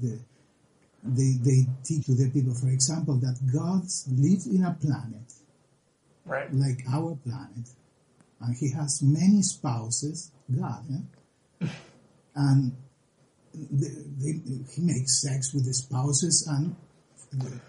the, 0.00 0.18
they, 1.04 1.32
they 1.42 1.66
teach 1.84 2.06
to 2.06 2.14
the 2.14 2.30
people. 2.32 2.54
For 2.54 2.68
example, 2.68 3.14
that 3.16 3.38
gods 3.52 4.08
live 4.10 4.42
in 4.54 4.64
a 4.64 4.74
planet 4.74 5.32
Right. 6.24 6.46
like 6.54 6.78
our 6.88 7.16
planet, 7.24 7.68
and 8.40 8.56
he 8.56 8.70
has 8.70 9.02
many 9.02 9.42
spouses, 9.42 10.30
God, 10.56 10.84
yeah? 10.88 11.68
and 12.36 12.72
they, 13.52 13.88
they, 14.20 14.40
he 14.72 14.82
makes 14.82 15.20
sex 15.20 15.52
with 15.52 15.66
the 15.66 15.74
spouses, 15.74 16.46
and 16.48 16.76
the, 17.32 17.60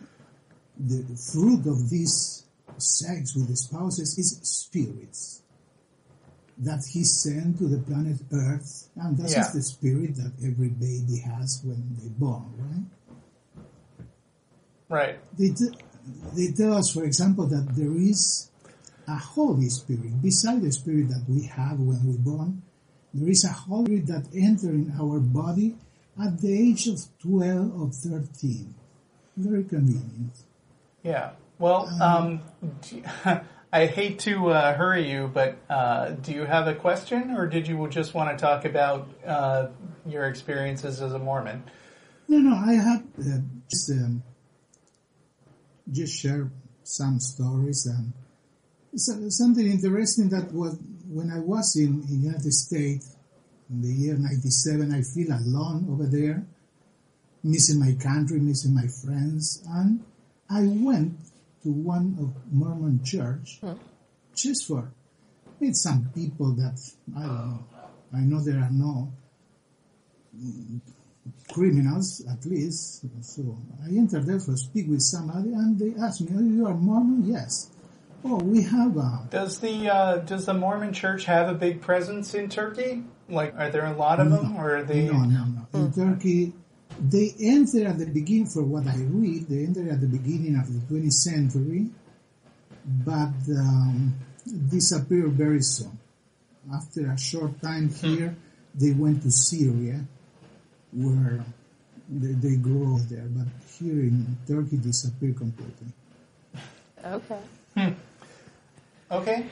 the 1.04 1.16
fruit 1.16 1.66
of 1.68 1.90
this 1.90 2.46
sex 2.78 3.36
with 3.36 3.48
the 3.48 3.56
spouses 3.56 4.18
is 4.18 4.40
spirits 4.44 5.42
that 6.58 6.84
he 6.92 7.04
sent 7.04 7.58
to 7.58 7.68
the 7.68 7.80
planet 7.80 8.18
Earth, 8.32 8.90
and 8.96 9.18
this 9.18 9.34
Yeah. 9.34 9.42
is 9.48 9.54
the 9.54 9.62
spirit 9.64 10.16
that 10.18 10.32
every 10.44 10.70
baby 10.70 11.18
has 11.26 11.62
when 11.64 11.98
they 12.02 12.10
born, 12.10 12.46
right? 12.58 12.86
Right. 14.90 15.20
they, 15.38 15.50
t- 15.50 15.76
they 16.36 16.52
tell 16.52 16.74
us, 16.78 16.92
for 16.94 17.04
example, 17.06 17.48
that 17.48 17.68
there 17.76 17.96
is 17.98 18.50
a 19.08 19.16
Holy 19.18 19.70
Spirit. 19.70 20.22
Beside 20.22 20.62
the 20.62 20.72
Spirit 20.72 21.10
that 21.10 21.26
we 21.28 21.44
have 21.48 21.80
when 21.80 22.00
we're 22.06 22.20
born, 22.20 22.62
there 23.14 23.30
is 23.30 23.44
a 23.46 23.50
Holy 23.52 24.02
Spirit 24.02 24.08
that 24.08 24.38
enters 24.38 24.64
in 24.66 24.94
our 25.00 25.20
body 25.20 25.76
at 26.24 26.40
the 26.40 26.54
age 26.54 26.88
of 26.88 27.00
12 27.20 27.82
or 27.82 27.90
13. 27.90 28.76
Very 29.38 29.64
convenient. 29.64 30.32
Yeah. 31.04 31.32
Well, 31.60 31.88
um, 32.02 32.42
do- 32.82 33.04
I 33.74 33.88
hate 33.88 34.20
to 34.20 34.50
uh, 34.52 34.76
hurry 34.76 35.10
you, 35.10 35.32
but 35.34 35.58
uh, 35.70 36.10
do 36.12 36.32
you 36.32 36.44
have 36.46 36.68
a 36.68 36.76
question, 36.76 37.32
or 37.32 37.48
did 37.48 37.68
you 37.68 37.88
just 37.88 38.14
want 38.14 38.38
to 38.38 38.40
talk 38.40 38.66
about 38.66 39.08
uh, 39.26 39.68
your 40.06 40.28
experiences 40.28 41.02
as 41.02 41.14
a 41.14 41.20
Mormon? 41.20 41.64
No, 42.28 42.38
no, 42.38 42.56
I 42.56 42.74
have 42.74 43.04
uh, 43.20 43.40
just, 43.70 43.90
um, 43.92 44.22
just 45.92 46.14
share 46.20 46.52
some 46.84 47.20
stories 47.20 47.86
and 47.88 48.14
so- 48.96 49.28
something 49.30 49.66
interesting 49.66 50.30
that 50.30 50.52
was 50.54 50.78
when 51.10 51.32
I 51.32 51.40
was 51.40 51.76
in, 51.76 52.04
in 52.10 52.22
United 52.24 52.54
States 52.54 53.16
in 53.70 53.82
the 53.82 53.88
year 53.90 54.16
97, 54.16 54.94
I 54.94 55.02
feel 55.02 55.32
alone 55.36 55.88
over 55.90 56.06
there, 56.06 56.46
missing 57.44 57.80
my 57.80 57.94
country, 58.02 58.40
missing 58.40 58.74
my 58.74 58.88
friends, 58.88 59.64
and 59.70 60.04
I 60.50 60.62
went 60.64 61.18
to 61.64 61.70
one 61.72 62.16
of 62.20 62.54
Mormon 62.54 63.04
church 63.04 63.60
just 64.36 64.68
for 64.68 64.92
meet 65.60 65.76
some 65.76 66.10
people 66.14 66.52
that 66.54 66.80
I 67.16 67.22
don't 67.22 67.52
know. 67.52 67.64
I 68.16 68.20
know 68.20 68.40
there 68.42 68.60
are 68.60 68.72
no 68.72 69.12
criminals 71.52 72.24
at 72.30 72.46
least. 72.46 73.06
So 73.22 73.58
I 73.84 73.90
entered 73.90 74.26
there 74.26 74.40
to 74.40 74.58
speak 74.58 74.88
with 74.90 75.02
somebody, 75.02 75.54
and 75.54 75.80
they 75.80 76.00
asked 76.02 76.22
me, 76.22 76.32
"Oh, 76.36 76.42
you 76.42 76.68
are 76.68 76.76
Mormon?" 76.76 77.24
Yes. 77.26 77.70
Oh, 78.26 78.38
we 78.38 78.62
have 78.64 78.96
a 78.96 79.28
Does 79.30 79.60
the 79.60 79.94
uh, 79.94 80.18
does 80.18 80.46
the 80.46 80.54
Mormon 80.54 80.94
Church 80.94 81.26
have 81.26 81.50
a 81.50 81.54
big 81.54 81.82
presence 81.82 82.34
in 82.34 82.50
Turkey? 82.50 83.04
Like, 83.30 83.54
are 83.58 83.70
there 83.70 83.86
a 83.86 83.94
lot 83.94 84.20
of 84.20 84.30
them, 84.32 84.56
or 84.58 84.78
are 84.78 84.84
they? 84.84 85.06
No, 85.06 85.24
no, 85.24 85.46
no. 85.46 85.68
In 85.74 85.92
Turkey, 85.92 86.54
they 87.00 87.34
enter 87.40 87.88
at 87.88 87.98
the 87.98 88.06
beginning, 88.06 88.48
for 88.48 88.64
what 88.64 88.88
I 88.88 88.96
read, 88.98 89.48
they 89.48 89.66
enter 89.66 89.90
at 89.92 90.02
the 90.02 90.08
beginning 90.08 90.56
of 90.56 90.68
the 90.68 90.94
20th 90.94 91.14
century, 91.14 91.88
but 93.06 93.34
um, 93.50 94.14
disappear 94.70 95.28
very 95.28 95.62
soon. 95.62 95.98
After 96.74 97.12
a 97.12 97.18
short 97.18 97.62
time 97.62 97.90
here, 97.90 98.36
they 98.76 98.92
went 98.92 99.22
to 99.24 99.32
Syria, 99.32 100.06
where 100.92 101.44
they, 102.10 102.34
they 102.34 102.56
grew 102.56 102.96
up 102.96 103.02
there, 103.10 103.28
but 103.28 103.48
here 103.80 104.02
in 104.02 104.38
Turkey, 104.48 104.78
disappear 104.78 105.34
completely. 105.34 105.88
Okay. 107.06 107.40
Okay. 109.12 109.46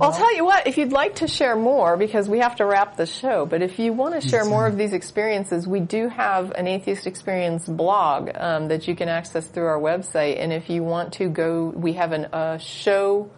I'll 0.00 0.12
tell 0.12 0.34
you 0.34 0.44
what, 0.44 0.66
if 0.66 0.78
you'd 0.78 0.92
like 0.92 1.16
to 1.16 1.28
share 1.28 1.54
more, 1.54 1.98
because 1.98 2.28
we 2.28 2.38
have 2.38 2.56
to 2.56 2.64
wrap 2.64 2.96
the 2.96 3.04
show, 3.04 3.44
but 3.44 3.60
if 3.60 3.78
you 3.78 3.92
want 3.92 4.20
to 4.20 4.26
share 4.26 4.44
more 4.44 4.66
of 4.66 4.78
these 4.78 4.94
experiences, 4.94 5.66
we 5.66 5.80
do 5.80 6.08
have 6.08 6.50
an 6.52 6.66
Atheist 6.66 7.06
Experience 7.06 7.66
blog 7.66 8.30
um, 8.34 8.68
that 8.68 8.88
you 8.88 8.96
can 8.96 9.08
access 9.10 9.46
through 9.46 9.66
our 9.66 9.78
website. 9.78 10.38
And 10.38 10.50
if 10.52 10.70
you 10.70 10.82
want 10.82 11.12
to 11.14 11.28
go, 11.28 11.66
we 11.68 11.92
have 11.92 12.12
an, 12.12 12.24
a 12.32 12.58
show 12.58 13.30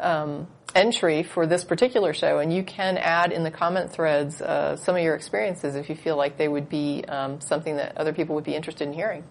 um, 0.00 0.48
entry 0.74 1.22
for 1.22 1.46
this 1.46 1.62
particular 1.62 2.12
show, 2.12 2.38
and 2.38 2.52
you 2.52 2.64
can 2.64 2.98
add 2.98 3.30
in 3.30 3.44
the 3.44 3.50
comment 3.50 3.92
threads 3.92 4.42
uh, 4.42 4.76
some 4.76 4.96
of 4.96 5.02
your 5.02 5.14
experiences 5.14 5.76
if 5.76 5.88
you 5.88 5.94
feel 5.94 6.16
like 6.16 6.36
they 6.36 6.48
would 6.48 6.68
be 6.68 7.04
um, 7.06 7.40
something 7.40 7.76
that 7.76 7.96
other 7.96 8.12
people 8.12 8.34
would 8.34 8.44
be 8.44 8.54
interested 8.54 8.88
in 8.88 8.94
hearing. 8.94 9.22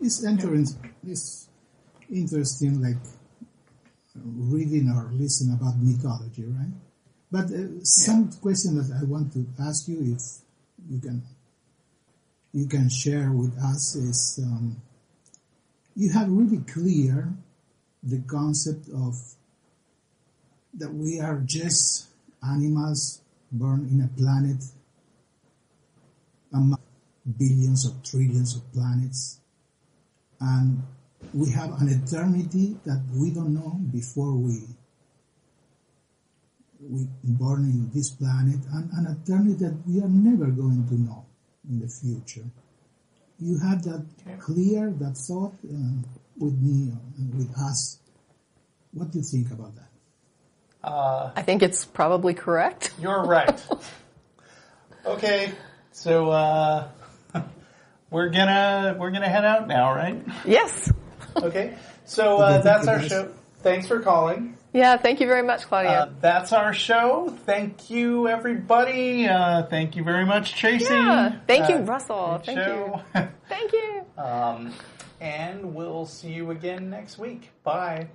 It's 0.00 0.24
entering, 0.24 0.66
it's 1.06 1.48
interesting, 2.10 2.80
like 2.80 2.96
reading 4.24 4.90
or 4.90 5.10
listening 5.12 5.54
about 5.54 5.76
mythology, 5.78 6.44
right? 6.44 6.72
But 7.30 7.46
uh, 7.46 7.82
some 7.82 8.30
question 8.40 8.76
that 8.76 8.96
I 9.00 9.04
want 9.04 9.32
to 9.32 9.46
ask 9.60 9.88
you, 9.88 9.98
if 10.00 10.22
you 10.88 11.00
can, 11.00 11.22
you 12.52 12.66
can 12.66 12.88
share 12.88 13.32
with 13.32 13.56
us, 13.58 13.94
is 13.96 14.40
um, 14.42 14.76
you 15.94 16.10
have 16.10 16.30
really 16.30 16.58
clear 16.58 17.32
the 18.02 18.20
concept 18.20 18.88
of 18.94 19.16
that 20.74 20.92
we 20.92 21.20
are 21.20 21.42
just 21.44 22.06
animals 22.42 23.20
born 23.50 23.88
in 23.90 24.02
a 24.02 24.08
planet 24.08 24.62
among 26.52 26.78
billions 27.38 27.86
of 27.86 28.02
trillions 28.04 28.54
of 28.56 28.72
planets 28.72 29.40
and 30.40 30.82
we 31.34 31.50
have 31.50 31.80
an 31.80 31.88
eternity 31.88 32.76
that 32.84 33.02
we 33.14 33.30
don't 33.30 33.54
know 33.54 33.78
before 33.92 34.32
we 34.32 34.62
we 36.88 37.06
born 37.24 37.64
in 37.64 37.90
this 37.94 38.10
planet 38.10 38.60
and 38.72 38.90
an 38.92 39.16
eternity 39.16 39.64
that 39.64 39.76
we 39.86 40.00
are 40.00 40.08
never 40.08 40.46
going 40.46 40.86
to 40.88 40.94
know 40.94 41.24
in 41.68 41.80
the 41.80 41.88
future. 41.88 42.44
You 43.40 43.58
have 43.58 43.82
that 43.84 44.04
clear, 44.40 44.90
that 44.98 45.16
thought 45.16 45.54
uh, 45.64 46.02
with 46.38 46.58
me 46.60 46.92
and 47.18 47.34
with 47.34 47.56
us. 47.58 47.98
What 48.92 49.10
do 49.10 49.18
you 49.18 49.24
think 49.24 49.50
about 49.50 49.74
that? 49.76 50.88
Uh, 50.88 51.32
I 51.34 51.42
think 51.42 51.62
it's 51.62 51.84
probably 51.84 52.34
correct. 52.34 52.92
you're 53.00 53.24
right. 53.24 53.60
okay, 55.04 55.52
so 55.92 56.30
uh, 56.30 56.88
we're 58.10 58.28
gonna 58.28 58.96
we're 58.98 59.10
gonna 59.10 59.28
head 59.28 59.44
out 59.44 59.66
now, 59.66 59.94
right? 59.94 60.22
Yes. 60.44 60.92
Okay. 61.42 61.74
So 62.04 62.38
uh, 62.38 62.62
that's 62.62 62.86
our 62.88 63.02
show. 63.02 63.32
Thanks 63.62 63.86
for 63.86 64.00
calling. 64.00 64.56
Yeah, 64.72 64.98
thank 64.98 65.20
you 65.20 65.26
very 65.26 65.42
much, 65.42 65.62
Claudia. 65.62 65.90
Uh, 65.90 66.10
that's 66.20 66.52
our 66.52 66.74
show. 66.74 67.34
Thank 67.46 67.88
you, 67.88 68.28
everybody. 68.28 69.26
Uh, 69.26 69.62
thank 69.64 69.96
you 69.96 70.04
very 70.04 70.26
much, 70.26 70.54
Tracie. 70.54 70.84
Yeah. 70.92 71.38
Thank 71.46 71.68
you, 71.70 71.76
Russell. 71.78 72.42
Thank 72.44 72.58
show. 72.58 73.00
Thank 73.48 73.72
you. 73.72 74.04
um, 74.22 74.74
and 75.20 75.74
we'll 75.74 76.04
see 76.04 76.30
you 76.32 76.50
again 76.50 76.90
next 76.90 77.18
week. 77.18 77.50
Bye. 77.64 78.08